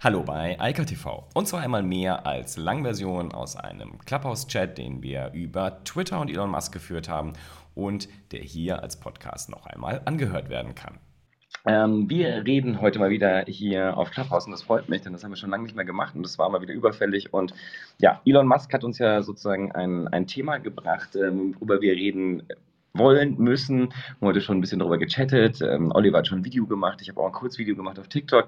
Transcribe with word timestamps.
Hallo 0.00 0.22
bei 0.22 0.60
Eika 0.60 0.84
TV. 0.84 1.26
Und 1.34 1.48
zwar 1.48 1.60
einmal 1.60 1.82
mehr 1.82 2.24
als 2.24 2.56
Langversion 2.56 3.32
aus 3.32 3.56
einem 3.56 3.98
Clubhouse-Chat, 4.06 4.78
den 4.78 5.02
wir 5.02 5.32
über 5.34 5.82
Twitter 5.82 6.20
und 6.20 6.30
Elon 6.30 6.52
Musk 6.52 6.72
geführt 6.72 7.08
haben 7.08 7.32
und 7.74 8.08
der 8.30 8.38
hier 8.38 8.80
als 8.80 9.00
Podcast 9.00 9.50
noch 9.50 9.66
einmal 9.66 10.00
angehört 10.04 10.50
werden 10.50 10.76
kann. 10.76 11.00
Ähm, 11.66 12.08
wir 12.08 12.44
reden 12.46 12.80
heute 12.80 13.00
mal 13.00 13.10
wieder 13.10 13.42
hier 13.48 13.96
auf 13.96 14.12
Clubhouse 14.12 14.46
und 14.46 14.52
das 14.52 14.62
freut 14.62 14.88
mich, 14.88 15.02
denn 15.02 15.14
das 15.14 15.24
haben 15.24 15.32
wir 15.32 15.36
schon 15.36 15.50
lange 15.50 15.64
nicht 15.64 15.74
mehr 15.74 15.84
gemacht 15.84 16.14
und 16.14 16.22
das 16.22 16.38
war 16.38 16.48
mal 16.48 16.62
wieder 16.62 16.74
überfällig. 16.74 17.34
Und 17.34 17.52
ja, 17.98 18.20
Elon 18.24 18.46
Musk 18.46 18.72
hat 18.72 18.84
uns 18.84 18.98
ja 18.98 19.22
sozusagen 19.22 19.72
ein, 19.72 20.06
ein 20.06 20.28
Thema 20.28 20.58
gebracht, 20.58 21.16
ähm, 21.16 21.56
worüber 21.56 21.80
wir 21.80 21.94
reden 21.94 22.44
wollen, 22.94 23.36
müssen. 23.36 23.92
Heute 24.20 24.42
schon 24.42 24.58
ein 24.58 24.60
bisschen 24.60 24.78
darüber 24.78 24.98
gechattet. 24.98 25.60
Ähm, 25.60 25.90
Oliver 25.92 26.18
hat 26.18 26.28
schon 26.28 26.38
ein 26.38 26.44
Video 26.44 26.68
gemacht. 26.68 27.00
Ich 27.02 27.08
habe 27.08 27.20
auch 27.20 27.26
ein 27.26 27.32
Kurzvideo 27.32 27.74
gemacht 27.74 27.98
auf 27.98 28.06
TikTok. 28.06 28.46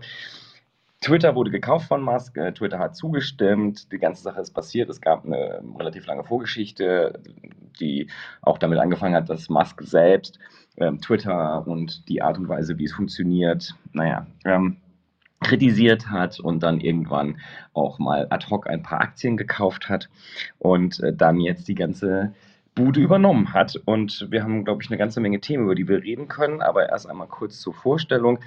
Twitter 1.00 1.34
wurde 1.34 1.50
gekauft 1.50 1.88
von 1.88 2.02
Musk, 2.02 2.36
äh, 2.36 2.52
Twitter 2.52 2.78
hat 2.78 2.94
zugestimmt, 2.94 3.90
die 3.90 3.98
ganze 3.98 4.22
Sache 4.22 4.40
ist 4.40 4.50
passiert. 4.50 4.90
Es 4.90 5.00
gab 5.00 5.24
eine 5.24 5.62
relativ 5.78 6.06
lange 6.06 6.24
Vorgeschichte, 6.24 7.20
die 7.80 8.10
auch 8.42 8.58
damit 8.58 8.78
angefangen 8.78 9.14
hat, 9.14 9.30
dass 9.30 9.48
Musk 9.48 9.80
selbst 9.82 10.38
ähm, 10.76 11.00
Twitter 11.00 11.66
und 11.66 12.06
die 12.08 12.20
Art 12.20 12.36
und 12.38 12.48
Weise, 12.48 12.76
wie 12.78 12.84
es 12.84 12.92
funktioniert, 12.92 13.74
naja, 13.92 14.26
ähm, 14.44 14.76
kritisiert 15.40 16.10
hat 16.10 16.38
und 16.38 16.62
dann 16.62 16.80
irgendwann 16.80 17.40
auch 17.72 17.98
mal 17.98 18.26
ad 18.28 18.46
hoc 18.50 18.68
ein 18.68 18.82
paar 18.82 19.00
Aktien 19.00 19.38
gekauft 19.38 19.88
hat 19.88 20.10
und 20.58 21.00
äh, 21.00 21.14
dann 21.14 21.40
jetzt 21.40 21.66
die 21.66 21.74
ganze 21.74 22.34
Bude 22.74 23.00
übernommen 23.00 23.52
hat. 23.52 23.80
Und 23.84 24.28
wir 24.30 24.42
haben, 24.42 24.64
glaube 24.64 24.82
ich, 24.82 24.90
eine 24.90 24.98
ganze 24.98 25.20
Menge 25.20 25.40
Themen, 25.40 25.64
über 25.64 25.74
die 25.74 25.88
wir 25.88 26.02
reden 26.02 26.28
können. 26.28 26.60
Aber 26.60 26.88
erst 26.88 27.08
einmal 27.08 27.26
kurz 27.26 27.60
zur 27.60 27.74
Vorstellung. 27.74 28.38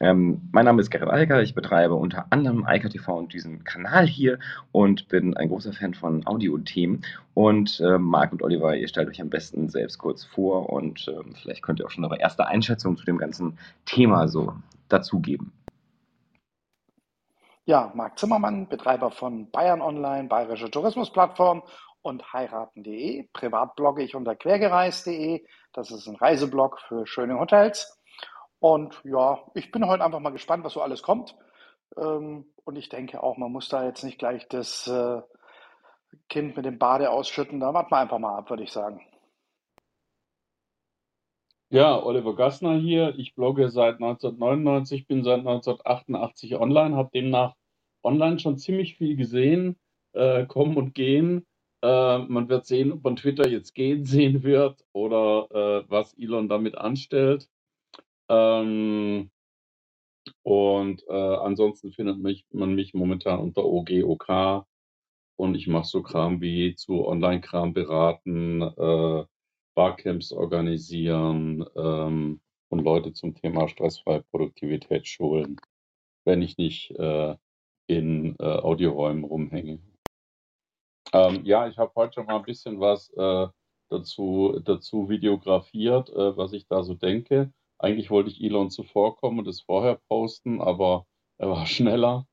Ähm, 0.00 0.48
mein 0.52 0.64
Name 0.64 0.80
ist 0.80 0.90
Gerrit 0.90 1.08
Alker, 1.08 1.42
ich 1.42 1.54
betreibe 1.54 1.94
unter 1.94 2.26
anderem 2.30 2.64
Alker 2.64 2.88
TV 2.88 3.18
und 3.18 3.32
diesen 3.32 3.64
Kanal 3.64 4.06
hier 4.06 4.38
und 4.70 5.08
bin 5.08 5.36
ein 5.36 5.48
großer 5.48 5.72
Fan 5.72 5.94
von 5.94 6.26
Audio-Themen. 6.26 7.04
Und 7.34 7.80
äh, 7.80 7.98
Marc 7.98 8.32
und 8.32 8.42
Oliver, 8.42 8.76
ihr 8.76 8.88
stellt 8.88 9.08
euch 9.08 9.20
am 9.20 9.30
besten 9.30 9.68
selbst 9.68 9.98
kurz 9.98 10.24
vor 10.24 10.70
und 10.70 11.08
äh, 11.08 11.34
vielleicht 11.42 11.62
könnt 11.62 11.80
ihr 11.80 11.86
auch 11.86 11.90
schon 11.90 12.04
eure 12.04 12.20
erste 12.20 12.46
Einschätzung 12.46 12.96
zu 12.96 13.04
dem 13.04 13.18
ganzen 13.18 13.58
Thema 13.86 14.28
so 14.28 14.54
dazugeben. 14.88 15.52
Ja, 17.64 17.92
Marc 17.94 18.18
Zimmermann, 18.18 18.68
Betreiber 18.68 19.10
von 19.10 19.50
Bayern 19.50 19.82
Online, 19.82 20.28
Bayerische 20.28 20.70
Tourismusplattform 20.70 21.62
und 22.02 22.32
heiraten.de. 22.32 23.28
Privat 23.32 23.74
blogge 23.76 24.02
ich 24.02 24.14
unter 24.14 24.34
quergereist.de. 24.34 25.44
Das 25.72 25.90
ist 25.90 26.06
ein 26.06 26.16
Reiseblog 26.16 26.80
für 26.88 27.06
schöne 27.06 27.38
Hotels. 27.38 27.97
Und 28.60 29.00
ja, 29.04 29.40
ich 29.54 29.70
bin 29.70 29.86
heute 29.86 30.04
einfach 30.04 30.20
mal 30.20 30.30
gespannt, 30.30 30.64
was 30.64 30.72
so 30.72 30.82
alles 30.82 31.02
kommt. 31.02 31.36
Ähm, 31.96 32.46
und 32.64 32.76
ich 32.76 32.88
denke 32.88 33.22
auch, 33.22 33.36
man 33.36 33.52
muss 33.52 33.68
da 33.68 33.84
jetzt 33.84 34.02
nicht 34.04 34.18
gleich 34.18 34.48
das 34.48 34.86
äh, 34.88 35.22
Kind 36.28 36.56
mit 36.56 36.64
dem 36.64 36.78
Bade 36.78 37.10
ausschütten. 37.10 37.60
Da 37.60 37.72
warten 37.72 37.90
wir 37.90 37.98
einfach 37.98 38.18
mal 38.18 38.36
ab, 38.36 38.50
würde 38.50 38.64
ich 38.64 38.72
sagen. 38.72 39.00
Ja, 41.70 42.02
Oliver 42.02 42.34
Gassner 42.34 42.76
hier. 42.76 43.14
Ich 43.18 43.34
blogge 43.34 43.68
seit 43.68 43.96
1999, 43.96 45.06
bin 45.06 45.22
seit 45.22 45.40
1988 45.40 46.56
online, 46.56 46.96
habe 46.96 47.10
demnach 47.12 47.54
online 48.02 48.38
schon 48.38 48.56
ziemlich 48.56 48.96
viel 48.96 49.16
gesehen, 49.16 49.76
äh, 50.12 50.46
kommen 50.46 50.76
und 50.78 50.94
gehen. 50.94 51.46
Äh, 51.82 52.18
man 52.18 52.48
wird 52.48 52.64
sehen, 52.64 52.92
ob 52.92 53.04
man 53.04 53.16
Twitter 53.16 53.46
jetzt 53.48 53.74
gehen 53.74 54.04
sehen 54.04 54.42
wird 54.42 54.82
oder 54.92 55.48
äh, 55.50 55.90
was 55.90 56.14
Elon 56.14 56.48
damit 56.48 56.76
anstellt. 56.78 57.48
Ähm, 58.28 59.30
und 60.42 61.04
äh, 61.08 61.12
ansonsten 61.12 61.92
findet 61.92 62.18
mich, 62.18 62.44
man 62.50 62.74
mich 62.74 62.94
momentan 62.94 63.40
unter 63.40 63.64
OGOK 63.64 64.66
und 65.36 65.54
ich 65.54 65.66
mache 65.68 65.86
so 65.86 66.02
Kram 66.02 66.40
wie 66.40 66.74
zu 66.74 67.06
Online-Kram 67.06 67.72
beraten, 67.72 68.62
äh, 68.62 69.24
Barcamps 69.74 70.32
organisieren 70.32 71.64
ähm, 71.76 72.40
und 72.68 72.80
Leute 72.80 73.12
zum 73.12 73.34
Thema 73.34 73.68
stressfreie 73.68 74.22
Produktivität 74.22 75.06
schulen, 75.06 75.56
wenn 76.24 76.42
ich 76.42 76.58
nicht 76.58 76.90
äh, 76.98 77.36
in 77.86 78.36
äh, 78.38 78.44
Audioräumen 78.44 79.24
rumhänge. 79.24 79.78
Ähm, 81.12 81.44
ja, 81.44 81.68
ich 81.68 81.78
habe 81.78 81.92
heute 81.94 82.14
schon 82.14 82.26
mal 82.26 82.36
ein 82.36 82.42
bisschen 82.42 82.80
was 82.80 83.10
äh, 83.16 83.46
dazu, 83.88 84.60
dazu 84.64 85.08
videografiert, 85.08 86.10
äh, 86.10 86.36
was 86.36 86.52
ich 86.52 86.66
da 86.66 86.82
so 86.82 86.94
denke. 86.94 87.52
Eigentlich 87.78 88.10
wollte 88.10 88.30
ich 88.30 88.42
Elon 88.42 88.70
zuvorkommen 88.70 89.40
und 89.40 89.48
es 89.48 89.60
vorher 89.60 89.96
posten, 90.08 90.60
aber 90.60 91.06
er 91.38 91.50
war 91.50 91.66
schneller. 91.66 92.26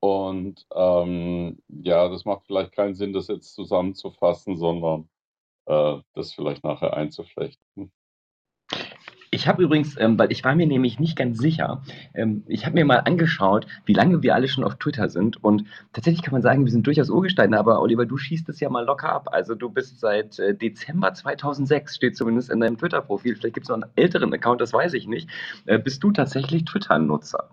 Und 0.00 0.66
ähm, 0.74 1.62
ja, 1.68 2.08
das 2.08 2.24
macht 2.26 2.46
vielleicht 2.46 2.72
keinen 2.72 2.94
Sinn, 2.94 3.14
das 3.14 3.28
jetzt 3.28 3.54
zusammenzufassen, 3.54 4.58
sondern 4.58 5.08
äh, 5.66 6.00
das 6.14 6.34
vielleicht 6.34 6.64
nachher 6.64 6.94
einzuflechten. 6.94 7.92
Ich 9.34 9.48
habe 9.48 9.64
übrigens, 9.64 9.98
ähm, 9.98 10.16
weil 10.16 10.30
ich 10.30 10.44
war 10.44 10.54
mir 10.54 10.68
nämlich 10.68 11.00
nicht 11.00 11.16
ganz 11.16 11.38
sicher, 11.38 11.82
ähm, 12.14 12.44
ich 12.46 12.66
habe 12.66 12.76
mir 12.76 12.84
mal 12.84 12.98
angeschaut, 12.98 13.66
wie 13.84 13.92
lange 13.92 14.22
wir 14.22 14.32
alle 14.32 14.46
schon 14.46 14.62
auf 14.62 14.76
Twitter 14.76 15.08
sind 15.08 15.42
und 15.42 15.64
tatsächlich 15.92 16.22
kann 16.22 16.34
man 16.34 16.42
sagen, 16.42 16.64
wir 16.64 16.70
sind 16.70 16.86
durchaus 16.86 17.10
Urgesteine, 17.10 17.58
aber 17.58 17.82
Oliver, 17.82 18.06
du 18.06 18.16
schießt 18.16 18.48
es 18.48 18.60
ja 18.60 18.70
mal 18.70 18.84
locker 18.84 19.12
ab. 19.12 19.30
Also 19.32 19.56
du 19.56 19.70
bist 19.70 19.98
seit 19.98 20.38
äh, 20.38 20.54
Dezember 20.54 21.12
2006, 21.14 21.96
steht 21.96 22.16
zumindest 22.16 22.48
in 22.48 22.60
deinem 22.60 22.78
Twitter-Profil, 22.78 23.34
vielleicht 23.34 23.54
gibt 23.54 23.64
es 23.64 23.70
noch 23.70 23.82
einen 23.82 23.90
älteren 23.96 24.32
Account, 24.32 24.60
das 24.60 24.72
weiß 24.72 24.94
ich 24.94 25.08
nicht. 25.08 25.28
Äh, 25.66 25.80
bist 25.80 26.04
du 26.04 26.12
tatsächlich 26.12 26.64
Twitter-Nutzer? 26.64 27.50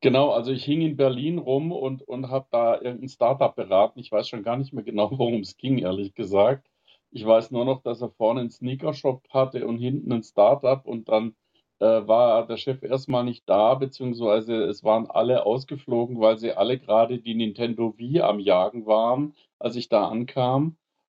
Genau, 0.00 0.30
also 0.30 0.50
ich 0.50 0.64
hing 0.64 0.80
in 0.80 0.96
Berlin 0.96 1.38
rum 1.38 1.70
und, 1.70 2.02
und 2.02 2.28
habe 2.28 2.48
da 2.50 2.74
irgendein 2.74 3.08
Startup 3.08 3.54
beraten. 3.54 4.00
Ich 4.00 4.10
weiß 4.10 4.28
schon 4.28 4.42
gar 4.42 4.56
nicht 4.56 4.72
mehr 4.72 4.82
genau, 4.82 5.12
worum 5.16 5.42
es 5.42 5.56
ging, 5.56 5.78
ehrlich 5.78 6.12
gesagt. 6.14 6.66
Ich 7.12 7.26
weiß 7.26 7.50
nur 7.50 7.64
noch, 7.66 7.82
dass 7.82 8.00
er 8.00 8.10
vorne 8.10 8.40
einen 8.40 8.50
Sneakershop 8.50 9.28
hatte 9.30 9.66
und 9.66 9.78
hinten 9.78 10.12
ein 10.12 10.22
Startup 10.22 10.84
und 10.86 11.08
dann 11.08 11.36
äh, 11.78 12.06
war 12.06 12.46
der 12.46 12.56
Chef 12.56 12.82
erstmal 12.82 13.24
nicht 13.24 13.48
da, 13.48 13.74
beziehungsweise 13.74 14.64
es 14.64 14.82
waren 14.82 15.10
alle 15.10 15.44
ausgeflogen, 15.44 16.20
weil 16.20 16.38
sie 16.38 16.52
alle 16.52 16.78
gerade 16.78 17.18
die 17.18 17.34
Nintendo 17.34 17.94
Wii 17.98 18.20
am 18.22 18.38
Jagen 18.40 18.86
waren, 18.86 19.34
als 19.58 19.76
ich 19.76 19.88
da 19.88 20.08
ankam. 20.08 20.76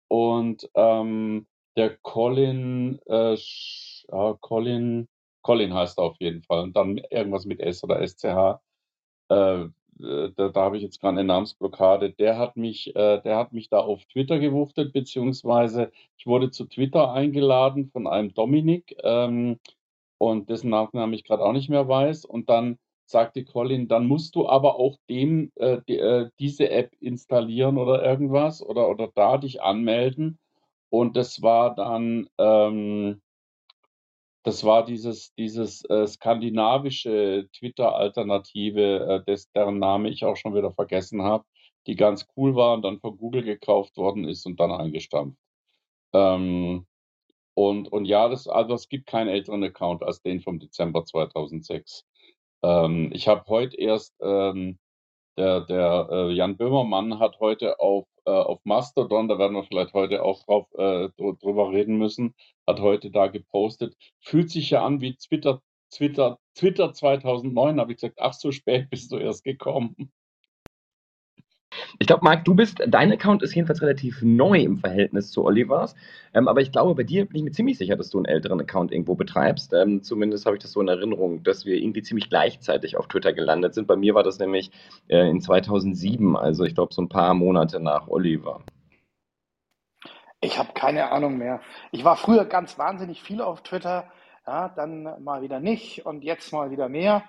Und 0.09 0.69
ähm, 0.75 1.47
der 1.77 1.97
Colin, 1.99 2.99
äh, 3.07 3.35
äh, 3.35 4.35
Colin, 4.41 5.09
Colin 5.43 5.75
heißt 5.75 5.99
er 5.99 6.05
auf 6.05 6.17
jeden 6.21 6.43
Fall. 6.43 6.63
Und 6.65 6.77
dann 6.77 6.99
irgendwas 7.11 7.45
mit 7.47 7.61
S 7.61 7.85
oder 7.85 8.01
SCH. 8.07 8.61
Äh, 9.29 9.67
da, 9.99 10.49
da 10.49 10.61
habe 10.61 10.77
ich 10.77 10.83
jetzt 10.83 11.01
gerade 11.01 11.19
eine 11.19 11.25
Namensblockade, 11.25 12.11
der 12.11 12.39
hat 12.39 12.57
mich, 12.57 12.95
äh, 12.97 13.21
der 13.23 13.37
hat 13.37 13.53
mich 13.53 13.69
da 13.69 13.79
auf 13.79 14.05
Twitter 14.07 14.39
gewuchtet, 14.39 14.93
beziehungsweise 14.93 15.93
ich 16.17 16.27
wurde 16.27 16.51
zu 16.51 16.67
Twitter 16.67 17.13
eingeladen 17.13 17.91
von 17.91 18.07
einem 18.07 18.35
Dominik 18.35 18.97
ähm, 19.03 19.59
und 20.19 20.51
dessen 20.51 20.71
Nachnamen 20.71 21.15
ich 21.15 21.25
gerade 21.25 21.45
auch 21.45 21.53
nicht 21.53 21.69
mehr 21.69 21.89
weiß. 21.89 22.25
Und 22.25 22.49
dann 22.51 22.79
sagte 23.07 23.45
Colin, 23.45 23.89
dann 23.89 24.07
musst 24.07 24.35
du 24.35 24.49
aber 24.49 24.77
auch 24.79 24.99
dem 25.09 25.53
äh, 25.57 25.81
die, 25.89 25.99
äh, 25.99 26.31
diese 26.39 26.71
App 26.71 26.93
installieren 27.01 27.79
oder 27.79 28.03
irgendwas 28.05 28.63
oder, 28.63 28.89
oder 28.89 29.11
da 29.15 29.39
dich 29.39 29.63
anmelden. 29.63 30.39
Und 30.91 31.17
das 31.17 31.43
war 31.43 31.75
dann, 31.75 32.29
ähm, 32.39 33.21
das 34.45 34.65
war 34.65 34.85
dieses 34.85 35.35
dieses, 35.35 35.85
äh, 35.91 36.07
skandinavische 36.07 37.49
Twitter-Alternative, 37.59 39.25
äh, 39.27 39.37
deren 39.55 39.79
Name 39.81 40.11
ich 40.11 40.25
auch 40.25 40.37
schon 40.37 40.55
wieder 40.55 40.73
vergessen 40.73 41.23
habe, 41.23 41.45
die 41.87 41.97
ganz 41.97 42.27
cool 42.37 42.55
war 42.55 42.75
und 42.75 42.83
dann 42.83 43.01
von 43.01 43.17
Google 43.19 43.43
gekauft 43.43 43.97
worden 43.97 44.25
ist 44.29 44.47
und 44.47 44.61
dann 44.61 44.73
eingestampft. 44.73 45.39
Ähm, 46.15 46.87
und 47.55 47.89
und 47.93 48.05
ja, 48.07 48.29
das 48.29 48.49
also, 48.49 48.75
es 48.75 48.89
gibt 48.89 49.07
keinen 49.07 49.29
älteren 49.29 49.65
Account 49.65 50.03
als 50.03 50.23
den 50.23 50.41
vom 50.41 50.59
Dezember 50.61 51.05
2006. 51.05 52.05
Ähm, 52.63 53.11
ich 53.15 53.29
habe 53.29 53.45
heute 53.49 53.77
erst, 53.79 54.15
ähm 54.23 54.79
der 55.37 55.63
der, 55.63 56.09
äh, 56.11 56.33
Jan 56.33 56.57
Böhmermann 56.57 57.19
hat 57.19 57.41
heute 57.41 57.81
auf 57.81 58.07
äh, 58.27 58.31
auf 58.31 58.61
Mastodon, 58.65 59.29
da 59.29 59.39
werden 59.39 59.55
wir 59.55 59.65
vielleicht 59.65 59.95
heute 59.95 60.23
auch 60.23 60.45
drauf 60.45 60.67
äh, 60.75 61.09
drüber 61.17 61.73
reden 61.73 61.97
müssen, 61.99 62.35
hat 62.67 62.81
heute 62.81 63.11
da 63.11 63.29
gepostet, 63.29 63.97
fühlt 64.21 64.51
sich 64.51 64.71
ja 64.71 64.85
an 64.85 65.01
wie 65.01 65.17
Twitter 65.17 65.63
Twitter 65.91 66.39
Twitter 66.55 66.93
2009. 66.93 67.81
Habe 67.81 67.93
ich 67.93 67.99
gesagt: 67.99 68.19
„Ach, 68.21 68.33
so 68.33 68.53
spät 68.53 68.91
bist 68.91 69.13
du 69.13 69.19
erst 69.19 69.45
gekommen.“ 69.45 70.13
Ich 71.99 72.07
glaube, 72.07 72.25
Marc, 72.25 72.45
du 72.45 72.55
bist, 72.55 72.83
dein 72.87 73.13
Account 73.13 73.43
ist 73.43 73.55
jedenfalls 73.55 73.83
relativ 73.83 74.23
neu 74.23 74.61
im 74.61 74.79
Verhältnis 74.79 75.31
zu 75.31 75.45
Olivers. 75.45 75.95
Ähm, 76.33 76.49
aber 76.49 76.61
ich 76.61 76.73
glaube, 76.73 76.95
bei 76.95 77.03
dir 77.03 77.27
bin 77.27 77.37
ich 77.37 77.43
mir 77.43 77.53
ziemlich 77.53 77.79
sicher, 77.79 77.97
dass 77.97 78.11
du 78.11 78.19
einen 78.19 78.27
älteren 78.27 78.61
Account 78.61 78.93
irgendwo 78.93 79.15
betreibst. 79.15 79.73
Ähm, 79.73 80.03
zumindest 80.03 80.47
habe 80.47 80.57
ich 80.57 80.63
das 80.63 80.73
so 80.73 80.81
in 80.81 80.89
Erinnerung, 80.89 81.43
dass 81.43 81.65
wir 81.65 81.77
irgendwie 81.77 82.03
ziemlich 82.03 82.29
gleichzeitig 82.29 82.97
auf 82.97 83.09
Twitter 83.09 83.33
gelandet 83.33 83.75
sind. 83.75 83.87
Bei 83.87 83.97
mir 83.97 84.15
war 84.15 84.23
das 84.23 84.39
nämlich 84.39 84.71
äh, 85.09 85.29
in 85.29 85.41
2007, 85.41 86.37
also 86.37 86.65
ich 86.65 86.75
glaube 86.75 86.95
so 86.95 87.03
ein 87.03 87.09
paar 87.09 87.35
Monate 87.35 87.81
nach 87.81 88.09
Oliver. 88.09 88.61
Ich 90.41 90.59
habe 90.59 90.73
keine 90.75 91.11
Ahnung 91.11 91.39
mehr. 91.39 91.61
Ich 91.91 92.05
war 92.05 92.17
früher 92.17 92.45
ganz 92.45 92.79
wahnsinnig 92.79 93.23
viel 93.23 93.41
auf 93.41 93.63
Twitter, 93.63 94.05
ja, 94.47 94.69
dann 94.69 95.23
mal 95.23 95.41
wieder 95.41 95.59
nicht 95.59 96.05
und 96.05 96.23
jetzt 96.23 96.53
mal 96.53 96.71
wieder 96.71 96.89
mehr. 96.91 97.25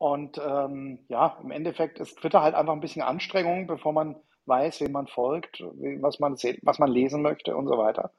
Und 0.00 0.38
ähm, 0.38 1.04
ja, 1.08 1.36
im 1.42 1.50
Endeffekt 1.50 1.98
ist 2.00 2.16
Twitter 2.16 2.40
halt 2.40 2.54
einfach 2.54 2.72
ein 2.72 2.80
bisschen 2.80 3.02
Anstrengung, 3.02 3.66
bevor 3.66 3.92
man 3.92 4.16
weiß, 4.46 4.80
wem 4.80 4.92
man 4.92 5.06
folgt, 5.06 5.60
was 5.60 6.18
man, 6.18 6.36
was 6.62 6.78
man 6.78 6.90
lesen 6.90 7.20
möchte 7.20 7.54
und 7.54 7.66
so 7.66 7.76
weiter. 7.76 8.10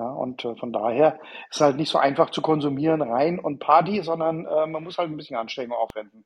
Ja, 0.00 0.10
und 0.10 0.44
äh, 0.44 0.56
von 0.56 0.72
daher 0.72 1.20
ist 1.48 1.60
halt 1.60 1.76
nicht 1.76 1.90
so 1.90 1.98
einfach 1.98 2.30
zu 2.30 2.42
konsumieren, 2.42 3.02
rein 3.02 3.38
und 3.38 3.60
Party, 3.60 4.02
sondern 4.02 4.46
äh, 4.46 4.66
man 4.66 4.82
muss 4.82 4.98
halt 4.98 5.10
ein 5.10 5.16
bisschen 5.16 5.36
Anstrengung 5.36 5.76
aufwenden. 5.76 6.24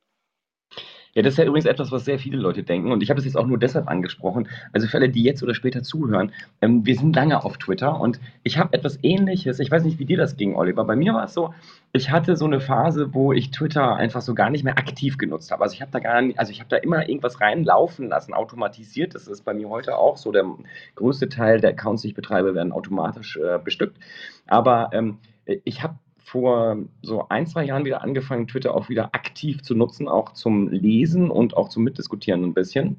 Ja, 1.15 1.21
das 1.21 1.35
ist 1.35 1.39
ja 1.39 1.45
übrigens 1.45 1.67
etwas, 1.67 1.93
was 1.93 2.07
sehr 2.07 2.19
viele 2.19 2.39
Leute 2.39 2.63
denken. 2.63 2.91
Und 2.91 3.03
ich 3.03 3.11
habe 3.11 3.19
es 3.19 3.27
jetzt 3.27 3.37
auch 3.37 3.47
nur 3.47 3.59
deshalb 3.59 3.87
angesprochen. 3.89 4.49
Also 4.73 4.87
für 4.87 4.97
alle, 4.97 5.11
die 5.11 5.23
jetzt 5.23 5.43
oder 5.43 5.55
später 5.55 5.83
zuhören, 5.83 6.33
ähm, 6.63 6.87
wir 6.87 6.97
sind 6.97 7.15
lange 7.15 7.45
auf 7.45 7.59
Twitter 7.59 8.01
und 8.01 8.19
ich 8.45 8.57
habe 8.57 8.73
etwas 8.73 8.99
ähnliches. 9.03 9.61
Ich 9.61 9.71
weiß 9.71 9.85
nicht, 9.85 9.99
wie 9.99 10.07
dir 10.07 10.17
das 10.17 10.39
ging, 10.39 10.55
Oliver. 10.55 10.85
Bei 10.85 10.97
mir 10.97 11.13
war 11.13 11.25
es 11.25 11.35
so, 11.35 11.53
ich 11.93 12.11
hatte 12.11 12.37
so 12.37 12.47
eine 12.47 12.61
Phase, 12.61 13.13
wo 13.13 13.35
ich 13.35 13.51
Twitter 13.51 13.95
einfach 13.97 14.23
so 14.23 14.35
gar 14.35 14.49
nicht 14.49 14.65
mehr 14.65 14.79
aktiv 14.79 15.19
genutzt 15.19 15.51
habe. 15.51 15.63
Also 15.63 15.75
ich 15.75 15.83
habe 15.83 15.93
da 15.93 15.99
gar 15.99 16.23
nicht, 16.23 16.39
also 16.39 16.51
ich 16.51 16.61
habe 16.61 16.71
da 16.71 16.77
immer 16.77 17.07
irgendwas 17.07 17.43
reinlaufen 17.43 18.09
lassen, 18.09 18.33
automatisiert. 18.33 19.15
Das 19.15 19.29
ist 19.29 19.45
bei 19.45 19.53
mir 19.53 19.69
heute 19.69 19.99
auch 19.99 20.17
so. 20.17 20.33
Der 20.33 20.47
größte 20.95 21.29
Teil 21.29 21.61
der 21.61 21.71
Accounts, 21.71 22.03
die 22.03 22.09
ich 22.09 22.15
betreibe, 22.15 22.55
werden 22.55 22.73
automatisch 22.73 23.37
äh, 23.37 23.59
bestückt. 23.63 23.99
Aber 24.47 24.89
ähm, 24.95 25.19
ich 25.65 25.83
habe 25.83 25.97
vor 26.33 26.79
so 27.03 27.29
ein, 27.29 27.47
zwei 27.47 27.67
Jahren 27.67 27.85
wieder 27.85 28.01
angefangen, 28.01 28.49
Twitter 28.49 28.75
auch 28.75 28.89
wieder 28.89 29.15
aktiv 29.15 29.63
zu 29.63 29.75
nutzen, 29.75 30.09
auch 30.09 30.33
zum 30.33 30.69
Lesen 30.69 31.31
und 31.31 31.55
auch 31.55 31.69
zum 31.69 31.85
Mitdiskutieren 31.85 32.43
ein 32.43 32.55
bisschen. 32.55 32.97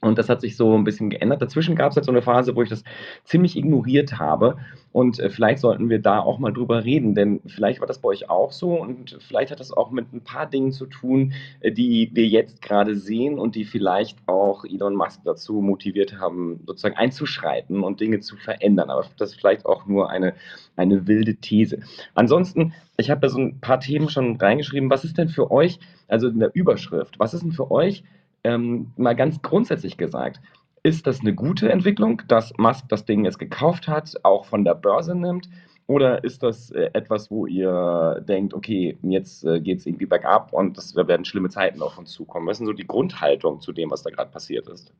Und 0.00 0.16
das 0.16 0.28
hat 0.28 0.40
sich 0.40 0.56
so 0.56 0.76
ein 0.76 0.84
bisschen 0.84 1.10
geändert. 1.10 1.42
Dazwischen 1.42 1.74
gab 1.74 1.90
es 1.90 1.96
halt 1.96 2.04
so 2.04 2.12
eine 2.12 2.22
Phase, 2.22 2.54
wo 2.54 2.62
ich 2.62 2.68
das 2.68 2.84
ziemlich 3.24 3.56
ignoriert 3.56 4.18
habe. 4.18 4.56
Und 4.92 5.18
äh, 5.18 5.28
vielleicht 5.28 5.58
sollten 5.58 5.90
wir 5.90 5.98
da 5.98 6.20
auch 6.20 6.38
mal 6.38 6.52
drüber 6.52 6.84
reden, 6.84 7.16
denn 7.16 7.40
vielleicht 7.46 7.80
war 7.80 7.88
das 7.88 7.98
bei 7.98 8.08
euch 8.08 8.30
auch 8.30 8.52
so 8.52 8.80
und 8.80 9.18
vielleicht 9.20 9.50
hat 9.50 9.60
das 9.60 9.72
auch 9.72 9.90
mit 9.90 10.12
ein 10.12 10.22
paar 10.22 10.46
Dingen 10.46 10.70
zu 10.72 10.86
tun, 10.86 11.32
äh, 11.60 11.72
die 11.72 12.10
wir 12.14 12.26
jetzt 12.26 12.62
gerade 12.62 12.94
sehen 12.96 13.40
und 13.40 13.56
die 13.56 13.64
vielleicht 13.64 14.18
auch 14.26 14.64
Elon 14.64 14.94
Musk 14.94 15.20
dazu 15.24 15.54
motiviert 15.60 16.18
haben, 16.18 16.60
sozusagen 16.64 16.96
einzuschreiten 16.96 17.82
und 17.82 18.00
Dinge 18.00 18.20
zu 18.20 18.36
verändern. 18.36 18.90
Aber 18.90 19.04
das 19.18 19.30
ist 19.30 19.40
vielleicht 19.40 19.66
auch 19.66 19.86
nur 19.86 20.10
eine, 20.10 20.34
eine 20.76 21.08
wilde 21.08 21.34
These. 21.36 21.80
Ansonsten, 22.14 22.72
ich 22.98 23.10
habe 23.10 23.20
da 23.20 23.28
so 23.28 23.38
ein 23.38 23.60
paar 23.60 23.80
Themen 23.80 24.08
schon 24.08 24.36
reingeschrieben. 24.36 24.90
Was 24.90 25.04
ist 25.04 25.18
denn 25.18 25.28
für 25.28 25.50
euch, 25.50 25.80
also 26.06 26.28
in 26.28 26.38
der 26.38 26.54
Überschrift, 26.54 27.18
was 27.18 27.34
ist 27.34 27.42
denn 27.42 27.52
für 27.52 27.70
euch 27.72 28.04
ähm, 28.44 28.92
mal 28.96 29.14
ganz 29.14 29.42
grundsätzlich 29.42 29.96
gesagt, 29.96 30.40
ist 30.82 31.06
das 31.06 31.20
eine 31.20 31.34
gute 31.34 31.70
Entwicklung, 31.70 32.22
dass 32.28 32.52
Musk 32.56 32.88
das 32.88 33.04
Ding 33.04 33.24
jetzt 33.24 33.38
gekauft 33.38 33.88
hat, 33.88 34.14
auch 34.24 34.44
von 34.46 34.64
der 34.64 34.74
Börse 34.74 35.14
nimmt? 35.14 35.48
Oder 35.86 36.22
ist 36.22 36.42
das 36.42 36.70
äh, 36.70 36.90
etwas, 36.92 37.30
wo 37.30 37.46
ihr 37.46 38.22
denkt, 38.28 38.52
okay, 38.54 38.98
jetzt 39.02 39.44
äh, 39.44 39.60
geht 39.60 39.78
es 39.78 39.86
irgendwie 39.86 40.06
bergab 40.06 40.52
und 40.52 40.76
das 40.76 40.94
werden 40.94 41.24
schlimme 41.24 41.48
Zeiten 41.48 41.82
auf 41.82 41.98
uns 41.98 42.12
zukommen? 42.12 42.46
Was 42.46 42.56
ist 42.56 42.58
denn 42.60 42.66
so 42.66 42.72
die 42.74 42.86
Grundhaltung 42.86 43.60
zu 43.60 43.72
dem, 43.72 43.90
was 43.90 44.02
da 44.02 44.10
gerade 44.10 44.30
passiert 44.30 44.68
ist? 44.68 44.92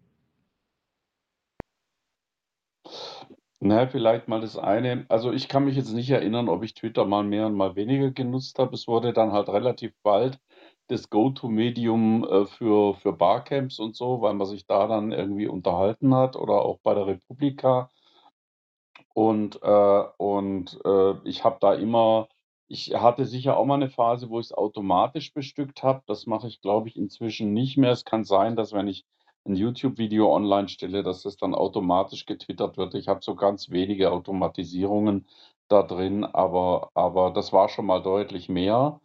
Na, 3.61 3.87
vielleicht 3.89 4.29
mal 4.29 4.41
das 4.41 4.57
eine. 4.57 5.05
Also 5.09 5.33
ich 5.33 5.49
kann 5.49 5.65
mich 5.65 5.77
jetzt 5.77 5.93
nicht 5.93 6.11
erinnern, 6.11 6.49
ob 6.49 6.63
ich 6.63 6.75
Twitter 6.75 7.05
mal 7.05 7.25
mehr 7.25 7.47
und 7.47 7.55
mal 7.55 7.75
weniger 7.77 8.11
genutzt 8.11 8.59
habe. 8.59 8.75
Es 8.75 8.87
wurde 8.87 9.13
dann 9.13 9.33
halt 9.33 9.49
relativ 9.49 9.93
bald 10.03 10.39
das 10.89 11.11
Go-To-Medium 11.11 12.25
äh, 12.25 12.47
für, 12.47 12.95
für 12.95 13.13
Barcamps 13.13 13.79
und 13.79 13.97
so, 13.97 14.21
weil 14.21 14.35
man 14.35 14.47
sich 14.47 14.67
da 14.67 14.87
dann 14.87 15.13
irgendwie 15.13 15.47
unterhalten 15.47 16.15
hat 16.15 16.37
oder 16.37 16.63
auch 16.63 16.79
bei 16.83 16.95
der 16.95 17.07
Republika. 17.07 17.91
Und, 19.15 19.61
äh, 19.63 20.05
und 20.19 20.79
äh, 20.85 21.15
ich 21.25 21.45
habe 21.45 21.59
da 21.61 21.75
immer, 21.75 22.29
ich 22.69 22.95
hatte 22.95 23.25
sicher 23.25 23.57
auch 23.57 23.65
mal 23.67 23.75
eine 23.75 23.91
Phase, 23.91 24.31
wo 24.31 24.41
ich 24.41 24.47
es 24.47 24.53
automatisch 24.53 25.33
bestückt 25.35 25.83
habe. 25.83 26.03
Das 26.07 26.27
mache 26.27 26.49
ich, 26.49 26.61
glaube 26.61 26.89
ich, 26.89 26.97
inzwischen 26.97 27.53
nicht 27.53 27.77
mehr. 27.77 27.93
Es 27.93 28.05
kann 28.05 28.25
sein, 28.25 28.57
dass 28.57 28.73
wenn 28.73 28.89
ich 28.89 29.05
ein 29.47 29.57
YouTube-Video 29.57 30.33
online 30.35 30.69
stelle, 30.69 31.03
dass 31.03 31.23
das 31.23 31.37
dann 31.37 31.55
automatisch 31.55 32.27
getwittert 32.27 32.77
wird. 32.77 32.95
Ich 32.95 33.09
habe 33.09 33.21
so 33.23 33.35
ganz 33.35 33.71
wenige 33.71 34.13
Automatisierungen 34.13 35.27
da 35.69 35.83
drin, 35.83 36.25
aber, 36.25 36.91
aber 36.95 37.31
das 37.31 37.53
war 37.53 37.69
schon 37.69 37.87
mal 37.87 38.03
deutlich 38.03 38.49
mehr. 38.49 39.01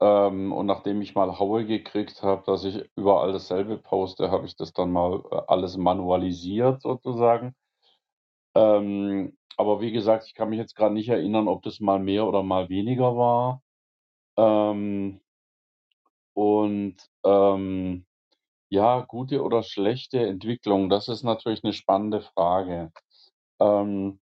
Ähm, 0.00 0.52
und 0.52 0.66
nachdem 0.66 1.02
ich 1.02 1.14
mal 1.14 1.38
Haue 1.38 1.66
gekriegt 1.66 2.22
habe, 2.22 2.42
dass 2.46 2.64
ich 2.64 2.84
überall 2.96 3.32
dasselbe 3.32 3.78
poste, 3.78 4.30
habe 4.30 4.46
ich 4.46 4.56
das 4.56 4.72
dann 4.72 4.92
mal 4.92 5.22
äh, 5.30 5.42
alles 5.46 5.76
manualisiert 5.76 6.82
sozusagen. 6.82 7.54
Ähm, 8.54 9.36
aber 9.56 9.80
wie 9.80 9.92
gesagt, 9.92 10.26
ich 10.26 10.34
kann 10.34 10.50
mich 10.50 10.58
jetzt 10.58 10.74
gerade 10.76 10.94
nicht 10.94 11.08
erinnern, 11.08 11.48
ob 11.48 11.62
das 11.62 11.80
mal 11.80 11.98
mehr 11.98 12.26
oder 12.26 12.42
mal 12.42 12.68
weniger 12.68 13.16
war. 13.16 13.62
Ähm, 14.38 15.20
und 16.34 16.96
ähm, 17.24 18.06
ja, 18.70 19.00
gute 19.02 19.42
oder 19.42 19.62
schlechte 19.62 20.20
Entwicklung, 20.26 20.90
das 20.90 21.08
ist 21.08 21.24
natürlich 21.24 21.64
eine 21.64 21.72
spannende 21.72 22.22
Frage. 22.22 22.92
Ähm, 23.60 24.19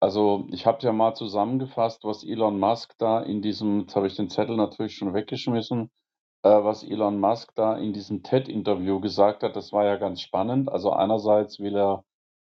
also, 0.00 0.46
ich 0.50 0.66
habe 0.66 0.82
ja 0.82 0.92
mal 0.92 1.14
zusammengefasst, 1.14 2.04
was 2.04 2.24
Elon 2.24 2.58
Musk 2.58 2.94
da 2.98 3.20
in 3.22 3.42
diesem 3.42 3.80
jetzt 3.82 3.96
habe 3.96 4.06
ich 4.06 4.16
den 4.16 4.30
Zettel 4.30 4.56
natürlich 4.56 4.96
schon 4.96 5.14
weggeschmissen, 5.14 5.90
äh, 6.42 6.48
was 6.50 6.84
Elon 6.84 7.20
Musk 7.20 7.54
da 7.54 7.76
in 7.78 7.92
diesem 7.92 8.22
TED-Interview 8.22 9.00
gesagt 9.00 9.42
hat. 9.42 9.56
Das 9.56 9.72
war 9.72 9.84
ja 9.84 9.96
ganz 9.96 10.20
spannend. 10.20 10.70
Also, 10.70 10.92
einerseits 10.92 11.60
will 11.60 11.76
er 11.76 12.04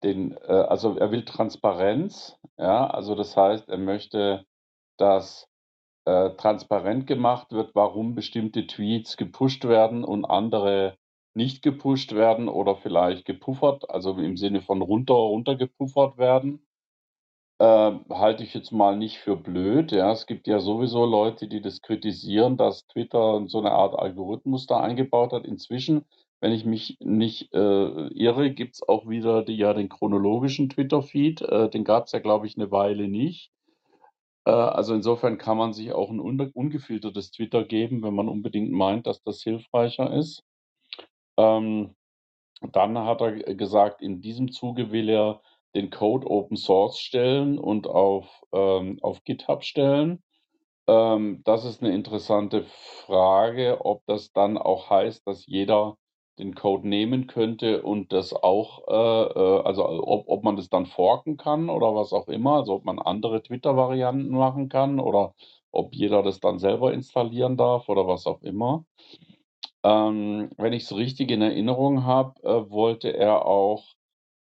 den 0.04 0.32
äh, 0.32 0.52
also, 0.52 0.96
er 0.96 1.10
will 1.12 1.24
Transparenz, 1.24 2.36
ja? 2.58 2.86
Also, 2.88 3.14
das 3.14 3.36
heißt, 3.36 3.68
er 3.68 3.78
möchte, 3.78 4.44
dass, 4.98 5.48
äh, 6.06 6.30
transparent 6.36 7.06
gemacht 7.06 7.52
wird, 7.52 7.74
warum 7.74 8.14
bestimmte 8.14 8.66
Tweets 8.66 9.16
gepusht 9.16 9.64
werden 9.66 10.04
und 10.04 10.24
andere 10.24 10.96
nicht 11.34 11.62
gepusht 11.62 12.14
werden 12.14 12.48
oder 12.48 12.76
vielleicht 12.76 13.24
gepuffert, 13.26 13.90
also 13.90 14.16
im 14.18 14.36
Sinne 14.36 14.62
von 14.62 14.82
runter 14.82 15.14
runtergepuffert 15.14 16.18
werden. 16.18 16.67
Ähm, 17.60 18.04
halte 18.08 18.44
ich 18.44 18.54
jetzt 18.54 18.70
mal 18.70 18.96
nicht 18.96 19.18
für 19.18 19.36
blöd, 19.36 19.90
ja. 19.90 20.12
Es 20.12 20.26
gibt 20.26 20.46
ja 20.46 20.60
sowieso 20.60 21.04
Leute, 21.04 21.48
die 21.48 21.60
das 21.60 21.82
kritisieren, 21.82 22.56
dass 22.56 22.86
Twitter 22.86 23.42
so 23.48 23.58
eine 23.58 23.72
Art 23.72 23.98
Algorithmus 23.98 24.66
da 24.66 24.80
eingebaut 24.80 25.32
hat. 25.32 25.44
Inzwischen, 25.44 26.04
wenn 26.40 26.52
ich 26.52 26.64
mich 26.64 26.98
nicht, 27.00 27.52
äh, 27.52 28.06
irre, 28.14 28.54
es 28.74 28.88
auch 28.88 29.08
wieder 29.08 29.42
die 29.42 29.56
ja 29.56 29.74
den 29.74 29.88
chronologischen 29.88 30.68
Twitter-Feed. 30.68 31.42
Äh, 31.42 31.70
den 31.70 31.84
es 31.84 32.12
ja, 32.12 32.20
glaube 32.20 32.46
ich, 32.46 32.56
eine 32.56 32.70
Weile 32.70 33.08
nicht. 33.08 33.50
Äh, 34.46 34.52
also 34.52 34.94
insofern 34.94 35.38
kann 35.38 35.58
man 35.58 35.72
sich 35.72 35.92
auch 35.92 36.10
ein 36.10 36.20
unge 36.20 36.50
ungefiltertes 36.54 37.32
Twitter 37.32 37.64
geben, 37.64 38.02
wenn 38.02 38.14
man 38.14 38.28
unbedingt 38.28 38.72
meint, 38.72 39.06
dass 39.06 39.22
das 39.22 39.42
hilfreicher 39.42 40.12
ist. 40.14 40.44
Ähm, 41.38 41.94
dann 42.72 42.98
hat 42.98 43.20
er 43.20 43.32
gesagt, 43.54 44.02
in 44.02 44.20
diesem 44.20 44.52
Zuge 44.52 44.92
will 44.92 45.08
er 45.08 45.42
den 45.74 45.90
Code 45.90 46.26
Open 46.26 46.56
Source 46.56 46.98
stellen 46.98 47.58
und 47.58 47.86
auf, 47.86 48.42
ähm, 48.52 48.98
auf 49.02 49.24
GitHub 49.24 49.64
stellen. 49.64 50.22
Ähm, 50.86 51.42
das 51.44 51.64
ist 51.64 51.82
eine 51.82 51.94
interessante 51.94 52.64
Frage, 53.06 53.84
ob 53.84 54.04
das 54.06 54.32
dann 54.32 54.58
auch 54.58 54.90
heißt, 54.90 55.26
dass 55.26 55.46
jeder 55.46 55.96
den 56.38 56.54
Code 56.54 56.88
nehmen 56.88 57.26
könnte 57.26 57.82
und 57.82 58.12
das 58.12 58.32
auch, 58.32 58.86
äh, 58.88 58.92
äh, 58.92 59.62
also 59.64 59.86
ob, 59.86 60.28
ob 60.28 60.44
man 60.44 60.56
das 60.56 60.68
dann 60.70 60.86
forken 60.86 61.36
kann 61.36 61.68
oder 61.68 61.94
was 61.94 62.12
auch 62.12 62.28
immer, 62.28 62.54
also 62.54 62.74
ob 62.74 62.84
man 62.84 62.98
andere 62.98 63.42
Twitter-Varianten 63.42 64.30
machen 64.30 64.68
kann 64.68 65.00
oder 65.00 65.34
ob 65.72 65.94
jeder 65.94 66.22
das 66.22 66.40
dann 66.40 66.58
selber 66.58 66.92
installieren 66.92 67.56
darf 67.56 67.88
oder 67.88 68.06
was 68.06 68.26
auch 68.26 68.40
immer. 68.42 68.84
Ähm, 69.84 70.50
wenn 70.56 70.72
ich 70.72 70.84
es 70.84 70.96
richtig 70.96 71.30
in 71.30 71.42
Erinnerung 71.42 72.04
habe, 72.04 72.40
äh, 72.42 72.70
wollte 72.70 73.16
er 73.16 73.46
auch 73.46 73.84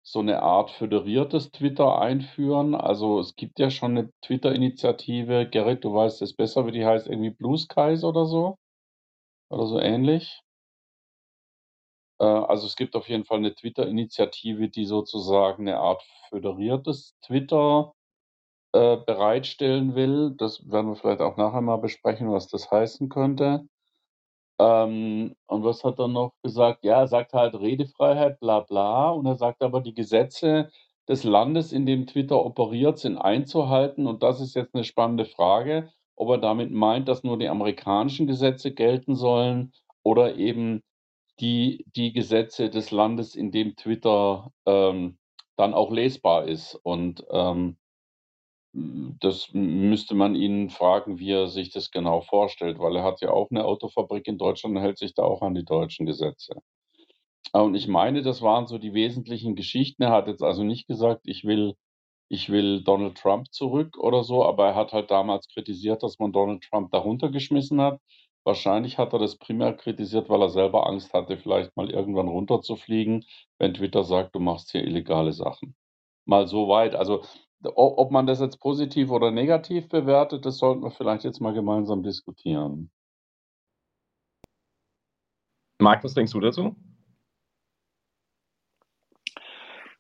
so 0.10 0.20
eine 0.20 0.42
Art 0.42 0.72
föderiertes 0.72 1.52
Twitter 1.52 2.00
einführen. 2.00 2.76
Also, 2.76 3.20
es 3.20 3.36
gibt 3.36 3.60
ja 3.60 3.70
schon 3.70 3.98
eine 3.98 4.10
Twitter-Initiative. 4.22 5.50
Gerrit, 5.50 5.84
du 5.84 5.94
weißt 5.94 6.22
es 6.22 6.34
besser, 6.34 6.66
wie 6.66 6.72
die 6.72 6.86
heißt, 6.86 7.08
irgendwie 7.08 7.32
Blue 7.32 7.58
Skies 7.58 8.06
oder 8.06 8.26
so? 8.26 8.58
Oder 9.50 9.68
so 9.68 9.80
ähnlich? 9.82 10.42
Äh, 12.22 12.26
also, 12.26 12.68
es 12.68 12.78
gibt 12.78 12.96
auf 12.96 13.10
jeden 13.10 13.26
Fall 13.26 13.40
eine 13.40 13.54
Twitter-Initiative, 13.54 14.70
die 14.70 14.86
sozusagen 14.86 15.68
eine 15.68 15.80
Art 15.80 16.02
föderiertes 16.30 17.16
Twitter, 17.22 17.94
äh, 18.74 18.98
bereitstellen 18.98 19.96
will. 19.96 20.36
Das 20.38 20.70
werden 20.72 20.90
wir 20.92 20.96
vielleicht 20.96 21.22
auch 21.22 21.38
nachher 21.38 21.62
mal 21.62 21.78
besprechen, 21.78 22.32
was 22.32 22.48
das 22.48 22.72
heißen 22.72 23.10
könnte. 23.10 23.68
Ähm, 24.60 25.36
und 25.48 25.64
was 25.64 25.84
hat 25.84 26.00
er 26.00 26.08
noch 26.08 26.34
gesagt? 26.44 26.84
Ja, 26.84 27.02
er 27.02 27.08
sagt 27.08 27.34
halt 27.34 27.56
Redefreiheit, 27.56 28.40
bla 28.40 28.62
bla. 28.62 29.10
Und 29.12 29.26
er 29.26 29.36
sagt 29.36 29.62
aber, 29.62 29.82
die 29.82 29.94
Gesetze 29.94 30.72
des 31.08 31.24
Landes, 31.24 31.72
in 31.72 31.86
dem 31.86 32.08
Twitter 32.08 32.44
operiert, 32.44 33.00
sind 33.00 33.18
einzuhalten. 33.18 34.08
Und 34.08 34.24
das 34.24 34.42
ist 34.42 34.56
jetzt 34.56 34.76
eine 34.76 34.84
spannende 34.84 35.26
Frage, 35.26 35.92
ob 36.16 36.30
er 36.30 36.38
damit 36.40 36.72
meint, 36.72 37.08
dass 37.08 37.24
nur 37.24 37.38
die 37.38 37.50
amerikanischen 37.50 38.28
Gesetze 38.28 38.74
gelten 38.74 39.16
sollen 39.16 39.74
oder 40.04 40.36
eben 40.36 40.84
die, 41.40 41.86
die 41.96 42.14
Gesetze 42.14 42.70
des 42.70 42.92
Landes, 42.92 43.36
in 43.36 43.52
dem 43.52 43.76
Twitter 43.76 44.52
ähm, 44.66 45.18
dann 45.56 45.74
auch 45.74 45.92
lesbar 45.92 46.48
ist. 46.48 46.76
Und 46.84 47.24
ähm, 47.32 47.78
das 49.20 49.50
müsste 49.54 50.16
man 50.16 50.36
ihn 50.36 50.70
fragen, 50.70 51.20
wie 51.20 51.32
er 51.32 51.48
sich 51.48 51.72
das 51.72 51.92
genau 51.92 52.22
vorstellt, 52.22 52.80
weil 52.80 52.96
er 52.96 53.04
hat 53.04 53.22
ja 53.22 53.30
auch 53.32 53.50
eine 53.52 53.66
Autofabrik 53.66 54.28
in 54.28 54.38
Deutschland 54.38 54.76
und 54.76 54.82
hält 54.82 54.98
sich 55.00 55.14
da 55.16 55.24
auch 55.24 55.42
an 55.42 55.56
die 55.56 55.66
deutschen 55.66 56.06
Gesetze. 56.06 56.62
Und 57.54 57.76
ich 57.76 57.88
meine, 57.88 58.22
das 58.22 58.42
waren 58.42 58.68
so 58.68 58.78
die 58.78 58.94
wesentlichen 58.94 59.56
Geschichten. 59.56 60.04
Er 60.04 60.12
hat 60.12 60.28
jetzt 60.28 60.44
also 60.44 60.64
nicht 60.64 60.88
gesagt: 60.88 61.22
„Ich 61.26 61.44
will 61.46 61.76
ich 62.30 62.50
will 62.50 62.84
Donald 62.84 63.18
Trump 63.18 63.54
zurück“ 63.54 63.98
oder 63.98 64.24
so, 64.24 64.44
aber 64.46 64.68
er 64.70 64.76
hat 64.76 64.94
halt 64.94 65.12
damals 65.12 65.48
kritisiert, 65.50 66.04
dass 66.04 66.20
man 66.20 66.32
Donald 66.34 66.64
Trump 66.64 66.92
da 66.92 67.00
runtergeschmissen 67.00 67.82
hat. 67.82 68.00
Wahrscheinlich 68.46 68.98
hat 68.98 69.14
er 69.14 69.20
das 69.20 69.38
primär 69.38 69.74
kritisiert, 69.74 70.30
weil 70.30 70.42
er 70.42 70.50
selber 70.50 70.88
Angst 70.88 71.14
hatte, 71.14 71.38
vielleicht 71.38 71.76
mal 71.78 71.90
irgendwann 71.92 72.28
runterzufliegen, 72.30 73.26
wenn 73.60 73.74
Twitter 73.74 74.04
sagt: 74.04 74.36
„Du 74.36 74.40
machst 74.40 74.72
hier 74.72 74.84
illegale 74.84 75.34
Sachen.“ 75.34 75.76
Mal 76.26 76.48
so 76.48 76.68
weit. 76.70 76.96
Also, 76.96 77.24
ob 77.64 78.12
man 78.12 78.28
das 78.28 78.40
jetzt 78.40 78.60
positiv 78.60 79.10
oder 79.10 79.32
negativ 79.32 79.90
bewertet, 79.90 80.46
das 80.46 80.58
sollten 80.58 80.84
wir 80.84 80.92
vielleicht 80.92 81.24
jetzt 81.24 81.42
mal 81.42 81.54
gemeinsam 81.54 82.04
diskutieren. 82.04 82.92
Marc, 85.80 86.04
was 86.04 86.14
denkst 86.14 86.32
du 86.32 86.40
dazu? 86.40 86.76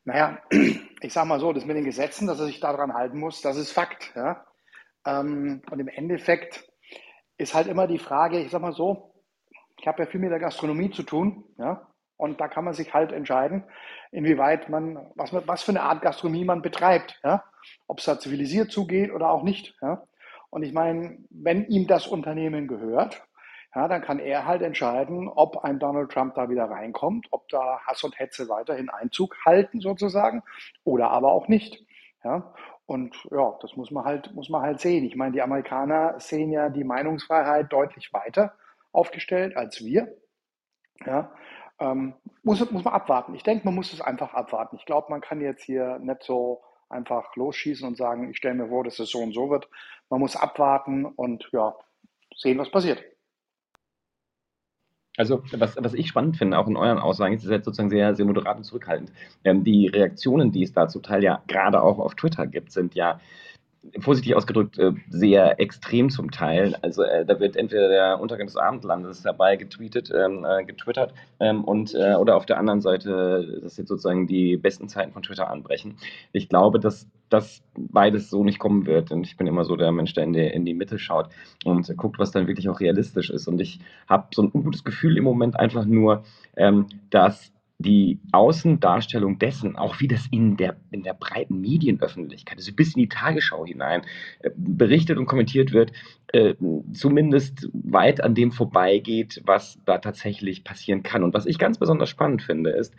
Naja, 0.05 0.41
ich 1.01 1.13
sage 1.13 1.27
mal 1.27 1.39
so, 1.39 1.51
das 1.51 1.65
mit 1.65 1.75
den 1.75 1.83
Gesetzen, 1.83 2.27
dass 2.27 2.39
er 2.39 2.45
sich 2.45 2.59
daran 2.59 2.93
halten 2.93 3.19
muss, 3.19 3.41
das 3.41 3.57
ist 3.57 3.71
Fakt. 3.71 4.13
Ja? 4.15 4.45
Ähm, 5.05 5.61
und 5.69 5.79
im 5.79 5.87
Endeffekt 5.87 6.71
ist 7.37 7.53
halt 7.53 7.67
immer 7.67 7.87
die 7.87 7.99
Frage, 7.99 8.39
ich 8.39 8.51
sage 8.51 8.61
mal 8.61 8.73
so, 8.73 9.13
ich 9.79 9.87
habe 9.87 10.03
ja 10.03 10.09
viel 10.09 10.19
mit 10.19 10.31
der 10.31 10.39
Gastronomie 10.39 10.89
zu 10.91 11.03
tun, 11.03 11.43
ja, 11.57 11.87
und 12.17 12.41
da 12.41 12.47
kann 12.47 12.65
man 12.65 12.73
sich 12.73 12.93
halt 12.93 13.11
entscheiden, 13.11 13.63
inwieweit 14.11 14.69
man, 14.69 15.11
was, 15.15 15.31
was 15.33 15.63
für 15.63 15.71
eine 15.71 15.83
Art 15.83 16.01
Gastronomie 16.01 16.45
man 16.45 16.61
betreibt, 16.61 17.19
ja, 17.23 17.43
ob 17.87 17.99
es 17.99 18.05
da 18.05 18.19
zivilisiert 18.19 18.71
zugeht 18.71 19.11
oder 19.11 19.29
auch 19.29 19.43
nicht, 19.43 19.75
ja. 19.81 20.03
Und 20.49 20.63
ich 20.63 20.73
meine, 20.73 21.17
wenn 21.29 21.65
ihm 21.65 21.87
das 21.87 22.07
Unternehmen 22.07 22.67
gehört, 22.67 23.21
ja, 23.75 23.87
dann 23.87 24.01
kann 24.01 24.19
er 24.19 24.45
halt 24.45 24.61
entscheiden, 24.61 25.27
ob 25.27 25.63
ein 25.63 25.77
Donald 25.77 26.11
Trump 26.11 26.35
da 26.35 26.49
wieder 26.49 26.65
reinkommt, 26.65 27.27
ob 27.31 27.47
da 27.49 27.79
Hass 27.85 28.03
und 28.03 28.17
Hetze 28.17 28.49
weiterhin 28.49 28.89
Einzug 28.89 29.35
halten 29.45 29.81
sozusagen 29.81 30.41
oder 30.83 31.11
aber 31.11 31.31
auch 31.31 31.47
nicht. 31.47 31.85
Ja, 32.23 32.53
und 32.87 33.15
ja, 33.29 33.57
das 33.61 33.75
muss 33.75 33.91
man 33.91 34.05
halt, 34.05 34.33
muss 34.33 34.49
man 34.49 34.61
halt 34.61 34.79
sehen. 34.79 35.03
Ich 35.03 35.15
meine, 35.15 35.33
die 35.33 35.41
Amerikaner 35.41 36.19
sehen 36.19 36.51
ja 36.51 36.69
die 36.69 36.85
Meinungsfreiheit 36.85 37.71
deutlich 37.71 38.11
weiter 38.13 38.55
aufgestellt 38.91 39.55
als 39.55 39.83
wir. 39.83 40.15
Ja, 41.05 41.31
ähm, 41.79 42.13
muss, 42.43 42.59
muss 42.71 42.83
man 42.83 42.93
abwarten. 42.93 43.35
Ich 43.35 43.43
denke, 43.43 43.65
man 43.65 43.75
muss 43.75 43.93
es 43.93 44.01
einfach 44.01 44.33
abwarten. 44.33 44.77
Ich 44.77 44.85
glaube, 44.85 45.07
man 45.09 45.21
kann 45.21 45.41
jetzt 45.41 45.63
hier 45.63 45.99
nicht 45.99 46.23
so 46.23 46.61
einfach 46.89 47.35
losschießen 47.35 47.87
und 47.87 47.97
sagen, 47.97 48.29
ich 48.29 48.37
stelle 48.37 48.55
mir 48.55 48.69
vor, 48.69 48.83
dass 48.83 48.99
es 48.99 49.09
so 49.09 49.19
und 49.19 49.33
so 49.33 49.49
wird. 49.49 49.69
Man 50.09 50.19
muss 50.19 50.35
abwarten 50.35 51.05
und 51.05 51.49
ja, 51.51 51.75
sehen, 52.35 52.57
was 52.57 52.71
passiert. 52.71 53.03
Also, 55.17 55.41
was, 55.53 55.75
was 55.79 55.95
ich 55.95 56.07
spannend 56.07 56.37
finde, 56.37 56.59
auch 56.59 56.67
in 56.67 56.77
euren 56.77 56.99
Aussagen, 56.99 57.33
ist 57.33 57.43
jetzt 57.45 57.65
sozusagen 57.65 57.89
sehr, 57.89 58.15
sehr 58.15 58.25
moderat 58.25 58.57
und 58.57 58.63
zurückhaltend. 58.63 59.11
Ähm, 59.43 59.63
die 59.63 59.87
Reaktionen, 59.87 60.51
die 60.51 60.61
es 60.61 60.73
da 60.73 60.87
zum 60.87 61.01
Teil 61.01 61.23
ja 61.23 61.41
gerade 61.47 61.81
auch 61.81 61.97
auf 61.97 62.13
Twitter 62.13 62.45
gibt, 62.45 62.71
sind 62.71 62.93
ja 62.93 63.19
vorsichtig 63.99 64.35
ausgedrückt, 64.35 64.77
äh, 64.77 64.93
sehr 65.09 65.59
extrem 65.59 66.09
zum 66.09 66.31
Teil. 66.31 66.75
Also 66.81 67.03
äh, 67.03 67.25
da 67.25 67.39
wird 67.39 67.55
entweder 67.55 67.87
der 67.87 68.19
Untergang 68.19 68.47
des 68.47 68.57
Abendlandes 68.57 69.21
dabei 69.21 69.55
getweetet, 69.55 70.11
ähm, 70.13 70.45
äh, 70.45 70.63
getwittert 70.65 71.13
ähm, 71.39 71.63
und 71.63 71.95
oder 71.95 72.35
auf 72.35 72.45
der 72.45 72.57
anderen 72.57 72.81
Seite, 72.81 73.59
dass 73.61 73.77
jetzt 73.77 73.87
sozusagen 73.87 74.27
die 74.27 74.57
besten 74.57 74.89
Zeiten 74.89 75.13
von 75.13 75.23
Twitter 75.23 75.49
anbrechen. 75.49 75.97
Ich 76.31 76.49
glaube, 76.49 76.79
dass 76.79 77.07
das 77.29 77.61
beides 77.75 78.29
so 78.29 78.43
nicht 78.43 78.59
kommen 78.59 78.85
wird. 78.85 79.11
Und 79.11 79.25
ich 79.25 79.37
bin 79.37 79.47
immer 79.47 79.65
so 79.65 79.75
der 79.75 79.91
Mensch, 79.91 80.13
der 80.13 80.23
in 80.23 80.33
die, 80.33 80.47
in 80.47 80.65
die 80.65 80.73
Mitte 80.73 80.99
schaut 80.99 81.29
und 81.65 81.95
guckt, 81.97 82.19
was 82.19 82.31
dann 82.31 82.47
wirklich 82.47 82.69
auch 82.69 82.79
realistisch 82.79 83.29
ist. 83.29 83.47
Und 83.47 83.59
ich 83.59 83.79
habe 84.07 84.27
so 84.33 84.43
ein 84.43 84.51
ungutes 84.53 84.83
Gefühl 84.83 85.17
im 85.17 85.23
Moment 85.23 85.59
einfach 85.59 85.85
nur, 85.85 86.23
ähm, 86.55 86.87
dass 87.09 87.51
die 87.79 88.19
Außendarstellung 88.31 89.37
dessen, 89.37 89.75
auch 89.75 89.99
wie 89.99 90.07
das 90.07 90.27
in 90.31 90.57
der, 90.57 90.77
in 90.89 91.03
der 91.03 91.13
breiten 91.13 91.61
Medienöffentlichkeit, 91.61 92.57
also 92.57 92.73
bis 92.73 92.95
in 92.95 93.01
die 93.01 93.09
Tagesschau 93.09 93.65
hinein, 93.65 94.01
äh, 94.39 94.49
berichtet 94.55 95.17
und 95.17 95.27
kommentiert 95.27 95.73
wird, 95.73 95.91
äh, 96.33 96.55
zumindest 96.93 97.69
weit 97.73 98.21
an 98.21 98.33
dem 98.33 98.51
vorbeigeht, 98.51 99.43
was 99.45 99.79
da 99.85 99.99
tatsächlich 99.99 100.63
passieren 100.63 101.03
kann. 101.03 101.23
Und 101.23 101.35
was 101.35 101.45
ich 101.45 101.59
ganz 101.59 101.77
besonders 101.77 102.09
spannend 102.09 102.41
finde, 102.41 102.71
ist, 102.71 102.95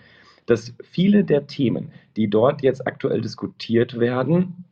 dass 0.47 0.75
viele 0.83 1.25
der 1.25 1.47
Themen, 1.47 1.91
die 2.17 2.31
dort 2.31 2.63
jetzt 2.63 2.87
aktuell 2.87 3.21
diskutiert 3.21 3.99
werden, 3.99 4.65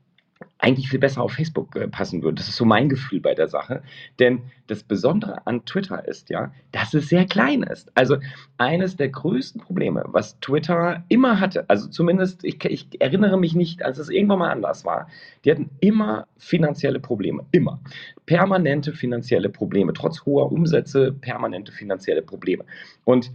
eigentlich 0.58 0.88
viel 0.88 0.98
besser 0.98 1.22
auf 1.22 1.32
Facebook 1.32 1.76
äh, 1.76 1.88
passen 1.88 2.22
würde. 2.22 2.36
Das 2.36 2.48
ist 2.48 2.56
so 2.56 2.64
mein 2.64 2.88
Gefühl 2.88 3.20
bei 3.20 3.34
der 3.34 3.48
Sache. 3.48 3.82
Denn 4.18 4.42
das 4.66 4.82
Besondere 4.82 5.46
an 5.46 5.64
Twitter 5.64 6.06
ist 6.06 6.28
ja, 6.30 6.52
dass 6.72 6.94
es 6.94 7.08
sehr 7.08 7.24
klein 7.26 7.62
ist. 7.62 7.90
Also 7.94 8.16
eines 8.58 8.96
der 8.96 9.08
größten 9.10 9.60
Probleme, 9.60 10.04
was 10.08 10.38
Twitter 10.40 11.04
immer 11.08 11.40
hatte, 11.40 11.68
also 11.68 11.88
zumindest, 11.88 12.44
ich, 12.44 12.64
ich 12.64 13.00
erinnere 13.00 13.38
mich 13.38 13.54
nicht, 13.54 13.82
als 13.82 13.98
es 13.98 14.08
irgendwann 14.08 14.40
mal 14.40 14.50
anders 14.50 14.84
war, 14.84 15.08
die 15.44 15.50
hatten 15.50 15.70
immer 15.80 16.26
finanzielle 16.36 17.00
Probleme. 17.00 17.44
Immer. 17.52 17.80
Permanente 18.26 18.92
finanzielle 18.92 19.48
Probleme. 19.48 19.92
Trotz 19.92 20.24
hoher 20.26 20.50
Umsätze, 20.50 21.12
permanente 21.12 21.72
finanzielle 21.72 22.22
Probleme. 22.22 22.64
Und 23.04 23.30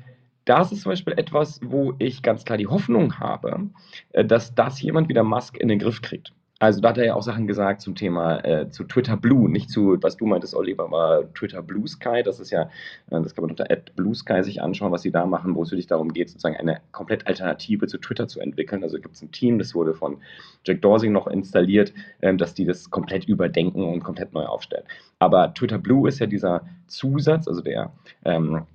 das 0.45 0.71
ist 0.71 0.81
zum 0.81 0.91
Beispiel 0.91 1.13
etwas, 1.17 1.59
wo 1.63 1.93
ich 1.99 2.23
ganz 2.23 2.45
klar 2.45 2.57
die 2.57 2.67
Hoffnung 2.67 3.19
habe, 3.19 3.69
äh, 4.11 4.25
dass 4.25 4.53
das 4.55 4.81
jemand 4.81 5.07
wie 5.07 5.13
der 5.13 5.23
Musk 5.23 5.57
in 5.57 5.67
den 5.67 5.79
Griff 5.79 6.01
kriegt. 6.01 6.33
Also 6.61 6.79
da 6.79 6.89
hat 6.89 6.99
er 6.99 7.05
ja 7.05 7.15
auch 7.15 7.23
Sachen 7.23 7.47
gesagt 7.47 7.81
zum 7.81 7.95
Thema, 7.95 8.37
äh, 8.45 8.69
zu 8.69 8.83
Twitter 8.83 9.17
Blue, 9.17 9.49
nicht 9.49 9.71
zu, 9.71 9.97
was 9.99 10.15
du 10.15 10.27
meintest, 10.27 10.53
Oliver, 10.53 10.91
war 10.91 11.33
Twitter 11.33 11.63
Blue 11.63 11.87
Sky. 11.87 12.21
Das 12.23 12.39
ist 12.39 12.51
ja, 12.51 12.69
äh, 13.09 13.19
das 13.19 13.33
kann 13.33 13.41
man 13.41 13.49
unter 13.49 13.71
Ad 13.71 13.93
Blue 13.95 14.13
Sky 14.13 14.43
sich 14.43 14.61
anschauen, 14.61 14.91
was 14.91 15.01
sie 15.01 15.09
da 15.09 15.25
machen, 15.25 15.55
wo 15.55 15.63
es 15.63 15.71
wirklich 15.71 15.87
darum 15.87 16.13
geht, 16.13 16.29
sozusagen 16.29 16.57
eine 16.57 16.79
komplett 16.91 17.25
Alternative 17.25 17.87
zu 17.87 17.97
Twitter 17.97 18.27
zu 18.27 18.39
entwickeln. 18.39 18.83
Also 18.83 18.99
gibt 18.99 19.15
es 19.15 19.23
ein 19.23 19.31
Team, 19.31 19.57
das 19.57 19.73
wurde 19.73 19.95
von 19.95 20.17
Jack 20.63 20.83
Dorsey 20.83 21.09
noch 21.09 21.25
installiert, 21.25 21.93
ähm, 22.21 22.37
dass 22.37 22.53
die 22.53 22.65
das 22.65 22.91
komplett 22.91 23.25
überdenken 23.25 23.83
und 23.83 24.03
komplett 24.03 24.31
neu 24.31 24.45
aufstellen. 24.45 24.83
Aber 25.17 25.55
Twitter 25.55 25.79
Blue 25.79 26.07
ist 26.07 26.19
ja 26.19 26.27
dieser 26.27 26.61
Zusatz, 26.85 27.47
also 27.47 27.61
der 27.61 27.91
ähm, 28.23 28.67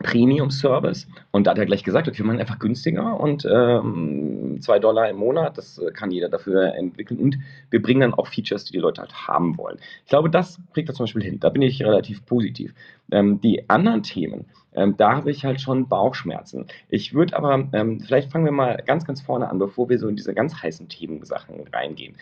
Premium-Service. 0.00 1.08
Und 1.30 1.46
da 1.46 1.52
hat 1.52 1.58
er 1.58 1.66
gleich 1.66 1.84
gesagt, 1.84 2.08
okay, 2.08 2.18
wir 2.18 2.26
machen 2.26 2.40
einfach 2.40 2.58
günstiger 2.58 3.18
und 3.18 3.46
ähm, 3.50 4.58
zwei 4.60 4.78
Dollar 4.78 5.08
im 5.08 5.16
Monat, 5.16 5.56
das 5.56 5.78
äh, 5.78 5.90
kann 5.90 6.10
jeder 6.10 6.28
dafür 6.28 6.74
entwickeln. 6.74 7.18
Und 7.18 7.38
wir 7.70 7.80
bringen 7.80 8.00
dann 8.00 8.14
auch 8.14 8.26
Features, 8.26 8.64
die 8.64 8.72
die 8.72 8.78
Leute 8.78 9.00
halt 9.00 9.26
haben 9.26 9.56
wollen. 9.56 9.78
Ich 10.04 10.10
glaube, 10.10 10.30
das 10.30 10.60
kriegt 10.74 10.88
er 10.88 10.94
zum 10.94 11.04
Beispiel 11.04 11.22
hin. 11.22 11.40
Da 11.40 11.48
bin 11.48 11.62
ich 11.62 11.82
relativ 11.82 12.24
positiv. 12.26 12.74
Ähm, 13.10 13.40
die 13.40 13.68
anderen 13.70 14.02
Themen, 14.02 14.46
ähm, 14.74 14.96
da 14.96 15.16
habe 15.16 15.30
ich 15.30 15.44
halt 15.44 15.60
schon 15.60 15.88
Bauchschmerzen. 15.88 16.66
Ich 16.88 17.14
würde 17.14 17.36
aber, 17.36 17.68
ähm, 17.72 18.00
vielleicht 18.00 18.30
fangen 18.30 18.44
wir 18.44 18.52
mal 18.52 18.82
ganz, 18.86 19.04
ganz 19.04 19.22
vorne 19.22 19.48
an, 19.48 19.58
bevor 19.58 19.88
wir 19.88 19.98
so 19.98 20.08
in 20.08 20.16
diese 20.16 20.34
ganz 20.34 20.62
heißen 20.62 20.88
Themensachen 20.88 21.66
reingehen. 21.72 22.16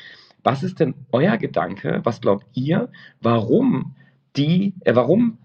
Was 0.44 0.62
ist 0.62 0.78
denn 0.78 0.94
euer 1.10 1.38
Gedanke? 1.38 2.00
Was 2.04 2.20
glaubt 2.20 2.46
ihr, 2.54 2.90
warum 3.20 3.96
die, 4.36 4.74
äh, 4.80 4.94
warum 4.94 5.38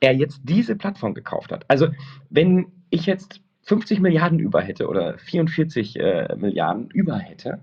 er 0.00 0.14
jetzt 0.14 0.40
diese 0.44 0.76
Plattform 0.76 1.14
gekauft 1.14 1.52
hat. 1.52 1.64
Also 1.68 1.88
wenn 2.30 2.66
ich 2.90 3.06
jetzt 3.06 3.40
50 3.62 4.00
Milliarden 4.00 4.38
über 4.38 4.62
hätte 4.62 4.88
oder 4.88 5.18
44 5.18 5.98
äh, 6.00 6.34
Milliarden 6.36 6.90
über 6.90 7.18
hätte, 7.18 7.60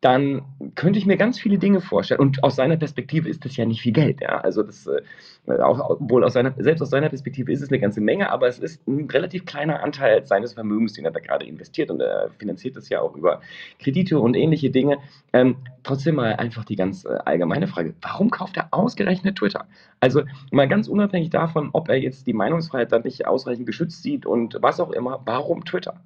dann 0.00 0.42
könnte 0.76 0.98
ich 0.98 1.06
mir 1.06 1.16
ganz 1.16 1.40
viele 1.40 1.58
Dinge 1.58 1.80
vorstellen. 1.80 2.20
Und 2.20 2.44
aus 2.44 2.54
seiner 2.54 2.76
Perspektive 2.76 3.28
ist 3.28 3.44
das 3.44 3.56
ja 3.56 3.64
nicht 3.64 3.82
viel 3.82 3.92
Geld. 3.92 4.20
Ja? 4.20 4.40
Also 4.40 4.62
das, 4.62 4.86
äh, 4.86 5.60
auch, 5.60 5.90
obwohl 5.90 6.22
aus 6.22 6.34
seiner, 6.34 6.54
selbst 6.56 6.82
aus 6.82 6.90
seiner 6.90 7.08
Perspektive 7.08 7.50
ist 7.50 7.62
es 7.62 7.68
eine 7.68 7.80
ganze 7.80 8.00
Menge, 8.00 8.30
aber 8.30 8.46
es 8.46 8.60
ist 8.60 8.86
ein 8.86 9.10
relativ 9.10 9.44
kleiner 9.44 9.82
Anteil 9.82 10.24
seines 10.24 10.52
Vermögens, 10.54 10.92
den 10.92 11.04
er 11.04 11.10
da 11.10 11.18
gerade 11.18 11.46
investiert. 11.46 11.90
Und 11.90 12.00
er 12.00 12.30
finanziert 12.38 12.76
das 12.76 12.88
ja 12.88 13.00
auch 13.00 13.16
über 13.16 13.40
Kredite 13.80 14.20
und 14.20 14.36
ähnliche 14.36 14.70
Dinge. 14.70 14.98
Ähm, 15.32 15.56
trotzdem 15.82 16.14
mal 16.14 16.34
einfach 16.34 16.64
die 16.64 16.76
ganz 16.76 17.04
äh, 17.04 17.18
allgemeine 17.24 17.66
Frage, 17.66 17.94
warum 18.00 18.30
kauft 18.30 18.56
er 18.56 18.68
ausgerechnet 18.70 19.36
Twitter? 19.36 19.66
Also 19.98 20.22
mal 20.52 20.68
ganz 20.68 20.86
unabhängig 20.86 21.30
davon, 21.30 21.70
ob 21.72 21.88
er 21.88 21.96
jetzt 21.96 22.28
die 22.28 22.34
Meinungsfreiheit 22.34 22.92
dann 22.92 23.02
nicht 23.02 23.26
ausreichend 23.26 23.66
geschützt 23.66 24.04
sieht 24.04 24.26
und 24.26 24.58
was 24.60 24.78
auch 24.78 24.92
immer, 24.92 25.22
warum 25.24 25.64
Twitter? 25.64 26.00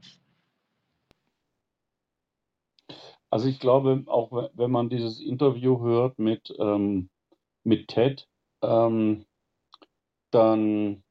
Also 3.32 3.48
ich 3.48 3.60
glaube, 3.60 4.04
auch 4.08 4.50
wenn 4.52 4.70
man 4.70 4.90
dieses 4.90 5.18
Interview 5.18 5.80
hört 5.80 6.18
mit, 6.18 6.54
ähm, 6.58 7.08
mit 7.64 7.88
Ted, 7.88 8.28
ähm, 8.62 9.24
dann 10.30 11.02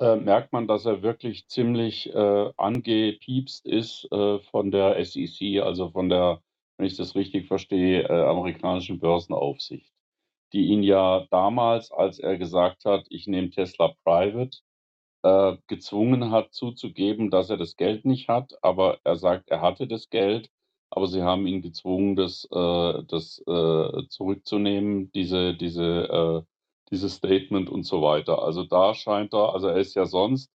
äh, 0.00 0.16
merkt 0.16 0.52
man, 0.52 0.66
dass 0.66 0.86
er 0.86 1.02
wirklich 1.02 1.46
ziemlich 1.46 2.12
äh, 2.12 2.52
angepiepst 2.56 3.64
ist 3.64 4.10
äh, 4.10 4.40
von 4.40 4.72
der 4.72 5.04
SEC, 5.04 5.60
also 5.62 5.90
von 5.90 6.08
der, 6.08 6.42
wenn 6.78 6.86
ich 6.86 6.96
das 6.96 7.14
richtig 7.14 7.46
verstehe, 7.46 8.02
äh, 8.02 8.24
amerikanischen 8.24 8.98
Börsenaufsicht, 8.98 9.92
die 10.52 10.66
ihn 10.66 10.82
ja 10.82 11.28
damals, 11.30 11.92
als 11.92 12.18
er 12.18 12.38
gesagt 12.38 12.84
hat, 12.84 13.06
ich 13.10 13.28
nehme 13.28 13.50
Tesla 13.50 13.94
private, 14.02 14.58
äh, 15.22 15.58
gezwungen 15.68 16.32
hat 16.32 16.54
zuzugeben, 16.54 17.30
dass 17.30 17.50
er 17.50 17.56
das 17.56 17.76
Geld 17.76 18.04
nicht 18.04 18.28
hat, 18.28 18.52
aber 18.62 18.98
er 19.04 19.14
sagt, 19.14 19.48
er 19.48 19.60
hatte 19.60 19.86
das 19.86 20.10
Geld 20.10 20.50
aber 20.90 21.06
sie 21.06 21.22
haben 21.22 21.46
ihn 21.46 21.62
gezwungen, 21.62 22.16
das, 22.16 22.44
äh, 22.50 23.02
das 23.08 23.42
äh, 23.46 24.06
zurückzunehmen, 24.08 25.12
diese, 25.12 25.54
diese, 25.54 25.84
äh, 25.84 26.42
dieses 26.90 27.14
Statement 27.16 27.68
und 27.70 27.84
so 27.84 28.02
weiter. 28.02 28.42
Also 28.42 28.64
da 28.64 28.94
scheint 28.94 29.34
er, 29.34 29.54
also 29.54 29.68
er 29.68 29.76
ist 29.76 29.94
ja 29.94 30.06
sonst 30.06 30.50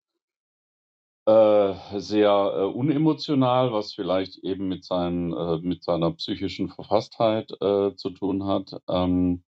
äh, 1.26 1.74
sehr 1.98 2.30
äh, 2.56 2.64
unemotional, 2.64 3.72
was 3.72 3.94
vielleicht 3.94 4.38
eben 4.38 4.68
mit, 4.68 4.84
seinen, 4.84 5.32
äh, 5.32 5.58
mit 5.58 5.84
seiner 5.84 6.12
psychischen 6.12 6.68
Verfasstheit 6.68 7.50
zu 7.50 8.10
tun 8.10 8.44
hat. 8.46 8.74
Ähm, 8.88 9.44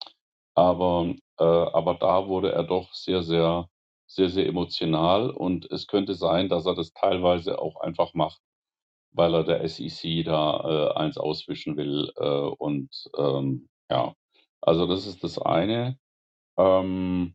aber, 0.55 1.15
aber 1.37 1.95
da 1.95 2.27
wurde 2.27 2.51
er 2.53 2.65
doch 2.65 2.93
sehr, 2.93 3.23
sehr, 3.23 3.69
sehr, 4.09 4.29
sehr 4.29 4.47
emotional 4.47 5.31
und 5.31 5.71
es 5.71 5.87
könnte 5.87 6.15
sein, 6.15 6.49
dass 6.49 6.67
er 6.67 6.75
das 6.75 6.93
teilweise 6.93 7.61
auch 7.61 7.81
einfach 7.81 8.13
macht, 8.15 8.41
weil 9.13 9.35
er 9.35 9.45
der 9.45 9.69
SEC 9.69 10.25
da 10.25 10.93
äh, 10.95 10.99
eins 10.99 11.19
auswischen 11.19 11.77
will. 11.77 12.13
Äh, 12.17 12.25
und 12.59 12.91
ähm, 13.17 13.69
ja, 13.91 14.15
also 14.61 14.87
das 14.87 15.07
ist 15.07 15.25
das 15.25 15.39
eine. 15.39 15.99
Ähm, 16.59 17.35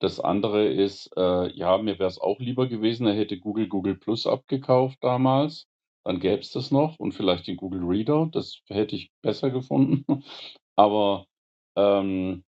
das 0.00 0.20
andere 0.20 0.66
ist, 0.66 1.10
äh, 1.16 1.50
ja, 1.56 1.78
mir 1.78 1.98
wäre 1.98 2.08
es 2.08 2.20
auch 2.20 2.38
lieber 2.40 2.66
gewesen, 2.68 3.06
er 3.06 3.14
hätte 3.14 3.38
Google 3.38 3.68
Google 3.68 3.96
Plus 3.96 4.26
abgekauft 4.26 4.98
damals. 5.02 5.66
Dann 6.04 6.20
gäbe 6.20 6.40
es 6.42 6.50
das 6.52 6.70
noch 6.70 6.98
und 6.98 7.12
vielleicht 7.12 7.46
den 7.46 7.56
Google 7.56 7.82
Reader. 7.84 8.28
Das 8.32 8.60
hätte 8.68 8.96
ich 8.96 9.10
besser 9.22 9.50
gefunden. 9.50 10.04
Aber 10.76 11.26
ähm, 11.76 12.44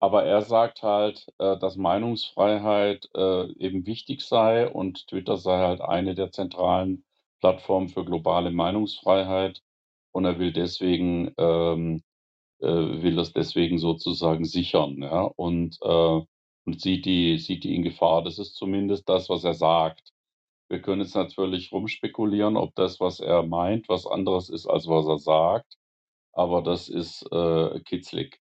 aber 0.00 0.24
er 0.24 0.42
sagt 0.42 0.82
halt, 0.82 1.26
äh, 1.38 1.58
dass 1.58 1.76
Meinungsfreiheit 1.76 3.08
äh, 3.14 3.52
eben 3.58 3.86
wichtig 3.86 4.22
sei 4.22 4.68
und 4.68 5.06
Twitter 5.08 5.36
sei 5.36 5.58
halt 5.58 5.82
eine 5.82 6.14
der 6.14 6.32
zentralen 6.32 7.04
Plattformen 7.40 7.88
für 7.88 8.04
globale 8.04 8.50
Meinungsfreiheit. 8.50 9.62
Und 10.12 10.24
er 10.24 10.38
will 10.38 10.52
deswegen, 10.52 11.32
ähm, 11.38 12.02
äh, 12.60 12.66
will 12.66 13.16
das 13.16 13.32
deswegen 13.32 13.78
sozusagen 13.78 14.44
sichern, 14.44 15.02
ja, 15.02 15.22
und, 15.22 15.78
äh, 15.82 16.20
und 16.66 16.80
sieht 16.80 17.06
die, 17.06 17.38
sieht 17.38 17.64
die 17.64 17.74
in 17.76 17.82
Gefahr. 17.82 18.22
Das 18.22 18.38
ist 18.38 18.54
zumindest 18.56 19.08
das, 19.08 19.28
was 19.30 19.44
er 19.44 19.54
sagt. 19.54 20.12
Wir 20.68 20.80
können 20.82 21.02
jetzt 21.02 21.16
natürlich 21.16 21.72
rumspekulieren, 21.72 22.56
ob 22.56 22.74
das, 22.76 23.00
was 23.00 23.20
er 23.20 23.42
meint, 23.44 23.88
was 23.88 24.06
anderes 24.06 24.48
ist, 24.50 24.66
als 24.66 24.86
was 24.88 25.06
er 25.06 25.18
sagt. 25.18 25.78
Aber 26.32 26.62
das 26.62 26.88
ist 26.88 27.22
äh, 27.32 27.80
kitzlig. 27.80 28.40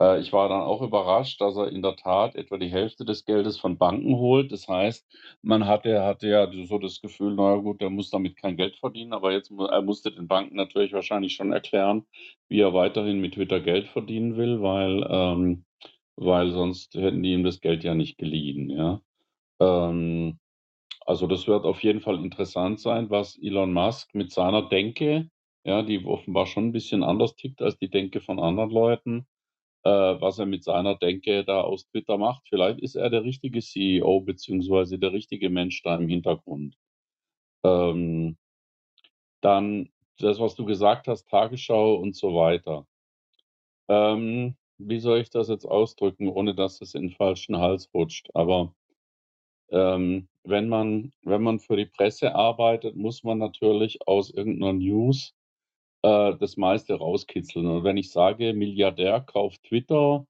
Äh, 0.00 0.20
ich 0.20 0.32
war 0.32 0.48
dann 0.48 0.62
auch 0.62 0.82
überrascht, 0.82 1.40
dass 1.40 1.56
er 1.56 1.68
in 1.72 1.82
der 1.82 1.96
Tat 1.96 2.34
etwa 2.36 2.58
die 2.58 2.68
Hälfte 2.68 3.04
des 3.04 3.24
Geldes 3.24 3.58
von 3.58 3.78
Banken 3.78 4.16
holt. 4.16 4.52
Das 4.52 4.68
heißt, 4.68 5.06
man 5.42 5.66
hatte 5.66 6.02
hatte 6.04 6.28
ja 6.28 6.50
so 6.66 6.78
das 6.78 7.00
Gefühl, 7.00 7.34
na 7.36 7.54
ja 7.54 7.60
gut, 7.60 7.80
der 7.80 7.90
muss 7.90 8.10
damit 8.10 8.36
kein 8.36 8.56
Geld 8.56 8.76
verdienen, 8.76 9.12
aber 9.12 9.32
jetzt 9.32 9.50
er 9.50 9.82
musste 9.82 10.12
den 10.12 10.28
Banken 10.28 10.56
natürlich 10.56 10.92
wahrscheinlich 10.92 11.34
schon 11.34 11.52
erklären, 11.52 12.06
wie 12.48 12.60
er 12.60 12.74
weiterhin 12.74 13.20
mit 13.20 13.34
Twitter 13.34 13.60
Geld 13.60 13.88
verdienen 13.88 14.36
will, 14.36 14.62
weil 14.62 15.06
ähm, 15.10 15.64
weil 16.16 16.50
sonst 16.52 16.94
hätten 16.94 17.22
die 17.22 17.32
ihm 17.34 17.44
das 17.44 17.60
Geld 17.60 17.84
ja 17.84 17.94
nicht 17.94 18.18
geliehen, 18.18 18.70
ja. 18.70 19.00
Ähm, 19.60 20.38
also, 21.06 21.26
das 21.26 21.46
wird 21.48 21.64
auf 21.64 21.82
jeden 21.82 22.00
Fall 22.00 22.16
interessant 22.24 22.80
sein, 22.80 23.10
was 23.10 23.38
Elon 23.40 23.72
Musk 23.72 24.14
mit 24.14 24.32
seiner 24.32 24.68
Denke, 24.68 25.30
ja, 25.64 25.82
die 25.82 26.04
offenbar 26.04 26.46
schon 26.46 26.68
ein 26.68 26.72
bisschen 26.72 27.02
anders 27.04 27.36
tickt 27.36 27.62
als 27.62 27.78
die 27.78 27.90
Denke 27.90 28.20
von 28.20 28.40
anderen 28.40 28.70
Leuten 28.70 29.26
was 29.86 30.38
er 30.38 30.46
mit 30.46 30.64
seiner 30.64 30.96
Denke 30.96 31.44
da 31.44 31.60
aus 31.60 31.86
Twitter 31.86 32.18
macht. 32.18 32.42
Vielleicht 32.48 32.80
ist 32.80 32.96
er 32.96 33.10
der 33.10 33.24
richtige 33.24 33.60
CEO 33.60 34.20
beziehungsweise 34.20 34.98
der 34.98 35.12
richtige 35.12 35.50
Mensch 35.50 35.82
da 35.82 35.96
im 35.96 36.08
Hintergrund. 36.08 36.76
Ähm, 37.64 38.36
dann 39.40 39.90
das, 40.18 40.40
was 40.40 40.56
du 40.56 40.64
gesagt 40.64 41.08
hast, 41.08 41.28
Tagesschau 41.28 41.94
und 41.96 42.16
so 42.16 42.34
weiter. 42.34 42.86
Ähm, 43.88 44.56
wie 44.78 44.98
soll 44.98 45.20
ich 45.20 45.30
das 45.30 45.48
jetzt 45.48 45.66
ausdrücken, 45.66 46.28
ohne 46.28 46.54
dass 46.54 46.80
es 46.80 46.94
in 46.94 47.02
den 47.02 47.10
falschen 47.12 47.58
Hals 47.58 47.88
rutscht? 47.94 48.28
Aber 48.34 48.74
ähm, 49.70 50.28
wenn 50.44 50.68
man 50.68 51.12
wenn 51.22 51.42
man 51.42 51.58
für 51.60 51.76
die 51.76 51.86
Presse 51.86 52.34
arbeitet, 52.34 52.96
muss 52.96 53.24
man 53.24 53.38
natürlich 53.38 54.06
aus 54.06 54.30
irgendeiner 54.30 54.72
News 54.74 55.35
äh, 56.02 56.34
das 56.38 56.56
meiste 56.56 56.94
rauskitzeln. 56.94 57.66
Und 57.66 57.84
wenn 57.84 57.96
ich 57.96 58.10
sage, 58.10 58.52
Milliardär 58.52 59.20
kauft 59.20 59.62
Twitter 59.64 60.26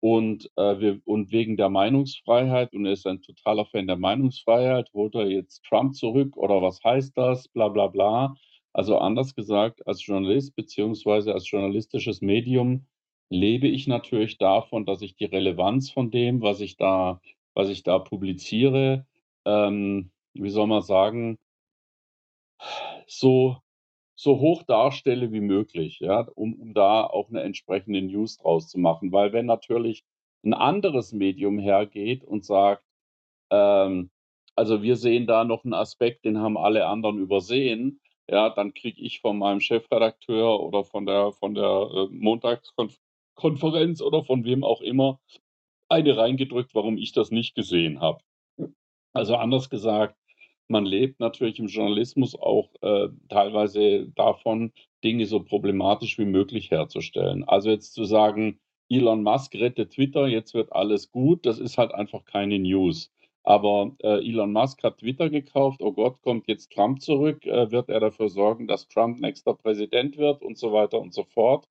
und, 0.00 0.50
äh, 0.56 0.80
wir, 0.80 1.00
und 1.04 1.30
wegen 1.32 1.56
der 1.56 1.68
Meinungsfreiheit 1.68 2.72
und 2.74 2.86
er 2.86 2.92
ist 2.92 3.06
ein 3.06 3.22
totaler 3.22 3.66
Fan 3.66 3.86
der 3.86 3.96
Meinungsfreiheit, 3.96 4.90
holt 4.94 5.14
er 5.14 5.28
jetzt 5.28 5.64
Trump 5.64 5.94
zurück 5.94 6.36
oder 6.36 6.60
was 6.62 6.82
heißt 6.82 7.16
das? 7.16 7.48
Bla 7.48 7.68
bla 7.68 7.86
bla. 7.88 8.34
Also 8.72 8.98
anders 8.98 9.34
gesagt, 9.34 9.86
als 9.86 10.04
Journalist 10.04 10.56
beziehungsweise 10.56 11.34
als 11.34 11.50
journalistisches 11.50 12.22
Medium 12.22 12.86
lebe 13.30 13.68
ich 13.68 13.86
natürlich 13.86 14.38
davon, 14.38 14.86
dass 14.86 15.02
ich 15.02 15.16
die 15.16 15.26
Relevanz 15.26 15.90
von 15.90 16.10
dem, 16.10 16.42
was 16.42 16.60
ich 16.60 16.76
da, 16.76 17.20
was 17.54 17.68
ich 17.68 17.82
da 17.82 17.98
publiziere, 17.98 19.06
ähm, 19.44 20.10
wie 20.34 20.50
soll 20.50 20.66
man 20.66 20.82
sagen, 20.82 21.38
so 23.06 23.58
so 24.14 24.38
hoch 24.38 24.62
darstelle 24.62 25.32
wie 25.32 25.40
möglich, 25.40 26.00
ja, 26.00 26.28
um, 26.34 26.54
um 26.54 26.74
da 26.74 27.04
auch 27.04 27.28
eine 27.28 27.42
entsprechende 27.42 28.02
News 28.02 28.38
draus 28.38 28.68
zu 28.68 28.78
machen. 28.78 29.12
Weil 29.12 29.32
wenn 29.32 29.46
natürlich 29.46 30.04
ein 30.44 30.54
anderes 30.54 31.12
Medium 31.12 31.58
hergeht 31.58 32.24
und 32.24 32.44
sagt, 32.44 32.84
ähm, 33.50 34.10
also 34.54 34.82
wir 34.82 34.96
sehen 34.96 35.26
da 35.26 35.44
noch 35.44 35.64
einen 35.64 35.74
Aspekt, 35.74 36.24
den 36.24 36.38
haben 36.38 36.58
alle 36.58 36.86
anderen 36.86 37.18
übersehen, 37.18 38.00
ja, 38.28 38.50
dann 38.50 38.74
kriege 38.74 39.00
ich 39.02 39.20
von 39.20 39.38
meinem 39.38 39.60
Chefredakteur 39.60 40.60
oder 40.60 40.84
von 40.84 41.06
der, 41.06 41.32
von 41.32 41.54
der 41.54 41.88
äh, 41.94 42.08
Montagskonferenz 42.10 44.00
oder 44.00 44.24
von 44.24 44.44
wem 44.44 44.64
auch 44.64 44.80
immer 44.80 45.20
eine 45.88 46.16
reingedrückt, 46.16 46.74
warum 46.74 46.96
ich 46.96 47.12
das 47.12 47.30
nicht 47.30 47.54
gesehen 47.54 48.00
habe. 48.00 48.22
Also 49.12 49.36
anders 49.36 49.68
gesagt, 49.68 50.16
man 50.68 50.84
lebt 50.86 51.20
natürlich 51.20 51.58
im 51.58 51.66
Journalismus 51.66 52.34
auch 52.34 52.70
äh, 52.82 53.08
teilweise 53.28 54.08
davon, 54.14 54.72
Dinge 55.04 55.26
so 55.26 55.42
problematisch 55.42 56.18
wie 56.18 56.24
möglich 56.24 56.70
herzustellen. 56.70 57.44
Also 57.44 57.70
jetzt 57.70 57.94
zu 57.94 58.04
sagen, 58.04 58.60
Elon 58.88 59.22
Musk 59.22 59.54
rettet 59.54 59.92
Twitter, 59.92 60.26
jetzt 60.28 60.54
wird 60.54 60.72
alles 60.72 61.10
gut, 61.10 61.46
das 61.46 61.58
ist 61.58 61.78
halt 61.78 61.92
einfach 61.92 62.24
keine 62.24 62.58
News. 62.58 63.10
Aber 63.44 63.96
äh, 64.02 64.28
Elon 64.28 64.52
Musk 64.52 64.84
hat 64.84 64.98
Twitter 64.98 65.28
gekauft, 65.28 65.80
oh 65.82 65.92
Gott, 65.92 66.22
kommt 66.22 66.46
jetzt 66.46 66.72
Trump 66.72 67.00
zurück, 67.00 67.44
äh, 67.46 67.70
wird 67.72 67.88
er 67.88 68.00
dafür 68.00 68.28
sorgen, 68.28 68.68
dass 68.68 68.88
Trump 68.88 69.18
nächster 69.20 69.54
Präsident 69.54 70.16
wird 70.16 70.42
und 70.42 70.58
so 70.58 70.72
weiter 70.72 71.00
und 71.00 71.12
so 71.12 71.24
fort. 71.24 71.66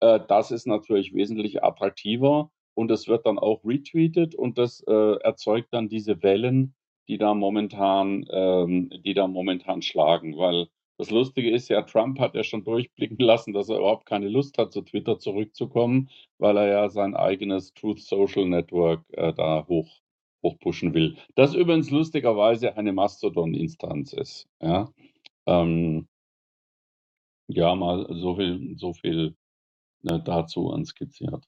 Äh, 0.00 0.20
das 0.28 0.50
ist 0.50 0.66
natürlich 0.66 1.14
wesentlich 1.14 1.62
attraktiver 1.64 2.50
und 2.74 2.90
es 2.90 3.08
wird 3.08 3.24
dann 3.26 3.38
auch 3.38 3.64
retweetet 3.64 4.34
und 4.34 4.58
das 4.58 4.82
äh, 4.86 5.16
erzeugt 5.22 5.68
dann 5.72 5.88
diese 5.88 6.22
Wellen, 6.22 6.74
die 7.08 7.18
da 7.18 7.34
momentan, 7.34 8.24
ähm, 8.30 8.90
die 9.04 9.14
da 9.14 9.26
momentan 9.26 9.82
schlagen. 9.82 10.36
Weil 10.36 10.68
das 10.98 11.10
Lustige 11.10 11.50
ist 11.50 11.68
ja, 11.68 11.82
Trump 11.82 12.18
hat 12.20 12.34
ja 12.34 12.44
schon 12.44 12.64
durchblicken 12.64 13.18
lassen, 13.18 13.52
dass 13.52 13.68
er 13.68 13.78
überhaupt 13.78 14.06
keine 14.06 14.28
Lust 14.28 14.58
hat, 14.58 14.72
zu 14.72 14.82
Twitter 14.82 15.18
zurückzukommen, 15.18 16.10
weil 16.38 16.56
er 16.56 16.68
ja 16.68 16.88
sein 16.88 17.16
eigenes 17.16 17.74
Truth 17.74 18.00
Social 18.00 18.46
Network 18.46 19.04
äh, 19.12 19.32
da 19.32 19.66
hoch, 19.68 19.88
hochpushen 20.42 20.94
will. 20.94 21.16
Das 21.34 21.54
übrigens 21.54 21.90
lustigerweise 21.90 22.76
eine 22.76 22.92
Mastodon-Instanz 22.92 24.12
ist. 24.12 24.48
Ja? 24.60 24.92
Ähm, 25.46 26.06
ja, 27.48 27.74
mal 27.74 28.06
so 28.10 28.36
viel, 28.36 28.76
so 28.78 28.92
viel 28.92 29.34
ne, 30.02 30.22
dazu 30.24 30.70
anskizziert. 30.70 31.44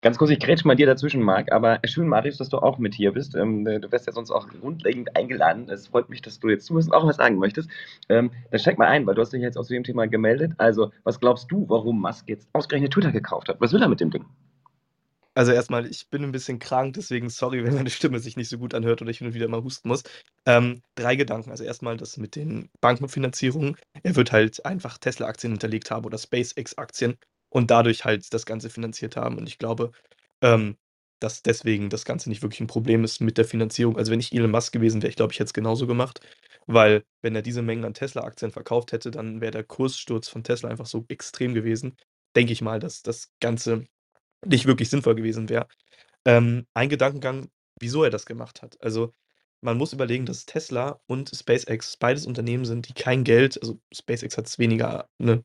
Ganz 0.00 0.16
kurz, 0.16 0.30
ich 0.30 0.38
grätsche 0.38 0.64
mal 0.66 0.76
dir 0.76 0.86
dazwischen, 0.86 1.22
Marc, 1.22 1.50
aber 1.50 1.80
schön, 1.84 2.06
Marius, 2.06 2.36
dass 2.36 2.48
du 2.48 2.58
auch 2.58 2.78
mit 2.78 2.94
hier 2.94 3.12
bist. 3.12 3.34
Ähm, 3.34 3.64
du 3.64 3.90
wirst 3.90 4.06
ja 4.06 4.12
sonst 4.12 4.30
auch 4.30 4.48
grundlegend 4.48 5.16
eingeladen. 5.16 5.68
Es 5.68 5.88
freut 5.88 6.08
mich, 6.08 6.22
dass 6.22 6.38
du 6.38 6.48
jetzt 6.48 6.66
zuhörst 6.66 6.88
und 6.88 6.94
auch 6.94 7.04
was 7.04 7.16
sagen 7.16 7.38
möchtest. 7.38 7.68
Ähm, 8.08 8.30
dann 8.52 8.60
steig 8.60 8.78
mal 8.78 8.86
ein, 8.86 9.04
weil 9.06 9.16
du 9.16 9.22
hast 9.22 9.32
dich 9.32 9.42
jetzt 9.42 9.58
aus 9.58 9.66
dem 9.66 9.82
Thema 9.82 10.06
gemeldet. 10.06 10.52
Also, 10.58 10.92
was 11.02 11.18
glaubst 11.18 11.50
du, 11.50 11.68
warum 11.68 12.00
Musk 12.00 12.28
jetzt 12.28 12.48
ausgerechnet 12.52 12.92
Twitter 12.92 13.10
gekauft 13.10 13.48
hat? 13.48 13.60
Was 13.60 13.72
will 13.72 13.82
er 13.82 13.88
mit 13.88 13.98
dem 13.98 14.10
Ding? 14.12 14.24
Also 15.34 15.52
erstmal, 15.52 15.86
ich 15.86 16.08
bin 16.10 16.22
ein 16.22 16.32
bisschen 16.32 16.58
krank, 16.60 16.94
deswegen 16.94 17.28
sorry, 17.28 17.64
wenn 17.64 17.74
meine 17.74 17.90
Stimme 17.90 18.20
sich 18.20 18.36
nicht 18.36 18.48
so 18.48 18.58
gut 18.58 18.74
anhört 18.74 19.02
oder 19.02 19.10
ich 19.10 19.18
hin 19.18 19.28
und 19.28 19.34
wieder 19.34 19.48
mal 19.48 19.62
husten 19.62 19.88
muss. 19.88 20.04
Ähm, 20.46 20.82
drei 20.94 21.16
Gedanken. 21.16 21.50
Also 21.50 21.64
erstmal 21.64 21.96
das 21.96 22.16
mit 22.18 22.36
den 22.36 22.70
Bankenfinanzierungen. 22.80 23.76
Er 24.02 24.14
wird 24.14 24.30
halt 24.30 24.64
einfach 24.64 24.98
Tesla-Aktien 24.98 25.52
hinterlegt 25.54 25.90
haben 25.90 26.06
oder 26.06 26.18
SpaceX-Aktien 26.18 27.18
und 27.50 27.70
dadurch 27.70 28.04
halt 28.04 28.32
das 28.34 28.46
Ganze 28.46 28.70
finanziert 28.70 29.16
haben. 29.16 29.38
Und 29.38 29.48
ich 29.48 29.58
glaube, 29.58 29.92
ähm, 30.42 30.76
dass 31.20 31.42
deswegen 31.42 31.90
das 31.90 32.04
Ganze 32.04 32.28
nicht 32.28 32.42
wirklich 32.42 32.60
ein 32.60 32.66
Problem 32.68 33.04
ist 33.04 33.20
mit 33.20 33.38
der 33.38 33.44
Finanzierung. 33.44 33.96
Also 33.96 34.12
wenn 34.12 34.20
ich 34.20 34.32
Elon 34.32 34.50
Musk 34.50 34.72
gewesen 34.72 35.02
wäre, 35.02 35.10
ich 35.10 35.16
glaube, 35.16 35.32
ich 35.32 35.38
hätte 35.40 35.48
es 35.48 35.54
genauso 35.54 35.86
gemacht, 35.86 36.20
weil 36.66 37.04
wenn 37.22 37.34
er 37.34 37.42
diese 37.42 37.62
Mengen 37.62 37.84
an 37.84 37.94
Tesla-Aktien 37.94 38.52
verkauft 38.52 38.92
hätte, 38.92 39.10
dann 39.10 39.40
wäre 39.40 39.50
der 39.50 39.64
Kurssturz 39.64 40.28
von 40.28 40.44
Tesla 40.44 40.68
einfach 40.70 40.86
so 40.86 41.04
extrem 41.08 41.54
gewesen. 41.54 41.96
Denke 42.36 42.52
ich 42.52 42.62
mal, 42.62 42.78
dass 42.78 43.02
das 43.02 43.32
Ganze 43.40 43.86
nicht 44.46 44.66
wirklich 44.66 44.90
sinnvoll 44.90 45.16
gewesen 45.16 45.48
wäre. 45.48 45.66
Ähm, 46.24 46.66
ein 46.74 46.88
Gedankengang, 46.88 47.50
wieso 47.80 48.04
er 48.04 48.10
das 48.10 48.26
gemacht 48.26 48.62
hat. 48.62 48.80
Also 48.82 49.12
man 49.60 49.76
muss 49.76 49.92
überlegen, 49.92 50.26
dass 50.26 50.46
Tesla 50.46 51.00
und 51.06 51.30
SpaceX 51.34 51.96
beides 51.96 52.26
Unternehmen 52.26 52.64
sind, 52.64 52.88
die 52.88 52.94
kein 52.94 53.24
Geld 53.24 53.60
also 53.60 53.80
SpaceX 53.92 54.36
hat 54.38 54.46
es 54.46 54.58
weniger, 54.58 55.08
ne, 55.18 55.44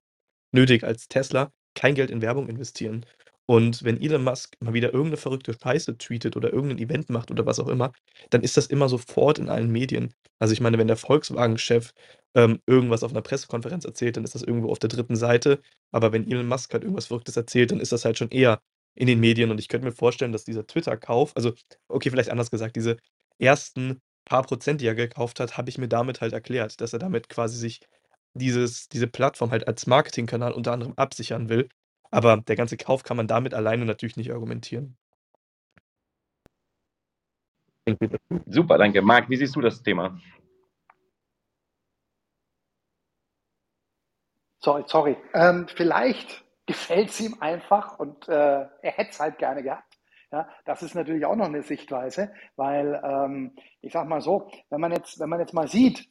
nötig 0.51 0.83
als 0.83 1.07
Tesla, 1.07 1.51
kein 1.75 1.95
Geld 1.95 2.11
in 2.11 2.21
Werbung 2.21 2.47
investieren. 2.49 3.05
Und 3.45 3.83
wenn 3.83 4.01
Elon 4.01 4.23
Musk 4.23 4.55
mal 4.61 4.73
wieder 4.73 4.93
irgendeine 4.93 5.17
verrückte 5.17 5.53
Scheiße 5.53 5.97
tweetet 5.97 6.37
oder 6.37 6.53
irgendein 6.53 6.79
Event 6.79 7.09
macht 7.09 7.29
oder 7.29 7.45
was 7.45 7.59
auch 7.59 7.67
immer, 7.67 7.91
dann 8.29 8.41
ist 8.41 8.55
das 8.55 8.67
immer 8.67 8.87
sofort 8.87 9.37
in 9.37 9.49
allen 9.49 9.71
Medien. 9.71 10.13
Also, 10.39 10.53
ich 10.53 10.61
meine, 10.61 10.77
wenn 10.77 10.87
der 10.87 10.95
Volkswagen-Chef, 10.97 11.93
ähm, 12.35 12.59
irgendwas 12.65 13.03
auf 13.03 13.11
einer 13.11 13.21
Pressekonferenz 13.21 13.85
erzählt, 13.85 14.17
dann 14.17 14.23
ist 14.23 14.33
das 14.35 14.43
irgendwo 14.43 14.71
auf 14.71 14.79
der 14.79 14.89
dritten 14.89 15.15
Seite. 15.15 15.61
Aber 15.91 16.11
wenn 16.13 16.29
Elon 16.29 16.47
Musk 16.47 16.73
halt 16.73 16.83
irgendwas 16.83 17.07
Verrücktes 17.07 17.37
erzählt, 17.37 17.71
dann 17.71 17.79
ist 17.79 17.91
das 17.91 18.05
halt 18.05 18.17
schon 18.17 18.29
eher 18.29 18.59
in 18.95 19.07
den 19.07 19.19
Medien. 19.19 19.51
Und 19.51 19.59
ich 19.59 19.67
könnte 19.67 19.85
mir 19.85 19.91
vorstellen, 19.93 20.31
dass 20.31 20.45
dieser 20.45 20.65
Twitter-Kauf 20.65 21.35
also, 21.35 21.53
okay, 21.89 22.09
vielleicht 22.09 22.29
anders 22.29 22.49
gesagt, 22.51 22.75
diese 22.75 22.97
ersten 23.39 23.99
paar 24.25 24.43
Prozent, 24.43 24.81
die 24.81 24.87
er 24.87 24.95
gekauft 24.95 25.39
hat, 25.39 25.57
habe 25.57 25.69
ich 25.69 25.77
mir 25.77 25.87
damit 25.89 26.21
halt 26.21 26.33
erklärt, 26.33 26.79
dass 26.81 26.93
er 26.93 26.99
damit 26.99 27.29
quasi 27.29 27.57
sich 27.57 27.81
dieses 28.33 28.89
diese 28.89 29.07
Plattform 29.07 29.51
halt 29.51 29.67
als 29.67 29.87
Marketingkanal 29.87 30.53
unter 30.53 30.73
anderem 30.73 30.93
absichern 30.95 31.49
will. 31.49 31.69
Aber 32.11 32.37
der 32.37 32.55
ganze 32.55 32.77
Kauf 32.77 33.03
kann 33.03 33.17
man 33.17 33.27
damit 33.27 33.53
alleine 33.53 33.85
natürlich 33.85 34.17
nicht 34.17 34.31
argumentieren. 34.31 34.97
Super, 38.45 38.77
danke. 38.77 39.01
Marc, 39.01 39.29
wie 39.29 39.37
siehst 39.37 39.55
du 39.55 39.61
das 39.61 39.81
Thema? 39.81 40.19
Sorry, 44.59 44.83
sorry. 44.87 45.17
Ähm, 45.33 45.67
vielleicht 45.67 46.45
gefällt 46.65 47.09
es 47.09 47.19
ihm 47.19 47.35
einfach 47.41 47.99
und 47.99 48.29
äh, 48.29 48.33
er 48.33 48.69
hätte 48.81 49.11
es 49.11 49.19
halt 49.19 49.37
gerne 49.37 49.61
gehabt. 49.63 49.97
Ja, 50.31 50.49
das 50.65 50.81
ist 50.81 50.95
natürlich 50.95 51.25
auch 51.25 51.35
noch 51.35 51.45
eine 51.45 51.61
Sichtweise, 51.61 52.33
weil 52.55 52.99
ähm, 53.03 53.55
ich 53.81 53.93
sage 53.93 54.09
mal 54.09 54.21
so, 54.21 54.49
wenn 54.69 54.81
man 54.81 54.91
jetzt, 54.91 55.19
wenn 55.19 55.29
man 55.29 55.39
jetzt 55.39 55.53
mal 55.53 55.67
sieht, 55.67 56.09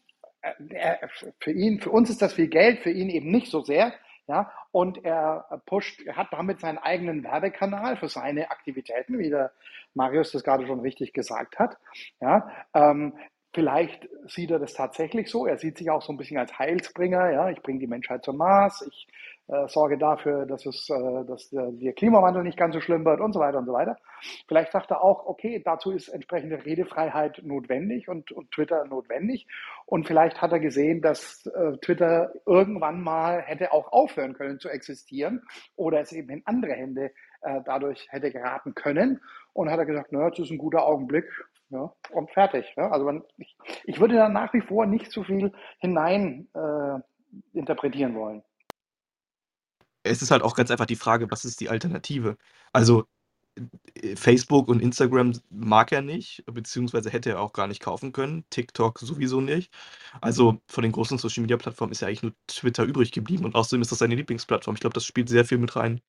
für 1.40 1.52
ihn, 1.52 1.80
für 1.80 1.90
uns 1.90 2.10
ist 2.10 2.22
das 2.22 2.34
viel 2.34 2.48
Geld, 2.48 2.80
für 2.80 2.90
ihn 2.90 3.08
eben 3.08 3.30
nicht 3.30 3.50
so 3.50 3.60
sehr. 3.60 3.92
Ja, 4.28 4.52
und 4.70 5.04
er 5.04 5.62
pusht, 5.66 6.00
er 6.02 6.16
hat 6.16 6.28
damit 6.32 6.60
seinen 6.60 6.78
eigenen 6.78 7.24
Werbekanal 7.24 7.96
für 7.96 8.08
seine 8.08 8.52
Aktivitäten, 8.52 9.18
wie 9.18 9.30
der 9.30 9.52
Marius 9.94 10.30
das 10.30 10.44
gerade 10.44 10.66
schon 10.66 10.80
richtig 10.80 11.12
gesagt 11.12 11.58
hat. 11.58 11.76
Ja, 12.20 12.48
ähm, 12.72 13.14
vielleicht 13.52 14.08
sieht 14.26 14.50
er 14.52 14.60
das 14.60 14.74
tatsächlich 14.74 15.28
so. 15.28 15.46
Er 15.46 15.58
sieht 15.58 15.76
sich 15.76 15.90
auch 15.90 16.02
so 16.02 16.12
ein 16.12 16.16
bisschen 16.16 16.38
als 16.38 16.58
Heilsbringer. 16.58 17.30
Ja, 17.32 17.50
ich 17.50 17.60
bringe 17.62 17.80
die 17.80 17.88
Menschheit 17.88 18.24
zum 18.24 18.36
Mars. 18.36 18.86
Ich 18.88 19.08
äh, 19.48 19.68
sorge 19.68 19.98
dafür, 19.98 20.46
dass, 20.46 20.64
es, 20.66 20.88
äh, 20.88 21.24
dass 21.26 21.50
der, 21.50 21.72
der, 21.72 21.92
Klimawandel 21.92 22.44
nicht 22.44 22.56
ganz 22.56 22.74
so 22.74 22.80
schlimm 22.80 23.04
wird 23.04 23.20
und 23.20 23.32
so 23.32 23.40
weiter 23.40 23.58
und 23.58 23.66
so 23.66 23.72
weiter. 23.72 23.98
Vielleicht 24.46 24.72
sagt 24.72 24.90
er 24.90 25.02
auch, 25.02 25.26
okay, 25.26 25.60
dazu 25.64 25.90
ist 25.90 26.08
entsprechende 26.08 26.64
Redefreiheit 26.64 27.40
notwendig 27.42 28.08
und, 28.08 28.30
und 28.32 28.50
Twitter 28.52 28.84
notwendig. 28.84 29.46
Und 29.84 30.06
vielleicht 30.06 30.40
hat 30.40 30.52
er 30.52 30.60
gesehen, 30.60 31.02
dass 31.02 31.44
äh, 31.46 31.76
Twitter 31.78 32.32
irgendwann 32.46 33.02
mal 33.02 33.42
hätte 33.42 33.72
auch 33.72 33.90
aufhören 33.92 34.34
können 34.34 34.60
zu 34.60 34.68
existieren 34.68 35.42
oder 35.76 36.00
es 36.00 36.12
eben 36.12 36.30
in 36.30 36.42
andere 36.44 36.72
Hände 36.72 37.10
äh, 37.42 37.60
dadurch 37.64 38.06
hätte 38.10 38.30
geraten 38.30 38.74
können. 38.74 39.20
Und 39.52 39.70
hat 39.70 39.78
er 39.78 39.86
gesagt, 39.86 40.12
naja, 40.12 40.30
das 40.30 40.38
ist 40.38 40.50
ein 40.50 40.58
guter 40.58 40.86
Augenblick, 40.86 41.26
ja, 41.68 41.92
und 42.12 42.30
fertig. 42.30 42.72
Ja. 42.76 42.90
Also 42.90 43.04
man, 43.04 43.22
ich, 43.36 43.56
ich, 43.84 44.00
würde 44.00 44.14
da 44.14 44.28
nach 44.28 44.54
wie 44.54 44.62
vor 44.62 44.86
nicht 44.86 45.10
so 45.10 45.24
viel 45.24 45.52
hinein 45.78 46.48
äh, 46.54 47.58
interpretieren 47.58 48.14
wollen 48.14 48.42
es 50.04 50.22
ist 50.22 50.30
halt 50.30 50.42
auch 50.42 50.54
ganz 50.56 50.70
einfach 50.70 50.86
die 50.86 50.96
Frage, 50.96 51.30
was 51.30 51.44
ist 51.44 51.60
die 51.60 51.68
Alternative? 51.68 52.36
Also, 52.72 53.06
äh, 53.94 54.16
Facebook 54.16 54.68
und 54.68 54.80
Instagram 54.82 55.32
mag 55.50 55.92
er 55.92 56.02
nicht, 56.02 56.44
beziehungsweise 56.46 57.10
hätte 57.10 57.30
er 57.30 57.40
auch 57.40 57.52
gar 57.52 57.66
nicht 57.68 57.80
kaufen 57.82 58.12
können. 58.12 58.44
TikTok 58.50 58.98
sowieso 59.00 59.40
nicht. 59.40 59.72
Also 60.20 60.60
von 60.68 60.82
den 60.82 60.92
großen 60.92 61.18
Social-Media-Plattformen 61.18 61.92
ist 61.92 62.00
ja 62.02 62.08
eigentlich 62.08 62.22
nur 62.22 62.34
Twitter 62.46 62.84
übrig 62.84 63.12
geblieben 63.12 63.44
und 63.44 63.54
außerdem 63.54 63.82
ist 63.82 63.92
das 63.92 63.98
seine 64.00 64.14
Lieblingsplattform. 64.16 64.74
Ich 64.74 64.80
glaube, 64.80 64.94
das 64.94 65.04
spielt 65.06 65.28
sehr 65.28 65.44
viel 65.44 65.58
mit 65.58 65.76
rein. 65.76 66.00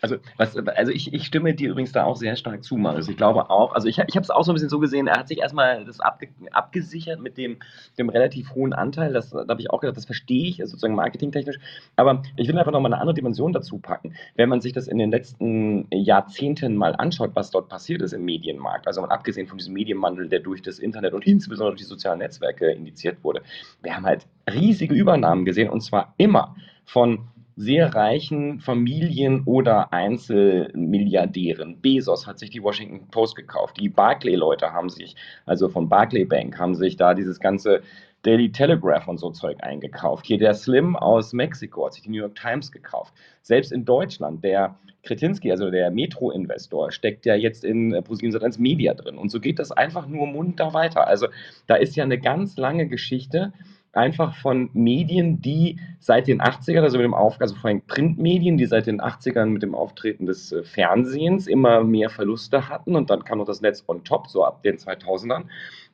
Also, 0.00 0.16
was, 0.36 0.56
also 0.56 0.92
ich, 0.92 1.12
ich 1.12 1.24
stimme 1.24 1.54
dir 1.54 1.70
übrigens 1.70 1.92
da 1.92 2.04
auch 2.04 2.16
sehr 2.16 2.36
stark 2.36 2.64
zu, 2.64 2.76
Marius. 2.76 3.08
Ich 3.08 3.16
glaube 3.16 3.50
auch, 3.50 3.74
also 3.74 3.88
ich, 3.88 3.98
ich 3.98 4.16
habe 4.16 4.24
es 4.24 4.30
auch 4.30 4.44
so 4.44 4.52
ein 4.52 4.54
bisschen 4.54 4.68
so 4.68 4.78
gesehen, 4.78 5.06
er 5.06 5.18
hat 5.18 5.28
sich 5.28 5.38
erstmal 5.38 5.84
das 5.84 6.00
abge, 6.00 6.28
abgesichert 6.52 7.20
mit 7.20 7.36
dem, 7.36 7.58
dem 7.98 8.08
relativ 8.08 8.54
hohen 8.54 8.72
Anteil. 8.72 9.12
Das, 9.12 9.30
da 9.30 9.46
habe 9.48 9.60
ich 9.60 9.70
auch 9.70 9.80
gedacht, 9.80 9.96
das 9.96 10.06
verstehe 10.06 10.48
ich, 10.48 10.60
also 10.60 10.72
sozusagen 10.72 10.94
marketingtechnisch. 10.94 11.58
Aber 11.96 12.22
ich 12.36 12.48
will 12.48 12.58
einfach 12.58 12.72
nochmal 12.72 12.92
eine 12.92 13.00
andere 13.00 13.14
Dimension 13.14 13.52
dazu 13.52 13.78
packen. 13.78 14.14
Wenn 14.36 14.48
man 14.48 14.60
sich 14.60 14.72
das 14.72 14.88
in 14.88 14.98
den 14.98 15.10
letzten 15.10 15.86
Jahrzehnten 15.92 16.76
mal 16.76 16.94
anschaut, 16.96 17.30
was 17.34 17.50
dort 17.50 17.68
passiert 17.68 18.02
ist 18.02 18.12
im 18.12 18.24
Medienmarkt, 18.24 18.86
also 18.86 19.02
abgesehen 19.02 19.46
von 19.46 19.58
diesem 19.58 19.74
Medienwandel, 19.74 20.28
der 20.28 20.40
durch 20.40 20.62
das 20.62 20.78
Internet 20.78 21.14
und 21.14 21.26
insbesondere 21.26 21.72
durch 21.72 21.82
die 21.82 21.88
sozialen 21.88 22.18
Netzwerke 22.20 22.70
indiziert 22.70 23.22
wurde, 23.22 23.42
wir 23.82 23.94
haben 23.94 24.06
halt 24.06 24.26
riesige 24.52 24.94
Übernahmen 24.94 25.44
gesehen 25.44 25.70
und 25.70 25.80
zwar 25.80 26.14
immer 26.16 26.56
von 26.84 27.28
sehr 27.60 27.94
reichen 27.94 28.58
Familien 28.58 29.42
oder 29.44 29.92
Einzelmilliardären. 29.92 31.78
Bezos 31.82 32.26
hat 32.26 32.38
sich 32.38 32.48
die 32.48 32.62
Washington 32.62 33.08
Post 33.10 33.36
gekauft. 33.36 33.76
Die 33.78 33.90
Barclay-Leute 33.90 34.72
haben 34.72 34.88
sich, 34.88 35.14
also 35.44 35.68
von 35.68 35.86
Barclay 35.86 36.24
Bank, 36.24 36.58
haben 36.58 36.74
sich 36.74 36.96
da 36.96 37.12
dieses 37.12 37.38
ganze 37.38 37.82
Daily 38.22 38.50
Telegraph 38.50 39.08
und 39.08 39.18
so 39.18 39.30
Zeug 39.30 39.58
eingekauft. 39.60 40.24
Hier 40.24 40.38
der 40.38 40.54
Slim 40.54 40.96
aus 40.96 41.34
Mexiko 41.34 41.84
hat 41.84 41.92
sich 41.92 42.02
die 42.02 42.10
New 42.10 42.20
York 42.20 42.34
Times 42.34 42.72
gekauft. 42.72 43.12
Selbst 43.42 43.72
in 43.72 43.84
Deutschland, 43.84 44.42
der 44.42 44.76
Kretinsky, 45.02 45.50
also 45.50 45.70
der 45.70 45.90
Metro-Investor, 45.90 46.92
steckt 46.92 47.26
ja 47.26 47.34
jetzt 47.34 47.62
in 47.62 47.92
äh, 47.92 48.00
ProSieben 48.00 48.38
Media 48.58 48.94
drin. 48.94 49.18
Und 49.18 49.30
so 49.30 49.38
geht 49.38 49.58
das 49.58 49.70
einfach 49.70 50.06
nur 50.06 50.26
munter 50.26 50.72
weiter. 50.72 51.06
Also 51.06 51.28
da 51.66 51.74
ist 51.74 51.94
ja 51.94 52.04
eine 52.04 52.18
ganz 52.18 52.56
lange 52.56 52.88
Geschichte 52.88 53.52
einfach 53.92 54.36
von 54.36 54.70
Medien, 54.72 55.40
die 55.40 55.78
seit 55.98 56.28
den 56.28 56.40
80ern, 56.40 56.82
also 56.82 56.98
mit 56.98 57.04
dem 57.04 57.14
Auf, 57.14 57.40
also 57.40 57.54
vor 57.54 57.68
allem 57.68 57.82
Printmedien, 57.82 58.56
die 58.56 58.66
seit 58.66 58.86
den 58.86 59.00
80ern 59.00 59.46
mit 59.46 59.62
dem 59.62 59.74
Auftreten 59.74 60.26
des 60.26 60.52
äh, 60.52 60.62
Fernsehens 60.62 61.46
immer 61.46 61.82
mehr 61.82 62.10
Verluste 62.10 62.68
hatten 62.68 62.94
und 62.94 63.10
dann 63.10 63.24
kam 63.24 63.38
noch 63.38 63.46
das 63.46 63.60
Netz 63.60 63.84
on 63.86 64.04
top, 64.04 64.28
so 64.28 64.44
ab 64.44 64.62
den 64.62 64.76
2000ern. 64.76 65.44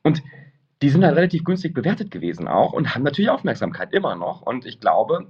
Und 0.03 0.21
die 0.81 0.89
sind 0.89 1.03
halt 1.03 1.15
relativ 1.17 1.43
günstig 1.43 1.73
bewertet 1.73 2.11
gewesen 2.11 2.47
auch 2.47 2.73
und 2.73 2.93
haben 2.93 3.03
natürlich 3.03 3.31
Aufmerksamkeit 3.31 3.93
immer 3.93 4.15
noch. 4.15 4.43
Und 4.43 4.65
ich 4.65 4.79
glaube, 4.79 5.27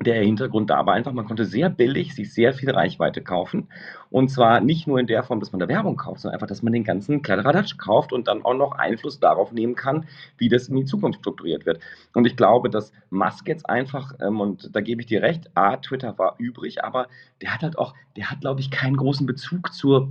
der 0.00 0.22
Hintergrund 0.22 0.70
da 0.70 0.86
war 0.86 0.94
einfach, 0.94 1.12
man 1.12 1.24
konnte 1.24 1.44
sehr 1.44 1.70
billig 1.70 2.14
sich 2.14 2.34
sehr 2.34 2.52
viel 2.52 2.70
Reichweite 2.70 3.22
kaufen. 3.22 3.68
Und 4.10 4.28
zwar 4.28 4.60
nicht 4.60 4.86
nur 4.86 4.98
in 4.98 5.06
der 5.06 5.22
Form, 5.22 5.40
dass 5.40 5.52
man 5.52 5.60
da 5.60 5.68
Werbung 5.68 5.96
kauft, 5.96 6.20
sondern 6.20 6.34
einfach, 6.34 6.48
dass 6.48 6.62
man 6.62 6.72
den 6.72 6.84
ganzen 6.84 7.22
Kladderadatsch 7.22 7.78
kauft 7.78 8.12
und 8.12 8.26
dann 8.26 8.44
auch 8.44 8.54
noch 8.54 8.72
Einfluss 8.72 9.20
darauf 9.20 9.52
nehmen 9.52 9.76
kann, 9.76 10.06
wie 10.36 10.48
das 10.48 10.68
in 10.68 10.76
die 10.76 10.84
Zukunft 10.84 11.20
strukturiert 11.20 11.64
wird. 11.64 11.80
Und 12.12 12.26
ich 12.26 12.36
glaube, 12.36 12.70
dass 12.70 12.92
Musk 13.10 13.46
jetzt 13.46 13.68
einfach, 13.68 14.12
ähm, 14.20 14.40
und 14.40 14.74
da 14.74 14.80
gebe 14.80 15.00
ich 15.00 15.06
dir 15.06 15.22
recht, 15.22 15.50
A, 15.54 15.76
Twitter 15.76 16.18
war 16.18 16.34
übrig, 16.38 16.84
aber 16.84 17.06
der 17.40 17.54
hat 17.54 17.62
halt 17.62 17.78
auch, 17.78 17.94
der 18.16 18.30
hat, 18.30 18.40
glaube 18.40 18.60
ich, 18.60 18.70
keinen 18.70 18.96
großen 18.96 19.26
Bezug 19.26 19.72
zur 19.72 20.08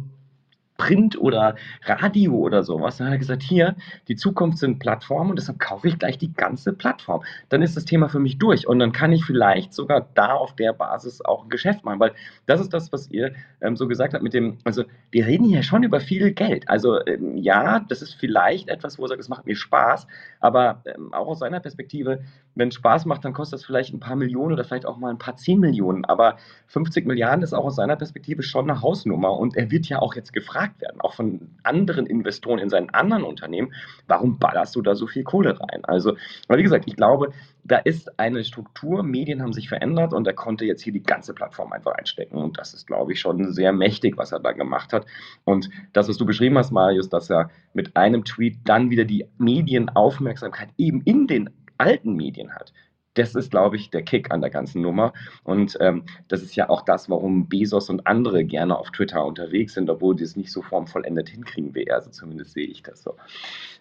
Print 0.78 1.20
oder 1.20 1.56
Radio 1.86 2.34
oder 2.34 2.64
sowas. 2.64 2.98
Dann 2.98 3.08
hat 3.08 3.14
er 3.14 3.20
gesagt, 3.20 3.44
hier, 3.44 3.76
die 4.08 4.16
Zukunft 4.16 4.58
sind 4.58 4.80
Plattformen 4.80 5.30
und 5.30 5.40
deshalb 5.40 5.60
kaufe 5.60 5.88
ich 5.88 6.00
gleich 6.00 6.18
die 6.18 6.34
ganze 6.34 6.74
Plattform. 6.74 7.24
Dann 7.50 7.62
ist 7.62 7.78
das 7.78 7.86
Thema 7.86 8.10
für 8.10 8.20
mich 8.20 8.38
durch 8.38 8.68
und 8.68 8.80
dann 8.80 8.92
kann 8.92 9.12
ich 9.12 9.24
vielleicht 9.24 9.74
sogar 9.74 10.08
da 10.16 10.34
auf 10.34 10.56
der 10.56 10.74
Basis 10.74 11.24
auch 11.24 11.44
ein 11.44 11.50
Geschäft 11.50 11.84
machen, 11.86 12.00
weil 12.00 12.14
das 12.46 12.60
ist 12.60 12.74
das, 12.74 12.92
was 12.92 13.10
ihr 13.12 13.34
ähm, 13.62 13.76
so 13.76 13.88
gesagt 13.88 14.14
habt 14.14 14.24
mit 14.24 14.34
dem, 14.34 14.58
also 14.64 14.84
wir 15.12 15.26
reden 15.26 15.46
hier 15.46 15.64
schon 15.64 15.84
über 15.84 16.00
viel 16.00 16.32
Geld. 16.32 16.68
Also 16.70 17.06
ähm, 17.06 17.38
ja, 17.38 17.80
das 17.80 18.02
ist 18.02 18.16
vielleicht 18.16 18.70
etwas, 18.70 18.98
wo 18.98 19.04
er 19.04 19.10
sagt, 19.10 19.22
es 19.22 19.30
macht 19.30 19.46
mir 19.46 19.56
Spaß, 19.56 20.08
aber 20.40 20.82
ähm, 20.86 21.14
auch 21.14 21.28
aus 21.28 21.40
seiner 21.40 21.60
Perspektive, 21.60 22.24
wenn 22.56 22.70
es 22.70 22.76
Spaß 22.76 23.06
macht, 23.06 23.24
dann 23.26 23.34
kostet 23.34 23.60
das 23.60 23.66
vielleicht 23.66 23.94
ein 23.94 24.00
paar 24.00 24.16
Millionen 24.16 24.54
oder 24.54 24.64
vielleicht 24.64 24.86
auch 24.86 24.98
mal 24.98 25.10
ein 25.10 25.18
paar 25.18 25.38
zehn 25.38 25.60
Millionen, 25.60 26.06
aber 26.06 26.38
50 26.68 27.06
Milliarden 27.06 27.44
ist 27.44 27.54
auch 27.54 27.66
aus 27.66 27.76
seiner 27.76 27.96
Perspektive 27.96 28.44
schon 28.44 28.70
eine 28.70 28.82
Hausnummer 28.82 29.38
und 29.38 29.56
er 29.56 29.72
wird 29.72 29.88
ja 29.88 30.00
auch 30.00 30.16
jetzt 30.16 30.34
gefragt, 30.34 30.63
gefragt 30.64 30.82
werden, 30.82 31.02
auch 31.02 31.14
von 31.14 31.50
anderen 31.64 32.06
Investoren 32.06 32.60
in 32.60 32.70
seinen 32.70 32.90
anderen 32.92 33.24
Unternehmen, 33.24 33.74
warum 34.08 34.40
ballerst 34.40 34.76
du 34.76 34.82
da 34.82 34.96
so 34.96 35.08
viel 35.08 35.24
Kohle 35.24 35.60
rein? 35.60 35.84
Also, 35.84 36.16
wie 36.50 36.64
gesagt, 36.64 36.86
ich 36.88 36.96
glaube, 36.96 37.32
da 37.64 37.78
ist 37.78 38.20
eine 38.20 38.44
Struktur, 38.44 39.04
Medien 39.04 39.42
haben 39.42 39.54
sich 39.54 39.70
verändert 39.70 40.14
und 40.14 40.28
er 40.28 40.34
konnte 40.34 40.66
jetzt 40.66 40.82
hier 40.82 40.94
die 40.94 41.04
ganze 41.04 41.34
Plattform 41.34 41.72
einfach 41.72 41.94
einstecken. 41.94 42.38
Und 42.38 42.58
das 42.58 42.74
ist, 42.74 42.88
glaube 42.88 43.14
ich, 43.14 43.20
schon 43.20 43.54
sehr 43.54 43.74
mächtig, 43.74 44.18
was 44.18 44.32
er 44.32 44.40
da 44.40 44.52
gemacht 44.52 44.94
hat. 44.94 45.06
Und 45.44 45.70
das, 45.94 46.10
was 46.10 46.18
du 46.18 46.26
beschrieben 46.26 46.58
hast, 46.58 46.72
Marius, 46.72 47.10
dass 47.10 47.30
er 47.30 47.50
mit 47.74 47.96
einem 47.96 48.26
Tweet 48.26 48.58
dann 48.66 48.90
wieder 48.90 49.06
die 49.06 49.26
Medienaufmerksamkeit 49.38 50.70
eben 50.78 51.02
in 51.02 51.28
den 51.28 51.50
alten 51.78 52.16
Medien 52.16 52.52
hat 52.54 52.74
das 53.16 53.36
ist, 53.36 53.52
glaube 53.52 53.76
ich, 53.76 53.90
der 53.90 54.02
Kick 54.02 54.32
an 54.32 54.42
der 54.42 54.50
ganzen 54.50 54.82
Nummer. 54.82 55.14
Und 55.44 55.78
ähm, 55.82 56.04
das 56.28 56.42
ist 56.42 56.56
ja 56.56 56.70
auch 56.70 56.82
das, 56.82 57.10
warum 57.10 57.48
Bezos 57.48 57.90
und 57.90 58.08
andere 58.08 58.44
gerne 58.44 58.78
auf 58.78 58.92
Twitter 58.92 59.26
unterwegs 59.26 59.74
sind, 59.74 59.90
obwohl 59.90 60.16
die 60.16 60.24
es 60.24 60.36
nicht 60.36 60.52
so 60.52 60.62
formvollendet 60.62 61.30
hinkriegen 61.30 61.76
wie 61.76 61.84
er. 61.84 61.98
Also 61.98 62.10
zumindest 62.10 62.54
sehe 62.54 62.68
ich 62.68 62.82
das 62.84 63.04
so. 63.04 63.16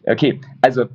Okay, 0.04 0.40
also 0.60 0.86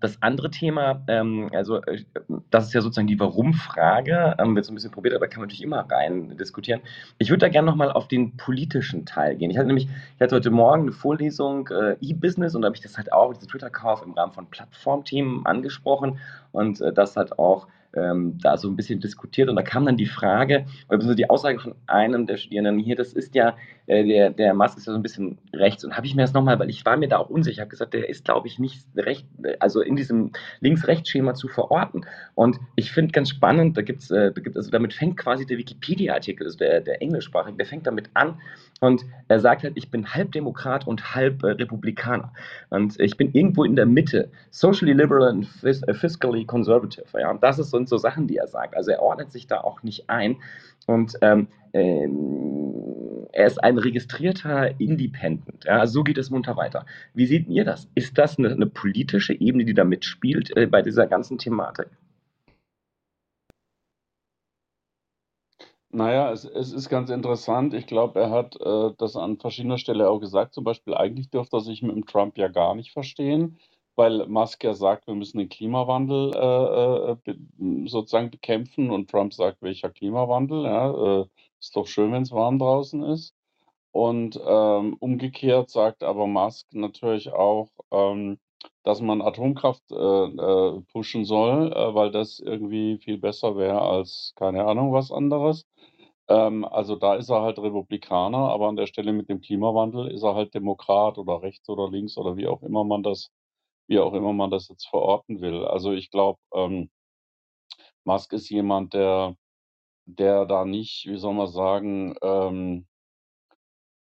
das 0.00 0.20
andere 0.20 0.50
Thema, 0.50 1.02
ähm, 1.08 1.48
also 1.54 1.80
äh, 1.82 2.04
das 2.50 2.66
ist 2.66 2.74
ja 2.74 2.82
sozusagen 2.82 3.06
die 3.06 3.18
Warum-Frage, 3.18 4.36
ähm, 4.38 4.54
wird 4.54 4.66
so 4.66 4.72
ein 4.72 4.74
bisschen 4.74 4.90
probiert, 4.90 5.14
aber 5.14 5.26
kann 5.26 5.40
man 5.40 5.48
natürlich 5.48 5.62
immer 5.62 5.86
rein 5.90 6.36
diskutieren. 6.36 6.80
Ich 7.18 7.30
würde 7.30 7.40
da 7.40 7.48
gerne 7.48 7.70
nochmal 7.70 7.90
auf 7.90 8.06
den 8.06 8.36
politischen 8.36 9.06
Teil 9.06 9.36
gehen. 9.36 9.50
Ich 9.50 9.56
hatte 9.56 9.68
nämlich, 9.68 9.86
ich 9.86 10.20
hatte 10.20 10.36
heute 10.36 10.50
Morgen 10.50 10.82
eine 10.82 10.92
Vorlesung 10.92 11.68
äh, 11.68 11.96
E-Business 12.00 12.54
und 12.54 12.62
da 12.62 12.66
habe 12.66 12.76
ich 12.76 12.82
das 12.82 12.98
halt 12.98 13.10
auch, 13.12 13.32
diesen 13.32 13.48
Twitter-Kauf 13.48 14.02
im 14.04 14.12
Rahmen 14.12 14.32
von 14.32 14.46
Plattformthemen 14.50 15.46
angesprochen 15.46 16.18
und 16.52 16.82
äh, 16.82 16.92
das 16.92 17.16
halt 17.16 17.38
auch 17.38 17.66
ähm, 17.94 18.38
da 18.42 18.58
so 18.58 18.68
ein 18.68 18.76
bisschen 18.76 19.00
diskutiert 19.00 19.48
und 19.48 19.56
da 19.56 19.62
kam 19.62 19.86
dann 19.86 19.96
die 19.96 20.06
Frage, 20.06 20.66
oder 20.88 21.14
die 21.14 21.30
Aussage 21.30 21.58
von 21.58 21.74
einem 21.86 22.26
der 22.26 22.36
Studierenden 22.36 22.78
hier, 22.78 22.96
das 22.96 23.12
ist 23.12 23.34
ja, 23.34 23.56
äh, 23.86 24.04
der, 24.04 24.30
der 24.30 24.54
Musk 24.54 24.78
ist 24.78 24.86
ja 24.86 24.92
so 24.92 24.98
ein 24.98 25.02
bisschen 25.02 25.38
rechts. 25.52 25.84
Und 25.84 25.96
habe 25.96 26.06
ich 26.06 26.14
mir 26.14 26.22
das 26.22 26.32
nochmal, 26.32 26.58
weil 26.58 26.70
ich 26.70 26.84
war 26.84 26.96
mir 26.96 27.08
da 27.08 27.18
auch 27.18 27.30
unsicher, 27.30 27.54
ich 27.54 27.60
habe 27.60 27.70
gesagt, 27.70 27.94
der 27.94 28.08
ist 28.08 28.24
glaube 28.24 28.48
ich 28.48 28.58
nicht 28.58 28.86
recht, 28.96 29.26
also 29.60 29.80
in 29.80 29.96
diesem 29.96 30.32
Links-Rechts-Schema 30.60 31.34
zu 31.34 31.48
verorten. 31.48 32.06
Und 32.34 32.58
ich 32.76 32.92
finde 32.92 33.12
ganz 33.12 33.30
spannend, 33.30 33.76
da 33.76 33.82
gibt's, 33.82 34.10
äh, 34.10 34.32
da 34.32 34.40
gibt, 34.40 34.56
also 34.56 34.70
damit 34.70 34.94
fängt 34.94 35.16
quasi 35.16 35.46
der 35.46 35.58
Wikipedia-Artikel, 35.58 36.46
also 36.46 36.58
der, 36.58 36.80
der 36.80 37.02
englischsprachige, 37.02 37.56
der 37.56 37.66
fängt 37.66 37.86
damit 37.86 38.10
an. 38.14 38.40
Und 38.80 39.04
er 39.28 39.40
sagt 39.40 39.62
halt, 39.62 39.74
ich 39.76 39.90
bin 39.90 40.14
halb 40.14 40.32
Demokrat 40.32 40.86
und 40.86 41.14
halb 41.14 41.42
äh, 41.42 41.48
Republikaner. 41.48 42.32
Und 42.70 42.98
ich 43.00 43.16
bin 43.16 43.32
irgendwo 43.32 43.64
in 43.64 43.76
der 43.76 43.86
Mitte, 43.86 44.30
socially 44.50 44.92
liberal 44.92 45.28
and 45.28 45.48
äh, 45.62 45.94
fiscally 45.94 46.44
conservative, 46.44 47.06
ja, 47.18 47.30
und 47.30 47.42
das 47.42 47.56
sind 47.56 47.88
so 47.88 47.96
Sachen, 47.96 48.26
die 48.26 48.36
er 48.36 48.46
sagt. 48.46 48.76
Also 48.76 48.90
er 48.90 49.02
ordnet 49.02 49.32
sich 49.32 49.46
da 49.46 49.60
auch 49.60 49.82
nicht 49.82 50.10
ein. 50.10 50.36
Und 50.86 51.14
ähm, 51.22 51.48
ähm, 51.72 53.03
er 53.32 53.46
ist 53.46 53.62
ein 53.62 53.78
registrierter 53.78 54.78
Independent. 54.80 55.64
Ja, 55.64 55.78
also 55.78 55.94
so 55.94 56.04
geht 56.04 56.18
es 56.18 56.30
munter 56.30 56.56
weiter. 56.56 56.86
Wie 57.14 57.26
seht 57.26 57.48
ihr 57.48 57.64
das? 57.64 57.88
Ist 57.94 58.18
das 58.18 58.38
eine, 58.38 58.50
eine 58.50 58.66
politische 58.66 59.34
Ebene, 59.34 59.64
die 59.64 59.74
da 59.74 59.84
mitspielt 59.84 60.56
äh, 60.56 60.66
bei 60.66 60.82
dieser 60.82 61.06
ganzen 61.06 61.38
Thematik? 61.38 61.88
Naja, 65.90 66.32
es, 66.32 66.44
es 66.44 66.72
ist 66.72 66.88
ganz 66.88 67.10
interessant. 67.10 67.72
Ich 67.72 67.86
glaube, 67.86 68.20
er 68.20 68.30
hat 68.30 68.56
äh, 68.60 68.90
das 68.98 69.14
an 69.16 69.38
verschiedener 69.38 69.78
Stelle 69.78 70.10
auch 70.10 70.18
gesagt. 70.18 70.54
Zum 70.54 70.64
Beispiel, 70.64 70.94
eigentlich 70.94 71.30
dürfte 71.30 71.58
er 71.58 71.60
sich 71.60 71.82
mit 71.82 71.94
dem 71.94 72.06
Trump 72.06 72.36
ja 72.36 72.48
gar 72.48 72.74
nicht 72.74 72.92
verstehen 72.92 73.58
weil 73.96 74.26
Musk 74.26 74.64
ja 74.64 74.74
sagt, 74.74 75.06
wir 75.06 75.14
müssen 75.14 75.38
den 75.38 75.48
Klimawandel 75.48 76.32
äh, 76.34 77.12
äh 77.12 77.16
be 77.24 77.88
sozusagen 77.88 78.30
bekämpfen 78.30 78.90
und 78.90 79.10
Trump 79.10 79.32
sagt, 79.34 79.62
welcher 79.62 79.90
Klimawandel? 79.90 80.64
Ja, 80.64 81.20
äh, 81.20 81.26
ist 81.64 81.76
doch 81.76 81.86
schön, 81.86 82.12
wenn 82.12 82.22
es 82.22 82.32
warm 82.32 82.58
draußen 82.58 83.02
ist. 83.04 83.34
Und 83.92 84.40
ähm, 84.44 84.96
umgekehrt 85.00 85.70
sagt 85.70 86.02
aber 86.02 86.26
Musk 86.26 86.66
natürlich 86.72 87.32
auch, 87.32 87.68
ähm, 87.92 88.38
dass 88.82 89.00
man 89.00 89.22
Atomkraft 89.22 89.82
äh, 89.92 89.94
äh, 89.96 90.80
pushen 90.92 91.24
soll, 91.24 91.72
äh, 91.72 91.94
weil 91.94 92.10
das 92.10 92.40
irgendwie 92.40 92.98
viel 92.98 93.18
besser 93.18 93.56
wäre 93.56 93.80
als 93.82 94.32
keine 94.36 94.64
Ahnung 94.66 94.92
was 94.92 95.12
anderes. 95.12 95.66
Ähm, 96.28 96.64
also 96.64 96.96
da 96.96 97.14
ist 97.16 97.30
er 97.30 97.42
halt 97.42 97.58
Republikaner, 97.58 98.38
aber 98.50 98.68
an 98.68 98.76
der 98.76 98.86
Stelle 98.86 99.12
mit 99.12 99.28
dem 99.28 99.40
Klimawandel 99.40 100.10
ist 100.10 100.22
er 100.22 100.34
halt 100.34 100.54
Demokrat 100.54 101.18
oder 101.18 101.42
rechts 101.42 101.68
oder 101.68 101.90
links 101.90 102.16
oder 102.18 102.36
wie 102.36 102.48
auch 102.48 102.62
immer 102.62 102.84
man 102.84 103.02
das 103.02 103.30
wie 103.86 103.98
auch 103.98 104.14
immer 104.14 104.32
man 104.32 104.50
das 104.50 104.68
jetzt 104.68 104.88
verorten 104.88 105.40
will. 105.40 105.64
Also 105.64 105.92
ich 105.92 106.10
glaube, 106.10 106.38
ähm, 106.54 106.90
Musk 108.04 108.32
ist 108.32 108.48
jemand, 108.50 108.94
der, 108.94 109.36
der 110.06 110.46
da 110.46 110.64
nicht, 110.64 111.06
wie 111.06 111.16
soll 111.18 111.34
man 111.34 111.48
sagen, 111.48 112.14
ähm, 112.22 112.86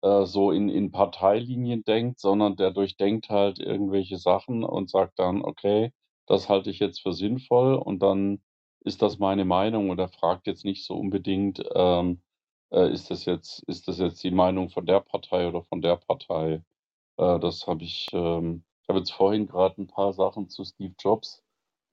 äh, 0.02 0.26
so 0.26 0.52
in, 0.52 0.70
in 0.70 0.92
Parteilinien 0.92 1.84
denkt, 1.84 2.20
sondern 2.20 2.56
der 2.56 2.72
durchdenkt 2.72 3.30
halt 3.30 3.60
irgendwelche 3.60 4.18
Sachen 4.18 4.64
und 4.64 4.90
sagt 4.90 5.20
dann, 5.20 5.42
okay, 5.44 5.94
das 6.28 6.50
halte 6.50 6.70
ich 6.70 6.80
jetzt 6.80 7.02
für 7.02 7.14
sinnvoll 7.14 7.76
und 7.76 8.00
dann 8.02 8.42
ist 8.82 9.02
das 9.02 9.20
meine 9.20 9.46
Meinung 9.46 9.90
und 9.90 10.00
er 10.00 10.08
fragt 10.10 10.48
jetzt 10.48 10.64
nicht 10.66 10.86
so 10.86 10.96
unbedingt, 10.96 11.62
ähm, 11.76 12.22
äh, 12.72 12.92
ist 12.92 13.12
das 13.12 13.26
jetzt, 13.26 13.64
ist 13.68 13.88
das 13.88 14.00
jetzt 14.00 14.24
die 14.24 14.32
Meinung 14.32 14.70
von 14.70 14.86
der 14.86 15.02
Partei 15.02 15.48
oder 15.48 15.64
von 15.64 15.82
der 15.82 15.98
Partei? 15.98 16.64
Äh, 17.18 17.40
das 17.40 17.68
habe 17.68 17.84
ich, 17.84 18.10
ähm, 18.14 18.64
ich 18.84 18.90
habe 18.90 19.00
jetzt 19.00 19.12
vorhin 19.14 19.48
gerade 19.48 19.82
ein 19.82 19.88
paar 19.88 20.14
Sachen 20.14 20.50
zu 20.50 20.64
Steve 20.66 20.96
Jobs 21.00 21.44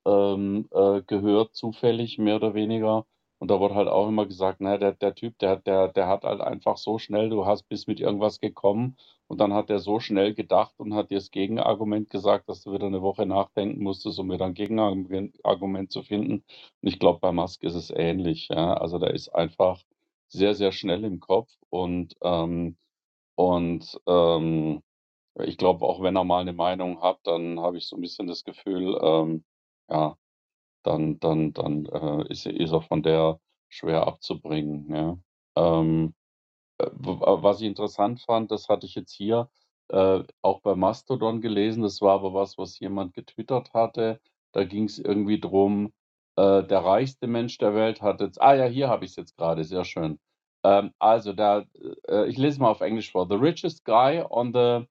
ähm, 0.06 0.68
äh, 0.72 1.02
gehört, 1.02 1.54
zufällig, 1.56 2.18
mehr 2.18 2.36
oder 2.36 2.54
weniger. 2.54 3.06
Und 3.38 3.50
da 3.50 3.60
wurde 3.60 3.74
halt 3.74 3.88
auch 3.88 4.08
immer 4.08 4.26
gesagt, 4.26 4.60
naja, 4.60 4.78
der, 4.78 4.92
der 4.92 5.14
Typ, 5.14 5.38
der, 5.38 5.56
der, 5.56 5.88
der 5.88 6.08
hat 6.08 6.24
halt 6.24 6.40
einfach 6.40 6.78
so 6.78 6.98
schnell, 6.98 7.28
du 7.28 7.44
hast 7.46 7.64
bis 7.68 7.86
mit 7.86 8.00
irgendwas 8.00 8.40
gekommen 8.40 8.96
und 9.26 9.38
dann 9.40 9.52
hat 9.52 9.68
er 9.70 9.78
so 9.78 10.00
schnell 10.00 10.34
gedacht 10.34 10.74
und 10.78 10.94
hat 10.94 11.10
dir 11.10 11.16
das 11.16 11.30
Gegenargument 11.30 12.08
gesagt, 12.10 12.48
dass 12.48 12.62
du 12.62 12.72
wieder 12.72 12.86
eine 12.86 13.02
Woche 13.02 13.26
nachdenken 13.26 13.82
musstest, 13.82 14.18
um 14.18 14.30
wieder 14.30 14.46
ein 14.46 14.54
Gegenargument 14.54 15.92
zu 15.92 16.02
finden. 16.02 16.44
Und 16.82 16.88
ich 16.88 16.98
glaube, 16.98 17.20
bei 17.20 17.32
Musk 17.32 17.62
ist 17.62 17.74
es 17.74 17.90
ähnlich. 17.90 18.48
Ja? 18.48 18.74
Also 18.74 18.98
der 18.98 19.12
ist 19.12 19.28
einfach 19.34 19.82
sehr, 20.28 20.54
sehr 20.54 20.72
schnell 20.72 21.04
im 21.04 21.20
Kopf 21.20 21.50
und, 21.70 22.14
ähm, 22.22 22.76
und 23.36 24.00
ähm, 24.06 24.82
ich 25.44 25.58
glaube, 25.58 25.86
auch 25.86 26.02
wenn 26.02 26.16
er 26.16 26.24
mal 26.24 26.40
eine 26.40 26.52
Meinung 26.54 27.02
hat, 27.02 27.18
dann 27.24 27.60
habe 27.60 27.78
ich 27.78 27.86
so 27.88 27.96
ein 27.96 28.00
bisschen 28.02 28.26
das 28.26 28.44
Gefühl, 28.44 28.98
ähm, 29.02 29.44
ja, 29.90 30.16
dann 30.86 31.18
dann 31.20 31.52
dann, 31.52 31.86
äh, 31.86 32.28
ist 32.30 32.46
ist 32.46 32.72
er 32.72 32.82
von 32.82 33.02
der 33.02 33.40
schwer 33.68 34.06
abzubringen, 34.06 34.94
ja. 34.94 35.18
Ähm, 35.56 36.14
äh, 36.78 36.86
was 36.94 37.60
ich 37.62 37.66
interessant 37.68 38.20
fand, 38.22 38.50
das 38.52 38.68
hatte 38.68 38.86
ich 38.86 38.94
jetzt 38.96 39.12
hier, 39.14 39.50
äh, 39.90 40.22
auch 40.42 40.60
bei 40.62 40.74
Mastodon 40.76 41.40
gelesen, 41.42 41.82
das 41.84 42.00
war 42.02 42.14
aber 42.14 42.34
was, 42.34 42.58
was 42.58 42.78
jemand 42.80 43.14
getwittert 43.14 43.74
hatte. 43.74 44.20
Da 44.52 44.64
ging 44.64 44.84
es 44.86 44.98
irgendwie 44.98 45.40
drum, 45.40 45.92
äh, 46.36 46.64
der 46.64 46.80
reichste 46.84 47.26
Mensch 47.28 47.58
der 47.58 47.74
Welt 47.74 48.02
hat 48.02 48.20
jetzt 48.22 48.40
ah 48.42 48.54
ja, 48.54 48.66
hier 48.66 48.88
habe 48.88 49.04
ich 49.06 49.12
es 49.12 49.16
jetzt 49.16 49.36
gerade, 49.36 49.64
sehr 49.64 49.84
schön. 49.84 50.18
Ähm, 50.64 50.92
also 51.00 51.32
da 51.34 51.64
äh, 52.08 52.26
ich 52.28 52.38
lese 52.38 52.60
mal 52.60 52.70
auf 52.70 52.80
Englisch 52.82 53.12
vor. 53.12 53.28
„The 53.28 53.36
richest 53.36 53.84
guy 53.84 54.22
on 54.30 54.52
the 54.54 54.86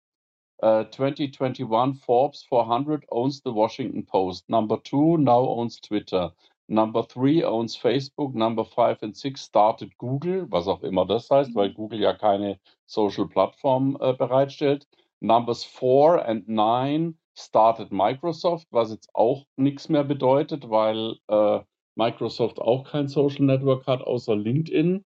uh, 0.61 0.83
2021 0.85 1.95
Forbes 1.95 2.43
400 2.49 3.05
owns 3.09 3.41
the 3.41 3.51
Washington 3.51 4.05
Post. 4.05 4.49
Number 4.49 4.77
two 4.77 5.17
now 5.17 5.45
owns 5.47 5.79
Twitter. 5.79 6.31
Number 6.67 7.03
three 7.03 7.43
owns 7.43 7.75
Facebook. 7.75 8.33
Number 8.33 8.63
five 8.63 8.97
and 9.01 9.15
six 9.15 9.41
started 9.41 9.97
Google, 9.97 10.45
was 10.49 10.67
auch 10.67 10.83
immer 10.83 11.05
das 11.05 11.29
heißt, 11.29 11.53
weil 11.55 11.73
Google 11.73 11.99
ja 11.99 12.13
keine 12.13 12.59
Social 12.85 13.27
Plattform 13.27 13.97
äh, 13.99 14.13
bereitstellt. 14.13 14.87
Numbers 15.19 15.63
four 15.63 16.25
and 16.25 16.47
nine 16.47 17.15
started 17.35 17.91
Microsoft, 17.91 18.67
was 18.71 18.91
jetzt 18.91 19.09
auch 19.13 19.45
nichts 19.57 19.89
mehr 19.89 20.03
bedeutet, 20.03 20.69
weil 20.69 21.17
äh, 21.27 21.59
Microsoft 21.95 22.59
auch 22.59 22.89
kein 22.89 23.07
Social 23.07 23.45
Network 23.45 23.85
hat 23.87 24.01
außer 24.01 24.35
LinkedIn. 24.35 25.03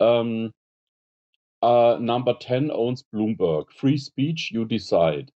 Ähm, 0.00 0.52
Uh, 1.64 1.96
number 1.98 2.38
10 2.38 2.70
owns 2.70 3.02
Bloomberg. 3.04 3.72
Free 3.72 3.96
speech, 3.96 4.50
you 4.52 4.66
decide. 4.66 5.32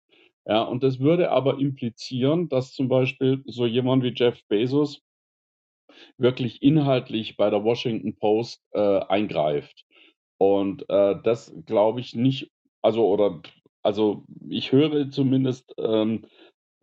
Ja, 0.45 0.63
und 0.63 0.83
das 0.83 0.99
würde 0.99 1.31
aber 1.31 1.57
implizieren, 1.57 2.49
dass 2.49 2.73
zum 2.73 2.89
Beispiel 2.89 3.41
so 3.45 3.65
jemand 3.65 4.03
wie 4.03 4.13
Jeff 4.13 4.45
Bezos 4.49 5.01
wirklich 6.17 6.61
inhaltlich 6.61 7.37
bei 7.37 7.49
der 7.49 7.63
Washington 7.63 8.17
Post 8.17 8.61
äh, 8.73 8.99
eingreift. 9.07 9.85
Und 10.37 10.83
äh, 10.89 11.15
das 11.23 11.55
glaube 11.65 12.01
ich 12.01 12.13
nicht, 12.13 12.51
also 12.81 13.07
oder 13.07 13.41
also 13.81 14.25
ich 14.49 14.73
höre 14.73 15.09
zumindest 15.09 15.73
ähm, 15.77 16.25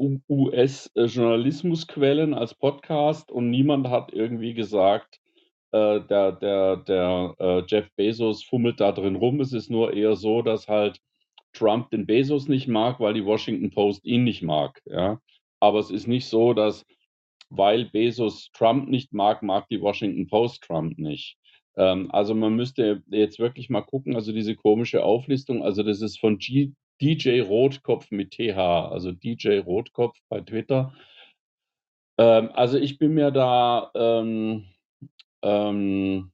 US-Journalismusquellen 0.01 2.33
als 2.33 2.55
Podcast 2.55 3.31
und 3.31 3.51
niemand 3.51 3.89
hat 3.89 4.11
irgendwie 4.11 4.55
gesagt, 4.55 5.21
äh, 5.75 6.01
der, 6.07 6.33
der, 6.33 6.77
der 6.77 7.35
äh, 7.41 7.63
Jeff 7.67 7.91
Bezos 7.97 8.45
fummelt 8.45 8.79
da 8.79 8.93
drin 8.93 9.17
rum. 9.17 9.41
Es 9.41 9.53
ist 9.53 9.71
nur 9.71 9.93
eher 9.93 10.15
so, 10.15 10.41
dass 10.41 10.69
halt 10.69 11.01
Trump 11.53 11.91
den 11.91 12.07
Bezos 12.07 12.47
nicht 12.47 12.69
mag, 12.69 13.01
weil 13.01 13.15
die 13.15 13.25
Washington 13.25 13.71
Post 13.71 14.05
ihn 14.05 14.23
nicht 14.23 14.43
mag. 14.43 14.81
Ja? 14.87 15.21
Aber 15.59 15.81
es 15.81 15.91
ist 15.91 16.07
nicht 16.07 16.27
so, 16.27 16.55
dass 16.55 16.87
weil 17.51 17.87
Bezos 17.87 18.51
Trump 18.53 18.89
nicht 18.89 19.13
mag, 19.13 19.43
mag 19.43 19.69
die 19.69 19.81
Washington 19.81 20.29
Post 20.29 20.63
Trump 20.63 20.97
nicht. 20.97 21.37
Ähm, 21.77 22.09
also 22.13 22.35
man 22.37 22.55
müsste 22.55 23.03
jetzt 23.09 23.41
wirklich 23.41 23.69
mal 23.69 23.83
gucken, 23.83 24.15
also 24.15 24.33
diese 24.33 24.55
komische 24.55 25.05
Auflistung, 25.05 25.65
also 25.65 25.83
das 25.83 26.01
ist 26.01 26.21
von 26.21 26.39
G 26.39 26.73
DJ 27.01 27.41
Rotkopf 27.41 28.13
mit 28.13 28.31
TH, 28.31 28.57
also 28.57 29.11
DJ 29.11 29.59
Rotkopf 29.59 30.17
bei 30.29 30.41
Twitter. 30.41 30.95
Ähm, 32.17 32.51
also 32.55 32.79
ich 32.79 32.99
bin 32.99 33.15
mir 33.15 33.33
da 33.33 33.91
ähm, 33.97 34.67
ähm, 35.45 36.33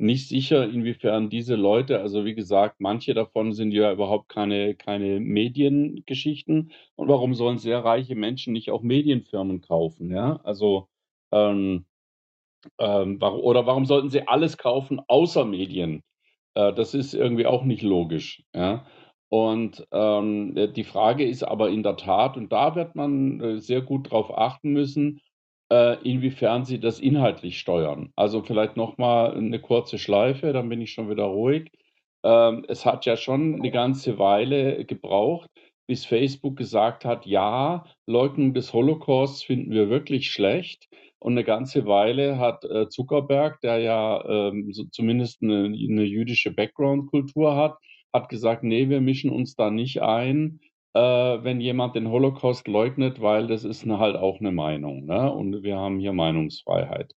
nicht 0.00 0.28
sicher, 0.28 0.64
inwiefern 0.68 1.28
diese 1.28 1.56
Leute 1.56 2.00
also 2.00 2.24
wie 2.24 2.34
gesagt, 2.34 2.76
manche 2.80 3.14
davon 3.14 3.52
sind 3.52 3.72
ja 3.72 3.92
überhaupt 3.92 4.28
keine 4.28 4.74
keine 4.76 5.18
Mediengeschichten. 5.20 6.72
Und 6.96 7.08
warum 7.08 7.34
sollen 7.34 7.58
sehr 7.58 7.84
reiche 7.84 8.14
Menschen 8.14 8.52
nicht 8.52 8.70
auch 8.70 8.82
Medienfirmen 8.82 9.60
kaufen, 9.60 10.10
ja? 10.10 10.40
Also, 10.44 10.88
ähm, 11.32 11.86
ähm, 12.78 13.18
oder 13.22 13.66
warum 13.66 13.86
sollten 13.86 14.10
sie 14.10 14.28
alles 14.28 14.58
kaufen 14.58 15.00
außer 15.08 15.44
Medien? 15.44 16.02
Äh, 16.54 16.74
das 16.74 16.94
ist 16.94 17.14
irgendwie 17.14 17.46
auch 17.46 17.64
nicht 17.64 17.82
logisch, 17.82 18.44
ja? 18.54 18.86
Und 19.30 19.86
ähm, 19.92 20.54
die 20.74 20.84
Frage 20.84 21.26
ist 21.26 21.42
aber 21.44 21.70
in 21.70 21.82
der 21.82 21.96
Tat, 21.96 22.36
und 22.36 22.52
da 22.52 22.74
wird 22.76 22.94
man 22.96 23.40
äh, 23.40 23.60
sehr 23.60 23.82
gut 23.82 24.06
darauf 24.06 24.36
achten 24.36 24.72
müssen, 24.72 25.20
inwiefern 25.70 26.64
sie 26.64 26.80
das 26.80 26.98
inhaltlich 26.98 27.58
steuern. 27.58 28.10
Also 28.16 28.42
vielleicht 28.42 28.76
nochmal 28.76 29.36
eine 29.36 29.60
kurze 29.60 29.98
Schleife, 29.98 30.52
dann 30.52 30.68
bin 30.68 30.80
ich 30.80 30.92
schon 30.92 31.10
wieder 31.10 31.24
ruhig. 31.24 31.70
Ähm, 32.24 32.64
es 32.68 32.84
hat 32.84 33.06
ja 33.06 33.16
schon 33.16 33.56
eine 33.56 33.70
ganze 33.70 34.18
Weile 34.18 34.84
gebraucht, 34.84 35.50
bis 35.86 36.04
Facebook 36.04 36.56
gesagt 36.56 37.04
hat, 37.04 37.26
ja, 37.26 37.84
Leugnung 38.06 38.54
des 38.54 38.72
Holocausts 38.72 39.42
finden 39.42 39.72
wir 39.72 39.88
wirklich 39.88 40.30
schlecht. 40.30 40.88
Und 41.20 41.32
eine 41.32 41.44
ganze 41.44 41.86
Weile 41.86 42.38
hat 42.38 42.64
äh, 42.64 42.88
Zuckerberg, 42.88 43.60
der 43.60 43.78
ja 43.78 44.24
ähm, 44.24 44.70
zumindest 44.92 45.42
eine 45.42 46.04
jüdische 46.04 46.52
Background-Kultur 46.52 47.56
hat, 47.56 47.76
hat 48.12 48.28
gesagt, 48.28 48.62
nee, 48.62 48.88
wir 48.88 49.00
mischen 49.00 49.30
uns 49.30 49.54
da 49.56 49.70
nicht 49.70 50.00
ein, 50.00 50.60
äh, 50.98 51.44
wenn 51.44 51.60
jemand 51.60 51.94
den 51.94 52.10
Holocaust 52.10 52.66
leugnet, 52.68 53.20
weil 53.20 53.46
das 53.46 53.64
ist 53.64 53.84
eine, 53.84 53.98
halt 53.98 54.16
auch 54.16 54.40
eine 54.40 54.52
Meinung. 54.52 55.04
Ne? 55.06 55.32
Und 55.32 55.62
wir 55.62 55.76
haben 55.76 55.98
hier 56.00 56.12
Meinungsfreiheit. 56.12 57.14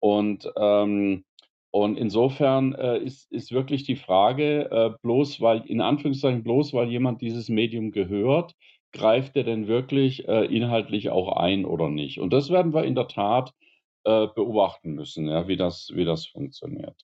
Und 0.00 0.50
ähm, 0.56 1.24
und 1.72 1.96
insofern 1.98 2.74
äh, 2.74 2.98
ist, 2.98 3.30
ist 3.30 3.52
wirklich 3.52 3.84
die 3.84 3.96
Frage, 3.96 4.70
äh, 4.72 4.90
bloß 5.02 5.40
weil, 5.40 5.62
in 5.66 5.80
Anführungszeichen, 5.80 6.42
bloß 6.42 6.72
weil 6.74 6.88
jemand 6.88 7.22
dieses 7.22 7.48
Medium 7.48 7.92
gehört, 7.92 8.54
greift 8.92 9.36
er 9.36 9.44
denn 9.44 9.68
wirklich 9.68 10.26
äh, 10.28 10.46
inhaltlich 10.46 11.10
auch 11.10 11.36
ein 11.36 11.64
oder 11.64 11.88
nicht? 11.88 12.18
Und 12.18 12.32
das 12.32 12.50
werden 12.50 12.74
wir 12.74 12.84
in 12.84 12.96
der 12.96 13.06
Tat 13.06 13.52
äh, 14.04 14.26
beobachten 14.34 14.94
müssen, 14.94 15.28
ja, 15.28 15.46
wie, 15.46 15.56
das, 15.56 15.92
wie 15.94 16.04
das 16.04 16.26
funktioniert. 16.26 16.96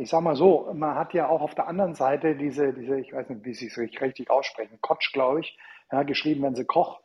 Ich 0.00 0.08
sag 0.08 0.22
mal 0.22 0.34
so, 0.34 0.70
man 0.72 0.94
hat 0.94 1.12
ja 1.12 1.28
auch 1.28 1.42
auf 1.42 1.54
der 1.54 1.68
anderen 1.68 1.94
Seite 1.94 2.34
diese, 2.34 2.72
diese 2.72 2.98
ich 2.98 3.12
weiß 3.12 3.28
nicht, 3.28 3.44
wie 3.44 3.52
sie 3.52 3.66
es 3.66 3.76
richtig 3.76 4.30
aussprechen, 4.30 4.78
Kotsch, 4.80 5.12
glaube 5.12 5.40
ich, 5.40 5.58
ja, 5.92 6.02
geschrieben 6.04 6.42
wenn 6.42 6.54
sie 6.54 6.64
Koch, 6.64 7.00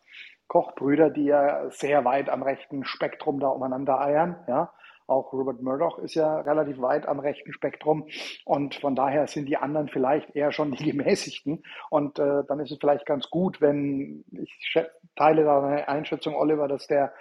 Kochbrüder, 0.47 1.09
die 1.09 1.25
ja 1.25 1.69
sehr 1.71 2.05
weit 2.05 2.29
am 2.29 2.41
rechten 2.41 2.85
Spektrum 2.85 3.39
da 3.39 3.47
umeinander 3.47 3.99
eiern, 3.99 4.37
ja. 4.47 4.71
Auch 5.07 5.33
Robert 5.33 5.61
Murdoch 5.61 5.99
ist 5.99 6.15
ja 6.15 6.39
relativ 6.39 6.81
weit 6.81 7.07
am 7.07 7.19
rechten 7.19 7.53
Spektrum 7.53 8.07
und 8.43 8.73
von 8.73 8.95
daher 8.95 9.27
sind 9.27 9.45
die 9.45 9.57
anderen 9.57 9.87
vielleicht 9.87 10.35
eher 10.35 10.51
schon 10.51 10.71
die 10.71 10.83
Gemäßigten 10.91 11.63
und 11.91 12.17
äh, 12.17 12.43
dann 12.47 12.59
ist 12.59 12.71
es 12.71 12.79
vielleicht 12.79 13.05
ganz 13.05 13.29
gut, 13.29 13.61
wenn 13.61 14.23
ich 14.31 14.73
teile 15.15 15.43
deine 15.43 15.87
Einschätzung, 15.87 16.33
Oliver, 16.33 16.67
dass 16.67 16.87
der 16.87 17.13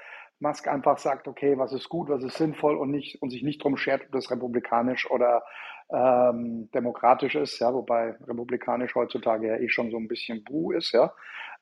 Musk 0.45 0.69
einfach 0.69 0.99
sagt, 0.99 1.27
okay, 1.27 1.59
was 1.59 1.73
ist 1.73 1.89
gut, 1.89 2.09
was 2.09 2.23
ist 2.23 2.37
sinnvoll 2.37 2.77
und, 2.77 2.91
nicht, 2.91 3.21
und 3.21 3.31
sich 3.31 3.43
nicht 3.43 3.65
drum 3.65 3.77
schert, 3.77 4.03
ob 4.05 4.13
das 4.13 4.31
republikanisch 4.31 5.11
oder 5.11 5.43
ähm, 5.91 6.71
demokratisch 6.73 7.35
ist, 7.35 7.59
ja, 7.59 7.75
wobei 7.75 8.15
republikanisch 8.27 8.95
heutzutage 8.95 9.49
ja 9.49 9.57
eh 9.57 9.69
schon 9.69 9.91
so 9.91 9.97
ein 9.97 10.09
bisschen 10.09 10.45
Bu 10.45 10.73
ist, 10.73 10.93
ja. 10.93 11.13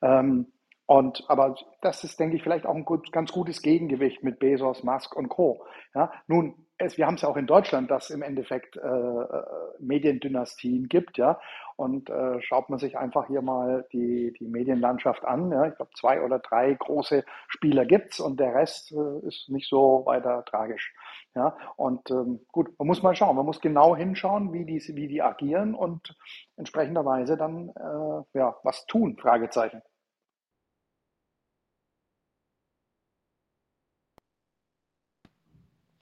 Ähm, 0.02 0.52
und, 0.92 1.24
aber 1.28 1.54
das 1.80 2.04
ist, 2.04 2.20
denke 2.20 2.36
ich, 2.36 2.42
vielleicht 2.42 2.66
auch 2.66 2.74
ein 2.74 2.84
gut, 2.84 3.12
ganz 3.12 3.32
gutes 3.32 3.62
Gegengewicht 3.62 4.22
mit 4.22 4.38
Bezos, 4.38 4.82
Musk 4.82 5.16
und 5.16 5.30
Co. 5.30 5.64
Ja, 5.94 6.12
nun, 6.26 6.66
es, 6.76 6.98
wir 6.98 7.06
haben 7.06 7.14
es 7.14 7.22
ja 7.22 7.30
auch 7.30 7.38
in 7.38 7.46
Deutschland, 7.46 7.90
dass 7.90 8.10
im 8.10 8.20
Endeffekt 8.20 8.76
äh, 8.76 8.80
äh, 8.80 9.44
Mediendynastien 9.78 10.90
gibt, 10.90 11.16
ja. 11.16 11.40
Und 11.76 12.10
äh, 12.10 12.42
schaut 12.42 12.68
man 12.68 12.78
sich 12.78 12.98
einfach 12.98 13.26
hier 13.28 13.40
mal 13.40 13.86
die, 13.94 14.34
die 14.38 14.46
Medienlandschaft 14.46 15.24
an. 15.24 15.50
Ja. 15.50 15.64
Ich 15.66 15.76
glaube, 15.76 15.92
zwei 15.98 16.20
oder 16.20 16.40
drei 16.40 16.74
große 16.74 17.24
Spieler 17.48 17.86
gibt 17.86 18.12
es 18.12 18.20
und 18.20 18.38
der 18.38 18.54
Rest 18.54 18.92
äh, 18.92 19.26
ist 19.26 19.48
nicht 19.48 19.70
so 19.70 20.02
weiter 20.04 20.44
tragisch. 20.44 20.94
Ja. 21.34 21.56
Und 21.76 22.10
ähm, 22.10 22.40
gut, 22.52 22.68
man 22.78 22.86
muss 22.86 23.02
mal 23.02 23.16
schauen, 23.16 23.36
man 23.36 23.46
muss 23.46 23.62
genau 23.62 23.96
hinschauen, 23.96 24.52
wie 24.52 24.66
die, 24.66 24.82
wie 24.94 25.08
die 25.08 25.22
agieren 25.22 25.74
und 25.74 26.14
entsprechenderweise 26.58 27.38
dann 27.38 27.70
äh, 27.70 28.38
ja, 28.38 28.56
was 28.62 28.84
tun, 28.84 29.16
Fragezeichen. 29.16 29.80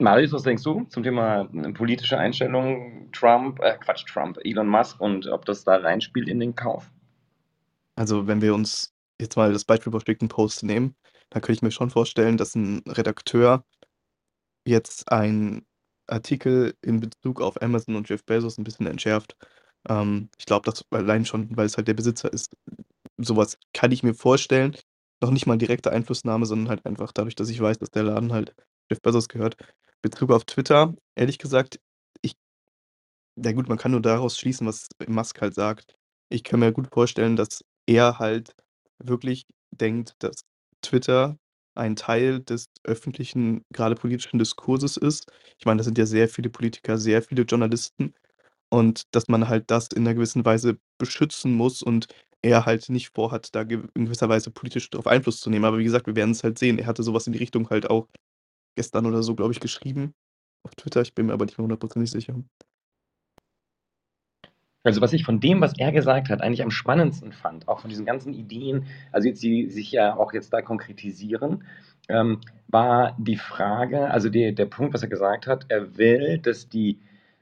Marius, 0.00 0.32
was 0.32 0.42
denkst 0.42 0.62
du 0.62 0.84
zum 0.84 1.02
Thema 1.02 1.42
äh, 1.42 1.72
politische 1.72 2.18
Einstellung 2.18 3.10
Trump, 3.12 3.60
äh, 3.60 3.76
Quatsch, 3.78 4.06
Trump, 4.06 4.38
Elon 4.44 4.66
Musk 4.66 5.00
und 5.00 5.26
ob 5.26 5.44
das 5.44 5.64
da 5.64 5.76
reinspielt 5.76 6.28
in 6.28 6.40
den 6.40 6.54
Kauf? 6.54 6.90
Also, 7.96 8.26
wenn 8.26 8.40
wir 8.40 8.54
uns 8.54 8.94
jetzt 9.20 9.36
mal 9.36 9.52
das 9.52 9.64
Beispiel 9.64 9.92
Washington 9.92 10.28
Post 10.28 10.62
nehmen, 10.62 10.94
dann 11.28 11.42
könnte 11.42 11.58
ich 11.58 11.62
mir 11.62 11.70
schon 11.70 11.90
vorstellen, 11.90 12.38
dass 12.38 12.54
ein 12.54 12.82
Redakteur 12.86 13.64
jetzt 14.66 15.12
einen 15.12 15.66
Artikel 16.06 16.74
in 16.82 17.00
Bezug 17.00 17.40
auf 17.42 17.60
Amazon 17.60 17.96
und 17.96 18.08
Jeff 18.08 18.24
Bezos 18.24 18.58
ein 18.58 18.64
bisschen 18.64 18.86
entschärft. 18.86 19.36
Ähm, 19.88 20.30
ich 20.38 20.46
glaube, 20.46 20.64
das 20.64 20.84
allein 20.90 21.24
schon, 21.26 21.56
weil 21.56 21.66
es 21.66 21.76
halt 21.76 21.88
der 21.88 21.94
Besitzer 21.94 22.32
ist, 22.32 22.56
sowas 23.18 23.58
kann 23.74 23.92
ich 23.92 24.02
mir 24.02 24.14
vorstellen. 24.14 24.76
Noch 25.22 25.30
nicht 25.30 25.46
mal 25.46 25.58
direkte 25.58 25.92
Einflussnahme, 25.92 26.46
sondern 26.46 26.70
halt 26.70 26.86
einfach 26.86 27.12
dadurch, 27.12 27.34
dass 27.34 27.50
ich 27.50 27.60
weiß, 27.60 27.78
dass 27.78 27.90
der 27.90 28.04
Laden 28.04 28.32
halt 28.32 28.54
Jeff 28.90 29.02
Bezos 29.02 29.28
gehört. 29.28 29.56
Bezug 30.02 30.30
auf 30.30 30.44
Twitter, 30.44 30.94
ehrlich 31.16 31.38
gesagt, 31.38 31.80
ich 32.22 32.34
ja 33.36 33.52
gut, 33.52 33.68
man 33.68 33.78
kann 33.78 33.92
nur 33.92 34.02
daraus 34.02 34.38
schließen, 34.38 34.66
was 34.66 34.88
Musk 35.08 35.40
halt 35.40 35.54
sagt. 35.54 35.94
Ich 36.30 36.44
kann 36.44 36.60
mir 36.60 36.72
gut 36.72 36.88
vorstellen, 36.92 37.36
dass 37.36 37.64
er 37.86 38.18
halt 38.18 38.54
wirklich 39.02 39.46
denkt, 39.72 40.14
dass 40.20 40.42
Twitter 40.82 41.36
ein 41.76 41.96
Teil 41.96 42.40
des 42.40 42.66
öffentlichen, 42.84 43.62
gerade 43.72 43.94
politischen 43.94 44.38
Diskurses 44.38 44.96
ist. 44.96 45.30
Ich 45.58 45.66
meine, 45.66 45.78
da 45.78 45.84
sind 45.84 45.98
ja 45.98 46.06
sehr 46.06 46.28
viele 46.28 46.50
Politiker, 46.50 46.98
sehr 46.98 47.22
viele 47.22 47.42
Journalisten 47.42 48.14
und 48.70 49.04
dass 49.12 49.28
man 49.28 49.48
halt 49.48 49.70
das 49.70 49.88
in 49.88 50.02
einer 50.06 50.14
gewissen 50.14 50.44
Weise 50.44 50.78
beschützen 50.98 51.54
muss 51.54 51.82
und 51.82 52.08
er 52.42 52.66
halt 52.66 52.88
nicht 52.88 53.10
vorhat, 53.14 53.54
da 53.54 53.62
in 53.62 54.06
gewisser 54.06 54.28
Weise 54.28 54.50
politisch 54.50 54.90
drauf 54.90 55.06
Einfluss 55.06 55.40
zu 55.40 55.50
nehmen. 55.50 55.64
Aber 55.64 55.78
wie 55.78 55.84
gesagt, 55.84 56.06
wir 56.06 56.16
werden 56.16 56.30
es 56.32 56.44
halt 56.44 56.58
sehen. 56.58 56.78
Er 56.78 56.86
hatte 56.86 57.02
sowas 57.02 57.26
in 57.26 57.32
die 57.34 57.38
Richtung 57.38 57.70
halt 57.70 57.90
auch 57.90 58.08
gestern 58.76 59.06
oder 59.06 59.22
so, 59.22 59.35
glaube 59.35 59.52
ich, 59.52 59.61
geschrieben 59.61 60.14
auf 60.64 60.74
Twitter. 60.74 61.02
Ich 61.02 61.14
bin 61.14 61.26
mir 61.26 61.33
aber 61.33 61.44
nicht 61.44 61.59
mehr 61.59 61.64
hundertprozentig 61.64 62.11
sicher. 62.11 62.35
Also 64.83 65.02
was 65.02 65.12
ich 65.12 65.24
von 65.24 65.40
dem, 65.40 65.61
was 65.61 65.78
er 65.78 65.92
gesagt 65.92 66.30
hat, 66.30 66.40
eigentlich 66.40 66.62
am 66.62 66.70
spannendsten 66.70 67.33
fand, 67.33 67.68
auch 67.68 67.80
von 67.80 67.90
diesen 67.90 68.06
ganzen 68.06 68.33
Ideen, 68.33 68.87
also 69.12 69.28
jetzt, 69.28 69.42
die 69.42 69.68
sich 69.68 69.92
ja 69.92 70.16
auch 70.16 70.33
jetzt 70.33 70.52
da 70.54 70.62
konkretisieren, 70.62 71.64
ähm, 72.09 72.40
war 72.68 73.14
die 73.18 73.37
Frage, 73.37 74.11
also 74.11 74.30
die, 74.30 74.54
der 74.54 74.66
Punkt, 74.66 74.94
was 74.94 75.02
er 75.02 75.09
gesagt 75.09 75.46
hat, 75.46 75.66
er 75.68 75.98
will, 75.98 76.38
dass 76.38 76.68
die, 76.68 76.98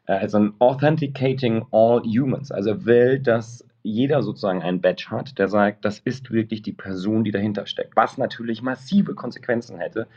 äh, 0.07 0.15
also 0.15 0.39
ein 0.39 0.55
Authenticating 0.59 1.65
all 1.71 2.03
humans, 2.03 2.51
also 2.51 2.71
er 2.71 2.85
will, 2.87 3.21
dass 3.21 3.65
jeder 3.85 4.23
sozusagen 4.23 4.63
ein 4.63 4.81
Badge 4.81 5.07
hat, 5.11 5.39
der 5.39 5.47
sagt, 5.47 5.85
das 5.85 6.01
ist 6.01 6.33
wirklich 6.33 6.63
die 6.63 6.73
Person, 6.73 7.23
die 7.23 7.31
dahinter 7.31 7.67
steckt, 7.67 7.95
was 7.95 8.19
natürlich 8.19 8.63
massive 8.63 9.15
Konsequenzen 9.15 9.79
hätte 9.79 10.09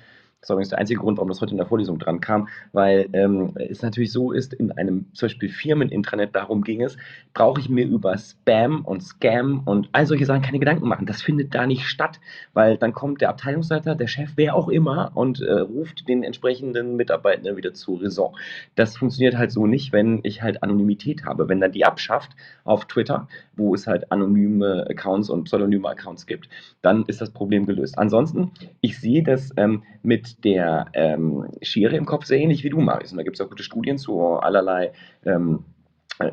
das 0.41 0.49
war 0.49 0.55
übrigens 0.55 0.69
der 0.69 0.79
einzige 0.79 0.99
Grund, 0.99 1.17
warum 1.17 1.29
das 1.29 1.39
heute 1.39 1.51
in 1.51 1.57
der 1.57 1.67
Vorlesung 1.67 1.99
dran 1.99 2.19
kam, 2.19 2.47
weil 2.73 3.07
ähm, 3.13 3.53
es 3.55 3.83
natürlich 3.83 4.11
so 4.11 4.31
ist, 4.31 4.53
in 4.53 4.71
einem 4.71 5.05
zum 5.13 5.27
Beispiel 5.27 5.49
Firmen-Intranet, 5.49 6.35
darum 6.35 6.63
ging 6.63 6.81
es, 6.81 6.97
brauche 7.35 7.61
ich 7.61 7.69
mir 7.69 7.85
über 7.85 8.17
Spam 8.17 8.83
und 8.83 9.03
Scam 9.03 9.61
und 9.65 9.89
all 9.91 10.07
solche 10.07 10.25
Sachen 10.25 10.41
keine 10.41 10.57
Gedanken 10.57 10.87
machen. 10.87 11.05
Das 11.05 11.21
findet 11.21 11.53
da 11.53 11.67
nicht 11.67 11.85
statt, 11.85 12.19
weil 12.53 12.77
dann 12.77 12.91
kommt 12.91 13.21
der 13.21 13.29
Abteilungsleiter, 13.29 13.93
der 13.93 14.07
Chef, 14.07 14.31
wer 14.35 14.55
auch 14.55 14.67
immer 14.67 15.11
und 15.13 15.41
äh, 15.41 15.53
ruft 15.53 16.07
den 16.07 16.23
entsprechenden 16.23 16.95
Mitarbeitenden 16.95 17.55
wieder 17.55 17.75
zur 17.75 18.01
Raison. 18.01 18.35
Das 18.73 18.97
funktioniert 18.97 19.37
halt 19.37 19.51
so 19.51 19.67
nicht, 19.67 19.93
wenn 19.93 20.21
ich 20.23 20.41
halt 20.41 20.63
Anonymität 20.63 21.23
habe. 21.23 21.49
Wenn 21.49 21.61
dann 21.61 21.71
die 21.71 21.85
abschafft 21.85 22.31
auf 22.63 22.85
Twitter, 22.85 23.27
wo 23.55 23.75
es 23.75 23.85
halt 23.85 24.11
anonyme 24.11 24.87
Accounts 24.89 25.29
und 25.29 25.43
pseudonyme 25.43 25.87
Accounts 25.87 26.25
gibt, 26.25 26.49
dann 26.81 27.05
ist 27.05 27.21
das 27.21 27.29
Problem 27.29 27.67
gelöst. 27.67 27.99
Ansonsten, 27.99 28.51
ich 28.81 28.99
sehe 28.99 29.21
das 29.21 29.51
ähm, 29.57 29.83
mit 30.01 30.30
der 30.37 30.85
ähm, 30.93 31.49
Schere 31.61 31.95
im 31.95 32.05
Kopf 32.05 32.25
sehr 32.25 32.39
ähnlich 32.39 32.63
wie 32.63 32.69
du, 32.69 32.79
Marius. 32.79 33.11
Und 33.11 33.17
da 33.17 33.23
gibt 33.23 33.35
es 33.37 33.41
auch 33.41 33.49
gute 33.49 33.63
Studien 33.63 33.97
zu 33.97 34.19
allerlei 34.19 34.91
ähm, 35.25 35.65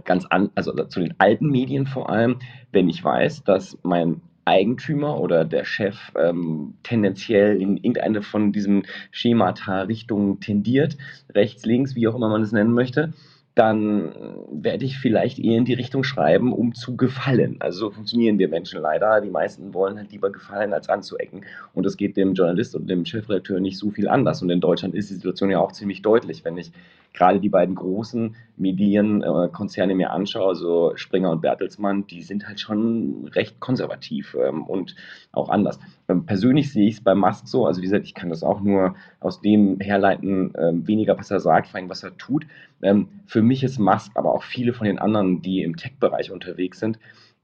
ganz 0.05 0.27
an, 0.27 0.51
also 0.55 0.73
zu 0.73 1.01
den 1.01 1.15
alten 1.19 1.49
Medien 1.49 1.87
vor 1.87 2.11
allem, 2.11 2.39
wenn 2.73 2.89
ich 2.89 3.03
weiß, 3.03 3.45
dass 3.45 3.79
mein 3.83 4.21
Eigentümer 4.45 5.21
oder 5.21 5.45
der 5.45 5.65
Chef 5.65 6.13
ähm, 6.17 6.75
tendenziell 6.83 7.61
in 7.61 7.77
irgendeine 7.77 8.23
von 8.23 8.53
diesen 8.53 8.85
Schemata 9.11 9.83
Richtungen 9.83 10.41
tendiert, 10.41 10.97
rechts, 11.35 11.67
links, 11.67 11.95
wie 11.95 12.09
auch 12.09 12.15
immer 12.15 12.31
man 12.31 12.43
es 12.43 12.53
nennen 12.53 12.73
möchte, 12.73 13.13
dann 13.59 14.13
werde 14.53 14.85
ich 14.85 14.99
vielleicht 14.99 15.41
eher 15.41 15.59
in 15.59 15.65
die 15.65 15.75
Richtung 15.75 16.05
schreiben, 16.05 16.53
um 16.53 16.75
zu 16.75 16.97
gefallen. 16.97 17.57
Also 17.59 17.81
so 17.81 17.91
funktionieren 17.91 18.39
wir 18.39 18.49
Menschen 18.49 18.81
leider. 18.81 19.21
Die 19.21 19.31
meisten 19.31 19.75
wollen 19.75 19.99
halt 19.99 20.13
lieber 20.13 20.31
gefallen, 20.31 20.73
als 20.73 20.89
anzuecken. 20.89 21.45
Und 21.75 21.85
das 21.85 21.97
geht 21.97 22.17
dem 22.17 22.35
Journalist 22.35 22.77
und 22.77 22.89
dem 22.89 23.05
Chefredakteur 23.05 23.59
nicht 23.59 23.77
so 23.77 23.91
viel 23.91 24.07
anders. 24.07 24.43
Und 24.43 24.51
in 24.51 24.61
Deutschland 24.61 24.95
ist 24.95 25.11
die 25.11 25.15
Situation 25.15 25.51
ja 25.51 25.59
auch 25.59 25.73
ziemlich 25.73 26.03
deutlich. 26.03 26.45
Wenn 26.45 26.57
ich 26.57 26.71
gerade 27.15 27.41
die 27.41 27.49
beiden 27.49 27.75
großen 27.75 28.37
Medienkonzerne 28.57 29.97
mir 29.97 30.13
anschaue, 30.13 30.51
also 30.51 30.93
Springer 30.95 31.33
und 31.33 31.41
Bertelsmann, 31.41 32.07
die 32.07 32.23
sind 32.23 32.47
halt 32.47 32.61
schon 32.61 33.29
recht 33.35 33.59
konservativ 33.59 34.37
ähm, 34.41 34.63
und 34.63 34.95
auch 35.33 35.49
anders. 35.49 35.81
Ähm, 36.09 36.25
persönlich 36.27 36.73
sehe 36.73 36.89
ich 36.89 36.97
es 36.97 37.01
bei 37.05 37.15
Musk 37.15 37.49
so, 37.49 37.67
also 37.67 37.81
wie 37.81 37.85
gesagt, 37.85 38.07
ich 38.07 38.15
kann 38.15 38.31
das 38.31 38.43
auch 38.43 38.61
nur 38.61 38.95
aus 39.21 39.41
dem 39.41 39.79
herleiten, 39.81 40.53
ähm, 40.59 40.87
weniger 40.87 41.19
was 41.19 41.31
er 41.31 41.41
sagt, 41.41 41.69
vor 41.69 41.79
allem 41.79 41.91
was 41.91 42.03
er 42.03 42.17
tut. 42.17 42.47
Ähm, 42.83 43.09
für 43.27 43.43
mich 43.43 43.63
ist 43.63 43.79
Musk, 43.79 44.13
aber 44.15 44.33
auch 44.35 44.43
viele 44.43 44.73
von 44.73 44.87
den 44.87 44.99
anderen, 44.99 45.43
die 45.43 45.63
im 45.63 45.77
Tech-Bereich 45.77 46.31
unterwegs 46.31 46.81
sind, 46.81 46.99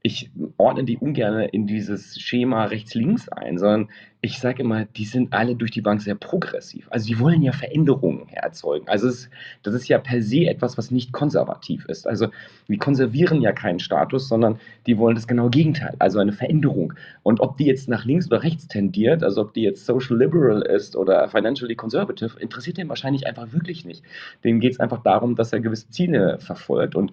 ich 0.05 0.29
ordne 0.57 0.83
die 0.83 0.97
ungern 0.97 1.39
in 1.39 1.65
dieses 1.65 2.19
Schema 2.21 2.65
rechts-links 2.65 3.27
ein, 3.27 3.57
sondern 3.57 3.89
ich 4.21 4.37
sage 4.37 4.61
immer, 4.61 4.85
die 4.85 5.05
sind 5.05 5.33
alle 5.33 5.55
durch 5.55 5.71
die 5.71 5.81
Bank 5.81 5.99
sehr 5.99 6.13
progressiv. 6.13 6.87
Also 6.91 7.07
die 7.07 7.19
wollen 7.19 7.41
ja 7.41 7.51
Veränderungen 7.51 8.29
erzeugen. 8.29 8.87
Also 8.87 9.07
es, 9.07 9.31
das 9.63 9.73
ist 9.73 9.87
ja 9.87 9.97
per 9.97 10.21
se 10.21 10.45
etwas, 10.45 10.77
was 10.77 10.91
nicht 10.91 11.11
konservativ 11.11 11.85
ist. 11.85 12.05
Also 12.05 12.27
die 12.67 12.77
konservieren 12.77 13.41
ja 13.41 13.51
keinen 13.51 13.79
Status, 13.79 14.27
sondern 14.27 14.59
die 14.85 14.99
wollen 14.99 15.15
das 15.15 15.27
genaue 15.27 15.49
Gegenteil, 15.49 15.95
also 15.97 16.19
eine 16.19 16.33
Veränderung. 16.33 16.93
Und 17.23 17.39
ob 17.39 17.57
die 17.57 17.65
jetzt 17.65 17.89
nach 17.89 18.05
links 18.05 18.27
oder 18.27 18.43
rechts 18.43 18.67
tendiert, 18.67 19.23
also 19.23 19.41
ob 19.41 19.55
die 19.55 19.63
jetzt 19.63 19.87
social 19.87 20.19
liberal 20.19 20.61
ist 20.61 20.95
oder 20.95 21.27
financially 21.29 21.75
conservative, 21.75 22.39
interessiert 22.39 22.77
den 22.77 22.89
wahrscheinlich 22.89 23.25
einfach 23.25 23.53
wirklich 23.53 23.85
nicht. 23.85 24.03
Dem 24.43 24.59
geht 24.59 24.73
es 24.73 24.79
einfach 24.79 25.01
darum, 25.01 25.35
dass 25.35 25.51
er 25.51 25.61
gewisse 25.61 25.89
Ziele 25.89 26.37
verfolgt. 26.37 26.95
Und 26.95 27.11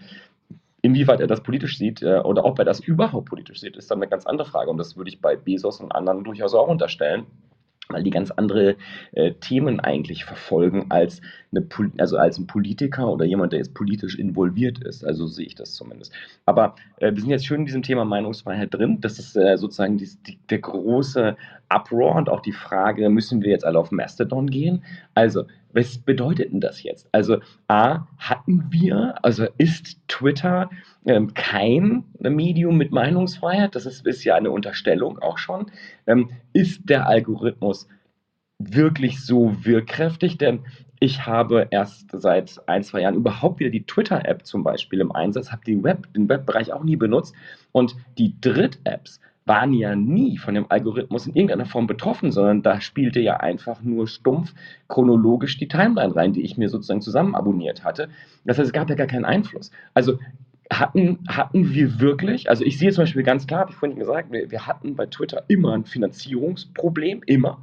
Inwieweit 0.82 1.20
er 1.20 1.28
das 1.28 1.42
politisch 1.42 1.78
sieht 1.78 2.02
äh, 2.02 2.18
oder 2.18 2.44
ob 2.44 2.58
er 2.58 2.64
das 2.64 2.80
überhaupt 2.80 3.28
politisch 3.28 3.60
sieht, 3.60 3.76
ist 3.76 3.90
dann 3.90 3.98
eine 3.98 4.08
ganz 4.08 4.26
andere 4.26 4.48
Frage. 4.48 4.68
Und 4.68 4.78
das 4.78 4.96
würde 4.96 5.10
ich 5.10 5.20
bei 5.20 5.36
Bezos 5.36 5.80
und 5.80 5.92
anderen 5.92 6.24
durchaus 6.24 6.54
auch 6.54 6.66
unterstellen, 6.66 7.24
weil 7.88 8.02
die 8.02 8.10
ganz 8.10 8.32
andere 8.32 8.76
äh, 9.12 9.32
Themen 9.34 9.78
eigentlich 9.78 10.24
verfolgen 10.24 10.86
als, 10.88 11.20
eine, 11.54 11.66
also 11.98 12.16
als 12.16 12.38
ein 12.38 12.48
Politiker 12.48 13.08
oder 13.08 13.24
jemand, 13.24 13.52
der 13.52 13.60
jetzt 13.60 13.74
politisch 13.74 14.18
involviert 14.18 14.82
ist. 14.82 15.04
Also 15.04 15.28
sehe 15.28 15.46
ich 15.46 15.54
das 15.54 15.74
zumindest. 15.74 16.12
Aber 16.46 16.74
äh, 16.96 17.12
wir 17.12 17.20
sind 17.20 17.30
jetzt 17.30 17.46
schön 17.46 17.60
in 17.60 17.66
diesem 17.66 17.82
Thema 17.84 18.04
Meinungsfreiheit 18.04 18.74
drin. 18.74 19.00
Das 19.00 19.20
ist 19.20 19.36
äh, 19.36 19.56
sozusagen 19.56 19.98
die, 19.98 20.08
die, 20.26 20.38
der 20.50 20.58
große 20.58 21.36
Uproar 21.72 22.16
und 22.16 22.28
auch 22.28 22.40
die 22.40 22.52
Frage, 22.52 23.08
müssen 23.08 23.42
wir 23.42 23.50
jetzt 23.50 23.64
alle 23.64 23.78
auf 23.78 23.92
Mastodon 23.92 24.48
gehen? 24.50 24.82
Also 25.14 25.44
was 25.72 25.98
bedeutet 25.98 26.52
denn 26.52 26.60
das 26.60 26.82
jetzt? 26.82 27.08
Also 27.12 27.38
A, 27.68 28.06
hatten 28.18 28.66
wir, 28.70 29.14
also 29.22 29.46
ist 29.58 29.98
Twitter 30.08 30.70
ähm, 31.06 31.34
kein 31.34 32.04
Medium 32.18 32.76
mit 32.76 32.92
Meinungsfreiheit? 32.92 33.74
Das 33.74 33.86
ist, 33.86 34.06
ist 34.06 34.24
ja 34.24 34.34
eine 34.34 34.50
Unterstellung 34.50 35.18
auch 35.18 35.38
schon. 35.38 35.70
Ähm, 36.06 36.30
ist 36.52 36.88
der 36.88 37.06
Algorithmus 37.06 37.88
wirklich 38.58 39.24
so 39.24 39.64
wirkkräftig? 39.64 40.38
Denn 40.38 40.60
ich 41.00 41.26
habe 41.26 41.66
erst 41.70 42.10
seit 42.12 42.60
ein, 42.68 42.84
zwei 42.84 43.00
Jahren 43.00 43.16
überhaupt 43.16 43.58
wieder 43.58 43.70
die 43.70 43.84
Twitter-App 43.84 44.46
zum 44.46 44.62
Beispiel 44.62 45.00
im 45.00 45.10
Einsatz, 45.10 45.50
habe 45.50 45.82
Web, 45.82 46.12
den 46.14 46.28
Webbereich 46.28 46.72
auch 46.72 46.84
nie 46.84 46.96
benutzt. 46.96 47.34
Und 47.72 47.96
die 48.18 48.40
Dritt-Apps, 48.40 49.20
waren 49.44 49.72
ja 49.72 49.96
nie 49.96 50.38
von 50.38 50.54
dem 50.54 50.66
Algorithmus 50.68 51.26
in 51.26 51.34
irgendeiner 51.34 51.66
Form 51.66 51.86
betroffen, 51.86 52.30
sondern 52.30 52.62
da 52.62 52.80
spielte 52.80 53.20
ja 53.20 53.38
einfach 53.38 53.82
nur 53.82 54.06
stumpf 54.06 54.54
chronologisch 54.88 55.58
die 55.58 55.68
Timeline 55.68 56.14
rein, 56.14 56.32
die 56.32 56.42
ich 56.42 56.56
mir 56.56 56.68
sozusagen 56.68 57.00
zusammen 57.00 57.34
abonniert 57.34 57.84
hatte. 57.84 58.08
Das 58.44 58.58
heißt, 58.58 58.68
es 58.68 58.72
gab 58.72 58.88
ja 58.88 58.94
gar 58.94 59.06
keinen 59.06 59.24
Einfluss. 59.24 59.70
Also 59.94 60.18
hatten, 60.70 61.18
hatten 61.28 61.74
wir 61.74 62.00
wirklich, 62.00 62.48
also 62.48 62.64
ich 62.64 62.78
sehe 62.78 62.92
zum 62.92 63.02
Beispiel 63.02 63.24
ganz 63.24 63.46
klar, 63.46 63.68
wie 63.68 63.72
vorhin 63.72 63.98
gesagt, 63.98 64.32
wir, 64.32 64.50
wir 64.50 64.66
hatten 64.66 64.96
bei 64.96 65.06
Twitter 65.06 65.44
immer 65.48 65.74
ein 65.74 65.84
Finanzierungsproblem, 65.84 67.22
immer. 67.26 67.58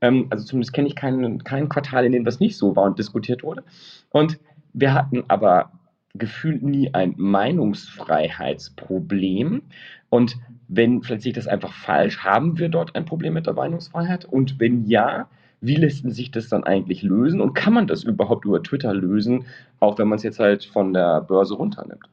Ähm, 0.00 0.26
also 0.30 0.44
zumindest 0.44 0.72
kenne 0.72 0.88
ich 0.88 0.96
kein, 0.96 1.44
kein 1.44 1.68
Quartal, 1.68 2.06
in 2.06 2.12
dem 2.12 2.24
das 2.24 2.40
nicht 2.40 2.56
so 2.56 2.74
war 2.76 2.84
und 2.84 2.98
diskutiert 2.98 3.42
wurde. 3.42 3.62
Und 4.10 4.38
wir 4.72 4.94
hatten 4.94 5.24
aber 5.28 5.72
gefühlt 6.14 6.62
nie 6.62 6.94
ein 6.94 7.12
Meinungsfreiheitsproblem. 7.16 9.62
Und 10.08 10.38
wenn, 10.68 11.02
vielleicht 11.02 11.22
sehe 11.22 11.30
ich 11.30 11.36
das 11.36 11.46
einfach 11.46 11.72
falsch, 11.72 12.18
haben 12.18 12.58
wir 12.58 12.68
dort 12.68 12.94
ein 12.96 13.04
Problem 13.04 13.34
mit 13.34 13.46
der 13.46 13.54
Meinungsfreiheit? 13.54 14.24
Und 14.24 14.58
wenn 14.60 14.86
ja, 14.86 15.28
wie 15.60 15.76
lässt 15.76 16.08
sich 16.10 16.30
das 16.30 16.48
dann 16.48 16.64
eigentlich 16.64 17.02
lösen? 17.02 17.40
Und 17.40 17.54
kann 17.54 17.74
man 17.74 17.86
das 17.86 18.04
überhaupt 18.04 18.44
über 18.44 18.62
Twitter 18.62 18.92
lösen, 18.94 19.46
auch 19.80 19.98
wenn 19.98 20.08
man 20.08 20.16
es 20.16 20.22
jetzt 20.22 20.38
halt 20.38 20.64
von 20.64 20.92
der 20.92 21.20
Börse 21.22 21.54
runternimmt? 21.54 22.08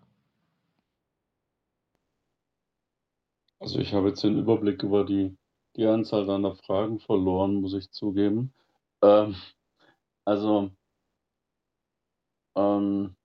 Also 3.60 3.80
ich 3.80 3.93
habe 3.93 4.10
jetzt 4.10 4.24
den 4.24 4.38
Überblick 4.38 4.84
über 4.84 5.06
die, 5.06 5.38
die 5.76 5.86
Anzahl 5.86 6.26
deiner 6.26 6.56
Fragen 6.56 6.99
verloren, 6.99 7.62
muss 7.62 7.74
ich 7.74 7.91
zugeben. 7.91 8.54
Ähm, 9.01 9.36
also, 10.26 10.72
ähm, 12.56 13.16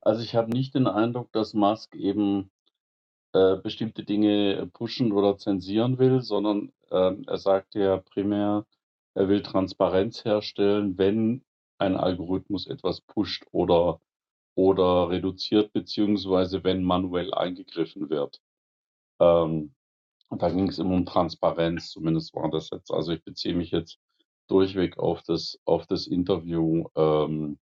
also 0.00 0.22
ich 0.22 0.34
habe 0.34 0.50
nicht 0.50 0.74
den 0.74 0.86
Eindruck, 0.86 1.32
dass 1.32 1.54
Musk 1.54 1.94
eben 1.94 2.50
äh, 3.32 3.56
bestimmte 3.56 4.04
Dinge 4.04 4.68
pushen 4.72 5.12
oder 5.12 5.36
zensieren 5.36 5.98
will, 5.98 6.22
sondern 6.22 6.72
ähm, 6.90 7.24
er 7.26 7.38
sagt 7.38 7.74
ja 7.74 7.98
primär, 7.98 8.66
er 9.14 9.28
will 9.28 9.42
Transparenz 9.42 10.24
herstellen, 10.24 10.96
wenn 10.98 11.44
ein 11.78 11.96
Algorithmus 11.96 12.66
etwas 12.66 13.00
pusht 13.00 13.44
oder, 13.52 14.00
oder 14.54 15.10
reduziert, 15.10 15.72
beziehungsweise 15.72 16.64
wenn 16.64 16.82
manuell 16.82 17.34
eingegriffen 17.34 18.10
wird. 18.10 18.40
Ähm, 19.20 19.74
da 20.30 20.50
ging 20.50 20.68
es 20.68 20.78
immer 20.78 20.94
um 20.94 21.06
Transparenz, 21.06 21.90
zumindest 21.90 22.34
war 22.34 22.50
das 22.50 22.70
jetzt. 22.70 22.90
Also 22.92 23.12
ich 23.12 23.24
beziehe 23.24 23.54
mich 23.54 23.70
jetzt 23.70 23.98
durchweg 24.48 24.98
auf 24.98 25.22
das, 25.22 25.58
auf 25.64 25.86
das 25.86 26.06
Interview 26.06 26.86
ähm, 26.96 27.58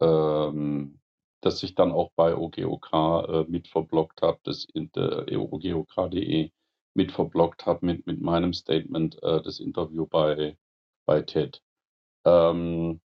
ähm, 0.00 1.00
das 1.42 1.62
ich 1.62 1.74
dann 1.74 1.92
auch 1.92 2.10
bei 2.16 2.34
OGOK 2.36 2.92
äh, 2.92 3.44
mit 3.48 3.68
verblockt 3.68 4.22
habe, 4.22 4.38
das 4.44 4.64
in 4.72 4.90
der 4.92 5.26
ogok.de 5.30 6.50
mit 6.94 7.12
verblockt 7.12 7.66
habe 7.66 7.86
mit, 7.86 8.06
mit 8.06 8.20
meinem 8.20 8.52
Statement, 8.52 9.22
äh, 9.22 9.40
das 9.42 9.60
Interview 9.60 10.06
bei, 10.06 10.58
bei 11.06 11.22
TED. 11.22 11.62
Ähm, 12.24 13.00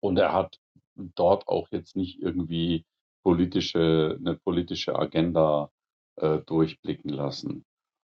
und 0.00 0.16
er 0.18 0.32
hat 0.32 0.58
dort 0.96 1.46
auch 1.48 1.68
jetzt 1.70 1.96
nicht 1.96 2.20
irgendwie 2.20 2.84
politische, 3.22 4.16
eine 4.18 4.36
politische 4.36 4.96
Agenda 4.96 5.70
äh, 6.16 6.38
durchblicken 6.38 7.10
lassen. 7.10 7.64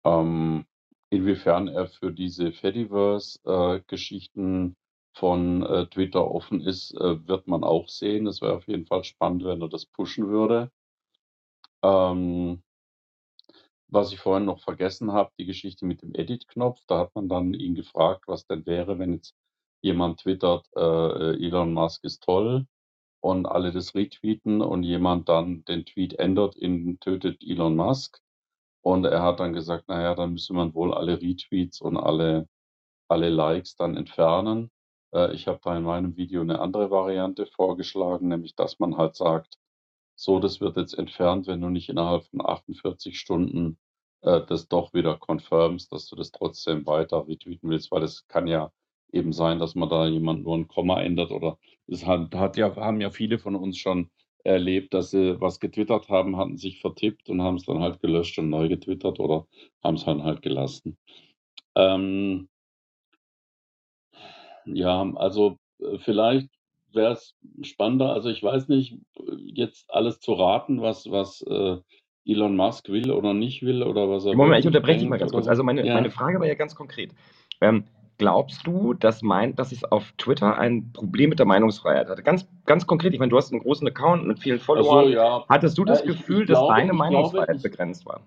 Ähm, 0.05 0.67
inwiefern 1.11 1.69
er 1.69 1.89
für 1.89 2.13
diese 2.13 2.53
Fediverse-Geschichten 2.53 4.77
von 5.15 5.63
äh, 5.65 5.87
Twitter 5.89 6.31
offen 6.31 6.61
ist, 6.61 6.93
äh, 6.95 7.27
wird 7.27 7.47
man 7.47 7.65
auch 7.65 7.89
sehen. 7.89 8.27
Es 8.27 8.41
wäre 8.41 8.57
auf 8.57 8.67
jeden 8.69 8.87
Fall 8.87 9.05
spannend, 9.05 9.45
wenn 9.45 9.63
er 9.63 9.69
das 9.69 9.87
pushen 9.87 10.29
würde. 10.29 10.71
Ähm, 11.83 12.63
was 13.89 14.13
ich 14.13 14.19
vorhin 14.21 14.47
noch 14.47 14.61
vergessen 14.61 15.13
habe, 15.13 15.33
die 15.39 15.45
Geschichte 15.45 15.85
mit 15.85 16.03
dem 16.03 16.15
Edit-Knopf. 16.15 16.81
Da 16.87 17.01
hat 17.01 17.15
man 17.15 17.29
dann 17.29 17.53
ihn 17.55 17.75
gefragt, 17.75 18.25
was 18.27 18.47
denn 18.47 18.65
wäre, 18.65 18.99
wenn 18.99 19.13
jetzt 19.13 19.35
jemand 19.83 20.21
twittert, 20.21 20.67
äh, 20.77 21.35
Elon 21.45 21.75
Musk 21.75 22.05
ist 22.05 22.23
toll 22.23 22.67
und 23.21 23.47
alle 23.47 23.73
das 23.73 23.95
retweeten 23.95 24.63
und 24.63 24.83
jemand 24.83 25.29
dann 25.29 25.65
den 25.65 25.85
Tweet 25.85 26.15
ändert 26.15 26.57
in 26.57 26.99
tötet 27.01 27.43
Elon 27.43 27.77
Musk. 27.77 28.21
Und 28.83 29.05
er 29.05 29.23
hat 29.23 29.41
dann 29.41 29.53
gesagt, 29.53 29.89
naja, 29.89 30.15
dann 30.15 30.33
müsste 30.33 30.55
man 30.55 30.75
wohl 30.75 30.95
alle 30.95 31.21
Retweets 31.21 31.81
und 31.81 31.97
alle, 31.97 32.49
alle 33.09 33.29
Likes 33.31 33.77
dann 33.77 33.97
entfernen. 33.97 34.71
Äh, 35.13 35.35
ich 35.35 35.47
habe 35.49 35.61
da 35.63 35.77
in 35.77 35.85
meinem 35.85 36.17
Video 36.17 36.41
eine 36.43 36.61
andere 36.61 36.91
Variante 36.91 37.47
vorgeschlagen, 37.47 38.29
nämlich 38.29 38.55
dass 38.57 38.79
man 38.79 38.97
halt 38.97 39.17
sagt, 39.17 39.59
so, 40.15 40.39
das 40.39 40.61
wird 40.61 40.77
jetzt 40.77 40.95
entfernt, 40.95 41.47
wenn 41.47 41.61
du 41.61 41.69
nicht 41.71 41.89
innerhalb 41.89 42.25
von 42.27 42.45
48 42.45 43.19
Stunden 43.19 43.79
äh, 44.23 44.41
das 44.47 44.69
doch 44.69 44.95
wieder 44.95 45.19
confirmst, 45.19 45.93
dass 45.93 46.07
du 46.09 46.17
das 46.17 46.33
trotzdem 46.33 46.87
weiter 46.87 47.27
retweeten 47.27 47.71
willst, 47.71 47.91
weil 47.91 48.03
es 48.03 48.27
kann 48.29 48.47
ja 48.47 48.73
eben 49.13 49.33
sein, 49.33 49.59
dass 49.59 49.75
man 49.75 49.89
da 49.89 50.07
jemand 50.07 50.45
nur 50.45 50.57
ein 50.57 50.69
Komma 50.69 51.01
ändert 51.03 51.31
oder 51.31 51.59
es 51.87 52.07
hat, 52.07 52.35
hat 52.35 52.57
ja, 52.57 52.75
haben 52.77 53.01
ja 53.01 53.11
viele 53.11 53.39
von 53.39 53.57
uns 53.57 53.79
schon 53.79 54.11
erlebt, 54.45 54.95
dass 54.95 55.11
sie 55.11 55.41
was 55.41 55.61
getwittert 55.61 56.09
haben, 56.09 56.37
hatten 56.37 56.57
sich 56.57 56.81
vertippt 56.81 57.29
und 57.29 57.43
haben 57.43 57.57
es 57.57 57.65
dann 57.65 57.81
halt 57.81 58.01
gelöscht 58.01 58.39
und 58.39 58.51
neu 58.51 58.69
getwittert 58.69 59.21
oder 59.21 59.47
haben 59.85 59.97
es 59.97 60.05
dann 60.05 60.25
halt 60.25 60.43
gelassen. 60.43 60.99
Ähm, 61.77 62.49
ja, 64.67 65.11
also 65.17 65.57
äh, 65.81 65.99
vielleicht 65.99 66.49
wäre 66.93 67.13
es 67.13 67.35
spannender. 67.63 68.13
Also 68.13 68.29
ich 68.29 68.43
weiß 68.43 68.69
nicht, 68.69 68.99
jetzt 69.45 69.87
alles 69.93 70.21
zu 70.21 70.33
raten, 70.35 70.83
was, 70.83 71.11
was 71.11 71.43
äh, 71.43 71.77
Elon 72.25 72.55
Musk 72.57 72.89
will 72.89 73.11
oder 73.11 73.35
nicht 73.35 73.63
will 73.63 73.83
oder 73.83 74.09
was 74.11 74.25
er. 74.27 74.35
Moment, 74.37 74.61
ich 74.61 74.67
unterbreche 74.67 75.01
dich 75.01 75.09
mal 75.09 75.19
ganz 75.19 75.33
kurz. 75.33 75.49
Also 75.49 75.63
meine, 75.65 75.85
ja. 75.87 75.95
meine 75.95 76.11
Frage 76.11 76.39
war 76.39 76.47
ja 76.47 76.55
ganz 76.55 76.75
konkret. 76.75 77.15
Ähm, 77.61 77.85
glaubst 78.19 78.67
du, 78.67 78.95
dass, 78.95 79.23
mein, 79.23 79.57
dass 79.57 79.73
es 79.73 79.83
auf 79.85 80.13
Twitter 80.19 80.57
ein 80.59 80.93
Problem 80.93 81.31
mit 81.31 81.39
der 81.39 81.47
Meinungsfreiheit 81.47 82.09
hatte? 82.09 82.23
Ganz, 82.23 82.47
ganz 82.67 82.87
konkret, 82.87 83.13
ich 83.15 83.19
meine, 83.19 83.31
du 83.31 83.37
hast 83.39 83.51
einen 83.53 83.63
großen 83.63 83.87
Account 83.89 84.27
mit 84.27 84.39
vielen 84.39 84.61
Followern. 84.61 85.07
So, 85.07 85.11
ja. 85.11 85.45
Hattest 85.49 85.79
du 85.79 85.85
das 85.85 86.01
Ja, 86.01 86.11
ich- 86.11 86.19
Gefühl, 86.19 86.43
ich 86.43 86.49
dass 86.49 86.59
glaube- 86.59 86.75
deine 86.75 86.93
ich 86.93 86.99
Meinungsfreiheit 86.99 87.47
glaube, 87.49 87.57
ich- 87.57 87.63
begrenzt 87.63 88.07
war? 88.07 88.21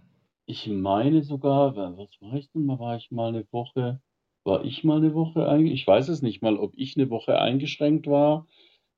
Ich 0.48 0.68
meine 0.68 1.24
sogar, 1.24 1.76
wa- 1.76 1.94
was 1.96 2.10
war 2.20 2.34
ich 2.38 2.52
denn 2.52 2.66
mal? 2.66 2.78
War 2.80 2.98
ich 2.98 3.10
mal 3.12 3.30
eine 3.30 3.46
Woche, 3.52 4.00
war 4.46 4.64
ich 4.64 4.84
mal 4.84 4.98
eine 4.98 5.14
Woche 5.14 5.48
eingeschränkt? 5.50 5.80
Ich 5.82 5.88
weiß 5.88 6.10
es 6.10 6.22
nicht 6.22 6.42
mal, 6.42 6.58
ob 6.58 6.74
ich 6.78 6.96
eine 6.96 7.10
Woche 7.10 7.40
eingeschränkt 7.40 8.08
war, 8.08 8.48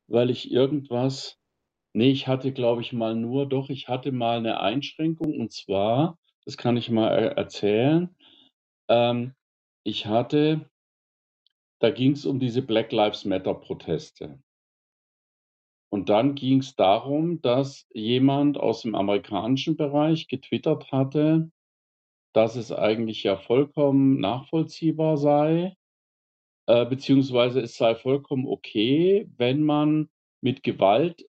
weil 0.07 0.29
ich 0.29 0.51
irgendwas, 0.51 1.39
nee, 1.93 2.11
ich 2.11 2.27
hatte, 2.27 2.51
glaube 2.51 2.81
ich, 2.81 2.93
mal 2.93 3.15
nur, 3.15 3.47
doch, 3.47 3.69
ich 3.69 3.87
hatte 3.87 4.11
mal 4.11 4.37
eine 4.37 4.59
Einschränkung 4.59 5.39
und 5.39 5.51
zwar, 5.51 6.19
das 6.45 6.57
kann 6.57 6.77
ich 6.77 6.89
mal 6.89 7.09
er 7.09 7.37
erzählen, 7.37 8.15
ähm, 8.89 9.33
ich 9.83 10.05
hatte, 10.05 10.69
da 11.79 11.91
ging 11.91 12.11
es 12.11 12.25
um 12.25 12.39
diese 12.39 12.61
Black 12.61 12.91
Lives 12.91 13.25
Matter 13.25 13.53
Proteste. 13.53 14.39
Und 15.89 16.09
dann 16.09 16.35
ging 16.35 16.59
es 16.59 16.75
darum, 16.75 17.41
dass 17.41 17.87
jemand 17.93 18.57
aus 18.57 18.81
dem 18.81 18.95
amerikanischen 18.95 19.77
Bereich 19.77 20.27
getwittert 20.27 20.91
hatte, 20.91 21.49
dass 22.33 22.55
es 22.55 22.71
eigentlich 22.71 23.23
ja 23.23 23.37
vollkommen 23.37 24.19
nachvollziehbar 24.19 25.17
sei, 25.17 25.75
äh, 26.67 26.85
beziehungsweise 26.85 27.61
es 27.61 27.75
sei 27.77 27.95
vollkommen 27.95 28.47
okay, 28.47 29.27
wenn 29.37 29.63
man 29.63 30.09
mit 30.41 30.63
Gewalt 30.63 31.25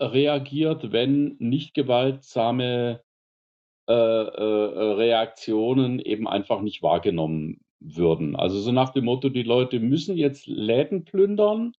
reagiert, 0.00 0.92
wenn 0.92 1.36
nicht 1.38 1.74
gewaltsame 1.74 3.02
äh, 3.88 3.92
äh, 3.92 4.92
Reaktionen 4.94 6.00
eben 6.00 6.26
einfach 6.28 6.60
nicht 6.60 6.82
wahrgenommen 6.82 7.60
würden. 7.78 8.34
Also 8.36 8.58
so 8.58 8.72
nach 8.72 8.90
dem 8.90 9.04
Motto, 9.04 9.28
die 9.28 9.44
Leute 9.44 9.80
müssen 9.80 10.16
jetzt 10.16 10.46
Läden 10.46 11.04
plündern, 11.04 11.72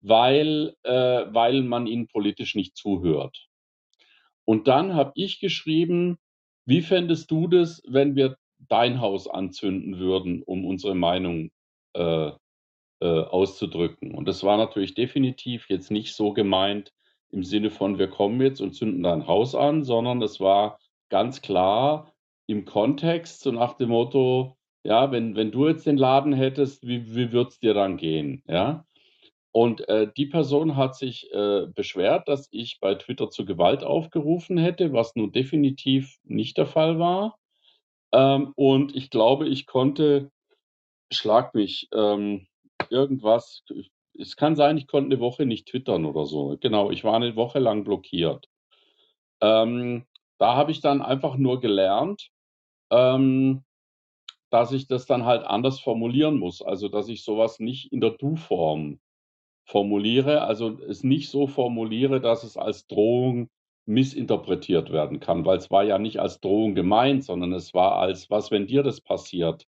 weil, 0.00 0.74
äh, 0.82 0.90
weil 0.90 1.62
man 1.62 1.86
ihnen 1.86 2.08
politisch 2.08 2.54
nicht 2.54 2.76
zuhört. 2.76 3.46
Und 4.44 4.66
dann 4.66 4.94
habe 4.94 5.12
ich 5.14 5.40
geschrieben, 5.40 6.18
wie 6.68 6.82
fändest 6.82 7.30
du 7.30 7.48
das, 7.48 7.82
wenn 7.88 8.14
wir 8.14 8.36
dein 8.68 9.00
Haus 9.00 9.26
anzünden 9.26 9.98
würden, 9.98 10.42
um 10.42 10.66
unsere 10.66 10.94
Meinung 10.94 11.50
äh, 11.94 12.30
äh, 13.00 13.06
auszudrücken? 13.06 14.14
Und 14.14 14.28
das 14.28 14.44
war 14.44 14.58
natürlich 14.58 14.92
definitiv 14.92 15.70
jetzt 15.70 15.90
nicht 15.90 16.14
so 16.14 16.34
gemeint 16.34 16.92
im 17.30 17.42
Sinne 17.42 17.70
von, 17.70 17.98
wir 17.98 18.08
kommen 18.08 18.40
jetzt 18.42 18.60
und 18.60 18.74
zünden 18.74 19.02
dein 19.02 19.26
Haus 19.26 19.54
an, 19.54 19.82
sondern 19.82 20.20
es 20.20 20.40
war 20.40 20.78
ganz 21.08 21.40
klar 21.40 22.12
im 22.46 22.66
Kontext, 22.66 23.40
so 23.40 23.50
nach 23.50 23.72
dem 23.74 23.88
Motto, 23.88 24.58
ja, 24.84 25.10
wenn, 25.10 25.36
wenn 25.36 25.50
du 25.50 25.68
jetzt 25.68 25.86
den 25.86 25.96
Laden 25.96 26.34
hättest, 26.34 26.86
wie, 26.86 27.14
wie 27.14 27.32
würde 27.32 27.48
es 27.48 27.58
dir 27.58 27.72
dann 27.72 27.96
gehen? 27.96 28.42
Ja. 28.46 28.84
Und 29.58 29.88
äh, 29.88 30.06
die 30.16 30.26
Person 30.26 30.76
hat 30.76 30.94
sich 30.94 31.34
äh, 31.34 31.66
beschwert, 31.66 32.28
dass 32.28 32.46
ich 32.52 32.78
bei 32.78 32.94
Twitter 32.94 33.28
zu 33.28 33.44
Gewalt 33.44 33.82
aufgerufen 33.82 34.56
hätte, 34.56 34.92
was 34.92 35.16
nun 35.16 35.32
definitiv 35.32 36.16
nicht 36.22 36.58
der 36.58 36.66
Fall 36.66 37.00
war. 37.00 37.40
Ähm, 38.12 38.52
und 38.54 38.94
ich 38.94 39.10
glaube, 39.10 39.48
ich 39.48 39.66
konnte, 39.66 40.30
schlag 41.12 41.56
mich, 41.56 41.88
ähm, 41.92 42.46
irgendwas, 42.88 43.64
es 44.16 44.36
kann 44.36 44.54
sein, 44.54 44.78
ich 44.78 44.86
konnte 44.86 45.10
eine 45.10 45.20
Woche 45.20 45.44
nicht 45.44 45.66
twittern 45.66 46.04
oder 46.04 46.24
so. 46.24 46.56
Genau, 46.60 46.92
ich 46.92 47.02
war 47.02 47.16
eine 47.16 47.34
Woche 47.34 47.58
lang 47.58 47.82
blockiert. 47.82 48.48
Ähm, 49.40 50.06
da 50.38 50.54
habe 50.54 50.70
ich 50.70 50.82
dann 50.82 51.02
einfach 51.02 51.34
nur 51.36 51.58
gelernt, 51.58 52.30
ähm, 52.92 53.64
dass 54.50 54.70
ich 54.70 54.86
das 54.86 55.06
dann 55.06 55.24
halt 55.24 55.42
anders 55.42 55.80
formulieren 55.80 56.38
muss. 56.38 56.62
Also, 56.62 56.86
dass 56.86 57.08
ich 57.08 57.24
sowas 57.24 57.58
nicht 57.58 57.92
in 57.92 58.00
der 58.00 58.10
Du-Form 58.10 59.00
formuliere, 59.68 60.42
also 60.42 60.78
es 60.88 61.04
nicht 61.04 61.30
so 61.30 61.46
formuliere, 61.46 62.20
dass 62.20 62.42
es 62.42 62.56
als 62.56 62.86
Drohung 62.86 63.48
missinterpretiert 63.86 64.92
werden 64.92 65.20
kann, 65.20 65.44
weil 65.44 65.58
es 65.58 65.70
war 65.70 65.84
ja 65.84 65.98
nicht 65.98 66.20
als 66.20 66.40
Drohung 66.40 66.74
gemeint, 66.74 67.24
sondern 67.24 67.52
es 67.52 67.74
war 67.74 67.96
als 67.96 68.30
was, 68.30 68.50
wenn 68.50 68.66
dir 68.66 68.82
das 68.82 69.00
passiert, 69.00 69.64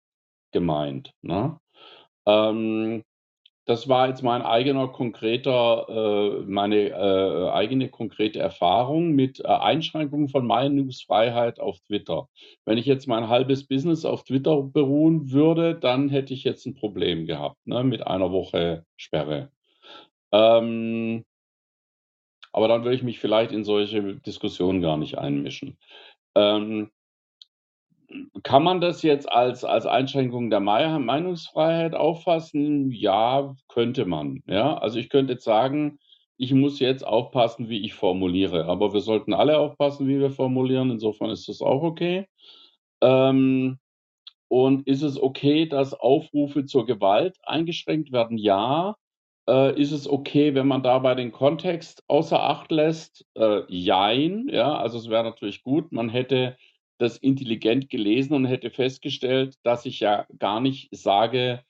gemeint. 0.51 1.13
Ne? 1.21 1.59
Ähm, 2.25 3.03
das 3.65 3.89
war 3.89 4.07
jetzt 4.07 4.23
mein 4.23 4.43
eigener 4.43 4.87
konkreter, 4.87 5.87
äh, 5.89 6.43
meine 6.47 6.89
äh, 6.89 7.49
eigene 7.49 7.89
konkrete 7.89 8.39
Erfahrung 8.39 9.11
mit 9.11 9.41
äh, 9.41 9.47
Einschränkungen 9.47 10.29
von 10.29 10.47
Meinungsfreiheit 10.47 11.59
auf 11.59 11.79
Twitter. 11.81 12.27
Wenn 12.65 12.77
ich 12.77 12.85
jetzt 12.85 13.07
mein 13.07 13.27
halbes 13.27 13.67
Business 13.67 14.05
auf 14.05 14.23
Twitter 14.23 14.61
beruhen 14.61 15.31
würde, 15.31 15.75
dann 15.75 16.07
hätte 16.09 16.33
ich 16.33 16.43
jetzt 16.43 16.65
ein 16.65 16.75
Problem 16.75 17.25
gehabt 17.25 17.57
ne, 17.65 17.83
mit 17.83 18.07
einer 18.07 18.31
Woche 18.31 18.85
Sperre. 18.95 19.51
Ähm, 20.31 21.23
aber 22.53 22.67
dann 22.67 22.83
würde 22.83 22.95
ich 22.95 23.03
mich 23.03 23.19
vielleicht 23.19 23.51
in 23.51 23.63
solche 23.63 24.15
Diskussionen 24.15 24.81
gar 24.81 24.97
nicht 24.97 25.17
einmischen. 25.17 25.77
Ähm, 26.35 26.91
kann 28.43 28.63
man 28.63 28.79
das 28.81 29.01
jetzt 29.03 29.29
als, 29.31 29.63
als 29.63 29.85
Einschränkung 29.85 30.49
der 30.49 30.59
Mei- 30.59 30.97
Meinungsfreiheit 30.99 31.93
auffassen? 31.93 32.91
Ja, 32.91 33.55
könnte 33.67 34.05
man. 34.05 34.41
Ja, 34.47 34.77
also 34.77 34.97
ich 34.99 35.09
könnte 35.09 35.33
jetzt 35.33 35.43
sagen, 35.43 35.99
ich 36.37 36.53
muss 36.53 36.79
jetzt 36.79 37.05
aufpassen, 37.05 37.67
wie 37.69 37.83
ich 37.85 37.93
formuliere. 37.95 38.65
Aber 38.65 38.93
wir 38.93 39.01
sollten 39.01 39.33
alle 39.33 39.57
aufpassen, 39.57 40.07
wie 40.07 40.19
wir 40.19 40.31
formulieren. 40.31 40.91
Insofern 40.91 41.31
ist 41.31 41.49
das 41.49 41.61
auch 41.61 41.83
okay. 41.83 42.27
Ähm, 43.01 43.79
und 44.49 44.87
ist 44.87 45.03
es 45.03 45.21
okay, 45.21 45.67
dass 45.67 45.93
Aufrufe 45.93 46.65
zur 46.65 46.85
Gewalt 46.85 47.37
eingeschränkt 47.43 48.11
werden? 48.11 48.37
Ja. 48.37 48.95
Äh, 49.47 49.79
ist 49.79 49.91
es 49.91 50.09
okay, 50.09 50.55
wenn 50.55 50.67
man 50.67 50.83
dabei 50.83 51.15
den 51.15 51.31
Kontext 51.31 52.03
außer 52.07 52.41
Acht 52.41 52.71
lässt? 52.71 53.25
Äh, 53.35 53.61
jein. 53.69 54.49
Ja, 54.49 54.75
also 54.77 54.97
es 54.97 55.09
wäre 55.09 55.23
natürlich 55.23 55.63
gut, 55.63 55.91
man 55.91 56.09
hätte 56.09 56.57
das 56.97 57.17
intelligent 57.17 57.89
gelesen 57.89 58.33
und 58.33 58.45
hätte 58.45 58.71
festgestellt, 58.71 59.55
dass 59.63 59.85
ich 59.85 59.99
ja 59.99 60.25
gar 60.39 60.59
nicht 60.59 60.89
sage, 60.95 61.63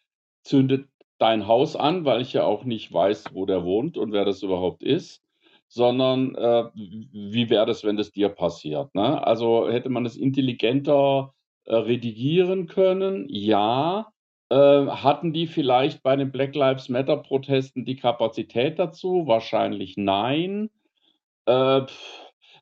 zündet 0.44 0.88
dein 1.20 1.48
Haus 1.48 1.76
an, 1.76 2.06
weil 2.06 2.22
ich 2.22 2.34
ja 2.34 2.44
auch 2.44 2.64
nicht 2.64 2.92
weiß, 2.94 3.26
wo 3.34 3.46
der 3.46 3.64
wohnt 3.64 3.98
und 3.98 4.12
wer 4.12 4.26
das 4.26 4.44
überhaupt 4.44 4.84
ist, 4.84 5.22
sondern 5.68 6.36
äh, 6.36 6.66
wie 6.74 7.50
wäre 7.50 7.66
das, 7.66 7.84
wenn 7.84 7.98
das 7.98 8.12
dir 8.12 8.30
passiert? 8.30 8.94
Ne? 8.96 9.26
Also 9.26 9.70
hätte 9.70 9.90
man 9.90 10.06
es 10.06 10.16
intelligenter 10.16 11.34
äh, 11.66 11.76
redigieren 11.76 12.68
können? 12.68 13.28
Ja. 13.30 14.12
Äh, 14.50 14.56
hatten 14.56 15.34
die 15.34 15.48
vielleicht 15.48 16.04
bei 16.04 16.16
den 16.16 16.32
Black 16.32 16.56
Lives 16.56 16.90
Matter 16.90 17.18
Protesten 17.18 17.86
die 17.86 17.98
Kapazität 17.98 18.80
dazu? 18.80 19.28
Wahrscheinlich 19.28 19.96
nein. 19.98 20.70
Äh, 21.46 21.82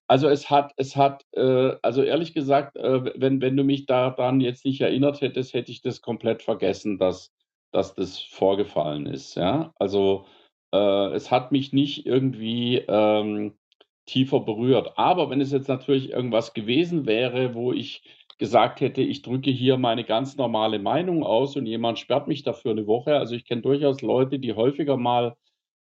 also 0.07 0.27
es 0.29 0.49
hat, 0.49 0.73
es 0.77 0.95
hat, 0.95 1.25
äh, 1.33 1.73
also 1.81 2.03
ehrlich 2.03 2.33
gesagt, 2.33 2.75
äh, 2.77 3.11
wenn, 3.19 3.41
wenn 3.41 3.57
du 3.57 3.63
mich 3.63 3.85
daran 3.85 4.39
jetzt 4.41 4.65
nicht 4.65 4.81
erinnert 4.81 5.21
hättest, 5.21 5.53
hätte 5.53 5.71
ich 5.71 5.81
das 5.81 6.01
komplett 6.01 6.43
vergessen, 6.43 6.97
dass, 6.97 7.33
dass 7.71 7.95
das 7.95 8.19
vorgefallen 8.19 9.05
ist. 9.07 9.35
Ja, 9.35 9.73
also 9.79 10.25
es 10.71 11.31
hat 11.31 11.53
mich 11.53 11.71
nicht 11.71 12.05
irgendwie 12.05 12.83
ähm, 12.89 13.53
tiefer 14.05 14.41
berührt. 14.41 14.97
Aber 14.97 15.29
wenn 15.29 15.39
es 15.39 15.53
jetzt 15.53 15.69
natürlich 15.69 16.09
irgendwas 16.09 16.53
gewesen 16.53 17.05
wäre, 17.05 17.53
wo 17.53 17.71
ich 17.71 18.03
gesagt 18.37 18.81
hätte, 18.81 19.01
ich 19.01 19.21
drücke 19.21 19.51
hier 19.51 19.77
meine 19.77 20.03
ganz 20.03 20.37
normale 20.37 20.79
Meinung 20.79 21.23
aus 21.23 21.55
und 21.55 21.65
jemand 21.65 21.99
sperrt 21.99 22.27
mich 22.27 22.43
dafür 22.43 22.71
eine 22.71 22.87
Woche. 22.87 23.17
Also 23.17 23.35
ich 23.35 23.45
kenne 23.45 23.61
durchaus 23.61 24.01
Leute, 24.01 24.39
die 24.39 24.53
häufiger 24.53 24.97
mal 24.97 25.35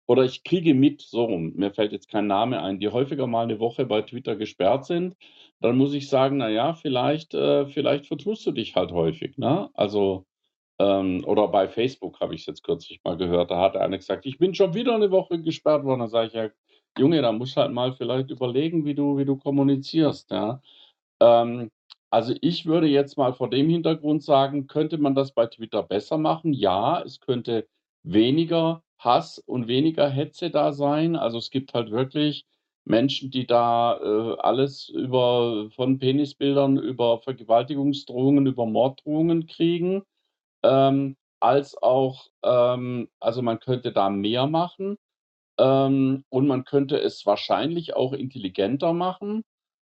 oder 0.06 0.24
ich 0.24 0.44
kriege 0.44 0.74
mit, 0.74 1.00
so 1.00 1.24
rum, 1.24 1.52
mir 1.56 1.72
fällt 1.72 1.92
jetzt 1.92 2.10
kein 2.10 2.26
Name 2.26 2.62
ein, 2.62 2.78
die 2.78 2.88
häufiger 2.88 3.26
mal 3.26 3.44
eine 3.44 3.58
Woche 3.58 3.86
bei 3.86 4.02
Twitter 4.02 4.36
gesperrt 4.36 4.84
sind, 4.84 5.16
dann 5.60 5.76
muss 5.78 5.94
ich 5.94 6.08
sagen, 6.08 6.38
na 6.38 6.50
ja, 6.50 6.74
vielleicht, 6.74 7.34
äh, 7.34 7.66
vielleicht 7.66 8.06
vertust 8.06 8.46
du 8.46 8.52
dich 8.52 8.76
halt 8.76 8.92
häufig, 8.92 9.38
ne? 9.38 9.70
Also, 9.74 10.26
ähm, 10.78 11.24
oder 11.26 11.48
bei 11.48 11.68
Facebook 11.68 12.20
habe 12.20 12.34
ich 12.34 12.42
es 12.42 12.46
jetzt 12.46 12.64
kürzlich 12.64 13.00
mal 13.04 13.16
gehört, 13.16 13.50
da 13.50 13.60
hat 13.60 13.76
einer 13.76 13.96
gesagt, 13.98 14.26
ich 14.26 14.38
bin 14.38 14.54
schon 14.54 14.74
wieder 14.74 14.94
eine 14.94 15.10
Woche 15.10 15.40
gesperrt 15.40 15.84
worden. 15.84 16.00
Da 16.00 16.08
sage 16.08 16.26
ich 16.28 16.34
ja, 16.34 16.50
Junge, 16.98 17.22
da 17.22 17.32
musst 17.32 17.56
halt 17.56 17.72
mal 17.72 17.92
vielleicht 17.94 18.30
überlegen, 18.30 18.84
wie 18.84 18.94
du, 18.94 19.16
wie 19.18 19.24
du 19.24 19.36
kommunizierst, 19.36 20.30
ja. 20.30 20.60
Ähm, 21.20 21.70
also 22.14 22.32
ich 22.42 22.64
würde 22.64 22.86
jetzt 22.86 23.18
mal 23.18 23.34
vor 23.34 23.50
dem 23.50 23.68
Hintergrund 23.68 24.22
sagen, 24.22 24.68
könnte 24.68 24.98
man 24.98 25.16
das 25.16 25.32
bei 25.32 25.46
Twitter 25.46 25.82
besser 25.82 26.16
machen? 26.16 26.52
Ja, 26.52 27.02
es 27.02 27.18
könnte 27.20 27.66
weniger 28.04 28.84
Hass 28.98 29.40
und 29.40 29.66
weniger 29.66 30.08
Hetze 30.08 30.50
da 30.50 30.72
sein. 30.72 31.16
Also 31.16 31.38
es 31.38 31.50
gibt 31.50 31.74
halt 31.74 31.90
wirklich 31.90 32.46
Menschen, 32.84 33.32
die 33.32 33.48
da 33.48 33.98
äh, 34.00 34.36
alles 34.38 34.88
über 34.90 35.68
von 35.74 35.98
Penisbildern 35.98 36.76
über 36.78 37.18
Vergewaltigungsdrohungen, 37.20 38.46
über 38.46 38.64
Morddrohungen 38.66 39.48
kriegen. 39.48 40.04
Ähm, 40.62 41.16
als 41.40 41.76
auch, 41.82 42.28
ähm, 42.44 43.08
also 43.18 43.42
man 43.42 43.58
könnte 43.58 43.92
da 43.92 44.08
mehr 44.08 44.46
machen. 44.46 44.98
Ähm, 45.58 46.24
und 46.30 46.46
man 46.46 46.64
könnte 46.64 46.96
es 47.00 47.26
wahrscheinlich 47.26 47.96
auch 47.96 48.12
intelligenter 48.12 48.92
machen. 48.92 49.42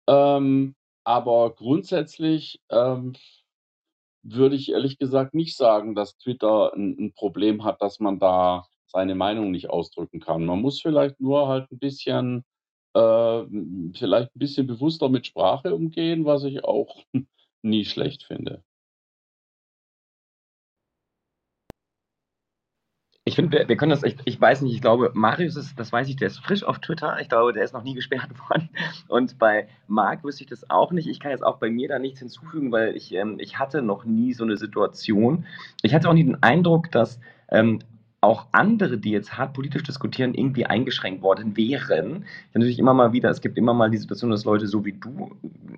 Ähm, 0.07 0.76
aber 1.03 1.53
grundsätzlich, 1.55 2.61
ähm, 2.69 3.13
würde 4.23 4.55
ich 4.55 4.71
ehrlich 4.71 4.97
gesagt 4.97 5.33
nicht 5.33 5.55
sagen, 5.55 5.95
dass 5.95 6.17
Twitter 6.17 6.73
ein, 6.73 6.97
ein 6.99 7.13
Problem 7.13 7.63
hat, 7.63 7.81
dass 7.81 7.99
man 7.99 8.19
da 8.19 8.67
seine 8.87 9.15
Meinung 9.15 9.51
nicht 9.51 9.69
ausdrücken 9.69 10.19
kann. 10.19 10.45
Man 10.45 10.61
muss 10.61 10.81
vielleicht 10.81 11.19
nur 11.19 11.47
halt 11.47 11.71
ein 11.71 11.79
bisschen, 11.79 12.43
äh, 12.95 13.43
vielleicht 13.93 14.35
ein 14.35 14.39
bisschen 14.39 14.67
bewusster 14.67 15.09
mit 15.09 15.27
Sprache 15.27 15.73
umgehen, 15.73 16.25
was 16.25 16.43
ich 16.43 16.63
auch 16.63 17.03
nie 17.61 17.85
schlecht 17.85 18.23
finde. 18.23 18.63
Ich 23.30 23.36
finde, 23.36 23.51
wir, 23.51 23.69
wir, 23.69 23.77
können 23.77 23.91
das, 23.91 24.01
ich, 24.01 24.17
ich, 24.25 24.41
weiß 24.41 24.63
nicht, 24.63 24.73
ich 24.73 24.82
glaube, 24.82 25.11
Marius 25.13 25.55
ist, 25.55 25.80
das 25.80 25.91
weiß 25.91 26.09
ich, 26.09 26.15
der 26.15 26.27
ist 26.27 26.39
frisch 26.39 26.63
auf 26.63 26.80
Twitter. 26.80 27.19
Ich 27.21 27.30
glaube, 27.30 27.53
der 27.53 27.63
ist 27.63 27.73
noch 27.73 27.84
nie 27.84 27.93
gesperrt 27.93 28.32
worden. 28.49 28.69
Und 29.07 29.38
bei 29.38 29.67
Marc 29.88 30.23
wüsste 30.23 30.43
ich 30.43 30.49
das 30.49 30.67
auch 30.71 30.91
nicht. 30.91 31.07
Ich 31.07 31.19
kann 31.19 31.30
jetzt 31.30 31.43
auch 31.43 31.57
bei 31.57 31.69
mir 31.69 31.88
da 31.88 31.99
nichts 31.99 32.19
hinzufügen, 32.19 32.71
weil 32.71 32.95
ich, 32.95 33.13
ähm, 33.13 33.36
ich 33.39 33.59
hatte 33.59 33.84
noch 33.84 34.03
nie 34.03 34.34
so 34.34 34.43
eine 34.43 34.57
Situation. 34.57 35.45
Ich 35.84 35.93
hatte 35.93 36.09
auch 36.09 36.13
nie 36.13 36.23
den 36.23 36.41
Eindruck, 36.41 36.91
dass 36.91 37.19
ähm, 37.51 37.82
auch 38.22 38.47
andere, 38.51 38.97
die 38.97 39.11
jetzt 39.11 39.38
hart 39.38 39.53
politisch 39.53 39.84
diskutieren, 39.84 40.34
irgendwie 40.34 40.65
eingeschränkt 40.65 41.22
worden 41.22 41.55
wären. 41.55 42.26
Natürlich 42.53 42.78
immer 42.80 42.93
mal 42.93 43.13
wieder, 43.13 43.30
es 43.30 43.41
gibt 43.41 43.57
immer 43.57 43.74
mal 43.74 43.89
die 43.89 43.97
Situation, 43.97 44.32
dass 44.32 44.43
Leute 44.43 44.67
so 44.67 44.84
wie 44.84 44.93
du 44.93 45.32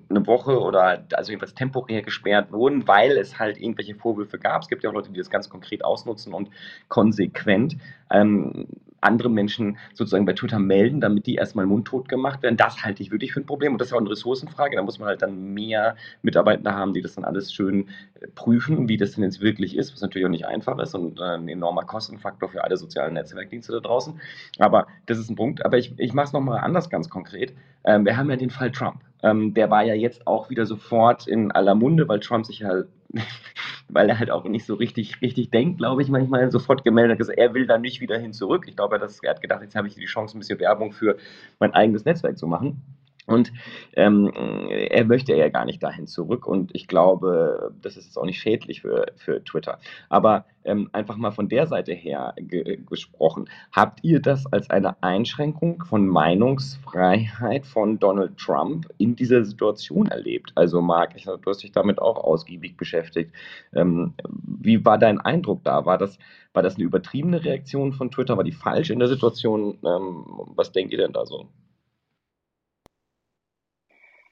eine 0.08 0.26
Woche 0.26 0.60
oder 0.60 1.04
also 1.12 1.30
jedenfalls 1.30 1.54
temporär 1.54 2.02
gesperrt 2.02 2.50
wurden, 2.50 2.88
weil 2.88 3.12
es 3.16 3.38
halt 3.38 3.60
irgendwelche 3.60 3.94
Vorwürfe 3.94 4.38
gab. 4.38 4.62
Es 4.62 4.68
gibt 4.68 4.82
ja 4.82 4.90
auch 4.90 4.94
Leute, 4.94 5.12
die 5.12 5.18
das 5.18 5.30
ganz 5.30 5.48
konkret 5.48 5.84
ausnutzen 5.84 6.32
und 6.32 6.50
konsequent 6.88 7.76
ähm, 8.10 8.66
andere 9.02 9.28
Menschen 9.28 9.78
sozusagen 9.94 10.24
bei 10.24 10.32
Twitter 10.32 10.58
melden, 10.58 11.00
damit 11.00 11.26
die 11.26 11.34
erstmal 11.34 11.66
mundtot 11.66 12.08
gemacht 12.08 12.42
werden. 12.42 12.56
Das 12.56 12.84
halte 12.84 13.02
ich 13.02 13.10
wirklich 13.10 13.32
für 13.32 13.40
ein 13.40 13.46
Problem 13.46 13.72
und 13.72 13.80
das 13.80 13.88
ist 13.88 13.94
auch 13.94 13.98
eine 13.98 14.10
Ressourcenfrage. 14.10 14.76
Da 14.76 14.82
muss 14.82 14.98
man 14.98 15.08
halt 15.08 15.22
dann 15.22 15.52
mehr 15.54 15.96
Mitarbeiter 16.22 16.74
haben, 16.74 16.94
die 16.94 17.02
das 17.02 17.14
dann 17.14 17.24
alles 17.24 17.52
schön 17.52 17.88
äh, 18.20 18.28
prüfen, 18.34 18.88
wie 18.88 18.96
das 18.96 19.12
denn 19.12 19.24
jetzt 19.24 19.40
wirklich 19.40 19.76
ist, 19.76 19.92
was 19.92 20.00
natürlich 20.00 20.26
auch 20.26 20.30
nicht 20.30 20.46
einfach 20.46 20.78
ist 20.78 20.94
und 20.94 21.18
äh, 21.18 21.34
ein 21.34 21.48
enormer 21.48 21.84
Kostenfaktor 21.84 22.48
für 22.48 22.64
alle 22.64 22.76
sozialen 22.76 23.14
Netzwerkdienste 23.14 23.72
da 23.72 23.80
draußen. 23.80 24.20
Aber 24.58 24.86
das 25.06 25.18
ist 25.18 25.30
ein 25.30 25.36
Punkt. 25.36 25.64
Aber 25.64 25.78
ich, 25.78 25.94
ich 25.98 26.12
mache 26.12 26.26
es 26.26 26.32
nochmal 26.32 26.60
anders 26.60 26.90
ganz 26.90 27.08
konkret. 27.08 27.52
Ähm, 27.84 28.04
wir 28.04 28.16
haben 28.16 28.30
ja 28.30 28.36
den 28.36 28.50
Fall 28.50 28.70
Trump. 28.70 29.00
Ähm, 29.22 29.54
der 29.54 29.70
war 29.70 29.84
ja 29.84 29.94
jetzt 29.94 30.26
auch 30.26 30.50
wieder 30.50 30.66
sofort 30.66 31.26
in 31.26 31.52
aller 31.52 31.74
Munde, 31.74 32.08
weil 32.08 32.20
Trump 32.20 32.46
sich 32.46 32.60
ja 32.60 32.82
weil 33.88 34.08
er 34.08 34.18
halt 34.18 34.30
auch 34.30 34.44
nicht 34.44 34.64
so 34.64 34.74
richtig, 34.74 35.20
richtig 35.20 35.50
denkt, 35.50 35.78
glaube 35.78 36.02
ich, 36.02 36.08
manchmal 36.08 36.50
sofort 36.50 36.84
gemeldet 36.84 37.12
hat, 37.12 37.18
gesagt, 37.18 37.38
er 37.38 37.54
will 37.54 37.66
da 37.66 37.78
nicht 37.78 38.00
wieder 38.00 38.18
hin 38.18 38.32
zurück. 38.32 38.64
Ich 38.66 38.76
glaube, 38.76 38.96
er 38.96 39.30
hat 39.30 39.42
gedacht, 39.42 39.62
jetzt 39.62 39.74
habe 39.74 39.88
ich 39.88 39.94
die 39.94 40.06
Chance, 40.06 40.36
ein 40.36 40.40
bisschen 40.40 40.60
Werbung 40.60 40.92
für 40.92 41.16
mein 41.58 41.74
eigenes 41.74 42.04
Netzwerk 42.04 42.38
zu 42.38 42.46
machen. 42.46 42.82
Und 43.26 43.52
ähm, 43.94 44.32
er 44.68 45.04
möchte 45.04 45.34
ja 45.34 45.48
gar 45.48 45.64
nicht 45.64 45.82
dahin 45.82 46.08
zurück 46.08 46.44
und 46.44 46.74
ich 46.74 46.88
glaube, 46.88 47.72
das 47.80 47.96
ist 47.96 48.06
jetzt 48.06 48.16
auch 48.16 48.24
nicht 48.24 48.40
schädlich 48.40 48.80
für, 48.80 49.12
für 49.14 49.44
Twitter. 49.44 49.78
Aber 50.08 50.44
ähm, 50.64 50.90
einfach 50.92 51.16
mal 51.16 51.30
von 51.30 51.48
der 51.48 51.68
Seite 51.68 51.92
her 51.92 52.34
ge 52.36 52.80
gesprochen, 52.84 53.48
habt 53.70 54.02
ihr 54.02 54.20
das 54.20 54.46
als 54.52 54.70
eine 54.70 55.00
Einschränkung 55.04 55.84
von 55.84 56.08
Meinungsfreiheit 56.08 57.64
von 57.64 58.00
Donald 58.00 58.38
Trump 58.38 58.88
in 58.98 59.14
dieser 59.14 59.44
Situation 59.44 60.08
erlebt? 60.08 60.52
Also 60.56 60.80
Marc, 60.80 61.14
ich, 61.14 61.24
du 61.24 61.38
hast 61.46 61.62
dich 61.62 61.72
damit 61.72 62.00
auch 62.00 62.16
ausgiebig 62.24 62.76
beschäftigt. 62.76 63.32
Ähm, 63.72 64.14
wie 64.28 64.84
war 64.84 64.98
dein 64.98 65.20
Eindruck 65.20 65.62
da? 65.62 65.86
War 65.86 65.98
das, 65.98 66.18
war 66.54 66.62
das 66.64 66.74
eine 66.74 66.84
übertriebene 66.84 67.44
Reaktion 67.44 67.92
von 67.92 68.10
Twitter? 68.10 68.36
War 68.36 68.44
die 68.44 68.52
falsch 68.52 68.90
in 68.90 68.98
der 68.98 69.08
Situation? 69.08 69.78
Ähm, 69.84 70.24
was 70.56 70.72
denkt 70.72 70.92
ihr 70.92 70.98
denn 70.98 71.12
da 71.12 71.24
so? 71.24 71.46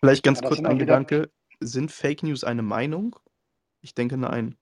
Vielleicht 0.01 0.25
ganz 0.25 0.41
ja, 0.41 0.49
kurz 0.49 0.65
ein 0.65 0.79
Gedanke. 0.79 1.31
Sind 1.61 1.93
Fake 1.93 2.23
News 2.23 2.43
eine 2.43 2.63
Meinung? 2.63 3.17
Ich 3.83 3.95
denke 3.95 4.17
nein. 4.17 4.57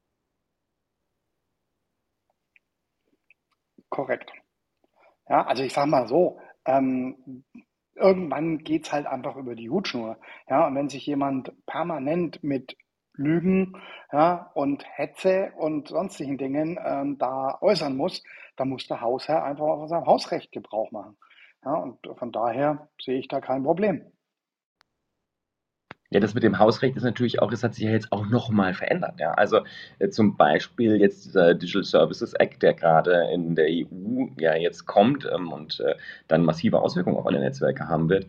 Korrekt. 3.89 4.33
Ja, 5.29 5.47
also 5.47 5.63
ich 5.63 5.73
sage 5.73 5.91
mal 5.91 6.09
so, 6.09 6.41
ähm, 6.65 7.45
irgendwann 7.95 8.59
geht 8.59 8.87
es 8.87 8.93
halt 8.93 9.07
einfach 9.07 9.37
über 9.37 9.55
die 9.55 9.71
Hutschnur. 9.71 10.19
Ja, 10.49 10.67
und 10.67 10.75
wenn 10.75 10.89
sich 10.89 11.07
jemand 11.07 11.53
permanent 11.67 12.43
mit 12.43 12.77
Lügen 13.15 13.81
ja, 14.13 14.51
und 14.55 14.85
Hetze 14.97 15.53
und 15.57 15.89
sonstigen 15.89 16.39
Dingen 16.39 16.79
ähm, 16.85 17.19
da 17.19 17.59
äußern 17.61 17.97
muss, 17.97 18.23
dann 18.57 18.69
muss 18.69 18.87
der 18.87 19.01
Hausherr 19.01 19.45
einfach 19.45 19.67
von 19.67 19.89
seinem 19.89 20.07
Hausrecht 20.07 20.53
Gebrauch 20.53 20.91
machen. 20.91 21.17
Ja, 21.65 21.75
und 21.75 21.99
von 22.19 22.33
daher 22.33 22.89
sehe 23.01 23.19
ich 23.19 23.29
da 23.29 23.41
kein 23.41 23.65
Problem. 23.65 24.13
Ja, 26.11 26.21
das 26.21 26.33
mit 26.33 26.43
dem 26.43 26.59
Hausrecht 26.59 26.97
ist 26.97 27.03
natürlich 27.03 27.43
auch, 27.43 27.53
es 27.53 27.63
hat 27.63 27.75
sich 27.75 27.85
ja 27.85 27.91
jetzt 27.91 28.13
auch 28.13 28.27
nochmal 28.27 28.73
verändert. 28.73 29.21
Ja. 29.21 29.33
Also 29.33 29.61
äh, 29.99 30.09
zum 30.09 30.39
Beispiel 30.39 30.97
jetzt 30.97 31.27
dieser 31.27 31.55
Digital 31.55 31.85
Services 31.85 32.33
Act, 32.33 32.63
der 32.63 32.73
gerade 32.73 33.29
in 33.33 33.55
der 33.55 33.67
EU 33.67 34.27
ja 34.39 34.55
jetzt 34.57 34.87
kommt 34.87 35.29
ähm, 35.31 35.53
und 35.53 35.81
äh, 35.81 35.97
dann 36.27 36.45
massive 36.45 36.81
Auswirkungen 36.81 37.17
auf 37.19 37.27
alle 37.27 37.41
Netzwerke 37.41 37.89
haben 37.89 38.09
wird 38.09 38.27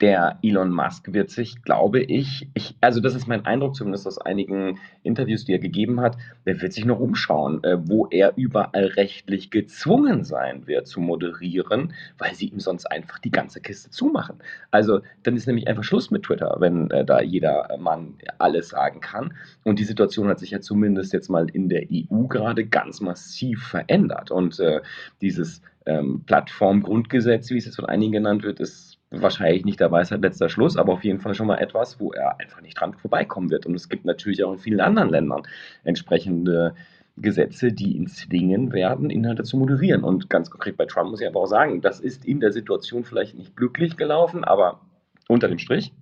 der 0.00 0.38
Elon 0.42 0.70
Musk 0.70 1.12
wird 1.12 1.30
sich, 1.30 1.62
glaube 1.62 2.00
ich, 2.00 2.48
ich, 2.54 2.76
also 2.80 3.00
das 3.00 3.16
ist 3.16 3.26
mein 3.26 3.44
Eindruck 3.46 3.74
zumindest 3.74 4.06
aus 4.06 4.18
einigen 4.18 4.78
Interviews, 5.02 5.44
die 5.44 5.52
er 5.52 5.58
gegeben 5.58 6.00
hat, 6.00 6.16
der 6.46 6.60
wird 6.60 6.72
sich 6.72 6.84
noch 6.84 7.00
umschauen, 7.00 7.64
äh, 7.64 7.78
wo 7.88 8.06
er 8.06 8.34
überall 8.36 8.86
rechtlich 8.86 9.50
gezwungen 9.50 10.22
sein 10.22 10.68
wird 10.68 10.86
zu 10.86 11.00
moderieren, 11.00 11.94
weil 12.16 12.34
sie 12.34 12.46
ihm 12.46 12.60
sonst 12.60 12.86
einfach 12.86 13.18
die 13.18 13.32
ganze 13.32 13.60
Kiste 13.60 13.90
zumachen. 13.90 14.36
Also 14.70 15.00
dann 15.24 15.36
ist 15.36 15.46
nämlich 15.46 15.66
einfach 15.66 15.84
Schluss 15.84 16.12
mit 16.12 16.22
Twitter, 16.22 16.56
wenn 16.60 16.90
äh, 16.92 17.04
da 17.04 17.20
jeder 17.20 17.76
Mann 17.78 18.14
alles 18.38 18.68
sagen 18.68 19.00
kann. 19.00 19.34
Und 19.64 19.80
die 19.80 19.84
Situation 19.84 20.28
hat 20.28 20.38
sich 20.38 20.52
ja 20.52 20.60
zumindest 20.60 21.12
jetzt 21.12 21.28
mal 21.28 21.48
in 21.50 21.68
der 21.68 21.86
EU 21.90 22.28
gerade 22.28 22.64
ganz 22.66 23.00
massiv 23.00 23.66
verändert. 23.66 24.30
Und 24.30 24.60
äh, 24.60 24.80
dieses 25.20 25.60
ähm, 25.86 26.22
Plattformgrundgesetz, 26.24 27.50
wie 27.50 27.58
es 27.58 27.64
jetzt 27.64 27.76
von 27.76 27.86
einigen 27.86 28.12
genannt 28.12 28.44
wird, 28.44 28.60
ist 28.60 28.87
wahrscheinlich 29.10 29.64
nicht 29.64 29.80
der 29.80 29.90
Weisheit 29.90 30.22
letzter 30.22 30.48
Schluss, 30.48 30.76
aber 30.76 30.92
auf 30.92 31.04
jeden 31.04 31.20
Fall 31.20 31.34
schon 31.34 31.46
mal 31.46 31.58
etwas, 31.58 31.98
wo 31.98 32.12
er 32.12 32.38
einfach 32.40 32.60
nicht 32.60 32.78
dran 32.78 32.94
vorbeikommen 32.94 33.50
wird. 33.50 33.66
Und 33.66 33.74
es 33.74 33.88
gibt 33.88 34.04
natürlich 34.04 34.44
auch 34.44 34.52
in 34.52 34.58
vielen 34.58 34.80
anderen 34.80 35.10
Ländern 35.10 35.42
entsprechende 35.84 36.74
Gesetze, 37.16 37.72
die 37.72 37.96
ihn 37.96 38.06
zwingen 38.06 38.72
werden, 38.72 39.10
Inhalte 39.10 39.42
zu 39.42 39.56
moderieren. 39.56 40.04
Und 40.04 40.30
ganz 40.30 40.50
konkret 40.50 40.76
bei 40.76 40.86
Trump 40.86 41.10
muss 41.10 41.20
ich 41.20 41.26
aber 41.26 41.40
auch 41.40 41.46
sagen, 41.46 41.80
das 41.80 42.00
ist 42.00 42.24
in 42.24 42.40
der 42.40 42.52
Situation 42.52 43.04
vielleicht 43.04 43.36
nicht 43.36 43.56
glücklich 43.56 43.96
gelaufen, 43.96 44.44
aber 44.44 44.80
unter 45.28 45.48
dem 45.48 45.58
Strich 45.58 45.92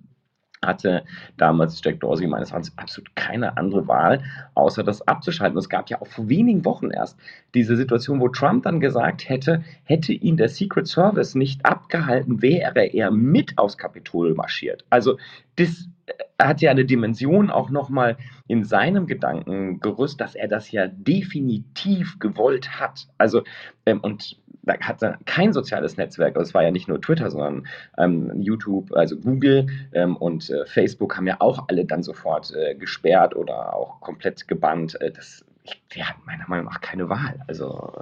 hatte 0.65 1.03
damals 1.37 1.81
Jack 1.83 1.99
Dorsey 1.99 2.27
meines 2.27 2.51
Erachtens 2.51 2.77
absolut 2.77 3.15
keine 3.15 3.57
andere 3.57 3.87
Wahl, 3.87 4.23
außer 4.55 4.83
das 4.83 5.07
abzuschalten. 5.07 5.55
Und 5.55 5.63
es 5.63 5.69
gab 5.69 5.89
ja 5.89 6.01
auch 6.01 6.07
vor 6.07 6.27
wenigen 6.29 6.65
Wochen 6.65 6.89
erst 6.89 7.17
diese 7.53 7.75
Situation, 7.75 8.19
wo 8.19 8.29
Trump 8.29 8.63
dann 8.63 8.79
gesagt 8.79 9.29
hätte, 9.29 9.63
hätte 9.83 10.13
ihn 10.13 10.37
der 10.37 10.49
Secret 10.49 10.87
Service 10.87 11.35
nicht 11.35 11.65
abgehalten, 11.65 12.41
wäre 12.41 12.85
er 12.85 13.11
mit 13.11 13.57
aufs 13.57 13.77
Kapitol 13.77 14.33
marschiert. 14.33 14.85
Also 14.89 15.17
das 15.55 15.87
äh, 16.07 16.13
hat 16.41 16.61
ja 16.61 16.71
eine 16.71 16.85
Dimension 16.85 17.49
auch 17.49 17.69
nochmal 17.69 18.17
in 18.47 18.63
seinem 18.63 19.07
Gedankengerüst, 19.07 20.19
dass 20.19 20.35
er 20.35 20.47
das 20.47 20.71
ja 20.71 20.87
definitiv 20.87 22.19
gewollt 22.19 22.79
hat. 22.79 23.07
Also, 23.17 23.43
ähm, 23.85 23.99
und 24.01 24.37
da 24.67 24.77
hat 24.79 25.01
kein 25.25 25.53
soziales 25.53 25.97
Netzwerk, 25.97 26.35
also 26.35 26.49
es 26.49 26.53
war 26.53 26.63
ja 26.63 26.71
nicht 26.71 26.87
nur 26.87 27.01
Twitter, 27.01 27.31
sondern 27.31 27.67
ähm, 27.97 28.41
YouTube, 28.41 28.93
also 28.93 29.17
Google 29.17 29.67
ähm, 29.93 30.15
und 30.17 30.49
äh, 30.49 30.65
Facebook 30.65 31.17
haben 31.17 31.27
ja 31.27 31.37
auch 31.39 31.67
alle 31.69 31.85
dann 31.85 32.03
sofort 32.03 32.53
äh, 32.53 32.75
gesperrt 32.75 33.35
oder 33.35 33.73
auch 33.73 33.99
komplett 34.01 34.47
gebannt. 34.47 34.99
Äh, 35.01 35.11
das, 35.11 35.45
ich, 35.63 35.81
der 35.95 36.09
hat 36.09 36.17
meiner 36.25 36.47
Meinung 36.47 36.65
nach 36.65 36.81
keine 36.81 37.09
Wahl. 37.09 37.43
Also 37.47 37.93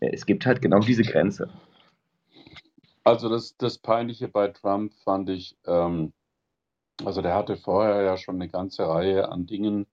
äh, 0.00 0.10
es 0.12 0.26
gibt 0.26 0.46
halt 0.46 0.62
genau 0.62 0.80
diese 0.80 1.02
Grenze. 1.02 1.48
Also 3.04 3.28
das, 3.28 3.56
das 3.56 3.78
Peinliche 3.78 4.28
bei 4.28 4.48
Trump 4.48 4.92
fand 5.04 5.30
ich, 5.30 5.56
ähm, 5.66 6.12
also 7.04 7.22
der 7.22 7.34
hatte 7.34 7.56
vorher 7.56 8.02
ja 8.02 8.16
schon 8.16 8.36
eine 8.36 8.48
ganze 8.48 8.86
Reihe 8.86 9.30
an 9.30 9.46
Dingen 9.46 9.86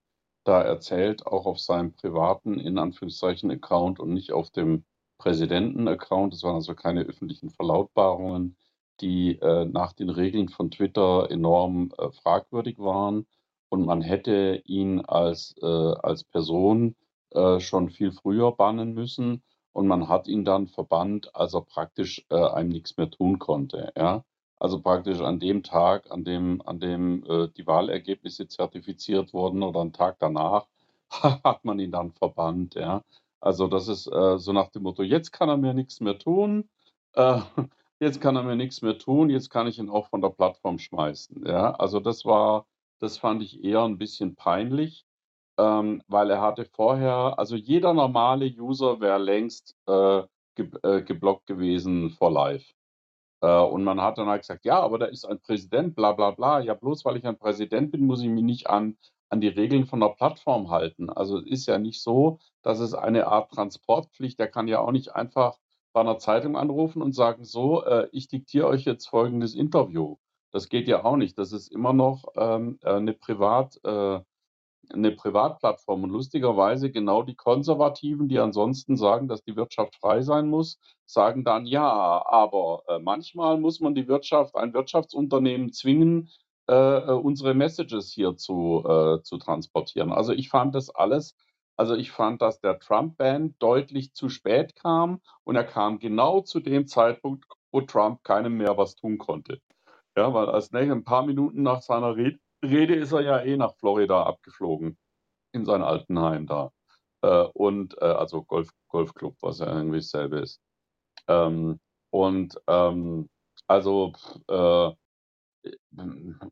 da 0.44 0.62
erzählt, 0.62 1.26
auch 1.26 1.46
auf 1.46 1.58
seinem 1.58 1.92
privaten, 1.92 2.58
in 2.58 2.78
Anführungszeichen, 2.78 3.50
Account 3.50 4.00
und 4.00 4.14
nicht 4.14 4.32
auf 4.32 4.50
dem 4.50 4.84
Präsidenten-Account. 5.18 6.32
Das 6.32 6.42
waren 6.42 6.56
also 6.56 6.74
keine 6.74 7.02
öffentlichen 7.02 7.50
Verlautbarungen, 7.50 8.56
die 9.00 9.38
äh, 9.40 9.64
nach 9.64 9.92
den 9.92 10.10
Regeln 10.10 10.48
von 10.48 10.70
Twitter 10.70 11.30
enorm 11.30 11.92
äh, 11.98 12.10
fragwürdig 12.10 12.78
waren. 12.78 13.26
Und 13.68 13.84
man 13.84 14.00
hätte 14.00 14.62
ihn 14.64 15.00
als, 15.00 15.54
äh, 15.60 15.66
als 15.66 16.24
Person 16.24 16.96
äh, 17.30 17.60
schon 17.60 17.90
viel 17.90 18.12
früher 18.12 18.52
bannen 18.52 18.94
müssen. 18.94 19.42
Und 19.72 19.86
man 19.86 20.08
hat 20.08 20.26
ihn 20.26 20.44
dann 20.44 20.66
verbannt, 20.66 21.34
als 21.34 21.54
er 21.54 21.62
praktisch 21.62 22.24
äh, 22.30 22.36
einem 22.36 22.70
nichts 22.70 22.96
mehr 22.96 23.10
tun 23.10 23.38
konnte. 23.38 23.92
Ja? 23.96 24.24
Also 24.56 24.80
praktisch 24.80 25.20
an 25.20 25.38
dem 25.38 25.62
Tag, 25.62 26.10
an 26.10 26.24
dem, 26.24 26.62
an 26.64 26.80
dem 26.80 27.24
äh, 27.24 27.48
die 27.56 27.66
Wahlergebnisse 27.66 28.48
zertifiziert 28.48 29.32
wurden 29.32 29.62
oder 29.62 29.80
einen 29.80 29.92
Tag 29.92 30.18
danach, 30.18 30.66
hat 31.10 31.64
man 31.64 31.78
ihn 31.78 31.92
dann 31.92 32.12
verbannt. 32.12 32.74
Ja? 32.74 33.04
Also 33.40 33.68
das 33.68 33.88
ist 33.88 34.06
äh, 34.08 34.38
so 34.38 34.52
nach 34.52 34.68
dem 34.70 34.82
Motto, 34.84 35.02
jetzt 35.02 35.32
kann 35.32 35.48
er 35.48 35.56
mir 35.56 35.74
nichts 35.74 36.00
mehr 36.00 36.18
tun, 36.18 36.68
äh, 37.14 37.40
jetzt 38.00 38.20
kann 38.20 38.36
er 38.36 38.42
mir 38.42 38.56
nichts 38.56 38.82
mehr 38.82 38.98
tun, 38.98 39.30
jetzt 39.30 39.50
kann 39.50 39.66
ich 39.66 39.78
ihn 39.78 39.90
auch 39.90 40.08
von 40.08 40.20
der 40.22 40.30
Plattform 40.30 40.78
schmeißen. 40.78 41.46
Ja, 41.46 41.72
also 41.74 42.00
das 42.00 42.24
war, 42.24 42.66
das 42.98 43.18
fand 43.18 43.42
ich 43.42 43.62
eher 43.64 43.82
ein 43.84 43.98
bisschen 43.98 44.34
peinlich. 44.36 45.04
ähm, 45.58 46.02
weil 46.08 46.30
er 46.30 46.40
hatte 46.42 46.64
vorher, 46.66 47.34
also 47.38 47.56
jeder 47.56 47.94
normale 47.94 48.46
User 48.46 49.00
wäre 49.00 49.18
längst 49.18 49.76
äh, 49.86 50.22
ge 50.56 50.70
äh, 50.84 51.02
geblockt 51.02 51.46
gewesen 51.46 52.10
vor 52.10 52.30
live. 52.32 52.64
Äh, 53.42 53.60
und 53.60 53.84
man 53.84 54.00
hat 54.00 54.18
dann 54.18 54.28
halt 54.28 54.42
gesagt, 54.42 54.64
ja, 54.64 54.80
aber 54.80 54.98
da 54.98 55.06
ist 55.06 55.24
ein 55.24 55.40
Präsident, 55.40 55.94
bla 55.96 56.12
bla 56.12 56.30
bla. 56.32 56.60
Ja, 56.60 56.74
bloß 56.74 57.04
weil 57.04 57.16
ich 57.18 57.26
ein 57.26 57.38
Präsident 57.38 57.92
bin, 57.92 58.06
muss 58.06 58.22
ich 58.22 58.28
mich 58.28 58.44
nicht 58.44 58.68
an, 58.70 58.98
an 59.30 59.40
die 59.40 59.48
Regeln 59.48 59.86
von 59.86 60.00
der 60.00 60.08
Plattform 60.08 60.70
halten. 60.70 61.10
Also 61.10 61.38
es 61.38 61.46
ist 61.46 61.66
ja 61.66 61.78
nicht 61.78 62.02
so, 62.02 62.38
dass 62.62 62.80
es 62.80 62.94
eine 62.94 63.26
Art 63.26 63.50
Transportpflicht, 63.52 64.38
der 64.38 64.48
kann 64.48 64.68
ja 64.68 64.80
auch 64.80 64.92
nicht 64.92 65.14
einfach 65.14 65.58
bei 65.92 66.00
einer 66.00 66.18
Zeitung 66.18 66.56
anrufen 66.56 67.02
und 67.02 67.14
sagen, 67.14 67.44
so, 67.44 67.84
äh, 67.84 68.08
ich 68.12 68.28
diktiere 68.28 68.66
euch 68.66 68.84
jetzt 68.84 69.06
folgendes 69.06 69.54
Interview. 69.54 70.16
Das 70.50 70.68
geht 70.68 70.88
ja 70.88 71.04
auch 71.04 71.16
nicht. 71.16 71.36
Das 71.38 71.52
ist 71.52 71.68
immer 71.68 71.92
noch 71.92 72.24
ähm, 72.36 72.78
äh, 72.82 72.94
eine 72.94 73.12
Privat, 73.12 73.78
äh, 73.84 74.20
eine 74.90 75.12
Privatplattform. 75.12 76.04
Und 76.04 76.10
lustigerweise 76.10 76.90
genau 76.90 77.22
die 77.22 77.34
Konservativen, 77.34 78.28
die 78.28 78.38
ansonsten 78.38 78.96
sagen, 78.96 79.28
dass 79.28 79.42
die 79.42 79.56
Wirtschaft 79.56 79.96
frei 79.96 80.22
sein 80.22 80.48
muss, 80.48 80.78
sagen 81.04 81.44
dann, 81.44 81.66
ja, 81.66 82.24
aber 82.26 82.82
äh, 82.88 82.98
manchmal 82.98 83.58
muss 83.58 83.80
man 83.80 83.94
die 83.94 84.08
Wirtschaft, 84.08 84.56
ein 84.56 84.72
Wirtschaftsunternehmen 84.72 85.72
zwingen, 85.72 86.30
äh, 86.68 86.74
äh, 86.74 87.12
unsere 87.12 87.54
Messages 87.54 88.12
hier 88.12 88.36
zu, 88.36 88.84
äh, 88.86 89.22
zu 89.22 89.38
transportieren. 89.38 90.12
Also 90.12 90.32
ich 90.32 90.48
fand 90.48 90.74
das 90.74 90.90
alles, 90.90 91.36
also 91.76 91.94
ich 91.94 92.10
fand, 92.10 92.42
dass 92.42 92.60
der 92.60 92.78
Trump-Ban 92.78 93.54
deutlich 93.58 94.12
zu 94.14 94.28
spät 94.28 94.76
kam 94.76 95.20
und 95.44 95.56
er 95.56 95.64
kam 95.64 95.98
genau 95.98 96.40
zu 96.40 96.60
dem 96.60 96.86
Zeitpunkt, 96.86 97.46
wo 97.72 97.80
Trump 97.82 98.24
keinem 98.24 98.56
mehr 98.56 98.76
was 98.76 98.96
tun 98.96 99.18
konnte. 99.18 99.60
Ja, 100.16 100.34
weil 100.34 100.48
als 100.48 100.72
nächstes 100.72 100.96
ein 100.96 101.04
paar 101.04 101.24
Minuten 101.24 101.62
nach 101.62 101.82
seiner 101.82 102.16
Rede 102.16 102.38
Rede 102.62 102.94
ist 102.96 103.12
er 103.12 103.20
ja 103.20 103.40
eh 103.40 103.56
nach 103.56 103.74
Florida 103.76 104.24
abgeflogen, 104.24 104.98
in 105.52 105.64
sein 105.64 105.82
Altenheim 105.82 106.46
da. 106.46 106.72
Äh, 107.22 107.44
und 107.54 107.96
äh, 108.00 108.04
also 108.04 108.42
Golf, 108.44 108.70
Golfclub, 108.88 109.36
was 109.40 109.60
ja 109.60 109.66
irgendwie 109.66 109.98
dasselbe 109.98 110.40
ist. 110.40 110.60
Ähm, 111.28 111.80
und 112.10 112.60
ähm, 112.66 113.28
also 113.66 114.12
äh, 114.48 114.90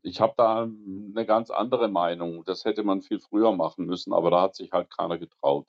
ich 0.01 0.21
habe 0.21 0.33
da 0.37 0.63
eine 0.63 1.25
ganz 1.25 1.49
andere 1.49 1.87
Meinung. 1.87 2.43
Das 2.45 2.65
hätte 2.65 2.83
man 2.83 3.01
viel 3.01 3.19
früher 3.19 3.51
machen 3.53 3.85
müssen, 3.85 4.13
aber 4.13 4.31
da 4.31 4.41
hat 4.41 4.55
sich 4.55 4.71
halt 4.71 4.89
keiner 4.89 5.17
getraut. 5.17 5.67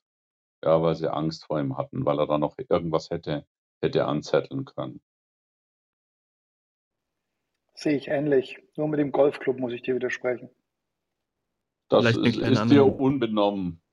Ja, 0.64 0.82
weil 0.82 0.94
sie 0.96 1.12
Angst 1.12 1.44
vor 1.44 1.60
ihm 1.60 1.76
hatten, 1.76 2.04
weil 2.04 2.18
er 2.18 2.26
da 2.26 2.38
noch 2.38 2.56
irgendwas 2.58 3.10
hätte, 3.10 3.46
hätte 3.80 4.06
anzetteln 4.06 4.64
können. 4.64 5.00
Sehe 7.74 7.96
ich 7.96 8.08
ähnlich. 8.08 8.58
Nur 8.76 8.88
mit 8.88 8.98
dem 8.98 9.12
Golfclub 9.12 9.60
muss 9.60 9.72
ich 9.72 9.82
dir 9.82 9.94
widersprechen. 9.94 10.50
Das 11.88 12.04
ist, 12.04 12.36
ist 12.36 12.70
dir 12.70 12.84
unbenommen. 12.84 13.80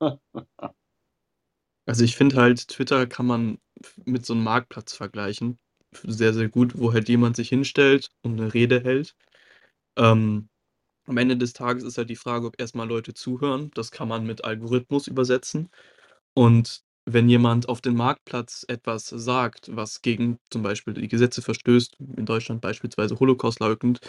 also 1.86 2.04
ich 2.04 2.16
finde 2.16 2.36
halt, 2.36 2.66
Twitter 2.68 3.06
kann 3.06 3.26
man 3.26 3.58
mit 4.04 4.26
so 4.26 4.34
einem 4.34 4.42
Marktplatz 4.42 4.92
vergleichen. 4.92 5.58
Sehr, 5.92 6.34
sehr 6.34 6.48
gut, 6.48 6.78
wo 6.78 6.92
halt 6.92 7.08
jemand 7.08 7.36
sich 7.36 7.48
hinstellt 7.48 8.10
und 8.22 8.40
eine 8.40 8.52
Rede 8.52 8.82
hält. 8.82 9.14
Ähm, 9.96 10.48
am 11.06 11.16
Ende 11.18 11.36
des 11.36 11.52
Tages 11.54 11.84
ist 11.84 11.98
halt 11.98 12.10
die 12.10 12.16
Frage, 12.16 12.46
ob 12.46 12.60
erstmal 12.60 12.88
Leute 12.88 13.14
zuhören. 13.14 13.70
Das 13.74 13.90
kann 13.90 14.08
man 14.08 14.26
mit 14.26 14.44
Algorithmus 14.44 15.06
übersetzen. 15.08 15.70
Und 16.34 16.82
wenn 17.06 17.28
jemand 17.28 17.68
auf 17.68 17.80
dem 17.80 17.96
Marktplatz 17.96 18.64
etwas 18.68 19.06
sagt, 19.08 19.74
was 19.74 20.02
gegen 20.02 20.38
zum 20.50 20.62
Beispiel 20.62 20.94
die 20.94 21.08
Gesetze 21.08 21.42
verstößt, 21.42 21.96
in 22.16 22.26
Deutschland 22.26 22.60
beispielsweise 22.60 23.18
Holocaust 23.20 23.60
leugend, 23.60 24.00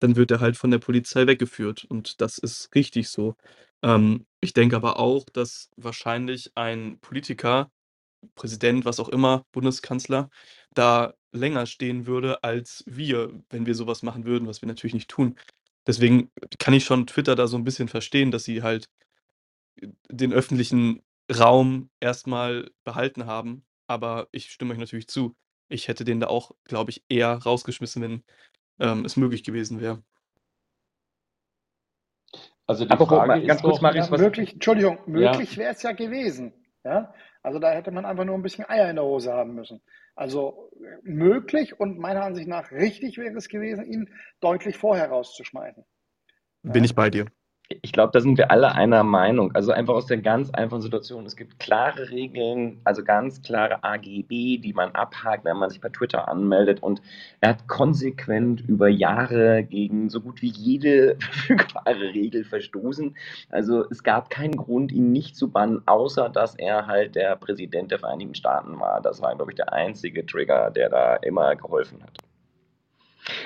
dann 0.00 0.16
wird 0.16 0.30
er 0.30 0.40
halt 0.40 0.56
von 0.56 0.70
der 0.70 0.78
Polizei 0.78 1.26
weggeführt. 1.26 1.84
Und 1.88 2.20
das 2.20 2.38
ist 2.38 2.74
richtig 2.74 3.08
so. 3.10 3.34
Ähm, 3.82 4.26
ich 4.40 4.52
denke 4.54 4.76
aber 4.76 4.98
auch, 4.98 5.24
dass 5.32 5.70
wahrscheinlich 5.76 6.52
ein 6.56 6.98
Politiker, 7.00 7.70
Präsident, 8.36 8.84
was 8.84 9.00
auch 9.00 9.08
immer, 9.10 9.44
Bundeskanzler, 9.52 10.30
da 10.74 11.14
länger 11.32 11.66
stehen 11.66 12.06
würde 12.06 12.42
als 12.42 12.84
wir, 12.86 13.30
wenn 13.50 13.66
wir 13.66 13.74
sowas 13.74 14.02
machen 14.02 14.24
würden, 14.24 14.48
was 14.48 14.62
wir 14.62 14.66
natürlich 14.66 14.94
nicht 14.94 15.10
tun. 15.10 15.36
Deswegen 15.86 16.30
kann 16.58 16.74
ich 16.74 16.84
schon 16.84 17.06
Twitter 17.06 17.34
da 17.34 17.46
so 17.46 17.56
ein 17.56 17.64
bisschen 17.64 17.88
verstehen, 17.88 18.30
dass 18.30 18.44
sie 18.44 18.62
halt 18.62 18.88
den 20.10 20.32
öffentlichen 20.32 21.02
Raum 21.34 21.90
erstmal 22.00 22.70
behalten 22.84 23.26
haben. 23.26 23.64
Aber 23.86 24.28
ich 24.32 24.50
stimme 24.50 24.72
euch 24.72 24.78
natürlich 24.78 25.08
zu. 25.08 25.34
Ich 25.68 25.88
hätte 25.88 26.04
den 26.04 26.20
da 26.20 26.28
auch, 26.28 26.52
glaube 26.64 26.90
ich, 26.90 27.04
eher 27.08 27.32
rausgeschmissen, 27.32 28.02
wenn 28.02 28.24
ähm, 28.80 29.04
es 29.04 29.16
möglich 29.16 29.44
gewesen 29.44 29.80
wäre. 29.80 30.02
Also 32.66 32.84
die 32.84 32.90
Apropos, 32.90 33.18
Frage 33.18 33.46
ganz 33.46 33.60
ist 33.60 33.64
kurz, 33.64 33.80
Marius, 33.80 34.10
ja, 34.10 34.18
möglich, 34.18 34.52
Entschuldigung, 34.52 34.98
möglich 35.06 35.52
ja. 35.52 35.56
wäre 35.56 35.72
es 35.72 35.82
ja 35.82 35.92
gewesen. 35.92 36.52
Ja? 36.84 37.12
Also 37.42 37.58
da 37.58 37.72
hätte 37.72 37.90
man 37.90 38.04
einfach 38.04 38.24
nur 38.24 38.34
ein 38.34 38.42
bisschen 38.42 38.68
Eier 38.68 38.90
in 38.90 38.96
der 38.96 39.04
Hose 39.04 39.32
haben 39.32 39.54
müssen. 39.54 39.80
Also 40.14 40.70
möglich 41.02 41.78
und 41.78 41.98
meiner 41.98 42.24
Ansicht 42.24 42.48
nach 42.48 42.70
richtig 42.72 43.18
wäre 43.18 43.36
es 43.36 43.48
gewesen, 43.48 43.84
ihn 43.84 44.12
deutlich 44.40 44.76
vorher 44.76 45.08
rauszuschmeißen. 45.10 45.84
Bin 46.62 46.82
ja? 46.82 46.86
ich 46.86 46.94
bei 46.94 47.10
dir 47.10 47.26
ich 47.82 47.92
glaube, 47.92 48.12
da 48.12 48.20
sind 48.20 48.38
wir 48.38 48.50
alle 48.50 48.74
einer 48.74 49.04
Meinung. 49.04 49.54
Also 49.54 49.72
einfach 49.72 49.92
aus 49.94 50.06
der 50.06 50.18
ganz 50.18 50.50
einfachen 50.50 50.80
Situation. 50.80 51.26
Es 51.26 51.36
gibt 51.36 51.58
klare 51.58 52.08
Regeln, 52.10 52.80
also 52.84 53.04
ganz 53.04 53.42
klare 53.42 53.84
AGB, 53.84 54.56
die 54.56 54.72
man 54.74 54.92
abhakt, 54.92 55.44
wenn 55.44 55.58
man 55.58 55.68
sich 55.68 55.80
bei 55.80 55.90
Twitter 55.90 56.28
anmeldet. 56.28 56.82
Und 56.82 57.02
er 57.40 57.50
hat 57.50 57.68
konsequent 57.68 58.62
über 58.62 58.88
Jahre 58.88 59.64
gegen 59.64 60.08
so 60.08 60.20
gut 60.20 60.40
wie 60.40 60.48
jede 60.48 61.16
verfügbare 61.20 62.14
Regel 62.14 62.44
verstoßen. 62.44 63.14
Also 63.50 63.84
es 63.90 64.02
gab 64.02 64.30
keinen 64.30 64.56
Grund, 64.56 64.90
ihn 64.90 65.12
nicht 65.12 65.36
zu 65.36 65.50
bannen, 65.50 65.82
außer 65.84 66.30
dass 66.30 66.54
er 66.54 66.86
halt 66.86 67.16
der 67.16 67.36
Präsident 67.36 67.90
der 67.90 67.98
Vereinigten 67.98 68.34
Staaten 68.34 68.80
war. 68.80 69.02
Das 69.02 69.20
war, 69.20 69.36
glaube 69.36 69.52
ich, 69.52 69.56
der 69.56 69.72
einzige 69.74 70.24
Trigger, 70.24 70.70
der 70.70 70.88
da 70.88 71.16
immer 71.16 71.54
geholfen 71.54 72.02
hat. 72.02 72.27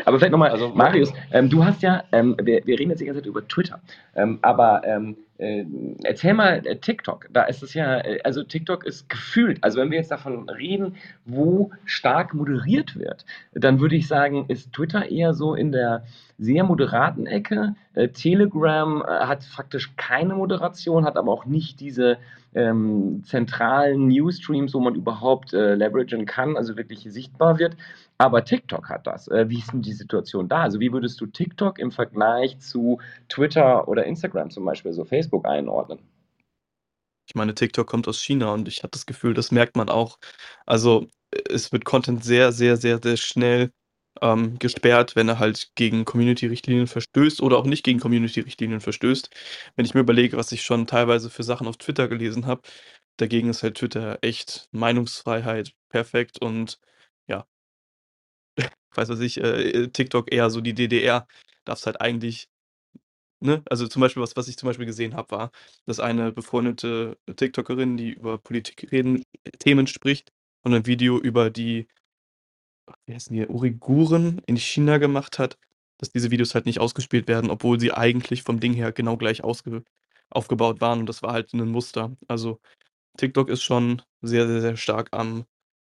Aber 0.05 0.19
vielleicht 0.19 0.33
nochmal, 0.33 0.51
also, 0.51 0.69
Marius, 0.71 1.13
ähm, 1.33 1.49
du 1.49 1.65
hast 1.65 1.83
ja, 1.83 2.05
ähm, 2.13 2.37
wir, 2.43 2.65
wir, 2.65 2.79
reden 2.79 2.91
jetzt 2.91 3.01
die 3.01 3.07
ganze 3.07 3.21
Zeit 3.21 3.27
über 3.27 3.47
Twitter, 3.47 3.81
ähm, 4.15 4.39
aber 4.43 4.83
ähm, 4.85 5.17
äh, 5.39 5.65
erzähl 6.05 6.35
mal 6.35 6.65
äh, 6.67 6.77
TikTok. 6.77 7.29
Da 7.33 7.45
ist 7.45 7.63
es 7.63 7.75
ja, 7.75 7.99
äh, 7.99 8.21
also 8.23 8.43
TikTok 8.43 8.85
ist 8.85 9.09
gefühlt, 9.09 9.59
also 9.63 9.81
wenn 9.81 9.91
wir 9.91 9.99
jetzt 9.99 10.11
davon 10.11 10.49
reden, 10.49 10.97
wo 11.25 11.73
stark 11.85 12.35
moderiert 12.35 12.97
wird, 12.97 13.25
dann 13.53 13.81
würde 13.81 13.97
ich 13.97 14.07
sagen, 14.07 14.45
ist 14.49 14.73
Twitter 14.73 15.11
eher 15.11 15.35
so 15.35 15.55
in 15.55 15.73
der 15.73 16.05
sehr 16.39 16.65
moderaten 16.65 17.27
Ecke. 17.27 17.75
Äh, 17.95 18.09
Telegram 18.09 19.03
äh, 19.03 19.27
hat 19.27 19.45
faktisch 19.45 19.95
keine 19.97 20.35
Moderation, 20.35 21.05
hat 21.05 21.17
aber 21.17 21.33
auch 21.33 21.45
nicht 21.45 21.81
diese 21.81 22.19
ähm, 22.55 23.23
zentralen 23.25 24.09
Newsstreams, 24.09 24.75
wo 24.75 24.81
man 24.81 24.95
überhaupt 24.95 25.53
äh, 25.55 25.75
leveragen 25.75 26.27
kann, 26.27 26.57
also 26.57 26.77
wirklich 26.77 27.01
sichtbar 27.01 27.59
wird. 27.59 27.77
Aber 28.19 28.45
TikTok 28.45 28.89
hat 28.89 29.07
das. 29.07 29.29
Äh, 29.29 29.49
wie 29.49 29.59
ist 29.59 29.73
denn 29.73 29.83
die 29.83 29.93
Situation 29.93 30.49
da? 30.49 30.63
Also 30.63 30.81
wie 30.81 30.93
würdest 30.93 31.21
du 31.21 31.27
TikTok 31.27 31.79
im 31.79 31.91
Vergleich 31.91 32.59
zu 32.61 33.01
Twitter 33.29 33.89
oder 33.89 34.05
Instagram 34.05 34.51
zum 34.51 34.65
Beispiel, 34.65 34.93
so 34.93 35.05
Facebook 35.05 35.47
einordnen? 35.47 35.99
Ich 37.27 37.35
meine, 37.35 37.55
TikTok 37.55 37.87
kommt 37.87 38.09
aus 38.09 38.21
China 38.21 38.53
und 38.53 38.69
ich 38.69 38.83
habe 38.83 38.91
das 38.91 39.07
Gefühl, 39.07 39.35
das 39.35 39.51
merkt 39.53 39.77
man 39.77 39.89
auch. 39.89 40.19
Also 40.67 41.07
es 41.49 41.73
wird 41.73 41.85
Content 41.85 42.25
sehr, 42.25 42.53
sehr, 42.53 42.77
sehr, 42.77 43.01
sehr 43.03 43.17
schnell 43.17 43.71
ähm, 44.21 44.59
gesperrt, 44.59 45.17
wenn 45.17 45.29
er 45.29 45.39
halt 45.39 45.73
gegen 45.75 46.05
Community-Richtlinien 46.05 46.87
verstößt 46.87 47.41
oder 47.43 47.59
auch 47.59 47.65
nicht 47.65 47.85
gegen 47.85 48.01
Community-Richtlinien 48.01 48.81
verstößt. 48.81 49.31
Wenn 49.77 49.85
ich 49.85 49.95
mir 49.95 50.01
überlege, 50.01 50.37
was 50.37 50.53
ich 50.53 50.63
schon 50.63 50.87
teilweise 50.87 51.31
für 51.31 51.43
Sachen 51.43 51.67
auf 51.67 51.77
Twitter 51.79 52.09
gelesen 52.09 52.47
habe, 52.47 52.63
dagegen 53.17 53.49
ist 53.49 53.63
halt 53.63 53.77
Twitter 53.77 54.19
echt 54.23 54.69
Meinungsfreiheit 54.73 55.73
perfekt 55.89 56.41
und 56.41 56.79
weiß 58.97 59.09
was 59.11 59.21
ich, 59.21 59.39
äh, 59.39 59.89
TikTok 59.89 60.33
eher 60.33 60.51
so 60.51 60.61
die 60.61 60.75
DDR, 60.75 61.27
darfst 61.65 61.87
halt 61.87 62.01
eigentlich 62.01 62.49
Ne? 63.41 63.63
Also 63.69 63.89
zum 63.89 64.01
Beispiel, 64.01 64.23
was, 64.23 64.37
was 64.37 64.47
ich 64.47 64.57
zum 64.57 64.69
Beispiel 64.69 64.87
gesehen 64.87 65.15
habe, 65.15 65.31
war, 65.33 65.51
dass 65.85 65.99
eine 65.99 66.31
befreundete 66.31 67.19
TikTokerin, 67.37 67.97
die 67.97 68.11
über 68.13 68.39
Politik 68.39 68.93
reden, 68.93 69.25
Themen 69.59 69.89
spricht 69.89 70.33
und 70.63 70.75
ein 70.75 70.87
Video 70.87 71.19
über 71.19 71.51
die 71.51 71.89
wie 73.07 73.15
heißen 73.15 73.35
die, 73.35 73.47
Uiguren 73.49 74.41
in 74.47 74.57
China 74.57 74.99
gemacht 74.99 75.39
hat, 75.39 75.59
dass 75.99 76.11
diese 76.11 76.31
Videos 76.31 76.55
halt 76.55 76.67
nicht 76.67 76.81
ausgespielt 76.81 77.29
werden, 77.29 77.51
obwohl 77.51 77.79
sie 77.81 77.93
eigentlich 77.93 78.43
vom 78.43 78.61
Ding 78.61 78.75
her 78.75 78.93
genau 78.93 79.17
gleich 79.17 79.45
ausge 79.45 79.85
aufgebaut 80.31 80.81
waren 80.81 81.01
und 81.01 81.07
das 81.07 81.23
war 81.23 81.33
halt 81.33 81.53
ein 81.53 81.69
Muster. 81.69 82.17
Also 82.29 82.61
TikTok 83.19 83.51
ist 83.51 83.63
schon 83.63 84.03
sehr, 84.23 84.47
sehr, 84.47 84.61
sehr 84.63 84.77
stark 84.77 85.09
am 85.13 85.45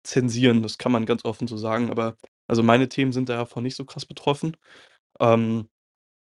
Zensieren, 0.05 0.63
das 0.63 0.79
kann 0.79 0.93
man 0.93 1.07
ganz 1.07 1.25
offen 1.25 1.49
so 1.49 1.57
sagen, 1.57 1.91
aber 1.91 2.17
also 2.49 2.63
meine 2.63 2.89
Themen 2.89 3.13
sind 3.13 3.29
davon 3.29 3.63
nicht 3.63 3.77
so 3.77 3.85
krass 3.85 4.07
betroffen, 4.07 4.57
ähm, 5.21 5.69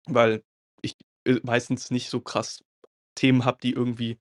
weil 0.06 0.42
ich 0.82 0.96
äh, 1.24 1.40
meistens 1.42 1.90
nicht 1.90 2.10
so 2.10 2.20
krass 2.20 2.64
Themen 3.14 3.44
habe, 3.44 3.58
die 3.62 3.72
irgendwie 3.72 4.18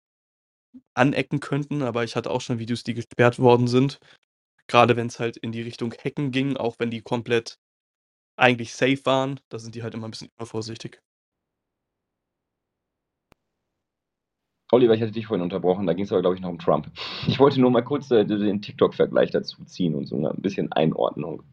anecken 0.93 1.39
könnten, 1.39 1.81
aber 1.83 2.03
ich 2.03 2.15
hatte 2.15 2.31
auch 2.31 2.41
schon 2.41 2.59
Videos, 2.59 2.83
die 2.83 2.93
gesperrt 2.93 3.39
worden 3.39 3.67
sind. 3.67 3.99
Gerade 4.67 4.95
wenn 4.95 5.07
es 5.07 5.19
halt 5.19 5.37
in 5.37 5.51
die 5.51 5.61
Richtung 5.61 5.93
Hacken 5.93 6.31
ging, 6.31 6.57
auch 6.57 6.75
wenn 6.79 6.89
die 6.91 7.01
komplett 7.01 7.57
eigentlich 8.37 8.73
safe 8.73 9.05
waren, 9.05 9.39
da 9.49 9.59
sind 9.59 9.75
die 9.75 9.83
halt 9.83 9.93
immer 9.93 10.07
ein 10.07 10.11
bisschen 10.11 10.29
übervorsichtig. 10.35 11.01
Oliver, 14.71 14.95
ich 14.95 15.01
hatte 15.01 15.11
dich 15.11 15.27
vorhin 15.27 15.43
unterbrochen, 15.43 15.85
da 15.85 15.93
ging 15.93 16.05
es 16.05 16.11
aber, 16.11 16.21
glaube 16.21 16.35
ich, 16.35 16.41
noch 16.41 16.49
um 16.49 16.59
Trump. 16.59 16.91
Ich 17.27 17.39
wollte 17.39 17.61
nur 17.61 17.69
mal 17.69 17.83
kurz 17.83 18.09
äh, 18.11 18.25
den 18.25 18.61
TikTok-Vergleich 18.61 19.31
dazu 19.31 19.63
ziehen 19.65 19.95
und 19.95 20.07
so 20.07 20.27
ein 20.27 20.41
bisschen 20.41 20.71
Einordnung. 20.73 21.43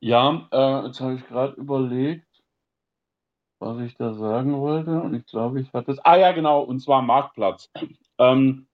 Ja, 0.00 0.48
äh, 0.52 0.86
jetzt 0.86 1.00
habe 1.00 1.14
ich 1.14 1.26
gerade 1.26 1.54
überlegt, 1.54 2.26
was 3.60 3.80
ich 3.80 3.96
da 3.96 4.14
sagen 4.14 4.58
wollte. 4.58 5.00
Und 5.00 5.14
ich 5.14 5.26
glaube, 5.26 5.60
ich 5.60 5.72
hatte 5.72 5.92
es. 5.92 5.98
Ah 6.04 6.16
ja, 6.16 6.32
genau, 6.32 6.62
und 6.62 6.80
zwar 6.80 7.02
Marktplatz. 7.02 7.70
Ähm, 8.18 8.68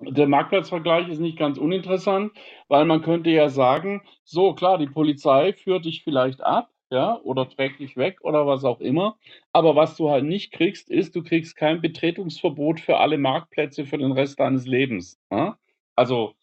der 0.00 0.26
Marktplatzvergleich 0.28 1.08
ist 1.08 1.20
nicht 1.20 1.38
ganz 1.38 1.58
uninteressant, 1.58 2.32
weil 2.68 2.84
man 2.86 3.02
könnte 3.02 3.30
ja 3.30 3.48
sagen, 3.48 4.02
so 4.24 4.54
klar, 4.54 4.78
die 4.78 4.86
Polizei 4.86 5.52
führt 5.52 5.84
dich 5.84 6.02
vielleicht 6.04 6.42
ab, 6.42 6.70
ja, 6.90 7.20
oder 7.22 7.48
trägt 7.48 7.80
dich 7.80 7.96
weg 7.96 8.18
oder 8.22 8.46
was 8.46 8.64
auch 8.64 8.80
immer. 8.80 9.18
Aber 9.52 9.76
was 9.76 9.96
du 9.96 10.10
halt 10.10 10.24
nicht 10.24 10.52
kriegst, 10.52 10.90
ist, 10.90 11.14
du 11.14 11.22
kriegst 11.22 11.56
kein 11.56 11.80
Betretungsverbot 11.82 12.80
für 12.80 12.96
alle 12.98 13.18
Marktplätze 13.18 13.84
für 13.84 13.98
den 13.98 14.12
Rest 14.12 14.40
deines 14.40 14.66
Lebens. 14.66 15.20
Ja? 15.30 15.58
Also, 15.96 16.34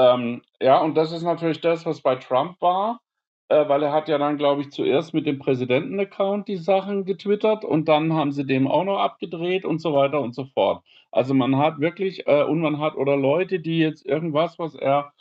ähm, 0.00 0.42
ja, 0.60 0.78
und 0.80 0.96
das 0.96 1.12
ist 1.12 1.22
natürlich 1.22 1.60
das, 1.60 1.86
was 1.86 2.00
bei 2.00 2.16
Trump 2.16 2.60
war, 2.60 3.00
äh, 3.48 3.68
weil 3.68 3.82
er 3.82 3.92
hat 3.92 4.08
ja 4.08 4.18
dann, 4.18 4.38
glaube 4.38 4.62
ich, 4.62 4.70
zuerst 4.70 5.14
mit 5.14 5.26
dem 5.26 5.38
Präsidenten-Account 5.38 6.48
die 6.48 6.56
Sachen 6.56 7.04
getwittert 7.04 7.64
und 7.64 7.88
dann 7.88 8.12
haben 8.14 8.32
sie 8.32 8.46
dem 8.46 8.68
auch 8.68 8.84
noch 8.84 8.98
abgedreht 8.98 9.64
und 9.64 9.80
so 9.80 9.94
weiter 9.94 10.20
und 10.20 10.34
so 10.34 10.44
fort. 10.46 10.84
Also 11.10 11.34
man 11.34 11.56
hat 11.56 11.80
wirklich, 11.80 12.26
äh, 12.26 12.44
und 12.44 12.60
man 12.60 12.78
hat, 12.80 12.96
oder 12.96 13.16
Leute, 13.16 13.60
die 13.60 13.78
jetzt 13.78 14.06
irgendwas, 14.06 14.58
was 14.58 14.74
er 14.74 15.12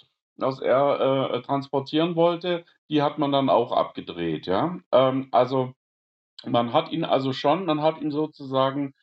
was 0.42 0.60
er 0.60 1.32
äh, 1.34 1.42
transportieren 1.42 2.16
wollte, 2.16 2.66
die 2.90 3.02
hat 3.02 3.18
man 3.20 3.32
dann 3.32 3.50
auch 3.50 3.72
abgedreht, 3.72 4.48
ja. 4.48 4.80
Ähm, 4.92 5.28
also 5.32 5.74
man 6.46 6.74
hat 6.74 6.92
ihn 6.92 7.04
also 7.04 7.34
schon, 7.34 7.66
man 7.66 7.82
hat 7.82 8.02
ihn 8.02 8.12
sozusagen, 8.12 8.94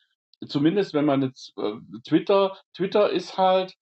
zumindest 0.47 0.93
wenn 0.93 1.05
man 1.05 1.21
jetzt 1.21 1.53
äh, 1.57 1.73
Twitter, 2.03 2.57
Twitter 2.73 3.09
ist 3.11 3.37
halt 3.37 3.75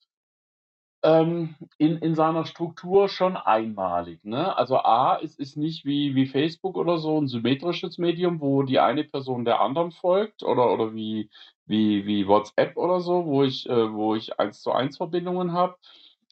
ähm, 1.06 1.56
in, 1.78 1.98
in 2.00 2.16
seiner 2.16 2.46
Struktur 2.46 3.10
schon 3.10 3.38
einmalig. 3.38 4.26
Ne? 4.26 4.58
Also 4.58 4.78
A, 4.78 5.20
es 5.22 5.36
ist 5.36 5.56
nicht 5.56 5.86
wie, 5.86 6.16
wie 6.16 6.26
Facebook 6.26 6.76
oder 6.76 6.98
so 6.98 7.22
ein 7.22 7.28
symmetrisches 7.28 8.00
Medium, 8.00 8.42
wo 8.42 8.64
die 8.64 8.80
eine 8.80 9.04
Person 9.04 9.46
der 9.46 9.62
anderen 9.62 9.92
folgt 9.92 10.42
oder, 10.42 10.74
oder 10.74 10.96
wie, 10.96 11.30
wie, 11.68 12.08
wie 12.08 12.28
WhatsApp 12.28 12.76
oder 12.76 13.02
so, 13.02 13.26
wo 13.26 13.44
ich, 13.44 13.70
äh, 13.70 13.94
wo 13.94 14.16
ich 14.16 14.40
eins 14.40 14.62
zu 14.62 14.72
eins 14.72 14.98
Verbindungen 14.98 15.54
habe, 15.54 15.76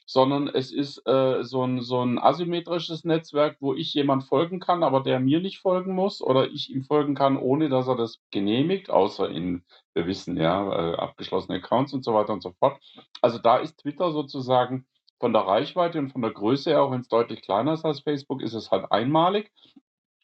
sondern 0.07 0.47
es 0.47 0.71
ist 0.71 1.07
äh, 1.07 1.43
so, 1.43 1.63
ein, 1.63 1.81
so 1.81 2.01
ein 2.01 2.17
asymmetrisches 2.17 3.03
Netzwerk, 3.03 3.57
wo 3.59 3.75
ich 3.75 3.93
jemand 3.93 4.23
folgen 4.23 4.59
kann, 4.59 4.81
aber 4.81 5.01
der 5.01 5.19
mir 5.19 5.39
nicht 5.39 5.59
folgen 5.59 5.93
muss 5.93 6.19
oder 6.21 6.47
ich 6.49 6.71
ihm 6.71 6.83
folgen 6.83 7.13
kann, 7.13 7.37
ohne 7.37 7.69
dass 7.69 7.87
er 7.87 7.95
das 7.95 8.19
genehmigt, 8.31 8.89
außer 8.89 9.29
in, 9.29 9.63
wir 9.93 10.07
wissen 10.07 10.37
ja, 10.37 10.93
äh, 10.93 10.95
abgeschlossene 10.95 11.57
Accounts 11.57 11.93
und 11.93 12.03
so 12.03 12.13
weiter 12.13 12.33
und 12.33 12.41
so 12.41 12.51
fort. 12.59 12.81
Also 13.21 13.37
da 13.37 13.57
ist 13.57 13.77
Twitter 13.77 14.11
sozusagen 14.11 14.85
von 15.19 15.33
der 15.33 15.43
Reichweite 15.43 15.99
und 15.99 16.11
von 16.11 16.21
der 16.21 16.31
Größe 16.31 16.71
her, 16.71 16.83
auch 16.83 16.91
wenn 16.91 17.01
es 17.01 17.07
deutlich 17.07 17.41
kleiner 17.41 17.73
ist 17.73 17.85
als 17.85 18.01
Facebook, 18.01 18.41
ist 18.41 18.53
es 18.53 18.71
halt 18.71 18.91
einmalig. 18.91 19.51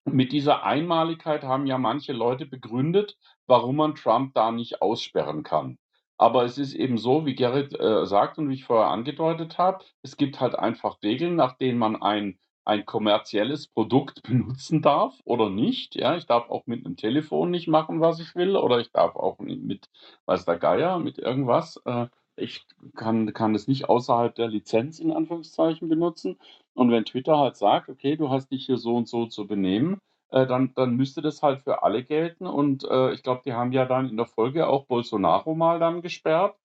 Mit 0.06 0.32
dieser 0.32 0.64
Einmaligkeit 0.64 1.44
haben 1.44 1.68
ja 1.68 1.78
manche 1.78 2.14
Leute 2.14 2.46
begründet, 2.46 3.18
warum 3.48 3.78
man 3.78 3.96
Trump 3.96 4.34
da 4.34 4.52
nicht 4.52 4.82
aussperren 4.82 5.44
kann. 5.44 5.78
Aber 6.18 6.44
es 6.44 6.58
ist 6.58 6.74
eben 6.74 6.98
so, 6.98 7.26
wie 7.26 7.36
Gerrit 7.36 7.80
äh, 7.80 8.06
sagt 8.06 8.38
und 8.38 8.50
wie 8.50 8.56
ich 8.56 8.66
vorher 8.66 8.90
angedeutet 8.90 9.58
habe, 9.58 9.86
es 10.02 10.18
gibt 10.18 10.42
halt 10.42 10.54
einfach 10.54 11.02
Regeln, 11.02 11.36
nach 11.36 11.56
denen 11.58 11.80
man 11.80 12.02
ein, 12.02 12.40
ein 12.70 12.86
kommerzielles 12.86 13.68
Produkt 13.68 14.22
benutzen 14.28 14.82
darf 14.82 15.20
oder 15.26 15.50
nicht. 15.50 15.96
Ja, 15.96 16.16
ich 16.16 16.28
darf 16.28 16.50
auch 16.50 16.68
mit 16.68 16.86
einem 16.86 16.96
Telefon 16.96 17.52
nicht 17.52 17.68
machen, 17.68 18.00
was 18.00 18.20
ich 18.20 18.36
will, 18.36 18.56
oder 18.56 18.80
ich 18.80 18.92
darf 18.92 19.16
auch 19.16 19.40
mit, 19.40 19.90
weiß 20.26 20.46
der 20.46 20.58
Geier, 20.58 21.00
mit 21.00 21.18
irgendwas. 21.18 21.82
Äh, 21.86 22.08
ich 22.36 22.66
kann, 22.96 23.34
kann 23.34 23.56
es 23.56 23.68
nicht 23.68 23.90
außerhalb 23.90 24.34
der 24.36 24.48
Lizenz 24.48 25.00
in 25.00 25.12
Anführungszeichen 25.12 25.90
benutzen. 25.90 26.38
Und 26.74 26.92
wenn 26.92 27.06
Twitter 27.06 27.38
halt 27.38 27.58
sagt, 27.58 27.90
okay, 27.90 28.16
du 28.16 28.30
hast 28.30 28.52
dich 28.52 28.66
hier 28.68 28.78
so 28.78 28.96
und 28.96 29.10
so 29.10 29.26
zu 29.26 29.48
benehmen, 29.48 30.00
äh, 30.30 30.46
dann, 30.46 30.74
dann 30.76 30.96
müsste 30.96 31.22
das 31.22 31.42
halt 31.42 31.62
für 31.62 31.84
alle 31.84 32.04
gelten. 32.04 32.46
Und 32.46 32.86
äh, 32.86 33.14
ich 33.14 33.24
glaube, 33.24 33.42
die 33.46 33.54
haben 33.54 33.72
ja 33.72 33.86
dann 33.86 34.10
in 34.10 34.16
der 34.18 34.28
Folge 34.28 34.68
auch 34.68 34.86
Bolsonaro 34.86 35.56
mal 35.56 35.80
dann 35.80 36.02
gesperrt. 36.02 36.56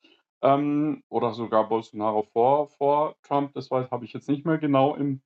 Ähm, 0.43 1.03
oder 1.09 1.33
sogar 1.33 1.69
Bolsonaro 1.69 2.23
vor, 2.23 2.69
vor 2.69 3.17
Trump, 3.23 3.55
das 3.55 3.71
habe 3.71 4.05
ich 4.05 4.13
jetzt 4.13 4.29
nicht 4.29 4.45
mehr 4.45 4.59
genau 4.59 4.95
im, 4.95 5.23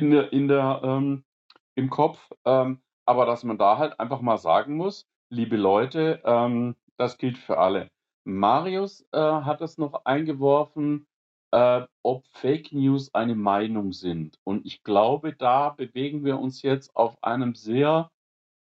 in 0.00 0.10
der, 0.10 0.32
in 0.32 0.48
der, 0.48 0.80
ähm, 0.82 1.24
im 1.74 1.90
Kopf. 1.90 2.32
Ähm, 2.44 2.80
aber 3.06 3.26
dass 3.26 3.44
man 3.44 3.58
da 3.58 3.78
halt 3.78 3.98
einfach 4.00 4.20
mal 4.20 4.38
sagen 4.38 4.76
muss, 4.76 5.06
liebe 5.30 5.56
Leute, 5.56 6.20
ähm, 6.24 6.76
das 6.96 7.18
gilt 7.18 7.38
für 7.38 7.58
alle. 7.58 7.90
Marius 8.24 9.06
äh, 9.12 9.18
hat 9.18 9.60
es 9.60 9.78
noch 9.78 10.04
eingeworfen, 10.04 11.06
äh, 11.52 11.82
ob 12.02 12.26
Fake 12.32 12.72
News 12.72 13.14
eine 13.14 13.34
Meinung 13.34 13.92
sind. 13.92 14.38
Und 14.44 14.66
ich 14.66 14.82
glaube, 14.84 15.34
da 15.34 15.70
bewegen 15.70 16.24
wir 16.24 16.38
uns 16.38 16.62
jetzt 16.62 16.94
auf 16.94 17.22
einem 17.22 17.54
sehr 17.54 18.10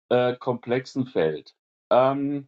äh, 0.09 0.35
komplexen 0.35 1.05
Feld. 1.05 1.55
Ähm, 1.89 2.47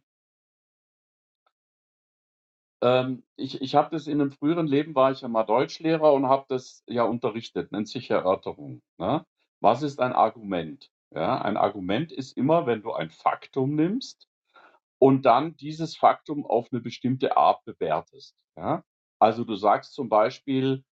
ähm, 2.86 3.24
ich 3.36 3.60
ich 3.60 3.74
habe 3.74 3.90
das 3.90 4.06
in 4.06 4.20
einem 4.20 4.32
früheren 4.32 4.66
Leben, 4.66 4.94
war 4.94 5.10
ich 5.12 5.22
ja 5.22 5.28
mal 5.28 5.44
Deutschlehrer 5.44 6.12
und 6.12 6.26
habe 6.28 6.46
das 6.48 6.84
ja 6.86 7.04
unterrichtet, 7.04 7.72
nennt 7.72 7.88
sich 7.88 8.10
Erörterung. 8.10 8.82
Ne? 8.98 9.26
Was 9.60 9.82
ist 9.82 10.00
ein 10.00 10.12
Argument? 10.12 10.90
Ja, 11.14 11.40
ein 11.40 11.56
Argument 11.56 12.12
ist 12.12 12.36
immer, 12.36 12.66
wenn 12.66 12.82
du 12.82 12.92
ein 12.92 13.10
Faktum 13.10 13.74
nimmst 13.74 14.28
und 14.98 15.22
dann 15.26 15.56
dieses 15.56 15.96
Faktum 15.96 16.46
auf 16.46 16.68
eine 16.72 16.80
bestimmte 16.80 17.36
Art 17.36 17.64
bewertest. 17.64 18.36
Ja? 18.56 18.84
Also 19.18 19.44
du 19.44 19.56
sagst 19.56 19.94
zum 19.94 20.08
Beispiel, 20.08 20.84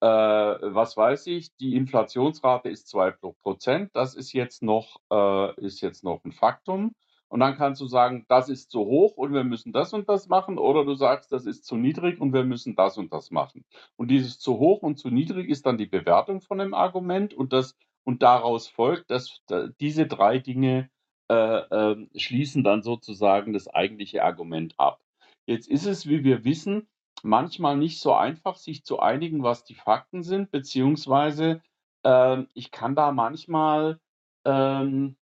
äh, 0.00 0.06
was 0.06 0.96
weiß 0.96 1.26
ich, 1.28 1.56
die 1.56 1.76
Inflationsrate 1.76 2.68
ist 2.68 2.88
2 2.88 3.12
Prozent, 3.42 3.90
das 3.94 4.14
ist 4.14 4.32
jetzt 4.32 4.62
noch, 4.62 5.00
äh, 5.10 5.60
ist 5.64 5.80
jetzt 5.80 6.04
noch 6.04 6.22
ein 6.24 6.32
Faktum. 6.32 6.94
Und 7.34 7.40
dann 7.40 7.56
kannst 7.56 7.80
du 7.80 7.88
sagen, 7.88 8.26
das 8.28 8.48
ist 8.48 8.70
zu 8.70 8.84
hoch 8.84 9.16
und 9.16 9.34
wir 9.34 9.42
müssen 9.42 9.72
das 9.72 9.92
und 9.92 10.08
das 10.08 10.28
machen. 10.28 10.56
Oder 10.56 10.84
du 10.84 10.94
sagst, 10.94 11.32
das 11.32 11.46
ist 11.46 11.64
zu 11.64 11.74
niedrig 11.74 12.20
und 12.20 12.32
wir 12.32 12.44
müssen 12.44 12.76
das 12.76 12.96
und 12.96 13.12
das 13.12 13.32
machen. 13.32 13.64
Und 13.96 14.12
dieses 14.12 14.38
zu 14.38 14.60
hoch 14.60 14.82
und 14.82 15.00
zu 15.00 15.10
niedrig 15.10 15.48
ist 15.48 15.66
dann 15.66 15.76
die 15.76 15.86
Bewertung 15.86 16.42
von 16.42 16.58
dem 16.58 16.74
Argument 16.74 17.34
und 17.34 17.52
das 17.52 17.76
und 18.04 18.22
daraus 18.22 18.68
folgt, 18.68 19.10
dass 19.10 19.42
diese 19.80 20.06
drei 20.06 20.38
Dinge 20.38 20.90
äh, 21.28 21.34
äh, 21.34 22.06
schließen 22.14 22.62
dann 22.62 22.84
sozusagen 22.84 23.52
das 23.52 23.66
eigentliche 23.66 24.22
Argument 24.22 24.76
ab. 24.78 25.00
Jetzt 25.44 25.68
ist 25.68 25.86
es, 25.86 26.08
wie 26.08 26.22
wir 26.22 26.44
wissen, 26.44 26.86
manchmal 27.24 27.76
nicht 27.76 27.98
so 27.98 28.14
einfach, 28.14 28.54
sich 28.54 28.84
zu 28.84 29.00
einigen, 29.00 29.42
was 29.42 29.64
die 29.64 29.74
Fakten 29.74 30.22
sind, 30.22 30.52
beziehungsweise 30.52 31.60
ähm, 32.04 32.46
ich 32.54 32.70
kann 32.70 32.94
da 32.94 33.10
manchmal, 33.10 33.98
ähm, 34.44 35.16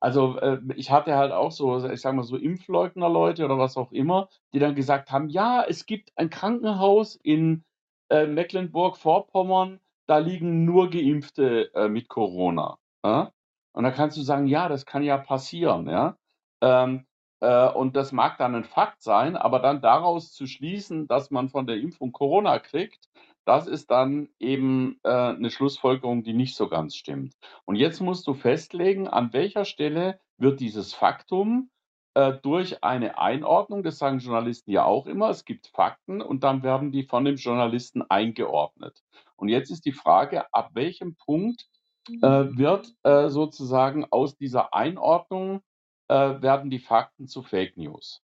also 0.00 0.38
äh, 0.38 0.60
ich 0.76 0.90
hatte 0.90 1.16
halt 1.16 1.32
auch 1.32 1.50
so, 1.50 1.84
ich 1.88 2.00
sag 2.00 2.14
mal 2.14 2.22
so 2.22 2.36
Impfleugner-Leute 2.36 3.44
oder 3.44 3.58
was 3.58 3.76
auch 3.76 3.92
immer, 3.92 4.28
die 4.52 4.58
dann 4.58 4.74
gesagt 4.74 5.10
haben, 5.10 5.28
ja, 5.28 5.64
es 5.66 5.86
gibt 5.86 6.12
ein 6.16 6.30
Krankenhaus 6.30 7.16
in 7.16 7.64
äh, 8.10 8.26
Mecklenburg-Vorpommern, 8.26 9.80
da 10.06 10.18
liegen 10.18 10.64
nur 10.64 10.90
Geimpfte 10.90 11.74
äh, 11.74 11.88
mit 11.88 12.08
Corona. 12.08 12.78
Ja? 13.04 13.32
Und 13.72 13.84
da 13.84 13.90
kannst 13.90 14.16
du 14.16 14.22
sagen, 14.22 14.46
ja, 14.46 14.68
das 14.68 14.86
kann 14.86 15.02
ja 15.02 15.18
passieren, 15.18 15.88
ja. 15.88 16.16
Ähm, 16.60 17.06
äh, 17.40 17.68
und 17.68 17.96
das 17.96 18.12
mag 18.12 18.38
dann 18.38 18.54
ein 18.54 18.64
Fakt 18.64 19.02
sein, 19.02 19.36
aber 19.36 19.60
dann 19.60 19.80
daraus 19.80 20.32
zu 20.32 20.46
schließen, 20.46 21.06
dass 21.06 21.30
man 21.30 21.48
von 21.48 21.66
der 21.66 21.76
Impfung 21.76 22.12
Corona 22.12 22.58
kriegt, 22.58 23.08
das 23.48 23.66
ist 23.66 23.90
dann 23.90 24.28
eben 24.38 25.00
äh, 25.04 25.08
eine 25.08 25.50
Schlussfolgerung, 25.50 26.22
die 26.22 26.34
nicht 26.34 26.54
so 26.54 26.68
ganz 26.68 26.94
stimmt. 26.94 27.34
Und 27.64 27.76
jetzt 27.76 28.00
musst 28.00 28.26
du 28.26 28.34
festlegen, 28.34 29.08
an 29.08 29.32
welcher 29.32 29.64
Stelle 29.64 30.20
wird 30.36 30.60
dieses 30.60 30.92
Faktum 30.92 31.70
äh, 32.12 32.34
durch 32.42 32.84
eine 32.84 33.18
Einordnung, 33.18 33.82
das 33.82 33.96
sagen 33.96 34.18
Journalisten 34.18 34.70
ja 34.70 34.84
auch 34.84 35.06
immer, 35.06 35.30
es 35.30 35.46
gibt 35.46 35.68
Fakten 35.68 36.20
und 36.20 36.44
dann 36.44 36.62
werden 36.62 36.92
die 36.92 37.04
von 37.04 37.24
dem 37.24 37.36
Journalisten 37.36 38.02
eingeordnet. 38.02 39.02
Und 39.36 39.48
jetzt 39.48 39.70
ist 39.70 39.86
die 39.86 39.92
Frage, 39.92 40.52
ab 40.52 40.70
welchem 40.74 41.16
Punkt 41.16 41.66
äh, 42.08 42.20
wird 42.20 42.94
äh, 43.02 43.28
sozusagen 43.28 44.04
aus 44.10 44.36
dieser 44.36 44.74
Einordnung 44.74 45.62
äh, 46.08 46.42
werden 46.42 46.70
die 46.70 46.80
Fakten 46.80 47.28
zu 47.28 47.42
Fake 47.42 47.78
News. 47.78 48.22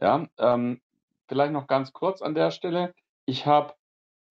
Ja, 0.00 0.26
ähm, 0.36 0.82
vielleicht 1.28 1.52
noch 1.52 1.66
ganz 1.66 1.94
kurz 1.94 2.20
an 2.20 2.34
der 2.34 2.50
Stelle. 2.50 2.94
Ich 3.24 3.46
habe, 3.46 3.74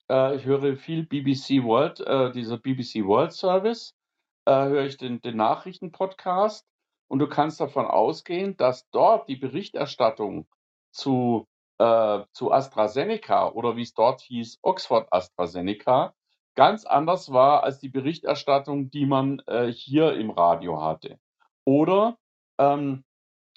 äh, 0.10 0.36
ich 0.36 0.46
höre 0.46 0.76
viel 0.78 1.06
BBC 1.06 1.64
World, 1.64 2.00
äh, 2.02 2.32
dieser 2.32 2.58
BBC 2.58 3.06
World 3.06 3.34
Service, 3.34 3.96
äh, 4.46 4.52
höre 4.52 4.86
ich 4.86 4.98
den, 4.98 5.22
den 5.22 5.38
Nachrichtenpodcast 5.38 6.66
und 7.08 7.20
du 7.20 7.28
kannst 7.28 7.60
davon 7.60 7.86
ausgehen, 7.86 8.58
dass 8.58 8.90
dort 8.90 9.28
die 9.28 9.36
Berichterstattung 9.36 10.48
zu, 10.92 11.48
äh, 11.80 12.22
zu 12.32 12.52
AstraZeneca 12.52 13.50
oder 13.50 13.76
wie 13.76 13.84
es 13.84 13.94
dort 13.94 14.22
hieß, 14.22 14.60
Oxford 14.62 15.08
AstraZeneca, 15.12 16.14
ganz 16.56 16.86
anders 16.86 17.32
war 17.32 17.64
als 17.64 17.80
die 17.80 17.90
Berichterstattung, 17.90 18.90
die 18.90 19.06
man 19.06 19.42
äh, 19.48 19.68
hier 19.68 20.14
im 20.14 20.30
Radio 20.30 20.82
hatte. 20.82 21.20
Oder 21.66 22.18
ähm, 22.58 23.04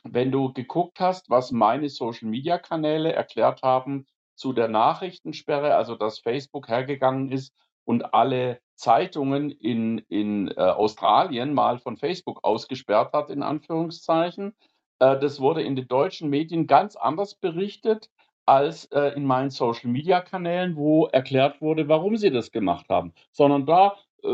wenn 0.04 0.32
du 0.32 0.52
geguckt 0.52 1.00
hast, 1.00 1.30
was 1.30 1.50
meine 1.50 1.88
Social-Media-Kanäle 1.88 3.12
erklärt 3.12 3.62
haben 3.62 4.06
zu 4.38 4.52
der 4.52 4.68
Nachrichtensperre, 4.68 5.74
also 5.74 5.96
dass 5.96 6.20
Facebook 6.20 6.68
hergegangen 6.68 7.30
ist 7.30 7.52
und 7.84 8.14
alle 8.14 8.60
Zeitungen 8.76 9.50
in, 9.50 9.98
in 10.08 10.48
äh, 10.48 10.60
Australien 10.60 11.54
mal 11.54 11.78
von 11.78 11.96
Facebook 11.96 12.44
ausgesperrt 12.44 13.12
hat, 13.12 13.30
in 13.30 13.42
Anführungszeichen. 13.42 14.54
Äh, 15.00 15.18
das 15.18 15.40
wurde 15.40 15.62
in 15.62 15.74
den 15.74 15.88
deutschen 15.88 16.30
Medien 16.30 16.66
ganz 16.66 16.94
anders 16.96 17.34
berichtet 17.34 18.10
als 18.46 18.86
äh, 18.86 19.14
in 19.16 19.24
meinen 19.24 19.50
Social-Media-Kanälen, 19.50 20.76
wo 20.76 21.06
erklärt 21.06 21.60
wurde, 21.60 21.88
warum 21.88 22.16
sie 22.16 22.30
das 22.30 22.52
gemacht 22.52 22.86
haben, 22.88 23.12
sondern 23.32 23.66
da 23.66 23.96
äh, 24.22 24.28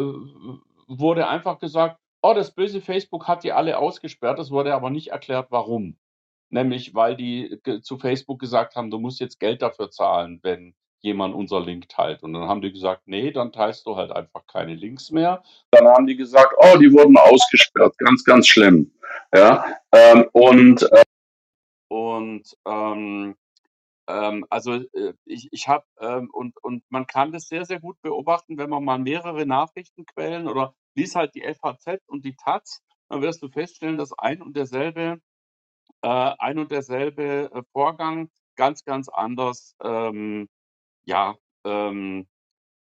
wurde 0.87 1.27
einfach 1.29 1.59
gesagt, 1.59 1.99
oh, 2.23 2.35
das 2.35 2.55
böse 2.55 2.81
Facebook 2.81 3.27
hat 3.27 3.45
die 3.45 3.53
alle 3.53 3.79
ausgesperrt, 3.79 4.39
es 4.39 4.51
wurde 4.51 4.75
aber 4.75 4.91
nicht 4.91 5.09
erklärt, 5.09 5.47
warum. 5.51 5.97
Nämlich, 6.51 6.95
weil 6.95 7.17
die 7.17 7.59
zu 7.83 7.99
Facebook 7.99 8.39
gesagt 8.39 8.77
haben, 8.77 8.91
du 8.91 8.99
musst 8.99 9.21
jetzt 9.21 9.41
Geld 9.41 9.63
dafür 9.63 9.91
zahlen, 9.91 10.41
wenn 10.43 10.75
jemand 11.01 11.35
unser 11.35 11.61
Link 11.61 11.89
teilt. 11.89 12.23
Und 12.23 12.33
dann 12.33 12.49
haben 12.49 12.63
die 12.63 12.73
gesagt, 12.73 13.03
nee, 13.07 13.31
dann 13.31 13.53
teilst 13.53 13.87
du 13.87 13.97
halt 13.97 14.11
einfach 14.11 14.47
keine 14.47 14.75
Links 14.75 15.11
mehr. 15.11 15.43
Dann 15.71 15.87
haben 15.87 16.07
die 16.07 16.17
gesagt, 16.17 16.55
oh, 16.57 16.79
die 16.79 16.91
wurden 16.93 17.19
ausgesperrt, 17.19 17.97
ganz, 17.99 18.25
ganz 18.25 18.47
schlimm. 18.49 18.91
Ja, 19.35 19.67
ähm, 19.93 20.27
und, 20.33 20.83
äh, 20.91 21.03
und 21.89 22.57
ähm, 22.67 23.37
ähm, 24.09 24.47
also 24.51 24.75
äh, 24.75 25.15
ich, 25.25 25.49
ich 25.53 25.69
habe 25.69 25.85
ähm, 26.01 26.31
und, 26.33 26.57
und 26.63 26.83
man 26.89 27.07
kann 27.07 27.33
das 27.33 27.49
sehr, 27.49 27.65
sehr 27.65 27.81
gut 27.81 28.01
beobachten, 28.03 28.59
wenn 28.59 28.71
man 28.71 28.85
mal 28.85 28.99
mehrere 28.99 29.47
Nachrichtenquellen 29.47 30.49
oder 30.49 30.75
liest 30.95 31.17
halt 31.17 31.35
die 31.35 31.43
FAZ 31.43 32.01
und 32.07 32.25
die 32.25 32.37
Taz, 32.37 32.83
dann 33.09 33.23
wirst 33.23 33.43
du 33.43 33.49
feststellen, 33.49 33.99
dass 33.99 34.19
ein 34.19 34.43
und 34.43 34.57
derselbe, 34.57 35.21
ein 36.09 36.59
und 36.59 36.71
derselbe 36.71 37.51
äh, 37.53 37.63
Vorgang 37.73 38.31
ganz, 38.57 38.85
ganz 38.85 39.09
anders, 39.09 39.75
ähm, 39.83 40.49
ja, 41.05 41.37
ähm, 41.65 42.27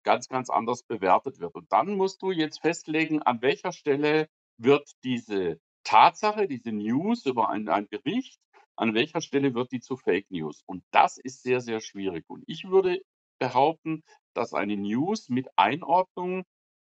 ganz, 0.04 0.28
ganz 0.28 0.50
anders 0.50 0.82
bewertet 0.84 1.40
wird. 1.40 1.54
Und 1.54 1.72
dann 1.72 1.96
musst 1.96 2.22
du 2.22 2.30
jetzt 2.30 2.60
festlegen, 2.60 3.22
an 3.22 3.42
welcher 3.42 3.72
Stelle 3.72 4.28
wird 4.58 4.90
diese 5.04 5.60
Tatsache, 5.84 6.46
diese 6.48 6.72
News 6.72 7.26
über 7.26 7.50
ein, 7.50 7.68
ein 7.68 7.88
Bericht 7.88 8.40
an 8.80 8.94
welcher 8.94 9.20
Stelle 9.20 9.54
wird 9.54 9.72
die 9.72 9.80
zu 9.80 9.98
Fake 9.98 10.30
News? 10.30 10.62
Und 10.64 10.82
das 10.90 11.18
ist 11.18 11.42
sehr, 11.42 11.60
sehr 11.60 11.80
schwierig. 11.80 12.24
Und 12.28 12.44
ich 12.46 12.64
würde 12.64 13.02
behaupten, 13.38 14.02
dass 14.32 14.54
eine 14.54 14.74
News 14.74 15.28
mit 15.28 15.48
Einordnung 15.56 16.44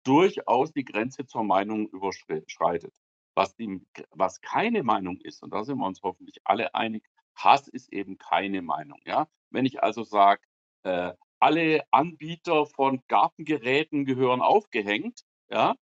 durchaus 0.05 0.73
die 0.73 0.85
Grenze 0.85 1.27
zur 1.27 1.43
Meinung 1.43 1.89
überschreitet. 1.89 2.95
Was, 3.35 3.57
die, 3.57 3.81
was 4.11 4.41
keine 4.41 4.83
Meinung 4.83 5.19
ist, 5.21 5.43
und 5.43 5.53
da 5.53 5.65
sind 5.65 5.79
wir 5.79 5.87
uns 5.87 6.03
hoffentlich 6.03 6.41
alle 6.45 6.75
einig, 6.75 7.05
Hass 7.35 7.69
ist 7.69 7.93
eben 7.93 8.19
keine 8.19 8.63
Meinung. 8.63 9.01
Ja? 9.07 9.29
Wenn 9.51 9.65
ich 9.65 9.83
also 9.83 10.05
sage, 10.05 10.43
äh, 10.83 11.13
alle 11.41 11.83
Anbieter 11.91 12.67
von 12.67 13.03
Gartengeräten 13.09 14.05
gehören 14.05 14.43
aufgehängt, 14.43 15.23
ja, 15.51 15.75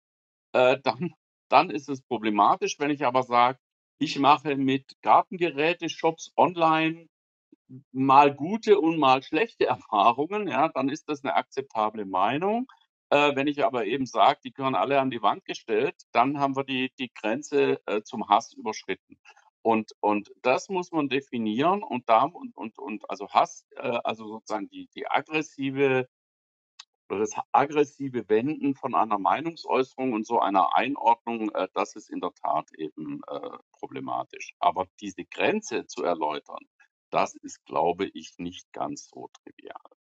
äh, 0.53 0.79
dann, 0.83 1.13
dann 1.49 1.71
ist 1.71 1.89
es 1.89 2.03
problematisch. 2.03 2.79
Wenn 2.79 2.91
ich 2.91 3.05
aber 3.05 3.23
sage, 3.23 3.59
ich 3.99 4.19
mache 4.19 4.57
mit 4.57 4.97
Gartengeräte-Shops 5.03 6.33
online 6.37 7.09
mal 7.93 8.35
gute 8.35 8.81
und 8.81 8.99
mal 8.99 9.23
schlechte 9.23 9.67
Erfahrungen, 9.67 10.49
ja, 10.49 10.69
dann 10.69 10.89
ist 10.89 11.09
das 11.09 11.23
eine 11.25 11.35
akzeptable 11.35 12.07
Meinung. 12.07 12.67
Äh, 13.11 13.35
wenn 13.35 13.47
ich 13.49 13.65
aber 13.65 13.87
eben 13.87 14.07
sage, 14.07 14.41
die 14.45 14.53
gehören 14.53 14.75
alle 14.75 15.01
an 15.01 15.11
die 15.11 15.23
Wand 15.23 15.45
gestellt, 15.45 15.97
dann 16.13 16.39
haben 16.39 16.57
wir 16.57 16.65
die, 16.65 16.93
die 16.99 17.13
Grenze 17.13 17.81
äh, 17.87 18.03
zum 18.03 18.29
Hass 18.29 18.53
überschritten. 18.53 19.19
Und, 19.63 19.93
und 20.01 20.33
das 20.43 20.69
muss 20.69 20.91
man 20.93 21.09
definieren 21.09 21.83
und 21.83 22.09
da 22.09 22.25
und, 22.25 22.57
und, 22.57 22.79
und 22.79 23.11
also 23.11 23.29
Hass, 23.29 23.67
äh, 23.77 23.99
also 24.05 24.27
sozusagen 24.27 24.69
die, 24.69 24.89
die 24.95 25.07
aggressive 25.07 26.09
das 27.19 27.35
aggressive 27.53 28.29
Wenden 28.29 28.75
von 28.75 28.95
einer 28.95 29.19
Meinungsäußerung 29.19 30.13
und 30.13 30.27
so 30.27 30.39
einer 30.39 30.77
Einordnung, 30.77 31.51
äh, 31.51 31.69
das 31.75 31.97
ist 31.97 32.11
in 32.11 32.21
der 32.21 32.33
Tat 32.35 32.71
eben 32.77 33.21
äh, 33.29 33.59
problematisch. 33.73 34.55
Aber 34.61 34.87
diese 35.01 35.25
Grenze 35.25 35.87
zu 35.87 36.05
erläutern, 36.05 36.65
das 37.11 37.35
ist, 37.35 37.65
glaube 37.65 38.07
ich, 38.07 38.35
nicht 38.39 38.73
ganz 38.73 39.09
so 39.09 39.29
trivial. 39.43 40.00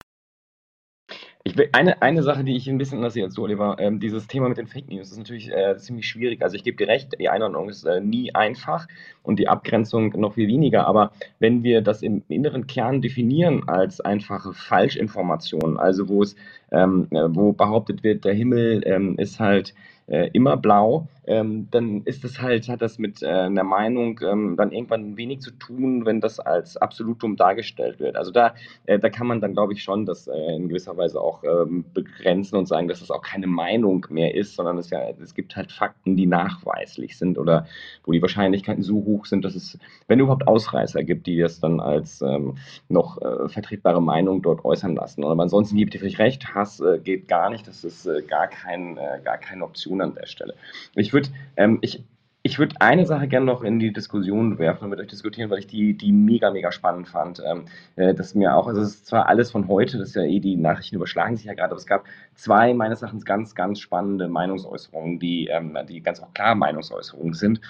Ich 1.42 1.56
will, 1.56 1.70
eine, 1.72 2.02
eine 2.02 2.22
Sache, 2.22 2.44
die 2.44 2.54
ich 2.54 2.68
ein 2.68 2.76
bisschen 2.76 2.98
anders 2.98 3.14
sehe 3.14 3.24
als 3.24 3.34
du, 3.34 3.44
Oliver, 3.44 3.76
ähm, 3.78 3.98
dieses 3.98 4.26
Thema 4.26 4.50
mit 4.50 4.58
den 4.58 4.66
Fake 4.66 4.90
News 4.90 5.10
ist 5.10 5.16
natürlich 5.16 5.50
äh, 5.50 5.74
ziemlich 5.78 6.06
schwierig. 6.06 6.42
Also 6.42 6.54
ich 6.54 6.64
gebe 6.64 6.76
dir 6.76 6.86
recht, 6.86 7.18
die 7.18 7.30
Einordnung 7.30 7.70
ist 7.70 7.84
äh, 7.84 8.02
nie 8.02 8.34
einfach 8.34 8.86
und 9.22 9.38
die 9.38 9.48
Abgrenzung 9.48 10.12
noch 10.20 10.34
viel 10.34 10.48
weniger. 10.48 10.86
Aber 10.86 11.12
wenn 11.38 11.62
wir 11.62 11.80
das 11.80 12.02
im 12.02 12.22
inneren 12.28 12.66
Kern 12.66 13.00
definieren 13.00 13.66
als 13.68 14.02
einfache 14.02 14.52
Falschinformation, 14.52 15.78
also 15.78 16.10
wo 16.10 16.22
es, 16.22 16.36
ähm, 16.72 17.08
äh, 17.10 17.34
wo 17.34 17.52
behauptet 17.52 18.04
wird, 18.04 18.26
der 18.26 18.34
Himmel 18.34 18.82
ähm, 18.84 19.16
ist 19.18 19.40
halt 19.40 19.74
äh, 20.10 20.28
immer 20.32 20.56
blau, 20.56 21.08
ähm, 21.30 21.68
dann 21.70 22.02
ist 22.04 22.24
es 22.24 22.42
halt, 22.42 22.68
hat 22.68 22.82
das 22.82 22.98
mit 22.98 23.22
äh, 23.22 23.28
einer 23.28 23.62
Meinung 23.62 24.20
ähm, 24.28 24.56
dann 24.56 24.72
irgendwann 24.72 25.16
wenig 25.16 25.40
zu 25.40 25.52
tun, 25.52 26.04
wenn 26.04 26.20
das 26.20 26.40
als 26.40 26.76
Absolutum 26.76 27.36
dargestellt 27.36 28.00
wird. 28.00 28.16
Also 28.16 28.32
da, 28.32 28.54
äh, 28.86 28.98
da 28.98 29.10
kann 29.10 29.28
man 29.28 29.40
dann, 29.40 29.52
glaube 29.52 29.72
ich, 29.72 29.82
schon 29.84 30.06
das 30.06 30.26
äh, 30.26 30.56
in 30.56 30.68
gewisser 30.68 30.96
Weise 30.96 31.20
auch 31.20 31.44
ähm, 31.44 31.84
begrenzen 31.94 32.56
und 32.56 32.66
sagen, 32.66 32.88
dass 32.88 33.00
es 33.00 33.12
auch 33.12 33.22
keine 33.22 33.46
Meinung 33.46 34.04
mehr 34.10 34.34
ist, 34.34 34.56
sondern 34.56 34.78
es, 34.78 34.90
ja, 34.90 35.00
es 35.22 35.34
gibt 35.34 35.54
halt 35.54 35.70
Fakten, 35.70 36.16
die 36.16 36.26
nachweislich 36.26 37.16
sind 37.16 37.38
oder 37.38 37.66
wo 38.04 38.10
die 38.10 38.22
Wahrscheinlichkeiten 38.22 38.82
so 38.82 38.96
hoch 39.04 39.26
sind, 39.26 39.44
dass 39.44 39.54
es, 39.54 39.78
wenn 40.08 40.18
überhaupt 40.18 40.48
Ausreißer 40.48 41.04
gibt, 41.04 41.28
die 41.28 41.38
das 41.38 41.60
dann 41.60 41.78
als 41.78 42.22
ähm, 42.22 42.56
noch 42.88 43.22
äh, 43.22 43.48
vertretbare 43.48 44.02
Meinung 44.02 44.42
dort 44.42 44.64
äußern 44.64 44.96
lassen. 44.96 45.24
Aber 45.24 45.40
ansonsten 45.40 45.76
gibt 45.76 45.94
ihr 45.94 46.00
vielleicht 46.00 46.18
recht, 46.18 46.54
Hass 46.56 46.80
äh, 46.80 46.98
geht 46.98 47.28
gar 47.28 47.50
nicht, 47.50 47.68
das 47.68 47.84
ist 47.84 48.08
gar, 48.26 48.48
kein, 48.48 48.98
gar 49.22 49.38
keine 49.38 49.64
Option 49.64 49.99
an 50.00 50.14
der 50.14 50.26
Stelle. 50.26 50.54
Ich 50.94 51.12
würde 51.12 51.28
ähm, 51.56 51.78
ich, 51.82 52.04
ich 52.42 52.58
würd 52.58 52.80
eine 52.80 53.04
Sache 53.04 53.28
gerne 53.28 53.46
noch 53.46 53.62
in 53.62 53.78
die 53.78 53.92
Diskussion 53.92 54.58
werfen 54.58 54.84
und 54.84 54.90
mit 54.90 55.00
euch 55.00 55.08
diskutieren, 55.08 55.50
weil 55.50 55.58
ich 55.58 55.66
die, 55.66 55.94
die 55.96 56.10
mega, 56.10 56.50
mega 56.50 56.72
spannend 56.72 57.08
fand. 57.08 57.42
Ähm, 57.44 57.66
äh, 57.96 58.14
das 58.14 58.34
mir 58.34 58.56
auch, 58.56 58.66
also 58.66 58.80
es 58.80 58.94
ist 58.94 59.06
zwar 59.06 59.28
alles 59.28 59.50
von 59.50 59.68
heute, 59.68 59.98
das 59.98 60.10
ist 60.10 60.14
ja 60.16 60.22
eh, 60.22 60.40
die 60.40 60.56
Nachrichten 60.56 60.96
überschlagen 60.96 61.36
sich 61.36 61.46
ja 61.46 61.54
gerade, 61.54 61.72
aber 61.72 61.76
es 61.78 61.86
gab 61.86 62.04
zwei 62.34 62.72
meines 62.72 63.02
Erachtens 63.02 63.26
ganz, 63.26 63.54
ganz 63.54 63.80
spannende 63.80 64.28
Meinungsäußerungen, 64.28 65.18
die, 65.18 65.48
ähm, 65.48 65.76
die 65.88 66.00
ganz 66.00 66.20
auch 66.20 66.32
klar 66.32 66.54
Meinungsäußerungen 66.54 67.34
sind 67.34 67.60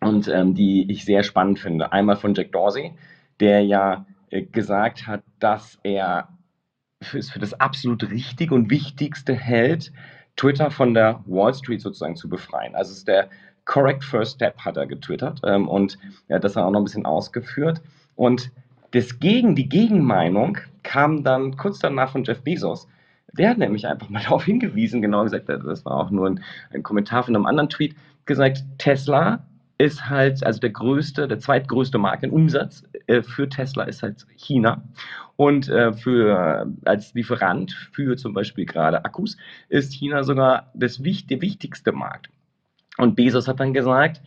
und 0.00 0.28
ähm, 0.28 0.54
die 0.54 0.90
ich 0.90 1.04
sehr 1.04 1.22
spannend 1.22 1.58
finde. 1.58 1.92
Einmal 1.92 2.16
von 2.16 2.34
Jack 2.34 2.52
Dorsey, 2.52 2.92
der 3.38 3.62
ja 3.64 4.06
äh, 4.30 4.42
gesagt 4.42 5.06
hat, 5.06 5.22
dass 5.40 5.78
er 5.82 6.28
für, 7.02 7.22
für 7.22 7.38
das 7.38 7.52
absolut 7.52 8.10
Richtige 8.10 8.54
und 8.54 8.70
Wichtigste 8.70 9.34
hält, 9.34 9.92
Twitter 10.36 10.70
von 10.70 10.94
der 10.94 11.22
Wall 11.26 11.54
Street 11.54 11.80
sozusagen 11.80 12.16
zu 12.16 12.28
befreien. 12.28 12.74
Also 12.74 12.92
es 12.92 12.98
ist 12.98 13.08
der 13.08 13.28
Correct 13.64 14.04
First 14.04 14.36
Step, 14.36 14.58
hat 14.58 14.76
er 14.76 14.86
getwittert 14.86 15.40
ähm, 15.44 15.68
und 15.68 15.98
er 16.28 16.36
hat 16.36 16.44
das 16.44 16.54
dann 16.54 16.64
auch 16.64 16.70
noch 16.70 16.80
ein 16.80 16.84
bisschen 16.84 17.06
ausgeführt. 17.06 17.80
Und 18.16 18.50
das 18.92 19.20
Gegen, 19.20 19.54
die 19.54 19.68
Gegenmeinung 19.68 20.58
kam 20.82 21.22
dann 21.22 21.56
kurz 21.56 21.78
danach 21.78 22.10
von 22.12 22.24
Jeff 22.24 22.42
Bezos. 22.42 22.88
Der 23.32 23.50
hat 23.50 23.58
nämlich 23.58 23.86
einfach 23.86 24.08
mal 24.08 24.22
darauf 24.24 24.44
hingewiesen, 24.44 25.02
genau 25.02 25.22
gesagt, 25.24 25.48
das 25.48 25.84
war 25.84 25.94
auch 25.94 26.10
nur 26.10 26.28
ein, 26.28 26.42
ein 26.72 26.82
Kommentar 26.82 27.22
von 27.22 27.36
einem 27.36 27.46
anderen 27.46 27.70
Tweet, 27.70 27.94
gesagt, 28.26 28.64
Tesla 28.78 29.46
ist 29.80 30.10
halt, 30.10 30.44
also 30.44 30.60
der 30.60 30.70
größte, 30.70 31.26
der 31.26 31.38
zweitgrößte 31.38 31.96
Markt 31.96 32.22
in 32.22 32.30
Umsatz 32.30 32.84
äh, 33.06 33.22
für 33.22 33.48
Tesla 33.48 33.84
ist 33.84 34.02
halt 34.02 34.26
China. 34.36 34.82
Und 35.36 35.70
äh, 35.70 35.94
für, 35.94 36.70
als 36.84 37.14
Lieferant 37.14 37.72
für 37.72 38.14
zum 38.18 38.34
Beispiel 38.34 38.66
gerade 38.66 39.02
Akkus 39.06 39.38
ist 39.70 39.94
China 39.94 40.22
sogar 40.22 40.70
das, 40.74 40.98
der 40.98 41.40
wichtigste 41.40 41.92
Markt. 41.92 42.28
Und 42.98 43.16
Bezos 43.16 43.48
hat 43.48 43.58
dann 43.58 43.72
gesagt, 43.72 44.20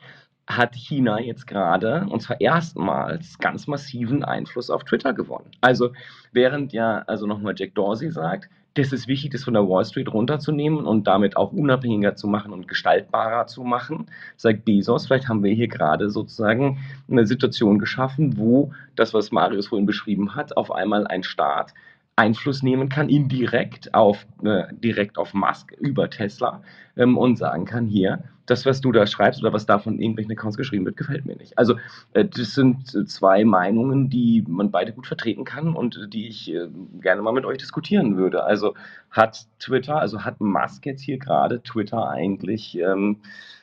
hat 0.47 0.73
China 0.73 1.19
jetzt 1.19 1.45
gerade, 1.45 2.07
und 2.09 2.23
zwar 2.23 2.41
erstmals, 2.41 3.37
ganz 3.37 3.67
massiven 3.67 4.23
Einfluss 4.23 4.71
auf 4.71 4.83
Twitter 4.85 5.13
gewonnen. 5.13 5.51
Also 5.61 5.91
während 6.31 6.73
ja, 6.73 7.03
also 7.05 7.27
nochmal 7.27 7.53
Jack 7.55 7.75
Dorsey 7.75 8.09
sagt, 8.09 8.49
das 8.75 8.91
ist 8.91 9.07
wichtig, 9.07 9.31
das 9.31 9.43
von 9.43 9.53
der 9.53 9.67
Wall 9.69 9.85
Street 9.85 10.11
runterzunehmen 10.11 10.85
und 10.85 11.05
damit 11.05 11.37
auch 11.37 11.51
unabhängiger 11.51 12.15
zu 12.15 12.27
machen 12.27 12.51
und 12.51 12.67
gestaltbarer 12.67 13.45
zu 13.45 13.63
machen, 13.63 14.07
sagt 14.35 14.65
Bezos, 14.65 15.05
vielleicht 15.05 15.29
haben 15.29 15.43
wir 15.43 15.53
hier 15.53 15.67
gerade 15.67 16.09
sozusagen 16.09 16.79
eine 17.09 17.27
Situation 17.27 17.77
geschaffen, 17.77 18.37
wo 18.37 18.71
das, 18.95 19.13
was 19.13 19.31
Marius 19.31 19.67
vorhin 19.67 19.85
beschrieben 19.85 20.35
hat, 20.35 20.57
auf 20.57 20.71
einmal 20.71 21.05
ein 21.05 21.23
Staat 21.23 21.73
Einfluss 22.15 22.61
nehmen 22.63 22.89
kann, 22.89 23.09
indirekt 23.09 23.93
auf, 23.93 24.25
äh, 24.43 24.65
direkt 24.71 25.17
auf 25.17 25.33
Musk 25.33 25.71
über 25.79 26.09
Tesla 26.09 26.61
ähm, 26.95 27.17
und 27.17 27.37
sagen 27.37 27.65
kann, 27.65 27.87
hier, 27.87 28.23
das, 28.45 28.65
was 28.65 28.81
du 28.81 28.91
da 28.91 29.07
schreibst 29.07 29.41
oder 29.41 29.53
was 29.53 29.65
da 29.65 29.79
von 29.79 29.99
irgendwelchen 29.99 30.33
Accounts 30.33 30.57
geschrieben 30.57 30.85
wird, 30.85 30.97
gefällt 30.97 31.25
mir 31.25 31.35
nicht. 31.37 31.57
Also 31.57 31.77
äh, 32.13 32.25
das 32.25 32.53
sind 32.53 32.93
äh, 32.93 33.05
zwei 33.05 33.45
Meinungen, 33.45 34.09
die 34.09 34.43
man 34.47 34.69
beide 34.69 34.91
gut 34.91 35.07
vertreten 35.07 35.45
kann 35.45 35.75
und 35.75 36.09
die 36.13 36.27
ich 36.27 36.53
äh, 36.53 36.67
gerne 37.01 37.21
mal 37.21 37.33
mit 37.33 37.45
euch 37.45 37.57
diskutieren 37.57 38.17
würde. 38.17 38.43
Also 38.43 38.75
hat 39.09 39.47
Twitter, 39.59 39.97
also 39.97 40.23
hat 40.23 40.39
Musk 40.41 40.85
jetzt 40.85 41.01
hier 41.01 41.17
gerade 41.17 41.63
Twitter 41.63 42.09
eigentlich 42.09 42.77
ähm, 42.77 43.21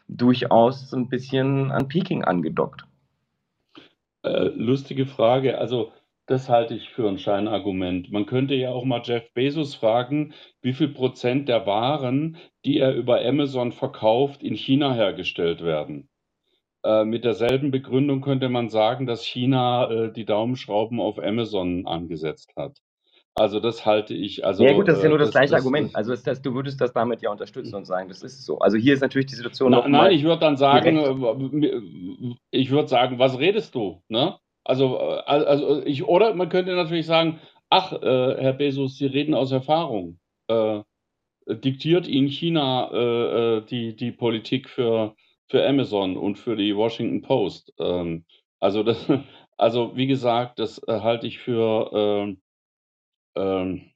durchaus 0.09 0.91
so 0.91 0.97
ein 0.97 1.09
bisschen 1.09 1.71
an 1.71 1.89
Peking 1.89 2.25
angedockt? 2.25 2.85
Äh, 4.23 4.49
lustige 4.55 5.07
Frage. 5.07 5.59
Also, 5.59 5.93
das 6.31 6.49
halte 6.49 6.75
ich 6.75 6.91
für 6.91 7.09
ein 7.09 7.19
Scheinargument. 7.19 8.13
Man 8.13 8.25
könnte 8.25 8.55
ja 8.55 8.71
auch 8.71 8.85
mal 8.85 9.03
Jeff 9.03 9.33
Bezos 9.35 9.75
fragen, 9.75 10.33
wie 10.63 10.73
viel 10.73 10.87
Prozent 10.87 11.49
der 11.49 11.67
Waren, 11.67 12.37
die 12.65 12.79
er 12.79 12.95
über 12.95 13.21
Amazon 13.21 13.73
verkauft, 13.73 14.45
in 14.45 14.55
China 14.55 14.95
hergestellt 14.95 15.61
werden. 15.61 16.09
Äh, 16.85 17.05
mit 17.05 17.25
derselben 17.25 17.73
Begründung 17.73 18.21
könnte 18.21 18.49
man 18.49 18.69
sagen, 18.69 19.07
dass 19.07 19.25
China 19.25 19.91
äh, 19.91 20.13
die 20.13 20.25
Daumenschrauben 20.25 21.01
auf 21.01 21.19
Amazon 21.19 21.89
angesetzt 21.89 22.53
hat. 22.57 22.79
Also 23.35 23.59
das 23.59 23.85
halte 23.85 24.15
ich, 24.15 24.47
also. 24.47 24.65
Ja 24.65 24.73
gut, 24.73 24.87
das 24.87 24.99
ist 24.99 25.03
ja 25.03 25.09
nur 25.09 25.19
das, 25.19 25.29
das 25.29 25.35
gleiche 25.35 25.51
das, 25.51 25.61
Argument. 25.61 25.97
Also 25.97 26.13
ist 26.13 26.29
das, 26.29 26.41
du 26.41 26.55
würdest 26.55 26.81
das 26.81 26.93
damit 26.93 27.23
ja 27.23 27.31
unterstützen 27.31 27.75
und 27.75 27.87
sagen, 27.87 28.09
das 28.09 28.23
ist 28.23 28.45
so. 28.45 28.61
Also 28.61 28.77
hier 28.77 28.95
ist 28.95 29.01
natürlich 29.01 29.27
die 29.27 29.35
Situation. 29.35 29.73
Na, 29.73 29.89
nein, 29.89 30.13
ich 30.13 30.23
würde 30.23 30.41
dann 30.41 30.57
sagen, 30.57 30.95
direkt. 30.95 31.65
äh, 31.65 32.31
ich 32.53 32.71
würde 32.71 32.87
sagen, 32.87 33.19
was 33.19 33.37
redest 33.41 33.75
du? 33.75 34.01
Ne? 34.09 34.37
Also, 34.65 34.99
äh, 34.99 35.23
also 35.27 35.85
ich, 35.85 36.05
oder 36.05 36.35
man 36.35 36.49
könnte 36.49 36.75
natürlich 36.75 37.07
sagen, 37.07 37.41
ach, 37.69 37.93
äh, 37.93 38.37
Herr 38.39 38.53
Bezos, 38.53 38.97
Sie 38.97 39.07
reden 39.07 39.35
aus 39.35 39.53
Erfahrung. 39.53 40.19
Äh, 40.49 40.83
diktiert 41.47 42.07
Ihnen 42.07 42.29
China 42.29 42.91
äh, 42.93 43.57
äh, 43.59 43.65
die, 43.67 43.97
die 43.97 44.13
Politik 44.13 44.69
für, 44.69 45.15
für 45.49 45.67
Amazon 45.67 46.17
und 46.17 46.39
für 46.39 46.57
die 46.57 46.77
Washington 46.77 47.23
Post? 47.23 47.73
Ähm, 47.79 48.25
also, 48.61 48.83
das, 48.83 49.07
also 49.57 49.97
wie 49.97 50.07
gesagt, 50.07 50.59
das 50.59 50.81
äh, 50.87 51.01
halte 51.01 51.27
ich 51.27 51.39
für 51.39 51.91
ähm, 51.95 52.41
ähm, 53.37 53.91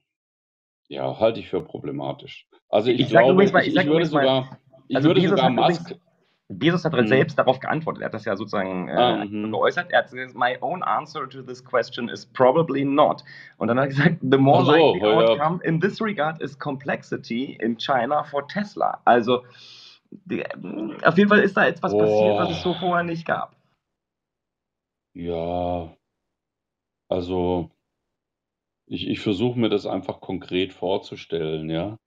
ja, 0.88 1.18
halte 1.18 1.40
ich 1.40 1.48
für 1.48 1.62
problematisch. 1.62 2.46
Also 2.68 2.90
ich, 2.90 3.00
Ich 3.00 3.08
glaube, 3.08 3.34
mal, 3.34 3.66
ich, 3.66 3.74
ich 3.74 3.86
würde 3.86 4.06
sogar, 4.06 4.58
ich 4.88 4.96
also 4.96 5.08
würde 5.08 5.20
Bezos 5.20 5.28
sogar 5.28 5.50
Musk. 5.50 5.96
Bezos 6.48 6.84
hat 6.84 6.92
Hm, 6.92 7.06
selbst 7.08 7.38
darauf 7.38 7.58
geantwortet. 7.58 8.02
Er 8.02 8.06
hat 8.06 8.14
das 8.14 8.26
ja 8.26 8.36
sozusagen 8.36 8.90
ah, 8.90 9.22
äh, 9.22 9.24
mhm. 9.24 9.50
geäußert. 9.50 9.90
Er 9.90 10.00
hat 10.00 10.10
gesagt, 10.10 10.34
my 10.34 10.56
own 10.60 10.82
answer 10.82 11.28
to 11.28 11.42
this 11.42 11.64
question 11.64 12.08
is 12.08 12.26
probably 12.26 12.84
not. 12.84 13.24
Und 13.56 13.68
dann 13.68 13.78
hat 13.78 13.86
er 13.86 13.88
gesagt, 13.88 14.16
the 14.20 14.36
more 14.36 14.64
so, 14.64 14.72
likely 14.72 15.00
ja, 15.00 15.16
outcome 15.16 15.60
in 15.64 15.80
this 15.80 16.00
regard 16.02 16.40
is 16.42 16.58
complexity 16.58 17.56
in 17.60 17.78
China 17.78 18.22
for 18.24 18.46
Tesla. 18.46 19.00
Also 19.04 19.44
die, 20.10 20.44
auf 21.02 21.16
jeden 21.16 21.28
Fall 21.28 21.40
ist 21.40 21.56
da 21.56 21.66
etwas 21.66 21.96
passiert, 21.96 22.38
was 22.38 22.50
es 22.50 22.62
so 22.62 22.74
vorher 22.74 23.04
nicht 23.04 23.26
gab. 23.26 23.56
ja, 25.14 25.96
also 27.08 27.70
ich, 28.86 29.08
ich 29.08 29.20
versuche 29.20 29.58
mir 29.58 29.70
das 29.70 29.86
einfach 29.86 30.20
konkret 30.20 30.72
vorzustellen, 30.72 31.70
ja. 31.70 31.98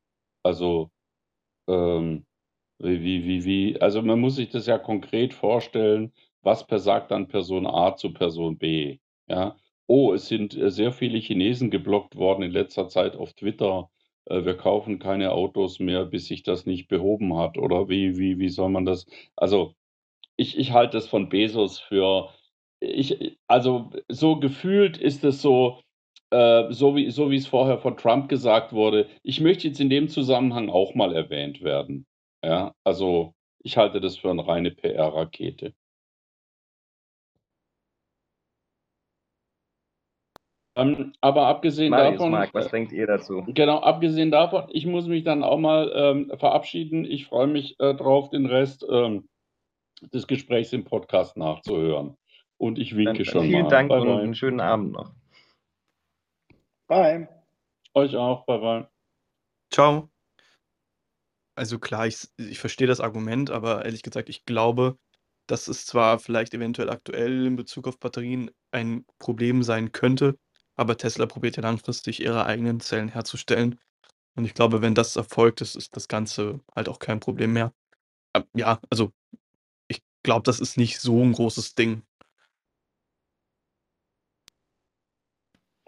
Also, 0.43 0.89
ähm, 1.67 2.25
wie, 2.79 3.25
wie, 3.25 3.45
wie, 3.45 3.81
also 3.81 4.01
man 4.01 4.19
muss 4.19 4.35
sich 4.35 4.49
das 4.49 4.67
ja 4.67 4.77
konkret 4.77 5.33
vorstellen, 5.33 6.13
was 6.41 6.65
sagt 6.83 7.11
dann 7.11 7.27
Person 7.27 7.67
A 7.67 7.95
zu 7.95 8.13
Person 8.13 8.57
B, 8.57 8.99
ja. 9.27 9.57
Oh, 9.87 10.13
es 10.13 10.27
sind 10.27 10.55
äh, 10.57 10.69
sehr 10.69 10.91
viele 10.91 11.17
Chinesen 11.17 11.71
geblockt 11.71 12.15
worden 12.17 12.43
in 12.43 12.51
letzter 12.51 12.89
Zeit 12.89 13.15
auf 13.15 13.33
Twitter. 13.33 13.89
Äh, 14.25 14.43
wir 14.45 14.55
kaufen 14.57 14.99
keine 14.99 15.31
Autos 15.31 15.79
mehr, 15.79 16.05
bis 16.05 16.27
sich 16.27 16.43
das 16.43 16.65
nicht 16.65 16.87
behoben 16.89 17.37
hat. 17.37 17.57
Oder 17.57 17.87
wie, 17.89 18.17
wie, 18.17 18.37
wie 18.39 18.49
soll 18.49 18.69
man 18.69 18.85
das? 18.85 19.05
Also, 19.37 19.75
ich, 20.37 20.57
ich 20.57 20.71
halte 20.73 20.97
es 20.97 21.07
von 21.07 21.29
Bezos 21.29 21.79
für, 21.79 22.29
ich, 22.79 23.37
also 23.47 23.91
so 24.09 24.39
gefühlt 24.39 24.97
ist 24.97 25.23
es 25.23 25.41
so, 25.41 25.81
äh, 26.31 26.71
so 26.73 26.95
wie, 26.95 27.11
so 27.11 27.31
wie 27.31 27.37
es 27.37 27.47
vorher 27.47 27.79
von 27.79 27.97
Trump 27.97 28.29
gesagt 28.29 28.73
wurde. 28.73 29.07
Ich 29.23 29.41
möchte 29.41 29.67
jetzt 29.67 29.79
in 29.81 29.89
dem 29.89 30.09
Zusammenhang 30.09 30.69
auch 30.69 30.95
mal 30.95 31.15
erwähnt 31.15 31.61
werden. 31.63 32.05
Ja, 32.43 32.73
also 32.83 33.33
ich 33.59 33.77
halte 33.77 33.99
das 33.99 34.17
für 34.17 34.29
eine 34.29 34.47
reine 34.47 34.71
PR-Rakete. 34.71 35.73
Ähm, 40.77 41.13
aber 41.21 41.47
abgesehen 41.47 41.89
Marius, 41.89 42.19
davon, 42.19 42.31
Marc, 42.31 42.53
was 42.53 42.67
äh, 42.67 42.69
denkt 42.69 42.91
ihr 42.91 43.07
dazu? 43.07 43.43
genau, 43.47 43.79
abgesehen 43.79 44.29
davon, 44.29 44.65
ich 44.69 44.85
muss 44.85 45.07
mich 45.07 45.23
dann 45.23 45.43
auch 45.43 45.57
mal 45.57 45.91
ähm, 45.95 46.31
verabschieden. 46.37 47.03
Ich 47.03 47.25
freue 47.25 47.47
mich 47.47 47.79
äh, 47.79 47.95
drauf, 47.95 48.29
den 48.29 48.45
Rest 48.45 48.85
ähm, 48.87 49.27
des 50.13 50.27
Gesprächs 50.27 50.73
im 50.73 50.83
Podcast 50.83 51.35
nachzuhören. 51.35 52.15
Und 52.57 52.77
ich 52.77 52.91
Dann, 52.91 52.99
winke 52.99 53.23
dann 53.23 53.25
schon 53.25 53.45
vielen 53.45 53.63
mal. 53.63 53.69
Dank 53.69 53.89
Bye, 53.89 54.01
und 54.01 54.07
bye. 54.07 54.21
einen 54.21 54.35
schönen 54.35 54.59
Abend 54.59 54.91
noch. 54.91 55.11
Bye. 56.87 57.27
Euch 57.95 58.15
auch. 58.15 58.45
Bye, 58.45 58.59
bye. 58.59 58.87
Ciao. 59.71 60.09
Also 61.57 61.79
klar, 61.79 62.05
ich, 62.07 62.27
ich 62.37 62.59
verstehe 62.59 62.87
das 62.87 62.99
Argument, 63.01 63.49
aber 63.49 63.83
ehrlich 63.85 64.03
gesagt, 64.03 64.29
ich 64.29 64.45
glaube, 64.45 64.97
dass 65.47 65.67
es 65.67 65.85
zwar 65.85 66.19
vielleicht 66.19 66.53
eventuell 66.53 66.89
aktuell 66.89 67.47
in 67.47 67.55
Bezug 67.55 67.87
auf 67.87 67.99
Batterien 67.99 68.51
ein 68.71 69.05
Problem 69.17 69.63
sein 69.63 69.91
könnte, 69.91 70.37
aber 70.75 70.97
Tesla 70.97 71.25
probiert 71.25 71.57
ja 71.57 71.63
langfristig 71.63 72.19
ihre 72.21 72.45
eigenen 72.45 72.79
Zellen 72.79 73.09
herzustellen. 73.09 73.79
Und 74.35 74.45
ich 74.45 74.55
glaube, 74.55 74.81
wenn 74.81 74.95
das 74.95 75.15
erfolgt 75.15 75.61
ist, 75.61 75.75
ist 75.75 75.95
das 75.95 76.07
Ganze 76.07 76.61
halt 76.75 76.89
auch 76.89 76.99
kein 76.99 77.19
Problem 77.21 77.53
mehr. 77.53 77.73
Ähm, 78.35 78.45
ja, 78.55 78.79
also 78.89 79.11
ich 79.89 80.01
glaube, 80.23 80.43
das 80.43 80.59
ist 80.61 80.77
nicht 80.77 80.99
so 81.01 81.23
ein 81.23 81.33
großes 81.33 81.75
Ding. 81.75 82.03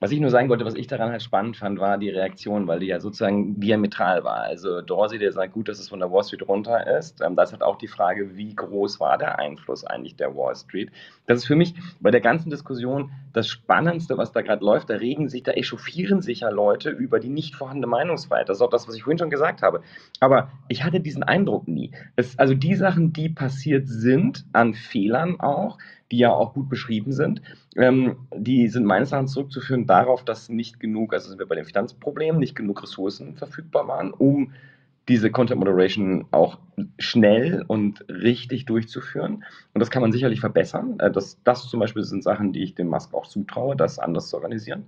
Was 0.01 0.11
ich 0.11 0.19
nur 0.21 0.29
sagen 0.29 0.47
wollte, 0.47 0.63
was 0.63 0.75
ich 0.75 0.87
daran 0.87 1.11
halt 1.11 1.21
spannend 1.21 1.57
fand, 1.57 1.77
war 1.79 1.97
die 1.97 2.09
Reaktion, 2.09 2.67
weil 2.67 2.79
die 2.79 2.87
ja 2.87 3.01
sozusagen 3.01 3.59
diametral 3.59 4.23
war. 4.23 4.41
Also 4.43 4.81
Dorsey, 4.81 5.19
der 5.19 5.33
sagt, 5.33 5.53
gut, 5.53 5.67
dass 5.67 5.79
es 5.79 5.89
von 5.89 5.99
der 5.99 6.09
Wall 6.09 6.23
Street 6.23 6.47
runter 6.47 6.87
ist. 6.97 7.21
Ähm, 7.21 7.35
das 7.35 7.51
hat 7.51 7.61
auch 7.61 7.77
die 7.77 7.87
Frage, 7.89 8.37
wie 8.37 8.55
groß 8.55 9.01
war 9.01 9.17
der 9.17 9.39
Einfluss 9.39 9.83
eigentlich 9.83 10.15
der 10.15 10.35
Wall 10.35 10.55
Street? 10.55 10.91
Das 11.25 11.39
ist 11.39 11.45
für 11.45 11.57
mich 11.57 11.75
bei 11.99 12.11
der 12.11 12.21
ganzen 12.21 12.49
Diskussion 12.49 13.11
das 13.33 13.47
Spannendste, 13.47 14.17
was 14.17 14.31
da 14.31 14.41
gerade 14.41 14.63
läuft. 14.63 14.89
Da 14.89 14.95
regen 14.95 15.27
sich, 15.27 15.43
da 15.43 15.51
echauffieren 15.51 16.21
sich 16.21 16.41
ja 16.41 16.49
Leute 16.49 16.89
über 16.91 17.19
die 17.19 17.29
nicht 17.29 17.55
vorhandene 17.55 17.87
Meinungsfreiheit. 17.87 18.47
Das 18.47 18.57
ist 18.57 18.61
auch 18.61 18.69
das, 18.69 18.87
was 18.87 18.95
ich 18.95 19.03
vorhin 19.03 19.19
schon 19.19 19.29
gesagt 19.29 19.61
habe. 19.61 19.81
Aber 20.21 20.49
ich 20.69 20.83
hatte 20.85 21.01
diesen 21.01 21.23
Eindruck 21.23 21.67
nie. 21.67 21.91
Es, 22.15 22.39
also 22.39 22.53
die 22.53 22.75
Sachen, 22.75 23.11
die 23.11 23.29
passiert 23.29 23.87
sind, 23.87 24.45
an 24.53 24.73
Fehlern 24.73 25.39
auch, 25.41 25.77
die 26.11 26.17
ja 26.17 26.31
auch 26.31 26.53
gut 26.53 26.69
beschrieben 26.69 27.11
sind, 27.11 27.41
ähm, 27.75 28.27
die 28.35 28.67
sind 28.67 28.85
meines 28.85 29.11
Erachtens 29.11 29.33
zurückzuführen 29.33 29.85
darauf, 29.87 30.23
dass 30.25 30.49
nicht 30.49 30.79
genug, 30.79 31.13
also 31.13 31.29
sind 31.29 31.39
wir 31.39 31.47
bei 31.47 31.55
den 31.55 31.65
Finanzproblemen, 31.65 32.39
nicht 32.39 32.55
genug 32.55 32.83
Ressourcen 32.83 33.35
verfügbar 33.35 33.87
waren, 33.87 34.11
um 34.11 34.51
diese 35.07 35.31
Content 35.31 35.59
Moderation 35.59 36.25
auch 36.31 36.59
schnell 36.99 37.65
und 37.67 38.05
richtig 38.07 38.65
durchzuführen. 38.65 39.43
Und 39.73 39.79
das 39.79 39.89
kann 39.89 40.03
man 40.03 40.11
sicherlich 40.11 40.39
verbessern. 40.39 40.99
Äh, 40.99 41.11
das, 41.11 41.41
das 41.43 41.67
zum 41.67 41.79
Beispiel 41.79 42.03
sind 42.03 42.23
Sachen, 42.23 42.53
die 42.53 42.63
ich 42.63 42.75
dem 42.75 42.87
Musk 42.87 43.13
auch 43.13 43.27
zutraue, 43.27 43.75
das 43.75 43.99
anders 43.99 44.29
zu 44.29 44.37
organisieren. 44.37 44.85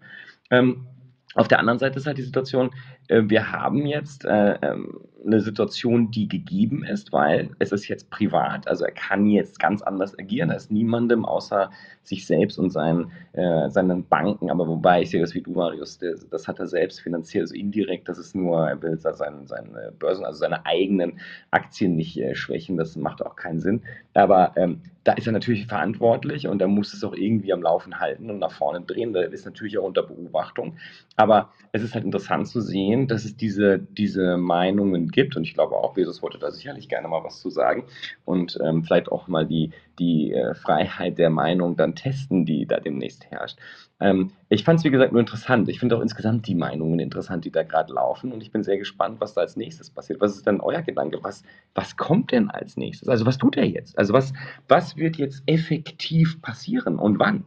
Ähm, 0.51 0.85
auf 1.33 1.47
der 1.47 1.59
anderen 1.59 1.79
Seite 1.79 1.97
ist 1.97 2.07
halt 2.07 2.17
die 2.17 2.23
Situation, 2.23 2.71
äh, 3.07 3.23
wir 3.25 3.51
haben 3.51 3.85
jetzt 3.85 4.25
äh, 4.25 4.57
ähm, 4.61 4.99
eine 5.25 5.41
Situation, 5.41 6.11
die 6.11 6.27
gegeben 6.27 6.83
ist, 6.83 7.11
weil 7.11 7.51
es 7.59 7.71
ist 7.71 7.87
jetzt 7.87 8.09
privat, 8.09 8.67
also 8.67 8.85
er 8.85 8.91
kann 8.91 9.27
jetzt 9.27 9.59
ganz 9.59 9.81
anders 9.81 10.17
agieren. 10.17 10.49
Er 10.49 10.57
ist 10.57 10.71
niemandem 10.71 11.25
außer 11.25 11.69
sich 12.03 12.25
selbst 12.25 12.57
und 12.57 12.71
seinen, 12.71 13.11
äh, 13.33 13.69
seinen 13.69 14.05
Banken, 14.07 14.49
aber 14.49 14.67
wobei 14.67 15.03
ich 15.03 15.11
sehe 15.11 15.21
das 15.21 15.35
wie 15.35 15.41
du, 15.41 15.51
Marius, 15.51 15.99
der, 15.99 16.15
das 16.29 16.47
hat 16.47 16.59
er 16.59 16.67
selbst 16.67 17.01
finanziert, 17.01 17.43
also 17.43 17.55
indirekt, 17.55 18.09
das 18.09 18.17
ist 18.17 18.35
nur, 18.35 18.67
er 18.67 18.81
will 18.81 18.97
seine, 18.99 19.45
seine 19.45 19.91
Börsen, 19.99 20.25
also 20.25 20.39
seine 20.39 20.65
eigenen 20.65 21.19
Aktien 21.51 21.95
nicht 21.95 22.17
äh, 22.17 22.33
schwächen, 22.35 22.77
das 22.77 22.95
macht 22.95 23.23
auch 23.23 23.35
keinen 23.35 23.59
Sinn. 23.59 23.81
Aber 24.13 24.53
ähm, 24.55 24.81
da 25.03 25.13
ist 25.13 25.25
er 25.25 25.33
natürlich 25.33 25.65
verantwortlich 25.65 26.47
und 26.47 26.61
er 26.61 26.67
muss 26.67 26.93
es 26.93 27.03
auch 27.03 27.13
irgendwie 27.13 27.53
am 27.53 27.63
Laufen 27.63 27.99
halten 27.99 28.29
und 28.29 28.39
nach 28.39 28.51
vorne 28.51 28.81
drehen. 28.81 29.13
Da 29.13 29.21
ist 29.21 29.45
natürlich 29.45 29.77
auch 29.77 29.83
unter 29.83 30.03
Beobachtung. 30.03 30.77
Aber 31.15 31.49
es 31.71 31.81
ist 31.81 31.95
halt 31.95 32.05
interessant 32.05 32.47
zu 32.47 32.61
sehen, 32.61 33.07
dass 33.07 33.25
es 33.25 33.35
diese, 33.35 33.79
diese 33.79 34.37
Meinungen 34.37 35.10
gibt. 35.11 35.35
Und 35.35 35.43
ich 35.43 35.53
glaube 35.53 35.75
auch, 35.75 35.93
Bezos 35.93 36.21
wollte 36.21 36.39
da 36.39 36.51
sicherlich 36.51 36.89
gerne 36.89 37.07
mal 37.07 37.23
was 37.23 37.41
zu 37.41 37.49
sagen. 37.49 37.85
Und 38.25 38.57
ähm, 38.63 38.83
vielleicht 38.83 39.11
auch 39.11 39.27
mal 39.27 39.45
die, 39.45 39.71
die 39.99 40.33
äh, 40.33 40.55
Freiheit 40.55 41.17
der 41.17 41.29
Meinung 41.29 41.75
dann 41.75 41.95
testen, 41.95 42.45
die 42.45 42.65
da 42.65 42.79
demnächst 42.79 43.29
herrscht. 43.29 43.57
Ähm, 43.99 44.31
ich 44.49 44.63
fand 44.63 44.79
es, 44.79 44.85
wie 44.85 44.89
gesagt, 44.89 45.11
nur 45.11 45.21
interessant. 45.21 45.69
Ich 45.69 45.79
finde 45.79 45.95
auch 45.95 46.01
insgesamt 46.01 46.47
die 46.47 46.55
Meinungen 46.55 46.99
interessant, 46.99 47.45
die 47.45 47.51
da 47.51 47.63
gerade 47.63 47.93
laufen. 47.93 48.31
Und 48.31 48.41
ich 48.41 48.51
bin 48.51 48.63
sehr 48.63 48.77
gespannt, 48.77 49.21
was 49.21 49.35
da 49.35 49.41
als 49.41 49.55
nächstes 49.55 49.91
passiert. 49.91 50.19
Was 50.21 50.35
ist 50.35 50.47
denn 50.47 50.59
euer 50.59 50.81
Gedanke? 50.81 51.19
Was, 51.21 51.43
was 51.75 51.97
kommt 51.97 52.31
denn 52.31 52.49
als 52.49 52.77
nächstes? 52.77 53.07
Also 53.07 53.25
was 53.25 53.37
tut 53.37 53.57
er 53.57 53.65
jetzt? 53.65 53.97
Also 53.97 54.13
was, 54.13 54.33
was 54.67 54.97
wird 54.97 55.17
jetzt 55.17 55.43
effektiv 55.45 56.41
passieren 56.41 56.97
und 56.97 57.19
wann? 57.19 57.45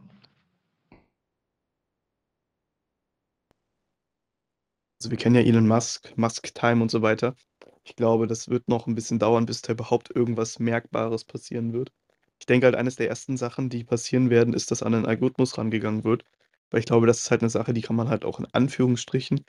Also 5.04 5.10
wir 5.10 5.18
kennen 5.18 5.34
ja 5.34 5.42
Elon 5.42 5.66
Musk, 5.68 6.16
Musk 6.16 6.54
Time 6.54 6.80
und 6.80 6.90
so 6.90 7.02
weiter. 7.02 7.34
Ich 7.84 7.96
glaube, 7.96 8.26
das 8.26 8.48
wird 8.48 8.68
noch 8.68 8.86
ein 8.86 8.94
bisschen 8.94 9.18
dauern, 9.18 9.46
bis 9.46 9.62
da 9.62 9.72
überhaupt 9.72 10.10
irgendwas 10.14 10.58
Merkbares 10.58 11.24
passieren 11.24 11.72
wird. 11.72 11.92
Ich 12.38 12.46
denke 12.46 12.66
halt, 12.66 12.74
eines 12.76 12.96
der 12.96 13.08
ersten 13.08 13.36
Sachen, 13.36 13.68
die 13.70 13.84
passieren 13.84 14.30
werden, 14.30 14.54
ist, 14.54 14.70
dass 14.70 14.82
an 14.82 14.94
einen 14.94 15.06
Algorithmus 15.06 15.56
rangegangen 15.58 16.04
wird. 16.04 16.24
Weil 16.70 16.80
ich 16.80 16.86
glaube, 16.86 17.06
das 17.06 17.20
ist 17.20 17.30
halt 17.30 17.42
eine 17.42 17.50
Sache, 17.50 17.72
die 17.74 17.82
kann 17.82 17.96
man 17.96 18.08
halt 18.08 18.24
auch 18.24 18.40
in 18.40 18.46
Anführungsstrichen 18.52 19.44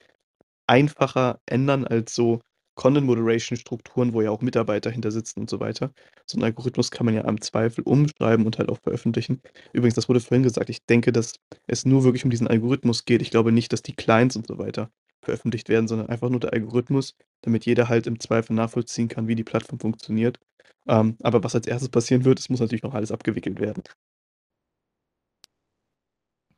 einfacher 0.68 1.40
ändern 1.48 1.86
als 1.86 2.16
so 2.16 2.42
Content 2.76 3.08
Moderation 3.08 3.58
Strukturen, 3.58 4.14
wo 4.14 4.22
ja 4.22 4.32
auch 4.32 4.42
Mitarbeiter 4.42 4.92
hinter 4.92 5.12
sitzen 5.12 5.42
und 5.42 5.50
so 5.50 5.60
weiter. 5.62 5.92
So 6.28 6.38
'n 6.40 6.44
Algorithmus 6.44 6.92
kann 6.92 7.06
man 7.06 7.16
ja 7.16 7.22
im 7.28 7.42
Zweifel 7.42 7.84
umschreiben 7.84 8.46
und 8.46 8.60
halt 8.60 8.70
auch 8.70 8.80
veröffentlichen. 8.84 9.42
Übrigens, 9.74 9.96
das 9.96 10.10
wurde 10.10 10.20
vorhin 10.22 10.44
gesagt, 10.44 10.70
ich 10.70 10.86
denke, 10.86 11.12
dass 11.14 11.36
es 11.68 11.86
nur 11.86 12.04
wirklich 12.06 12.26
um 12.26 12.32
diesen 12.32 12.48
Algorithmus 12.50 13.06
geht. 13.06 13.22
Ich 13.22 13.32
glaube 13.32 13.52
nicht, 13.54 13.74
dass 13.74 13.84
die 13.84 13.96
Clients 13.96 14.36
und 14.38 14.48
so 14.48 14.58
weiter 14.60 14.90
veröffentlicht 15.26 15.70
werden, 15.70 15.88
sondern 15.88 16.10
einfach 16.10 16.30
nur 16.30 16.40
der 16.40 16.54
Algorithmus, 16.54 17.16
damit 17.42 17.66
jeder 17.66 17.90
halt 17.90 18.08
im 18.08 18.20
Zweifel 18.20 18.54
nachvollziehen 18.54 19.10
kann, 19.10 19.28
wie 19.28 19.36
die 19.36 19.44
Plattform 19.44 19.80
funktioniert. 19.80 20.40
Ähm, 20.88 21.18
aber 21.22 21.44
was 21.44 21.56
als 21.56 21.68
Erstes 21.68 21.90
passieren 21.90 22.26
wird, 22.26 22.40
es 22.40 22.50
muss 22.50 22.60
natürlich 22.60 22.84
noch 22.84 22.94
alles 22.94 23.12
abgewickelt 23.12 23.60
werden. 23.60 23.84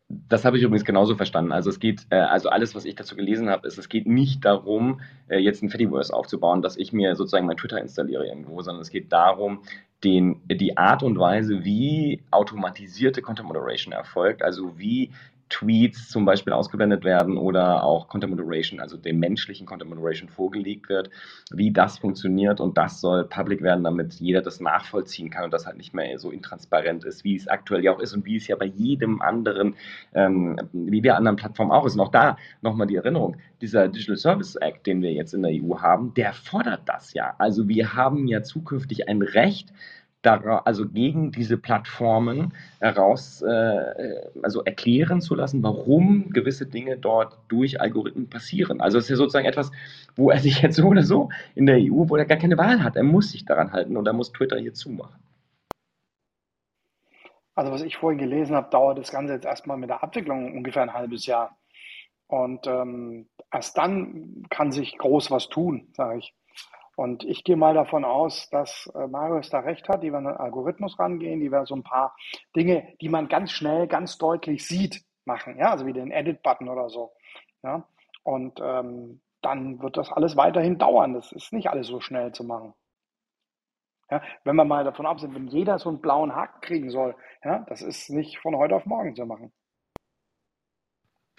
Das 0.10 0.46
habe 0.46 0.58
ich 0.58 0.64
übrigens 0.64 0.86
genauso 0.86 1.16
verstanden. 1.16 1.52
Also 1.52 1.70
es 1.70 1.80
geht, 1.80 2.08
äh, 2.12 2.16
also 2.16 2.50
alles, 2.50 2.76
was 2.76 2.86
ich 2.86 2.96
dazu 2.96 3.16
gelesen 3.16 3.50
habe, 3.50 3.68
ist, 3.68 3.78
es 3.78 3.90
geht 3.90 4.08
nicht 4.08 4.46
darum, 4.46 5.02
äh, 5.28 5.38
jetzt 5.38 5.62
ein 5.62 5.70
Fediverse 5.70 6.14
aufzubauen, 6.14 6.62
dass 6.62 6.78
ich 6.78 6.94
mir 6.94 7.16
sozusagen 7.16 7.46
mein 7.46 7.58
Twitter 7.58 7.82
installiere 7.82 8.26
irgendwo, 8.26 8.62
sondern 8.62 8.82
es 8.82 8.90
geht 8.90 9.12
darum, 9.12 9.64
den, 10.04 10.42
die 10.46 10.78
Art 10.78 11.04
und 11.04 11.20
Weise, 11.20 11.66
wie 11.66 12.24
automatisierte 12.32 13.22
Content 13.22 13.48
Moderation 13.48 13.92
erfolgt, 13.92 14.44
also 14.44 14.78
wie 14.78 15.12
Tweets 15.50 16.10
zum 16.10 16.26
Beispiel 16.26 16.54
ausgeblendet 16.54 17.04
werden 17.04 17.38
oder 17.38 17.84
auch 17.84 18.08
Content 18.08 18.36
Moderation, 18.36 18.80
also 18.80 18.98
dem 18.98 19.20
menschlichen 19.20 19.66
Content 19.66 19.90
Moderation 19.90 20.30
vorgelegt 20.30 20.90
wird, 20.90 21.10
wie 21.52 21.72
das 21.72 21.98
funktioniert 21.98 22.60
und 22.60 22.78
das 22.78 23.02
soll 23.02 23.26
public 23.26 23.62
werden, 23.62 23.84
damit 23.84 24.16
jeder 24.16 24.42
das 24.42 24.60
nachvollziehen 24.60 25.30
kann 25.30 25.46
und 25.46 25.54
das 25.54 25.66
halt 25.66 25.78
nicht 25.78 25.94
mehr 25.94 26.18
so 26.20 26.32
intransparent 26.32 27.06
ist, 27.06 27.24
wie 27.24 27.36
es 27.36 27.48
aktuell 27.48 27.84
ja 27.84 27.94
auch 27.94 28.00
ist 28.00 28.14
und 28.14 28.26
wie 28.26 28.36
es 28.36 28.48
ja 28.48 28.56
bei 28.56 28.66
jedem 28.66 29.22
anderen, 29.22 29.76
ähm, 30.14 30.58
wie 30.74 31.02
der 31.02 31.18
anderen 31.18 31.38
Plattform 31.38 31.72
auch 31.72 31.86
ist. 31.86 31.96
Und 31.96 32.02
auch 32.02 32.12
da 32.12 32.38
nochmal 32.62 32.88
die 32.88 32.96
Erinnerung, 32.96 33.38
dieser 33.62 33.88
Digital 33.88 34.18
Service 34.18 34.56
Act, 34.56 34.86
den 34.86 35.02
wir 35.02 35.14
jetzt 35.14 35.34
in 35.34 35.44
der 35.44 35.52
EU 35.52 35.80
haben, 35.80 36.14
der 36.14 36.34
fordert 36.34 36.82
das 36.86 37.14
ja. 37.14 37.36
Also 37.38 37.68
wir 37.68 37.94
haben 37.94 38.28
ja 38.28 38.44
zukünftig 38.44 39.10
ein 39.10 39.22
Recht, 39.22 39.72
also 40.36 40.88
gegen 40.88 41.32
diese 41.32 41.58
Plattformen 41.58 42.54
heraus, 42.80 43.42
äh, 43.42 44.22
also 44.44 44.64
erklären 44.64 45.22
zu 45.22 45.36
lassen, 45.36 45.64
warum 45.64 46.30
gewisse 46.32 46.66
Dinge 46.66 46.98
dort 46.98 47.38
durch 47.48 47.80
Algorithmen 47.82 48.30
passieren. 48.30 48.82
Also 48.82 48.98
es 48.98 49.06
ist 49.06 49.12
ja 49.12 49.16
sozusagen 49.16 49.46
etwas, 49.46 49.72
wo 50.16 50.30
er 50.32 50.40
sich 50.40 50.62
jetzt 50.62 50.76
so 50.76 50.88
oder 50.88 51.04
so 51.04 51.30
in 51.56 51.66
der 51.66 51.78
EU, 51.78 52.10
wo 52.10 52.16
er 52.16 52.26
gar 52.26 52.38
keine 52.38 52.58
Wahl 52.58 52.84
hat. 52.84 52.96
Er 52.96 53.04
muss 53.04 53.32
sich 53.32 53.46
daran 53.46 53.72
halten 53.72 53.98
und 53.98 54.08
er 54.08 54.14
muss 54.14 54.32
Twitter 54.32 54.58
hier 54.58 54.74
zumachen. 54.74 55.20
Also 57.56 57.72
was 57.72 57.82
ich 57.82 57.98
vorhin 57.98 58.20
gelesen 58.20 58.56
habe, 58.56 58.70
dauert 58.70 59.00
das 59.00 59.12
Ganze 59.12 59.34
jetzt 59.34 59.46
erstmal 59.46 59.78
mit 59.78 59.90
der 59.90 60.04
Abwicklung 60.04 60.56
ungefähr 60.56 60.84
ein 60.84 60.94
halbes 60.94 61.26
Jahr. 61.26 61.58
Und 62.28 62.68
ähm, 62.68 63.28
erst 63.52 63.78
dann 63.78 64.44
kann 64.50 64.72
sich 64.72 64.98
groß 64.98 65.32
was 65.32 65.50
tun, 65.50 65.88
sage 65.94 66.20
ich. 66.20 66.36
Und 66.98 67.24
ich 67.24 67.44
gehe 67.44 67.56
mal 67.56 67.76
davon 67.76 68.04
aus, 68.04 68.50
dass 68.50 68.92
äh, 68.96 69.06
Marius 69.06 69.52
da 69.52 69.60
recht 69.60 69.88
hat, 69.88 70.02
die 70.02 70.12
werden 70.12 70.26
an 70.26 70.38
Algorithmus 70.38 70.98
rangehen, 70.98 71.40
die 71.40 71.52
werden 71.52 71.68
so 71.68 71.76
ein 71.76 71.84
paar 71.84 72.16
Dinge, 72.56 72.92
die 73.02 73.08
man 73.08 73.28
ganz 73.28 73.52
schnell, 73.52 73.86
ganz 73.86 74.18
deutlich 74.18 74.66
sieht, 74.66 75.04
machen, 75.24 75.60
ja, 75.60 75.70
also 75.70 75.86
wie 75.86 75.94
den 75.94 76.10
Edit-Button 76.10 76.68
oder 76.68 76.90
so. 76.90 77.12
Ja. 77.62 77.88
Und 78.24 78.60
ähm, 78.64 79.22
dann 79.44 79.80
wird 79.80 79.96
das 79.96 80.12
alles 80.12 80.36
weiterhin 80.38 80.80
dauern. 80.80 81.14
Das 81.14 81.32
ist 81.32 81.54
nicht 81.54 81.70
alles 81.70 81.86
so 81.86 82.00
schnell 82.00 82.32
zu 82.32 82.44
machen. 82.44 82.74
Ja, 84.10 84.24
wenn 84.44 84.56
wir 84.56 84.66
mal 84.66 84.84
davon 84.84 85.06
absehen, 85.06 85.36
wenn 85.36 85.50
jeder 85.50 85.78
so 85.78 85.90
einen 85.90 86.02
blauen 86.02 86.36
Haken 86.36 86.62
kriegen 86.62 86.90
soll, 86.90 87.16
ja, 87.44 87.60
das 87.70 87.84
ist 87.84 88.10
nicht 88.10 88.40
von 88.40 88.56
heute 88.56 88.76
auf 88.76 88.88
morgen 88.88 89.16
zu 89.16 89.28
machen. 89.28 89.54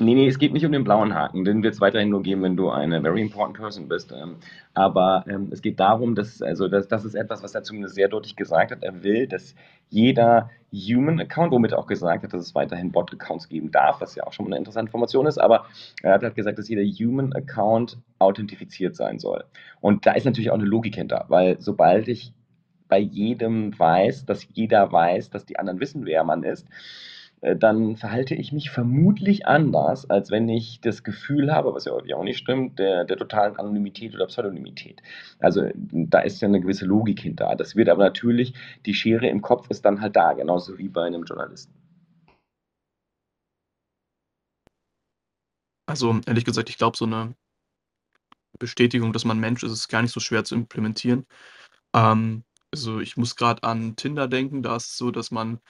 Nee, 0.01 0.15
nee, 0.15 0.29
es 0.29 0.39
geht 0.39 0.53
nicht 0.53 0.65
um 0.65 0.70
den 0.70 0.85
blauen 0.85 1.12
Haken, 1.12 1.45
den 1.45 1.65
wird 1.65 1.75
es 1.75 1.81
weiterhin 1.81 2.11
nur 2.11 2.23
geben, 2.23 2.43
wenn 2.43 2.57
du 2.57 2.70
eine 2.70 3.03
very 3.03 3.20
important 3.20 3.57
person 3.57 3.89
bist. 3.89 4.12
Ähm, 4.12 4.37
aber 4.73 5.25
ähm, 5.29 5.49
es 5.51 5.61
geht 5.61 5.81
darum, 5.81 6.15
dass, 6.15 6.41
also 6.41 6.69
das, 6.69 6.87
das 6.87 7.05
ist 7.05 7.16
etwas, 7.16 7.43
was 7.43 7.53
er 7.57 7.65
zumindest 7.65 7.97
sehr 7.97 8.07
deutlich 8.07 8.37
gesagt 8.37 8.70
hat. 8.70 8.85
Er 8.85 9.03
will, 9.03 9.27
dass 9.27 9.57
jeder 9.91 10.51
Human 10.73 11.19
Account, 11.20 11.51
womit 11.51 11.73
er 11.73 11.81
auch 11.81 11.89
gesagt 11.89 12.23
hat, 12.23 12.33
dass 12.33 12.43
es 12.43 12.55
weiterhin 12.55 12.93
Bot 12.93 13.12
Accounts 13.12 13.49
geben 13.49 13.73
darf, 13.73 14.01
was 14.01 14.15
ja 14.15 14.25
auch 14.25 14.33
schon 14.33 14.47
eine 14.47 14.59
interessante 14.59 14.89
Information 14.89 15.27
ist, 15.27 15.39
aber 15.39 15.66
er 16.03 16.12
hat 16.12 16.23
halt 16.23 16.37
gesagt, 16.37 16.61
dass 16.61 16.69
jeder 16.69 16.83
Human 16.83 17.33
Account 17.33 17.99
authentifiziert 18.20 18.95
sein 18.95 19.19
soll. 19.19 19.43
Und 19.81 20.07
da 20.07 20.12
ist 20.12 20.25
natürlich 20.25 20.53
auch 20.53 20.59
eine 20.59 20.65
Logik 20.65 20.95
hinter, 20.95 21.25
weil 21.27 21.61
sobald 21.61 22.07
ich 22.07 22.33
bei 22.89 23.01
jedem 23.01 23.77
weiß, 23.77 24.27
dass 24.27 24.47
jeder 24.53 24.93
weiß, 24.93 25.31
dass 25.31 25.45
die 25.45 25.59
anderen 25.59 25.81
wissen, 25.81 26.05
wer 26.07 26.23
man 26.23 26.45
ist, 26.45 26.69
dann 27.40 27.97
verhalte 27.97 28.35
ich 28.35 28.52
mich 28.52 28.70
vermutlich 28.70 29.47
anders, 29.47 30.10
als 30.10 30.31
wenn 30.31 30.48
ich 30.48 30.81
das 30.81 31.05
Gefühl 31.05 31.52
habe, 31.52 31.73
was 31.73 31.85
ja 31.85 31.93
auch 31.93 32.24
nicht 32.24 32.39
stimmt, 32.39 32.78
der, 32.78 33.05
der 33.05 33.16
totalen 33.16 33.56
Anonymität 33.56 34.15
oder 34.15 34.27
Pseudonymität. 34.27 35.02
Also 35.39 35.69
da 35.74 36.20
ist 36.20 36.40
ja 36.40 36.48
eine 36.48 36.60
gewisse 36.60 36.85
Logik 36.85 37.20
hinter. 37.20 37.55
Das 37.56 37.77
wird 37.77 37.89
aber 37.89 38.05
natürlich, 38.05 38.55
die 38.86 38.94
Schere 38.94 39.28
im 39.28 39.40
Kopf 39.43 39.70
ist 39.70 39.85
dann 39.85 40.01
halt 40.01 40.16
da, 40.16 40.32
genauso 40.32 40.78
wie 40.78 40.89
bei 40.89 41.05
einem 41.05 41.24
Journalisten. 41.24 41.73
Also 45.86 46.20
ehrlich 46.27 46.44
gesagt, 46.44 46.69
ich 46.69 46.77
glaube, 46.77 46.97
so 46.97 47.06
eine 47.06 47.35
Bestätigung, 48.59 49.12
dass 49.12 49.24
man 49.24 49.39
Mensch 49.39 49.62
ist, 49.62 49.73
ist 49.73 49.89
gar 49.89 50.02
nicht 50.02 50.12
so 50.12 50.20
schwer 50.20 50.44
zu 50.44 50.55
implementieren. 50.55 51.24
Ähm, 51.94 52.44
also 52.73 53.01
ich 53.01 53.16
muss 53.16 53.36
gerade 53.36 53.62
an 53.62 53.97
Tinder 53.97 54.28
denken, 54.28 54.62
da 54.62 54.77
ist 54.77 54.89
es 54.89 54.98
so, 54.98 55.10
dass 55.10 55.31
man 55.31 55.60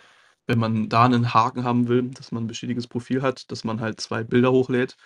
wenn 0.49 0.59
man 0.61 0.91
da 0.91 1.05
einen 1.07 1.35
Haken 1.35 1.65
haben 1.65 1.89
will, 1.89 2.05
dass 2.11 2.33
man 2.33 2.45
'n 2.45 2.49
bestätigtes 2.49 2.89
Profil 2.89 3.23
hat, 3.23 3.51
dass 3.53 3.65
man 3.65 3.81
halt 3.81 4.01
zwei 4.01 4.25
Bilder 4.25 4.53
hochlädt, 4.53 4.97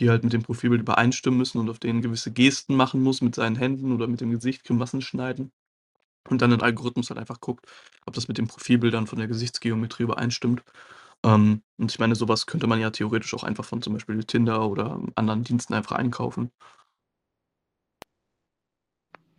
die 0.00 0.10
halt 0.10 0.24
mit 0.24 0.34
dem 0.34 0.42
Profilbild 0.44 0.82
übereinstimmen 0.82 1.38
müssen 1.38 1.58
und 1.60 1.70
auf 1.70 1.80
denen 1.80 2.02
gewisse 2.02 2.32
Gesten 2.32 2.76
machen 2.76 3.02
muss 3.02 3.22
mit 3.22 3.34
seinen 3.36 3.56
Händen 3.56 3.92
oder 3.92 4.06
mit 4.08 4.20
dem 4.22 4.30
Gesicht, 4.32 4.64
Grimassen 4.64 5.02
schneiden. 5.02 5.52
Und 6.30 6.42
dann 6.42 6.52
'n 6.52 6.62
Algorithmus 6.62 7.10
halt 7.10 7.20
einfach 7.20 7.40
guckt, 7.40 7.66
ob 8.06 8.14
das 8.14 8.28
mit 8.28 8.38
den 8.38 8.48
Profilbildern 8.48 9.06
von 9.08 9.18
der 9.18 9.28
Gesichtsgeometrie 9.28 10.04
übereinstimmt. 10.04 10.62
Ähm, 11.24 11.62
und 11.78 11.92
ich 11.92 11.98
meine, 12.00 12.14
sowas 12.16 12.46
könnte 12.46 12.66
man 12.68 12.80
ja 12.80 12.90
theoretisch 12.90 13.34
auch 13.34 13.44
einfach 13.44 13.64
von 13.66 13.82
zum 13.82 13.94
Beispiel 13.94 14.24
Tinder 14.24 14.68
oder 14.70 15.00
anderen 15.16 15.44
Diensten 15.44 15.74
einfach 15.74 15.96
einkaufen. 15.96 16.50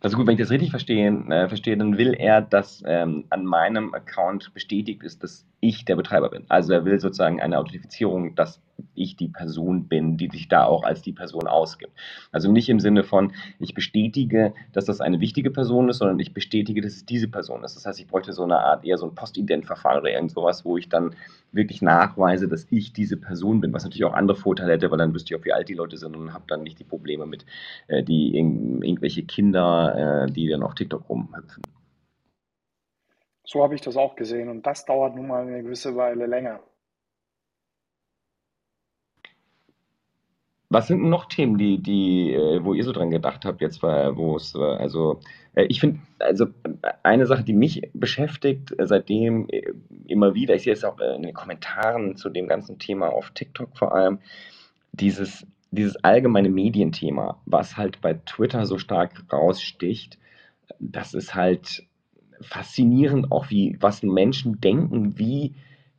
Also 0.00 0.16
gut, 0.16 0.26
wenn 0.26 0.34
ich 0.34 0.40
das 0.40 0.50
richtig 0.50 0.70
verstehe, 0.70 1.08
äh, 1.30 1.48
verstehe 1.48 1.76
dann 1.76 1.96
will 1.96 2.14
er, 2.14 2.42
dass 2.42 2.82
ähm, 2.86 3.24
an 3.30 3.44
meinem 3.46 3.94
Account 3.94 4.52
bestätigt 4.52 5.02
ist, 5.04 5.22
dass 5.22 5.46
ich 5.62 5.84
der 5.84 5.94
Betreiber 5.94 6.28
bin. 6.28 6.44
Also 6.48 6.72
er 6.72 6.84
will 6.84 6.98
sozusagen 6.98 7.40
eine 7.40 7.56
Authentifizierung, 7.56 8.34
dass 8.34 8.60
ich 8.94 9.16
die 9.16 9.28
Person 9.28 9.86
bin, 9.86 10.16
die 10.16 10.28
sich 10.28 10.48
da 10.48 10.64
auch 10.64 10.82
als 10.82 11.02
die 11.02 11.12
Person 11.12 11.46
ausgibt. 11.46 11.92
Also 12.32 12.50
nicht 12.50 12.68
im 12.68 12.80
Sinne 12.80 13.04
von, 13.04 13.32
ich 13.60 13.72
bestätige, 13.72 14.54
dass 14.72 14.86
das 14.86 15.00
eine 15.00 15.20
wichtige 15.20 15.52
Person 15.52 15.88
ist, 15.88 15.98
sondern 15.98 16.18
ich 16.18 16.34
bestätige, 16.34 16.82
dass 16.82 16.94
es 16.94 17.06
diese 17.06 17.28
Person 17.28 17.62
ist. 17.62 17.76
Das 17.76 17.86
heißt, 17.86 18.00
ich 18.00 18.08
bräuchte 18.08 18.32
so 18.32 18.42
eine 18.42 18.58
Art, 18.58 18.84
eher 18.84 18.98
so 18.98 19.06
ein 19.06 19.14
Postident-Verfahren 19.14 20.00
oder 20.00 20.10
irgend 20.10 20.32
sowas, 20.32 20.64
wo 20.64 20.76
ich 20.76 20.88
dann 20.88 21.14
wirklich 21.52 21.80
nachweise, 21.80 22.48
dass 22.48 22.66
ich 22.70 22.92
diese 22.92 23.16
Person 23.16 23.60
bin, 23.60 23.72
was 23.72 23.84
natürlich 23.84 24.04
auch 24.04 24.14
andere 24.14 24.36
Vorteile 24.36 24.72
hätte, 24.72 24.90
weil 24.90 24.98
dann 24.98 25.14
wüsste 25.14 25.32
ich 25.32 25.40
auch, 25.40 25.44
wie 25.44 25.52
alt 25.52 25.68
die 25.68 25.74
Leute 25.74 25.96
sind 25.96 26.16
und 26.16 26.34
habe 26.34 26.44
dann 26.48 26.64
nicht 26.64 26.80
die 26.80 26.84
Probleme 26.84 27.24
mit, 27.24 27.46
äh, 27.86 28.02
die 28.02 28.36
irg 28.36 28.82
irgendwelche 28.82 29.22
Kinder, 29.22 30.24
äh, 30.26 30.32
die 30.32 30.48
dann 30.48 30.64
auf 30.64 30.74
TikTok 30.74 31.08
rumhüpfen. 31.08 31.62
So 33.44 33.62
habe 33.62 33.74
ich 33.74 33.80
das 33.80 33.96
auch 33.96 34.16
gesehen 34.16 34.48
und 34.48 34.66
das 34.66 34.84
dauert 34.84 35.16
nun 35.16 35.26
mal 35.26 35.42
eine 35.42 35.62
gewisse 35.62 35.96
Weile 35.96 36.26
länger. 36.26 36.60
Was 40.72 40.86
sind 40.86 41.02
noch 41.02 41.26
Themen, 41.26 41.58
die, 41.58 41.82
die, 41.82 42.32
äh, 42.32 42.64
wo 42.64 42.72
ihr 42.72 42.82
so 42.82 42.92
dran 42.92 43.10
gedacht 43.10 43.44
habt, 43.44 43.60
jetzt, 43.60 43.82
wo 43.82 44.36
es, 44.36 44.54
äh, 44.54 44.58
also, 44.58 45.20
äh, 45.54 45.64
ich 45.64 45.80
finde, 45.80 46.00
also 46.18 46.46
eine 47.02 47.26
Sache, 47.26 47.44
die 47.44 47.52
mich 47.52 47.90
beschäftigt, 47.92 48.74
seitdem 48.78 49.48
immer 50.06 50.34
wieder, 50.34 50.54
ich 50.54 50.62
sehe 50.62 50.72
es 50.72 50.82
auch 50.82 50.98
in 50.98 51.24
den 51.24 51.34
Kommentaren 51.34 52.16
zu 52.16 52.30
dem 52.30 52.48
ganzen 52.48 52.78
Thema 52.78 53.10
auf 53.10 53.32
TikTok 53.32 53.76
vor 53.76 53.94
allem, 53.94 54.20
dieses, 54.92 55.46
dieses 55.70 56.02
allgemeine 56.02 56.48
Medienthema, 56.48 57.42
was 57.44 57.76
halt 57.76 58.00
bei 58.00 58.14
Twitter 58.14 58.64
so 58.64 58.78
stark 58.78 59.24
raussticht, 59.30 60.18
das 60.78 61.12
ist 61.12 61.34
halt 61.34 61.84
faszinierend, 62.42 63.32
auch 63.32 63.50
wie, 63.50 63.76
was 63.80 64.02
Menschen 64.02 64.60
denken, 64.60 65.18
wie 65.18 65.54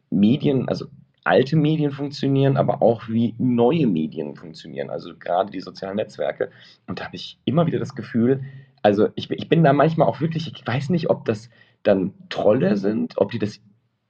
Medien, 0.09 0.67
also 0.69 0.85
alte 1.23 1.55
Medien 1.55 1.91
funktionieren, 1.91 2.57
aber 2.57 2.81
auch 2.81 3.07
wie 3.07 3.33
neue 3.37 3.87
Medien 3.87 4.35
funktionieren, 4.35 4.89
also 4.89 5.15
gerade 5.17 5.51
die 5.51 5.61
sozialen 5.61 5.95
Netzwerke. 5.95 6.51
Und 6.87 6.99
da 6.99 7.05
habe 7.05 7.15
ich 7.15 7.39
immer 7.45 7.65
wieder 7.65 7.79
das 7.79 7.95
Gefühl, 7.95 8.43
also 8.81 9.07
ich, 9.15 9.31
ich 9.31 9.47
bin 9.47 9.63
da 9.63 9.73
manchmal 9.73 10.07
auch 10.07 10.19
wirklich, 10.19 10.51
ich 10.53 10.67
weiß 10.67 10.89
nicht, 10.89 11.09
ob 11.09 11.25
das 11.25 11.49
dann 11.83 12.13
Trolle 12.29 12.77
sind, 12.77 13.17
ob 13.17 13.31
die 13.31 13.39
das 13.39 13.59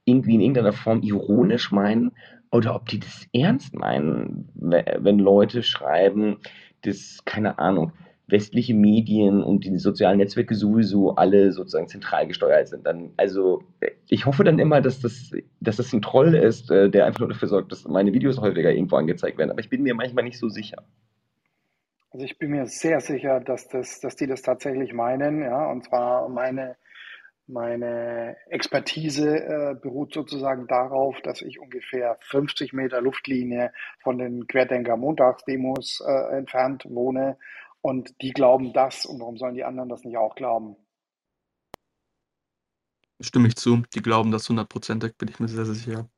irgendwie 0.06 0.36
in 0.36 0.42
irgendeiner 0.42 0.74
Form 0.74 1.02
ironisch 1.02 1.72
meinen 1.72 2.12
oder 2.52 2.76
ob 2.76 2.90
die 2.90 3.00
das 3.00 3.28
ernst 3.34 3.76
meinen, 3.76 4.50
wenn 4.56 5.20
Leute 5.20 5.64
schreiben, 5.64 6.38
das, 6.82 7.24
keine 7.26 7.60
Ahnung, 7.60 7.94
westliche 8.34 8.74
Medien 8.74 9.44
und 9.44 9.64
die 9.64 9.78
sozialen 9.78 10.18
Netzwerke 10.18 10.56
sowieso 10.56 11.16
alle 11.16 11.52
sozusagen 11.52 11.88
zentral 11.88 12.28
gesteuert 12.28 12.68
sind. 12.68 12.86
Dann, 12.86 13.12
also 13.16 13.64
ich 14.10 14.26
hoffe 14.26 14.44
dann 14.44 14.60
immer, 14.60 14.82
dass 14.82 15.00
das, 15.00 15.32
dass 15.62 15.78
das 15.78 15.94
ein 15.94 16.02
Troll 16.02 16.36
ist, 16.36 16.70
äh, 16.72 16.90
der 16.90 17.06
einfach 17.06 17.22
nur 17.22 17.30
dafür 17.30 17.48
sorgt, 17.48 17.72
dass 17.72 17.88
meine 17.88 18.12
Videos 18.12 18.42
häufiger 18.42 18.72
irgendwo 18.72 18.98
angezeigt 18.98 19.38
werden. 19.38 19.52
Aber 19.52 19.60
ich 19.60 19.70
bin 19.70 19.84
mir 19.84 19.94
manchmal 19.94 20.24
nicht 20.24 20.40
so 20.40 20.50
sicher. 20.50 20.84
Also 22.12 22.26
ich 22.26 22.38
bin 22.38 22.52
mir 22.52 22.66
sehr 22.66 23.00
sicher, 23.00 23.40
dass, 23.40 23.68
das, 23.70 24.00
dass 24.00 24.16
die 24.16 24.28
das 24.28 24.42
tatsächlich 24.42 24.94
meinen, 24.94 25.44
ja, 25.44 25.72
und 25.72 25.84
zwar 25.84 26.28
meine, 26.28 26.76
meine 27.46 28.36
Expertise 28.50 29.30
äh, 29.30 29.76
beruht 29.80 30.14
sozusagen 30.14 30.66
darauf, 30.66 31.22
dass 31.22 31.42
ich 31.42 31.60
ungefähr 31.60 32.18
50 32.22 32.74
Meter 32.74 33.00
Luftlinie 33.00 33.74
von 34.02 34.18
den 34.18 34.48
Querdenker-Montagsdemos 34.48 36.04
äh, 36.08 36.38
entfernt 36.38 36.86
wohne 36.90 37.38
und 37.84 38.22
die 38.22 38.32
glauben 38.32 38.74
das 38.74 39.06
und 39.06 39.20
warum 39.20 39.38
sollen 39.38 39.56
die 39.56 39.64
anderen 39.64 39.90
das 39.90 40.04
nicht 40.04 40.18
auch 40.18 40.36
glauben? 40.36 40.78
Stimme 43.20 43.50
ich 43.50 43.56
zu. 43.56 43.84
Die 43.94 44.02
glauben 44.02 44.32
das 44.32 44.50
hundertprozentig, 44.50 45.18
bin 45.18 45.28
ich 45.28 45.40
mir 45.40 45.48
sehr, 45.48 45.66
sehr 45.66 45.76
sicher. 45.76 46.10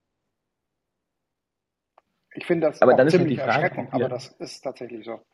Ich 2.35 2.45
finde 2.45 2.67
das 2.67 2.81
Aber 2.81 2.93
auch 2.93 2.97
dann 2.97 3.07
ist 3.07 3.13
halt 3.13 3.23
ziemlich 3.23 3.39
die 3.39 3.43
Frage, 3.43 3.63
erschreckend, 3.63 3.93
aber 3.93 4.03
ja. 4.03 4.09
das 4.09 4.27
ist 4.27 4.61
tatsächlich 4.61 5.05
so. 5.05 5.25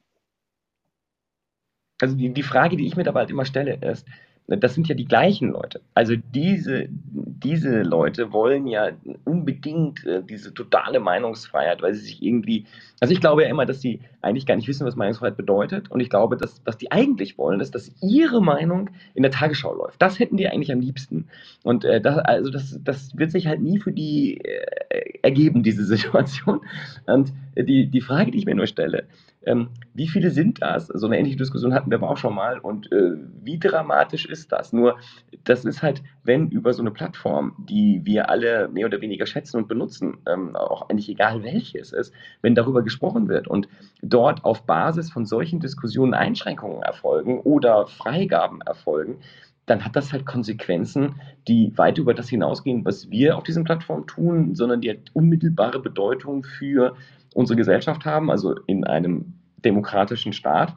Also 2.00 2.16
die, 2.16 2.34
die 2.34 2.44
Frage, 2.44 2.78
die 2.78 2.88
ich 2.88 2.96
mir 2.96 3.04
dabei 3.04 3.22
halt 3.22 3.30
immer 3.30 3.46
stelle, 3.46 3.76
ist, 3.76 4.08
das 4.48 4.74
sind 4.74 4.88
ja 4.90 4.96
die 4.96 5.06
gleichen 5.06 5.52
Leute. 5.52 5.82
Also 5.94 6.16
diese, 6.16 6.88
diese 6.90 7.84
Leute 7.84 8.34
wollen 8.34 8.68
ja 8.68 8.90
unbedingt 9.24 10.06
äh, 10.06 10.22
diese 10.24 10.54
totale 10.54 11.00
Meinungsfreiheit, 11.00 11.82
weil 11.82 11.94
sie 11.94 12.02
sich 12.02 12.22
irgendwie, 12.22 12.66
also 13.00 13.14
ich 13.14 13.22
glaube 13.22 13.44
ja 13.44 13.50
immer, 13.50 13.66
dass 13.66 13.82
sie 13.82 14.02
eigentlich 14.22 14.46
gar 14.46 14.56
nicht 14.56 14.68
wissen, 14.68 14.86
was 14.86 14.96
Meinungsfreiheit 14.96 15.38
bedeutet. 15.38 15.90
Und 15.90 16.02
ich 16.02 16.10
glaube, 16.10 16.36
dass 16.36 16.62
was 16.66 16.78
die 16.78 16.92
eigentlich 16.92 17.38
wollen, 17.38 17.62
ist, 17.62 17.76
dass 17.76 17.94
ihre 18.02 18.42
Meinung 18.42 18.90
in 19.14 19.24
der 19.24 19.32
Tagesschau 19.32 19.74
läuft. 19.74 20.02
Das 20.02 20.20
hätten 20.20 20.38
die 20.38 20.48
eigentlich 20.48 20.72
am 20.72 20.82
liebsten. 20.82 21.28
Und 21.64 21.86
äh, 21.86 22.02
das, 22.02 22.18
also 22.18 22.52
das, 22.52 22.80
das 22.84 23.18
wird 23.18 23.32
sich 23.32 23.48
halt 23.48 23.62
nie 23.62 23.80
für 23.80 23.94
die 23.94 24.42
äh, 24.42 25.20
ergeben, 25.22 25.64
diese 25.64 25.86
Situation. 25.86 26.62
Und 27.06 27.32
die, 27.56 27.88
die 27.88 28.02
Frage, 28.02 28.32
die 28.32 28.38
ich 28.38 28.46
mir 28.46 28.56
nur 28.56 28.68
stelle, 28.68 29.06
ähm, 29.44 29.70
wie 29.94 30.08
viele 30.08 30.30
sind 30.30 30.62
das? 30.62 30.88
So 30.88 31.08
eine 31.08 31.18
ähnliche 31.18 31.38
Diskussion 31.38 31.74
hatten 31.74 31.90
wir 31.90 31.98
aber 31.98 32.10
auch 32.10 32.18
schon 32.18 32.36
mal. 32.36 32.60
Und 32.60 32.92
äh, 32.92 33.14
wie 33.42 33.60
dramatisch 33.60 34.26
ist 34.26 34.52
das? 34.52 34.72
Nur, 34.72 34.98
das 35.44 35.66
ist 35.66 35.82
halt, 35.82 36.04
wenn 36.24 36.50
über 36.50 36.74
so 36.74 36.82
eine 36.84 36.92
Plattform, 36.92 37.56
die 37.58 38.02
wir 38.04 38.30
alle 38.30 38.68
mehr 38.68 38.86
oder 38.86 39.02
weniger 39.02 39.26
schätzen 39.26 39.58
und 39.58 39.68
benutzen, 39.68 40.18
ähm, 40.28 40.56
auch 40.56 40.90
eigentlich 40.90 41.10
egal 41.10 41.44
welche 41.44 41.80
es 41.80 41.92
ist, 41.92 42.14
wenn 42.42 42.56
darüber 42.56 42.84
gesprochen 42.84 43.28
wird 43.28 43.48
und 43.48 43.68
dort 44.02 44.46
auf 44.46 44.66
Basis 44.66 45.12
von 45.12 45.26
solchen 45.26 45.60
Diskussionen 45.60 46.14
Einschränkungen 46.14 46.84
erfolgen 46.84 47.40
oder 47.40 47.88
Freigaben 47.88 48.62
erfolgen, 48.62 49.18
dann 49.66 49.86
hat 49.86 49.96
das 49.96 50.12
halt 50.12 50.26
Konsequenzen, 50.26 51.16
die 51.48 51.72
weit 51.78 51.98
über 51.98 52.14
das 52.14 52.30
hinausgehen, 52.30 52.84
was 52.84 53.10
wir 53.10 53.38
auf 53.38 53.44
diesen 53.44 53.64
Plattformen 53.64 54.06
tun, 54.06 54.56
sondern 54.56 54.82
die 54.82 54.90
halt 54.90 55.12
unmittelbare 55.14 55.80
Bedeutung 55.80 56.44
für 56.44 56.96
unsere 57.36 57.58
Gesellschaft 57.58 58.06
haben, 58.06 58.32
also 58.32 58.56
in 58.68 58.86
einem 58.86 59.34
demokratischen 59.58 60.34
Staat, 60.34 60.76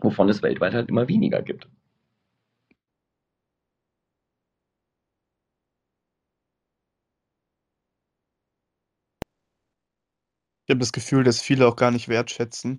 wovon 0.00 0.28
es 0.28 0.42
weltweit 0.42 0.74
halt 0.74 0.88
immer 0.88 1.08
weniger 1.08 1.42
gibt. 1.42 1.68
Ich 10.66 10.70
habe 10.72 10.80
das 10.80 10.92
Gefühl, 10.92 11.24
dass 11.24 11.40
viele 11.40 11.66
auch 11.68 11.76
gar 11.76 11.90
nicht 11.90 12.08
wertschätzen, 12.08 12.78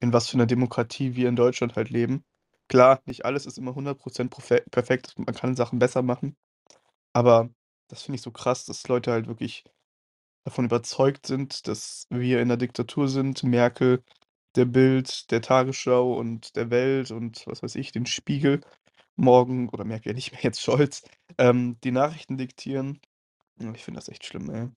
in 0.00 0.12
was 0.12 0.28
für 0.28 0.34
einer 0.36 0.46
Demokratie 0.46 1.16
wir 1.16 1.28
in 1.28 1.36
Deutschland 1.36 1.76
halt 1.76 1.90
leben. 1.90 2.24
Klar, 2.68 3.02
nicht 3.06 3.24
alles 3.24 3.46
ist 3.46 3.58
immer 3.58 3.74
100% 3.74 4.30
profe 4.32 4.64
perfekt, 4.70 5.14
man 5.18 5.34
kann 5.34 5.56
Sachen 5.56 5.78
besser 5.78 6.02
machen, 6.02 6.36
aber 7.14 7.50
das 7.88 8.02
finde 8.02 8.16
ich 8.16 8.22
so 8.22 8.32
krass, 8.32 8.64
dass 8.66 8.88
Leute 8.88 9.12
halt 9.12 9.28
wirklich 9.28 9.64
davon 10.44 10.66
überzeugt 10.66 11.26
sind, 11.26 11.68
dass 11.68 12.06
wir 12.10 12.40
in 12.40 12.48
'ner 12.48 12.56
Diktatur 12.58 13.08
sind, 13.08 13.42
Merkel, 13.44 14.02
der 14.56 14.66
Bild, 14.66 15.30
der 15.30 15.42
Tagesschau 15.42 16.14
und 16.18 16.56
der 16.56 16.70
Welt 16.70 17.10
und 17.10 17.46
was 17.46 17.62
weiß 17.62 17.74
ich, 17.76 17.92
den 17.92 18.06
Spiegel 18.06 18.60
morgen 19.16 19.68
oder 19.70 19.84
Merkel 19.84 20.10
ja 20.12 20.14
nicht 20.14 20.32
mehr, 20.32 20.42
jetzt 20.42 20.60
Scholz, 20.62 21.02
ähm, 21.38 21.78
die 21.84 21.92
Nachrichten 21.92 22.36
diktieren. 22.38 23.00
Ich 23.74 23.84
finde 23.84 23.98
das 23.98 24.08
echt 24.08 24.26
schlimm, 24.26 24.50
ey. 24.50 24.68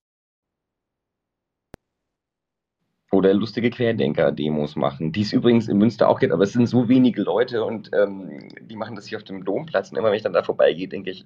Oder 3.10 3.32
lustige 3.32 3.70
Querdenker-Demos 3.70 4.76
machen, 4.76 5.12
die 5.12 5.22
es 5.22 5.32
übrigens 5.32 5.68
in 5.68 5.78
Münster 5.78 6.08
auch 6.08 6.20
gibt, 6.20 6.32
aber 6.32 6.44
es 6.44 6.52
sind 6.52 6.66
so 6.66 6.88
wenige 6.88 7.22
Leute 7.22 7.64
und 7.64 7.90
ähm, 7.94 8.48
die 8.60 8.76
machen 8.76 8.96
das 8.96 9.06
hier 9.06 9.16
auf 9.16 9.24
dem 9.24 9.44
Domplatz. 9.46 9.90
Und 9.90 9.96
immer 9.96 10.08
wenn 10.10 10.16
ich 10.16 10.22
dann 10.22 10.34
da 10.34 10.42
vorbeigehe, 10.42 10.88
denke 10.88 11.10
ich, 11.10 11.24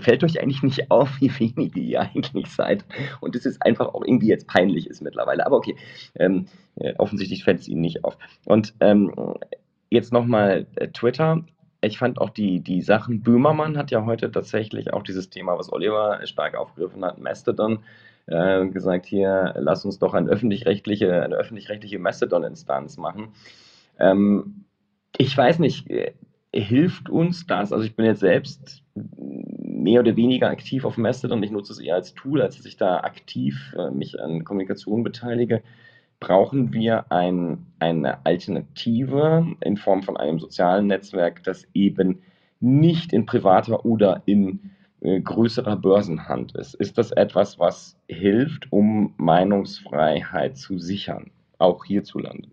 fällt 0.00 0.24
euch 0.24 0.40
eigentlich 0.40 0.62
nicht 0.62 0.90
auf, 0.90 1.08
wie 1.20 1.30
wenige 1.38 1.80
ihr 1.80 2.00
eigentlich 2.00 2.46
seid. 2.48 2.84
Und 3.20 3.36
es 3.36 3.46
ist 3.46 3.62
einfach 3.64 3.94
auch 3.94 4.02
irgendwie 4.04 4.28
jetzt 4.28 4.46
peinlich 4.46 4.86
ist 4.88 5.02
mittlerweile. 5.02 5.44
Aber 5.46 5.56
okay, 5.56 5.76
ähm, 6.16 6.46
äh, 6.76 6.94
offensichtlich 6.98 7.44
fällt 7.44 7.60
es 7.60 7.68
ihnen 7.68 7.80
nicht 7.80 8.04
auf. 8.04 8.16
Und 8.44 8.74
ähm, 8.80 9.12
jetzt 9.90 10.12
nochmal 10.12 10.66
äh, 10.76 10.88
Twitter. 10.88 11.44
Ich 11.80 11.98
fand 11.98 12.20
auch 12.20 12.30
die, 12.30 12.60
die 12.60 12.82
Sachen, 12.82 13.22
Böhmermann 13.22 13.78
hat 13.78 13.90
ja 13.92 14.04
heute 14.04 14.32
tatsächlich 14.32 14.92
auch 14.92 15.04
dieses 15.04 15.30
Thema, 15.30 15.56
was 15.56 15.72
Oliver 15.72 16.20
stark 16.26 16.56
aufgegriffen 16.56 17.04
hat, 17.04 17.18
Mastodon, 17.18 17.80
äh, 18.26 18.66
gesagt, 18.66 19.06
hier, 19.06 19.54
lass 19.56 19.84
uns 19.84 20.00
doch 20.00 20.12
eine 20.12 20.28
öffentlich-rechtliche, 20.28 21.22
eine 21.22 21.36
öffentlich-rechtliche 21.36 22.00
Mastodon-Instanz 22.00 22.96
machen. 22.96 23.28
Ähm, 23.98 24.64
ich 25.16 25.36
weiß 25.36 25.60
nicht, 25.60 25.88
äh, 25.88 26.12
hilft 26.52 27.08
uns 27.08 27.46
das? 27.46 27.72
Also 27.72 27.84
ich 27.84 27.94
bin 27.94 28.06
jetzt 28.06 28.20
selbst 28.20 28.82
mehr 29.78 30.00
oder 30.00 30.16
weniger 30.16 30.48
aktiv 30.50 30.84
auf 30.84 30.96
Mastodon. 30.96 31.42
Ich 31.42 31.50
nutze 31.50 31.72
es 31.72 31.78
eher 31.78 31.94
als 31.94 32.14
Tool, 32.14 32.42
als 32.42 32.56
dass 32.56 32.66
ich 32.66 32.76
da 32.76 33.00
aktiv 33.00 33.74
äh, 33.78 33.90
mich 33.90 34.20
an 34.20 34.44
Kommunikation 34.44 35.02
beteilige. 35.02 35.62
Brauchen 36.20 36.72
wir 36.72 37.12
ein, 37.12 37.66
eine 37.78 38.26
Alternative 38.26 39.46
in 39.60 39.76
Form 39.76 40.02
von 40.02 40.16
einem 40.16 40.40
sozialen 40.40 40.88
Netzwerk, 40.88 41.44
das 41.44 41.66
eben 41.74 42.22
nicht 42.60 43.12
in 43.12 43.24
privater 43.24 43.84
oder 43.84 44.22
in 44.26 44.72
äh, 45.00 45.20
größerer 45.20 45.76
Börsenhand 45.76 46.56
ist. 46.56 46.74
Ist 46.74 46.98
das 46.98 47.12
etwas, 47.12 47.60
was 47.60 47.96
hilft, 48.08 48.72
um 48.72 49.14
Meinungsfreiheit 49.16 50.56
zu 50.56 50.78
sichern, 50.78 51.30
auch 51.58 51.84
hierzulande? 51.84 52.48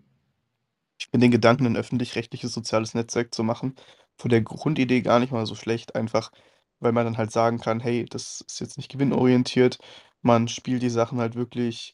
Ich 1.00 1.08
finde 1.08 1.26
den 1.26 1.32
Gedanken, 1.32 1.66
ein 1.66 1.76
öffentlich-rechtliches 1.76 2.54
soziales 2.54 2.94
Netzwerk 2.94 3.34
zu 3.34 3.44
machen, 3.44 3.76
von 4.16 4.30
der 4.30 4.42
Grundidee 4.42 5.02
gar 5.02 5.20
nicht 5.20 5.32
mal 5.32 5.46
so 5.46 5.56
schlecht, 5.56 5.96
einfach 5.96 6.32
weil 6.80 6.92
man 6.94 7.06
dann 7.06 7.18
halt 7.18 7.32
sagen 7.32 7.60
kann: 7.60 7.80
„Hey, 7.80 8.06
das 8.06 8.42
ist 8.48 8.60
jetzt 8.62 8.78
nicht 8.78 8.92
gewinnorientiert.“ 8.92 9.80
Man 10.22 10.48
spielt 10.48 10.82
die 10.84 10.90
Sachen 10.90 11.20
halt 11.20 11.36
wirklich 11.36 11.94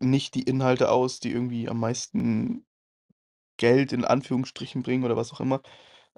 nicht 0.00 0.34
die 0.34 0.42
Inhalte 0.44 0.90
aus, 0.90 1.20
die 1.20 1.32
irgendwie 1.32 1.68
am 1.68 1.80
meisten 1.80 2.66
Geld 3.58 3.92
in 3.92 4.04
Anführungsstrichen 4.04 4.82
bringen 4.82 5.04
oder 5.04 5.16
was 5.16 5.32
auch 5.32 5.40
immer. 5.40 5.60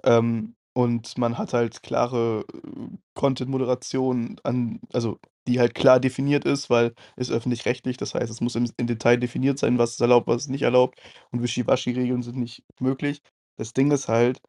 Ähm, 0.03 0.55
und 0.73 1.17
man 1.17 1.37
hat 1.37 1.53
halt 1.53 1.83
klare, 1.83 2.45
äh, 2.53 2.97
Content-Moderation 3.15 4.39
an 4.43 4.79
also, 4.93 5.19
die 5.47 5.59
halt 5.59 5.75
klar 5.75 5.99
definiert 5.99 6.45
ist, 6.45 6.69
weil 6.69 6.93
ist 7.17 7.31
öffentlich-rechtlich. 7.31 7.97
Das 7.97 8.15
heißt, 8.15 8.31
es 8.31 8.41
muss 8.41 8.55
im 8.55 8.71
im 8.77 8.87
Detail 8.87 9.17
definiert 9.17 9.59
sein, 9.59 9.77
was 9.79 9.91
ist 9.93 10.01
erlaubt, 10.01 10.27
was 10.27 10.43
ist 10.43 10.49
nicht 10.49 10.63
erlaubt 10.63 10.99
und 11.31 11.41
Wischiwaschi-Regeln 11.43 12.23
sind 12.23 12.37
nicht 12.37 12.63
möglich. 12.81 13.21
Das 13.57 13.73
Ding 13.73 13.91
ist 13.91 14.07
halt 14.09 14.41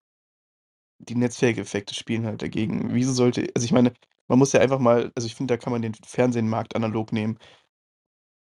die 0.99 1.15
Netzwerkeffekte 1.17 1.95
spielen 1.95 2.27
halt 2.27 2.43
dagegen. 2.43 2.95
Wieso 2.95 3.13
sollte 3.13 3.49
also, 3.55 3.65
ich 3.65 3.73
meine, 3.73 3.93
man 4.29 4.39
muss 4.39 4.53
ja 4.53 4.61
einfach 4.61 4.79
mal 4.79 5.13
also, 5.17 5.27
ich 5.27 5.35
finde, 5.35 5.55
da 5.55 5.59
kann 5.59 5.73
man 5.73 5.83
den 5.83 5.95
Fernsehmarkt 5.95 6.77
analog 6.77 7.13
nehmen. 7.13 7.39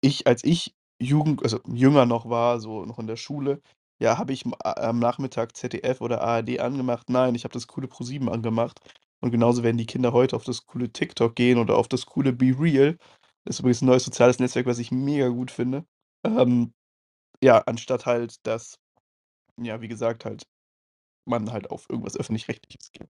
Ich 0.06 0.28
als 0.28 0.44
ich 0.44 0.76
Jugend 1.00 1.44
also, 1.44 1.60
jünger 1.66 2.06
noch 2.06 2.30
war, 2.30 2.60
so 2.60 2.86
noch 2.86 3.00
in 3.00 3.08
der 3.08 3.16
Schule, 3.16 3.62
ja, 4.00 4.18
habe 4.18 4.34
ich 4.34 4.44
am 4.64 5.00
Nachmittag 5.00 5.56
ZDF 5.56 6.02
oder 6.02 6.22
ARD 6.22 6.60
angemacht? 6.60 7.10
Nein, 7.10 7.36
ich 7.36 7.46
habe 7.46 7.54
das 7.54 7.68
coole 7.68 7.88
ProSieben 7.88 8.28
angemacht. 8.30 8.80
Und 9.22 9.32
genauso 9.32 9.64
werden 9.64 9.78
die 9.78 9.86
Kinder 9.86 10.12
heute 10.12 10.36
auf 10.36 10.44
das 10.44 10.66
coole 10.66 10.92
TikTok 10.92 11.36
gehen 11.36 11.58
oder 11.58 11.78
auf 11.78 11.88
das 11.88 12.06
coole 12.06 12.34
BeReal. 12.34 12.98
Das 13.46 13.56
ist 13.56 13.60
übrigens 13.62 13.82
'n 13.82 13.86
neues 13.88 14.04
soziales 14.04 14.40
Netzwerk, 14.40 14.66
was 14.66 14.80
ich 14.80 14.92
mega 14.92 15.30
gut 15.30 15.52
finde. 15.52 15.86
Ähm, 16.26 16.74
ja, 17.44 17.60
anstatt 17.68 18.06
halt, 18.08 18.46
dass 18.48 18.78
ja, 19.62 19.82
wie 19.82 19.88
gesagt, 19.90 20.26
halt 20.26 20.46
man 21.26 21.52
halt 21.52 21.70
auf 21.72 21.90
irgendwas 21.90 22.18
Öffentlich-Rechtliches 22.18 22.92
geht. 22.92 23.10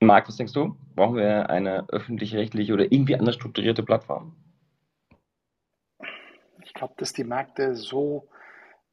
Marc, 0.00 0.28
was 0.28 0.36
denkst 0.36 0.52
du? 0.52 0.76
Brauchen 0.94 1.16
wir 1.16 1.50
eine 1.50 1.88
öffentlich-rechtliche 1.88 2.72
oder 2.72 2.90
irgendwie 2.92 3.16
anders 3.16 3.34
strukturierte 3.34 3.82
Plattform? 3.82 4.36
Ich 6.62 6.72
glaube, 6.72 6.94
dass 6.98 7.12
die 7.12 7.24
Märkte 7.24 7.74
so 7.74 8.28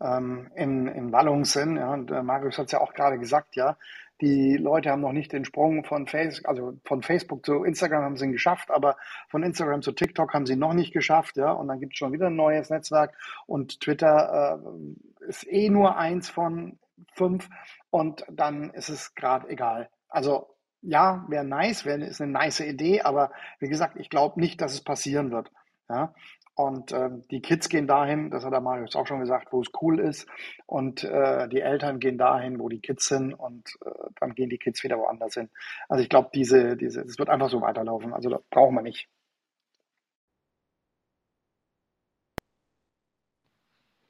ähm, 0.02 0.52
in, 0.56 0.88
in 0.88 1.12
Wallung 1.12 1.46
sind. 1.46 1.78
Ja, 1.78 1.94
und 1.94 2.10
äh, 2.10 2.24
Marius 2.24 2.58
hat 2.58 2.66
es 2.66 2.72
ja 2.72 2.82
auch 2.82 2.94
gerade 2.94 3.20
gesagt, 3.20 3.56
ja, 3.56 3.78
die 4.22 4.56
Leute 4.58 4.92
haben 4.92 5.02
noch 5.02 5.12
nicht 5.12 5.34
den 5.34 5.46
Sprung 5.46 5.84
von, 5.84 6.08
Face, 6.08 6.44
also 6.46 6.74
von 6.86 7.02
Facebook 7.02 7.46
zu 7.46 7.64
Instagram 7.64 8.04
haben 8.04 8.18
sie 8.18 8.26
ihn 8.26 8.32
geschafft, 8.32 8.72
aber 8.72 8.96
von 9.30 9.44
Instagram 9.44 9.82
zu 9.82 9.92
TikTok 9.92 10.34
haben 10.34 10.46
sie 10.46 10.56
noch 10.56 10.74
nicht 10.74 10.94
geschafft, 10.94 11.38
ja, 11.38 11.52
und 11.52 11.68
dann 11.68 11.80
gibt 11.80 11.94
es 11.94 11.98
schon 11.98 12.14
wieder 12.14 12.28
ein 12.28 12.36
neues 12.36 12.70
Netzwerk 12.70 13.18
und 13.46 13.82
Twitter 13.82 14.62
äh, 14.62 15.28
ist 15.28 15.46
eh 15.48 15.70
nur 15.70 15.98
eins 15.98 16.30
von 16.30 16.80
fünf 17.14 17.50
und 17.90 18.26
dann 18.32 18.70
ist 18.72 18.90
es 18.90 19.16
gerade 19.16 19.50
egal. 19.50 19.90
Also 20.08 20.48
ja, 20.82 21.26
wäre 21.28 21.44
nice, 21.44 21.86
wäre 21.86 22.04
ist 22.06 22.22
eine 22.22 22.32
nice 22.32 22.60
Idee, 22.62 23.02
aber 23.02 23.32
wie 23.60 23.68
gesagt, 23.68 23.98
ich 23.98 24.10
glaube 24.10 24.40
nicht, 24.40 24.62
dass 24.62 24.74
es 24.74 24.84
passieren 24.84 25.32
wird. 25.32 25.52
Ja? 25.90 26.14
Und 26.56 26.94
äh, 26.94 27.10
die 27.32 27.42
Kids 27.42 27.68
gehen 27.68 27.86
dahin, 27.86 28.32
das 28.32 28.46
hat 28.46 28.54
der 28.54 28.62
Marius 28.62 28.96
auch 28.96 29.06
schon 29.06 29.20
gesagt, 29.20 29.52
wo 29.52 29.62
es 29.62 29.68
cool 29.82 30.00
ist. 30.00 30.26
Und 30.66 31.04
äh, 31.04 31.50
die 31.50 31.60
Eltern 31.60 32.00
gehen 32.00 32.18
dahin, 32.18 32.60
wo 32.60 32.70
die 32.70 32.80
Kids 32.80 33.08
sind. 33.08 33.34
Und 33.34 33.78
äh, 33.86 33.90
dann 34.22 34.36
gehen 34.36 34.50
die 34.50 34.58
Kids 34.58 34.82
wieder 34.84 34.98
woanders 34.98 35.34
hin. 35.34 35.50
Also 35.90 36.02
ich 36.02 36.10
glaube, 36.10 36.30
diese, 36.34 36.78
diese, 36.78 37.02
es 37.02 37.20
wird 37.20 37.30
einfach 37.30 37.50
so 37.50 37.60
weiterlaufen. 37.62 38.14
Also 38.14 38.30
das 38.30 38.42
brauchen 38.50 38.76
wir 38.76 38.82
nicht. 38.84 39.10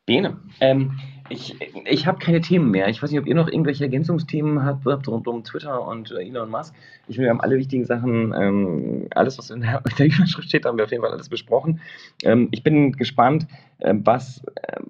Bene, 0.05 0.39
ähm, 0.61 0.99
ich, 1.29 1.55
ich 1.85 2.07
habe 2.07 2.19
keine 2.19 2.41
Themen 2.41 2.69
mehr. 2.71 2.87
Ich 2.89 3.01
weiß 3.01 3.09
nicht, 3.09 3.19
ob 3.19 3.25
ihr 3.25 3.35
noch 3.35 3.47
irgendwelche 3.47 3.83
Ergänzungsthemen 3.83 4.63
habt 4.63 4.85
rund 4.85 5.27
um 5.27 5.43
Twitter 5.43 5.85
und 5.87 6.11
äh, 6.11 6.27
Elon 6.27 6.49
Musk. 6.49 6.73
Ich 7.07 7.15
finde, 7.15 7.27
wir 7.27 7.29
haben 7.31 7.41
alle 7.41 7.57
wichtigen 7.57 7.85
Sachen, 7.85 8.33
ähm, 8.33 9.07
alles, 9.11 9.37
was 9.37 9.49
in 9.49 9.61
der, 9.61 9.81
in 9.89 9.95
der 9.97 10.05
Überschrift 10.05 10.47
steht, 10.47 10.65
haben 10.65 10.77
wir 10.77 10.85
auf 10.85 10.91
jeden 10.91 11.03
Fall 11.03 11.11
alles 11.11 11.29
besprochen. 11.29 11.81
Ähm, 12.23 12.49
ich 12.51 12.63
bin 12.63 12.91
gespannt, 12.91 13.47
äh, 13.79 13.95
was, 13.97 14.43
äh, 14.55 14.81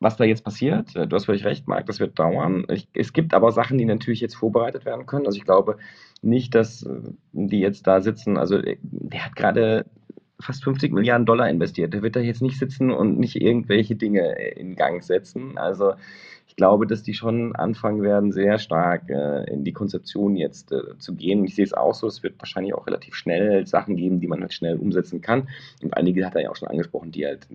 was 0.00 0.16
da 0.16 0.24
jetzt 0.24 0.44
passiert. 0.44 0.94
Äh, 0.94 1.06
du 1.06 1.16
hast 1.16 1.24
völlig 1.24 1.44
recht, 1.44 1.66
Marc, 1.66 1.86
das 1.86 2.00
wird 2.00 2.18
dauern. 2.18 2.66
Ich, 2.70 2.88
es 2.92 3.12
gibt 3.12 3.32
aber 3.32 3.50
Sachen, 3.52 3.78
die 3.78 3.86
natürlich 3.86 4.20
jetzt 4.20 4.36
vorbereitet 4.36 4.84
werden 4.84 5.06
können. 5.06 5.26
Also 5.26 5.38
ich 5.38 5.44
glaube 5.44 5.78
nicht, 6.20 6.54
dass 6.54 6.82
äh, 6.82 7.00
die 7.32 7.60
jetzt 7.60 7.86
da 7.86 8.02
sitzen. 8.02 8.36
Also 8.36 8.60
der 8.60 9.24
hat 9.24 9.36
gerade 9.36 9.86
fast 10.40 10.64
50 10.64 10.92
Milliarden 10.92 11.26
Dollar 11.26 11.48
investiert. 11.48 11.92
Der 11.92 12.02
wird 12.02 12.16
da 12.16 12.20
jetzt 12.20 12.42
nicht 12.42 12.58
sitzen 12.58 12.90
und 12.90 13.18
nicht 13.18 13.36
irgendwelche 13.36 13.96
Dinge 13.96 14.34
in 14.52 14.76
Gang 14.76 15.02
setzen. 15.02 15.58
Also 15.58 15.94
ich 16.46 16.56
glaube, 16.56 16.86
dass 16.86 17.02
die 17.02 17.14
schon 17.14 17.54
anfangen 17.54 18.02
werden, 18.02 18.32
sehr 18.32 18.58
stark 18.58 19.10
äh, 19.10 19.44
in 19.52 19.64
die 19.64 19.72
Konzeption 19.72 20.36
jetzt 20.36 20.72
äh, 20.72 20.98
zu 20.98 21.14
gehen. 21.14 21.44
Ich 21.44 21.54
sehe 21.54 21.64
es 21.64 21.74
auch 21.74 21.94
so, 21.94 22.06
es 22.06 22.22
wird 22.22 22.38
wahrscheinlich 22.38 22.74
auch 22.74 22.86
relativ 22.86 23.14
schnell 23.14 23.66
Sachen 23.66 23.96
geben, 23.96 24.20
die 24.20 24.26
man 24.26 24.40
halt 24.40 24.54
schnell 24.54 24.76
umsetzen 24.76 25.20
kann. 25.20 25.48
Und 25.82 25.96
einige 25.96 26.24
hat 26.24 26.34
er 26.34 26.42
ja 26.42 26.50
auch 26.50 26.56
schon 26.56 26.68
angesprochen, 26.68 27.12
die 27.12 27.26
halt 27.26 27.46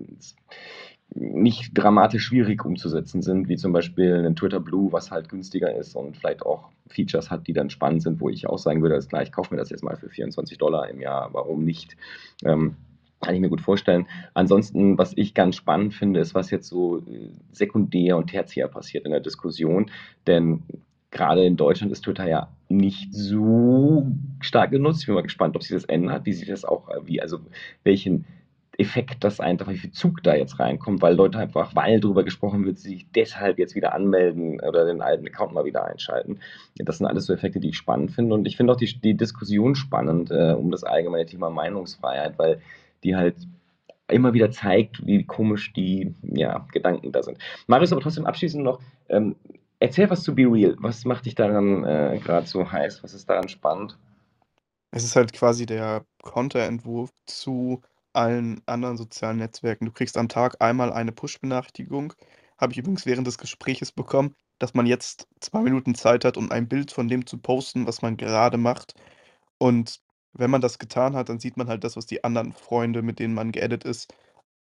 nicht 1.14 1.70
dramatisch 1.74 2.24
schwierig 2.24 2.64
umzusetzen 2.64 3.22
sind, 3.22 3.48
wie 3.48 3.56
zum 3.56 3.72
Beispiel 3.72 4.24
ein 4.26 4.34
Twitter 4.34 4.60
Blue, 4.60 4.92
was 4.92 5.10
halt 5.10 5.28
günstiger 5.28 5.74
ist 5.74 5.94
und 5.94 6.16
vielleicht 6.16 6.44
auch 6.44 6.70
Features 6.88 7.30
hat, 7.30 7.46
die 7.46 7.52
dann 7.52 7.70
spannend 7.70 8.02
sind, 8.02 8.20
wo 8.20 8.28
ich 8.28 8.48
auch 8.48 8.58
sagen 8.58 8.82
würde, 8.82 8.94
alles 8.94 9.08
klar, 9.08 9.22
ich 9.22 9.32
kaufe 9.32 9.54
mir 9.54 9.60
das 9.60 9.70
jetzt 9.70 9.84
mal 9.84 9.96
für 9.96 10.08
24 10.08 10.58
Dollar 10.58 10.88
im 10.88 11.00
Jahr, 11.00 11.30
warum 11.32 11.64
nicht? 11.64 11.96
Ähm, 12.44 12.76
kann 13.20 13.34
ich 13.34 13.40
mir 13.40 13.48
gut 13.48 13.60
vorstellen. 13.60 14.06
Ansonsten, 14.34 14.98
was 14.98 15.12
ich 15.16 15.34
ganz 15.34 15.56
spannend 15.56 15.94
finde, 15.94 16.20
ist, 16.20 16.34
was 16.34 16.50
jetzt 16.50 16.68
so 16.68 16.98
äh, 16.98 17.30
sekundär 17.52 18.16
und 18.16 18.26
tertiär 18.26 18.68
passiert 18.68 19.06
in 19.06 19.12
der 19.12 19.20
Diskussion. 19.20 19.90
Denn 20.26 20.62
gerade 21.10 21.44
in 21.44 21.56
Deutschland 21.56 21.92
ist 21.92 22.02
Twitter 22.02 22.28
ja 22.28 22.48
nicht 22.68 23.14
so 23.14 24.06
stark 24.40 24.72
genutzt. 24.72 25.00
Ich 25.00 25.06
bin 25.06 25.14
mal 25.14 25.22
gespannt, 25.22 25.56
ob 25.56 25.62
sich 25.62 25.74
das 25.74 25.84
ändert, 25.84 26.26
wie 26.26 26.32
sich 26.32 26.48
das 26.48 26.64
auch, 26.64 26.88
äh, 26.88 27.06
wie, 27.06 27.22
also 27.22 27.38
welchen 27.82 28.26
Effekt, 28.78 29.24
dass 29.24 29.40
einfach 29.40 29.68
wie 29.68 29.78
viel 29.78 29.92
Zug 29.92 30.22
da 30.22 30.34
jetzt 30.34 30.58
reinkommt, 30.58 31.02
weil 31.02 31.14
Leute 31.14 31.38
einfach, 31.38 31.74
weil 31.74 32.00
darüber 32.00 32.24
gesprochen 32.24 32.64
wird, 32.64 32.78
sich 32.78 33.06
deshalb 33.14 33.58
jetzt 33.58 33.74
wieder 33.74 33.94
anmelden 33.94 34.60
oder 34.60 34.84
den 34.84 35.00
alten 35.00 35.26
Account 35.26 35.52
mal 35.52 35.64
wieder 35.64 35.84
einschalten. 35.84 36.40
Das 36.76 36.98
sind 36.98 37.06
alles 37.06 37.26
so 37.26 37.32
Effekte, 37.32 37.60
die 37.60 37.70
ich 37.70 37.76
spannend 37.76 38.12
finde. 38.12 38.34
Und 38.34 38.46
ich 38.46 38.56
finde 38.56 38.72
auch 38.72 38.76
die, 38.76 39.00
die 39.00 39.16
Diskussion 39.16 39.74
spannend 39.74 40.30
äh, 40.30 40.52
um 40.52 40.70
das 40.70 40.84
allgemeine 40.84 41.26
Thema 41.26 41.50
Meinungsfreiheit, 41.50 42.38
weil 42.38 42.60
die 43.04 43.16
halt 43.16 43.36
immer 44.08 44.34
wieder 44.34 44.50
zeigt, 44.50 45.06
wie 45.06 45.24
komisch 45.24 45.72
die 45.72 46.14
ja, 46.22 46.66
Gedanken 46.72 47.12
da 47.12 47.22
sind. 47.22 47.38
Marius, 47.66 47.92
aber 47.92 48.02
trotzdem 48.02 48.26
abschließend 48.26 48.64
noch, 48.64 48.80
ähm, 49.08 49.36
erzähl 49.80 50.10
was 50.10 50.22
zu 50.22 50.34
Be 50.34 50.42
Real. 50.42 50.76
Was 50.78 51.04
macht 51.04 51.26
dich 51.26 51.34
daran 51.34 51.84
äh, 51.84 52.20
gerade 52.22 52.46
so 52.46 52.70
heiß? 52.70 53.02
Was 53.02 53.14
ist 53.14 53.28
daran 53.30 53.48
spannend? 53.48 53.96
Es 54.90 55.04
ist 55.04 55.16
halt 55.16 55.32
quasi 55.32 55.66
der 55.66 56.04
Konterentwurf 56.22 57.10
zu 57.26 57.80
allen 58.14 58.62
anderen 58.66 58.96
sozialen 58.96 59.38
Netzwerken. 59.38 59.86
Du 59.86 59.92
kriegst 59.92 60.16
am 60.16 60.28
Tag 60.28 60.56
einmal 60.60 60.92
eine 60.92 61.12
Push-Benachrichtigung. 61.12 62.14
Habe 62.58 62.72
ich 62.72 62.78
übrigens 62.78 63.06
während 63.06 63.26
des 63.26 63.38
Gespräches 63.38 63.92
bekommen, 63.92 64.34
dass 64.58 64.74
man 64.74 64.86
jetzt 64.86 65.28
zwei 65.40 65.60
Minuten 65.62 65.94
Zeit 65.94 66.24
hat, 66.24 66.36
um 66.36 66.50
ein 66.50 66.68
Bild 66.68 66.92
von 66.92 67.08
dem 67.08 67.26
zu 67.26 67.38
posten, 67.38 67.86
was 67.86 68.02
man 68.02 68.16
gerade 68.16 68.56
macht. 68.58 68.94
Und 69.58 70.00
wenn 70.32 70.50
man 70.50 70.60
das 70.60 70.78
getan 70.78 71.14
hat, 71.16 71.28
dann 71.28 71.40
sieht 71.40 71.56
man 71.56 71.68
halt 71.68 71.84
das, 71.84 71.96
was 71.96 72.06
die 72.06 72.24
anderen 72.24 72.52
Freunde, 72.52 73.02
mit 73.02 73.18
denen 73.18 73.34
man 73.34 73.52
geaddet 73.52 73.84
ist, 73.84 74.12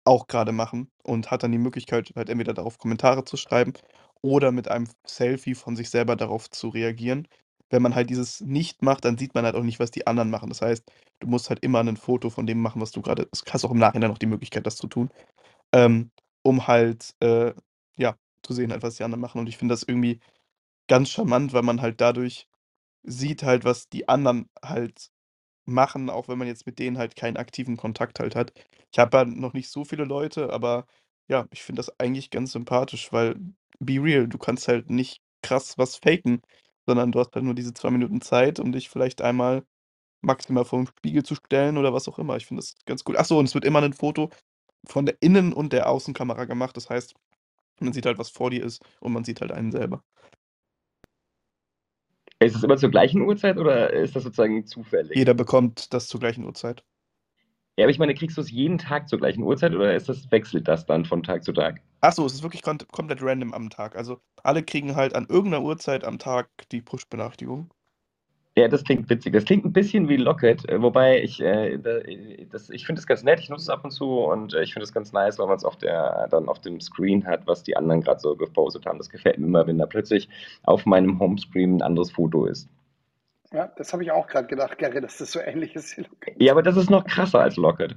auch 0.06 0.28
gerade 0.28 0.52
machen 0.54 0.90
und 1.04 1.32
hat 1.32 1.44
dann 1.44 1.52
die 1.52 1.58
Möglichkeit, 1.58 2.12
halt 2.16 2.30
entweder 2.30 2.54
darauf 2.54 2.78
Kommentare 2.78 3.26
zu 3.26 3.38
schreiben 3.38 3.74
oder 4.22 4.52
mit 4.52 4.70
einem 4.70 4.88
Selfie 5.06 5.56
von 5.56 5.76
sich 5.76 5.90
selber 5.90 6.16
darauf 6.16 6.50
zu 6.50 6.70
reagieren 6.70 7.28
wenn 7.70 7.82
man 7.82 7.96
halt 7.96 8.10
dieses 8.10 8.42
nicht 8.42 8.82
macht, 8.82 9.06
dann 9.06 9.18
sieht 9.18 9.36
man 9.36 9.46
halt 9.46 9.56
auch 9.56 9.64
nicht, 9.64 9.80
was 9.80 9.92
die 9.92 10.08
anderen 10.08 10.30
machen. 10.30 10.50
Das 10.50 10.62
heißt, 10.62 10.84
du 11.20 11.28
musst 11.28 11.50
halt 11.50 11.64
immer 11.64 11.80
ein 11.82 11.98
Foto 11.98 12.30
von 12.30 12.48
dem 12.48 12.62
machen, 12.62 12.82
was 12.82 12.92
du 12.92 13.02
gerade 13.02 13.26
du 13.26 13.52
hast 13.54 13.66
auch 13.66 13.72
im 13.72 13.80
Nachhinein 13.80 14.10
noch 14.10 14.18
die 14.20 14.26
Möglichkeit, 14.28 14.66
das 14.68 14.78
zu 14.78 14.88
tun, 14.88 15.10
ähm, 15.74 16.12
um 16.44 16.68
halt, 16.68 17.16
äh, 17.22 17.54
ja, 17.98 18.16
zu 18.44 18.54
sehen 18.54 18.72
halt, 18.72 18.84
was 18.84 18.96
die 18.98 19.04
anderen 19.04 19.22
machen. 19.22 19.40
Und 19.40 19.50
ich 19.50 19.58
finde 19.58 19.74
das 19.74 19.84
irgendwie 19.84 20.20
ganz 20.88 21.10
charmant, 21.10 21.54
weil 21.54 21.64
man 21.64 21.82
halt 21.82 22.02
dadurch 22.02 22.48
sieht 23.04 23.44
halt, 23.44 23.66
was 23.66 23.90
die 23.90 24.10
anderen 24.10 24.50
halt 24.64 25.12
machen, 25.66 26.10
auch 26.10 26.28
wenn 26.30 26.38
man 26.40 26.48
jetzt 26.48 26.66
mit 26.66 26.80
denen 26.80 26.98
halt 26.98 27.16
keinen 27.16 27.38
aktiven 27.38 27.78
Kontakt 27.78 28.20
halt 28.20 28.36
hat. 28.36 28.54
Ich 28.94 29.00
habe 29.00 29.18
ja 29.18 29.26
noch 29.26 29.54
nicht 29.54 29.70
so 29.70 29.86
viele 29.86 30.06
Leute, 30.06 30.52
aber 30.54 30.88
ja, 31.30 31.48
ich 31.52 31.64
finde 31.64 31.80
das 31.82 32.00
eigentlich 32.00 32.32
ganz 32.32 32.54
sympathisch, 32.54 33.12
weil 33.14 33.38
be 33.80 34.02
real, 34.04 34.28
du 34.28 34.38
kannst 34.38 34.68
halt 34.68 34.90
nicht 34.90 35.22
krass 35.44 35.78
was 35.78 35.98
faken 35.98 36.42
sondern 36.88 37.12
du 37.12 37.20
hast 37.20 37.36
halt 37.36 37.46
nur 37.46 37.54
diese 37.54 37.74
zwei 37.74 37.92
Minuten 37.92 38.22
Zeit, 38.22 38.60
um 38.60 38.72
dich 38.72 38.90
vielleicht 38.90 39.22
einmal 39.22 39.64
maximal 40.22 40.66
vor 40.66 40.80
den 40.80 40.88
Spiegel 40.88 41.24
zu 41.24 41.36
stellen 41.36 41.78
oder 41.78 41.94
was 41.94 42.08
auch 42.08 42.18
immer. 42.18 42.38
Ich 42.38 42.48
finde 42.48 42.62
das 42.62 42.76
ganz 42.86 43.04
gut. 43.04 43.18
Achso, 43.18 43.38
und 43.38 43.46
es 43.46 43.54
wird 43.54 43.66
immer 43.66 43.82
ein 43.82 43.94
Foto 43.94 44.30
von 44.86 45.06
der 45.06 45.18
Innen 45.20 45.54
und 45.54 45.74
der 45.74 45.90
Außenkamera 45.90 46.46
gemacht. 46.46 46.76
Das 46.78 46.90
heißt, 46.90 47.14
man 47.80 47.94
sieht 47.94 48.06
halt, 48.06 48.18
was 48.18 48.30
vor 48.30 48.50
dir 48.50 48.64
ist 48.64 48.82
und 49.02 49.14
man 49.14 49.26
sieht 49.26 49.42
halt 49.42 49.52
einen 49.52 49.72
selber. 49.72 50.02
Ist 52.40 52.56
es 52.56 52.64
immer 52.64 52.78
zur 52.78 52.90
gleichen 52.90 53.22
Uhrzeit 53.22 53.58
oder 53.58 53.92
ist 53.92 54.16
das 54.16 54.24
sozusagen 54.24 54.66
zufällig? 54.66 55.18
Jeder 55.18 55.34
bekommt 55.34 55.94
das 55.94 56.08
zur 56.08 56.20
gleichen 56.20 56.46
Uhrzeit. 56.46 56.84
Ja, 57.78 57.86
aber 57.86 57.92
ich 57.92 58.00
meine, 58.00 58.16
kriegst 58.16 58.38
du 58.38 58.42
es 58.42 58.50
jeden 58.50 58.78
Tag 58.78 59.10
zur 59.10 59.20
gleichen 59.20 59.44
Uhrzeit 59.44 59.74
oder 59.74 59.94
ist 59.94 60.08
das, 60.08 60.32
wechselt 60.32 60.68
das 60.68 60.86
dann 60.86 61.06
von 61.06 61.22
Tag 61.22 61.44
zu 61.44 61.52
Tag? 61.52 61.82
Achso, 62.02 62.26
es 62.26 62.34
ist 62.34 62.44
wirklich 62.44 62.62
komplett 62.62 63.22
random 63.22 63.54
am 63.54 63.70
Tag. 63.70 63.96
Also 63.96 64.20
alle 64.44 64.64
kriegen 64.64 64.96
halt 64.96 65.16
an 65.16 65.26
irgendeiner 65.30 65.64
Uhrzeit 65.64 66.04
am 66.04 66.20
Tag 66.20 66.50
die 66.72 66.82
Push-Benachrichtigung. 66.82 67.70
Ja, 68.58 68.68
das 68.68 68.84
klingt 68.84 69.08
witzig. 69.08 69.34
Das 69.34 69.46
klingt 69.46 69.66
ein 69.66 69.72
bisschen 69.72 70.10
wie 70.10 70.18
Locket, 70.18 70.68
äh, 70.68 70.82
wobei 70.82 71.22
ich, 71.22 71.40
äh, 71.42 71.78
das, 72.50 72.72
ich 72.72 72.88
finde 72.88 73.00
es 73.00 73.06
ganz 73.06 73.22
nett, 73.22 73.40
ich 73.40 73.50
nutze 73.50 73.62
es 73.62 73.70
ab 73.70 73.84
und 73.84 73.92
zu 73.92 74.20
und 74.20 74.56
äh, 74.56 74.64
ich 74.64 74.74
finde 74.74 74.84
es 74.84 74.92
ganz 74.94 75.14
nice, 75.14 75.38
weil 75.38 75.46
man 75.46 75.58
es 75.58 75.64
auf 75.64 75.78
dann 75.78 76.50
auf 76.50 76.60
dem 76.62 76.82
Screen 76.82 77.24
hat, 77.24 77.46
was 77.46 77.62
die 77.62 77.78
anderen 77.78 78.02
gerade 78.02 78.20
so 78.20 78.36
gepostet 78.36 78.88
haben. 78.88 78.98
Das 78.98 79.12
gefällt 79.12 79.38
mir 79.38 79.46
immer, 79.46 79.68
wenn 79.68 79.78
da 79.78 79.86
plötzlich 79.86 80.28
auf 80.64 80.88
meinem 80.88 81.20
Homescreen 81.20 81.78
ein 81.78 81.82
anderes 81.84 82.10
Foto 82.10 82.46
ist. 82.46 82.68
Ja, 83.54 83.72
das 83.78 83.94
habe 83.94 84.02
ich 84.02 84.10
auch 84.10 84.26
gerade 84.26 84.48
gedacht, 84.48 84.80
Gary, 84.80 85.02
dass 85.02 85.20
das 85.20 85.34
so 85.34 85.40
ähnlich 85.40 85.76
ist 85.76 85.96
wie 85.96 86.02
Locket. 86.02 86.42
Ja, 86.42 86.54
aber 86.54 86.64
das 86.64 86.78
ist 86.78 86.90
noch 86.90 87.06
krasser 87.06 87.42
als 87.42 87.58
Locket. 87.58 87.96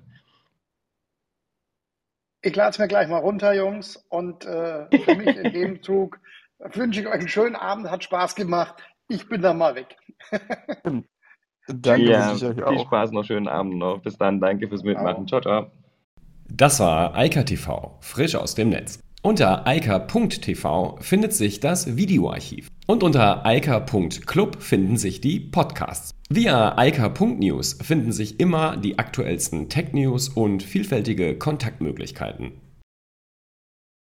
Ich 2.43 2.57
lade 2.57 2.71
es 2.71 2.79
mir 2.79 2.89
gleich 2.89 3.09
mal 3.09 3.19
runter, 3.19 3.53
Jungs. 3.55 3.97
Und 4.09 4.45
äh, 4.45 4.87
für 5.05 5.15
mich 5.15 5.37
in 5.37 5.53
dem 5.53 5.83
Zug 5.83 6.19
wünsche 6.59 7.01
ich 7.01 7.07
euch 7.07 7.15
einen 7.15 7.29
schönen 7.29 7.57
Abend, 7.57 7.91
hat 7.91 8.05
Spaß 8.05 8.35
gemacht. 8.35 8.83
Ich 9.09 9.29
bin 9.29 9.43
dann 9.43 9.59
mal 9.59 9.75
weg. 9.75 9.97
danke, 11.67 12.11
ja, 12.11 12.35
viel 12.35 12.79
Spaß 12.79 13.13
noch, 13.13 13.25
schönen 13.25 13.49
Abend 13.49 13.77
noch. 13.77 14.03
Bis 14.03 14.17
dann, 14.17 14.41
danke 14.41 14.69
fürs 14.69 14.83
Mitmachen. 14.83 15.27
Ciao, 15.27 15.41
ciao. 15.41 15.71
Das 16.49 16.81
war 16.81 17.15
Eika 17.15 17.43
TV, 17.43 17.99
frisch 18.01 18.35
aus 18.35 18.55
dem 18.55 18.71
Netz. 18.71 19.01
Unter 19.23 19.67
eika.tv 19.67 20.97
findet 21.03 21.35
sich 21.35 21.61
das 21.61 21.99
Videoarchiv. 21.99 22.69
Und 22.87 23.03
unter 23.03 23.45
eika.club 23.45 24.63
finden 24.63 24.97
sich 24.97 25.21
die 25.21 25.41
Podcasts. 25.41 26.13
Via 26.31 26.79
eika.news 26.79 27.79
finden 27.83 28.13
sich 28.13 28.41
immer 28.41 28.79
die 28.79 28.99
aktuellsten 28.99 29.69
Tech-News 29.69 30.31
und 30.31 30.63
vielfältige 30.63 31.37
Kontaktmöglichkeiten. 31.37 32.53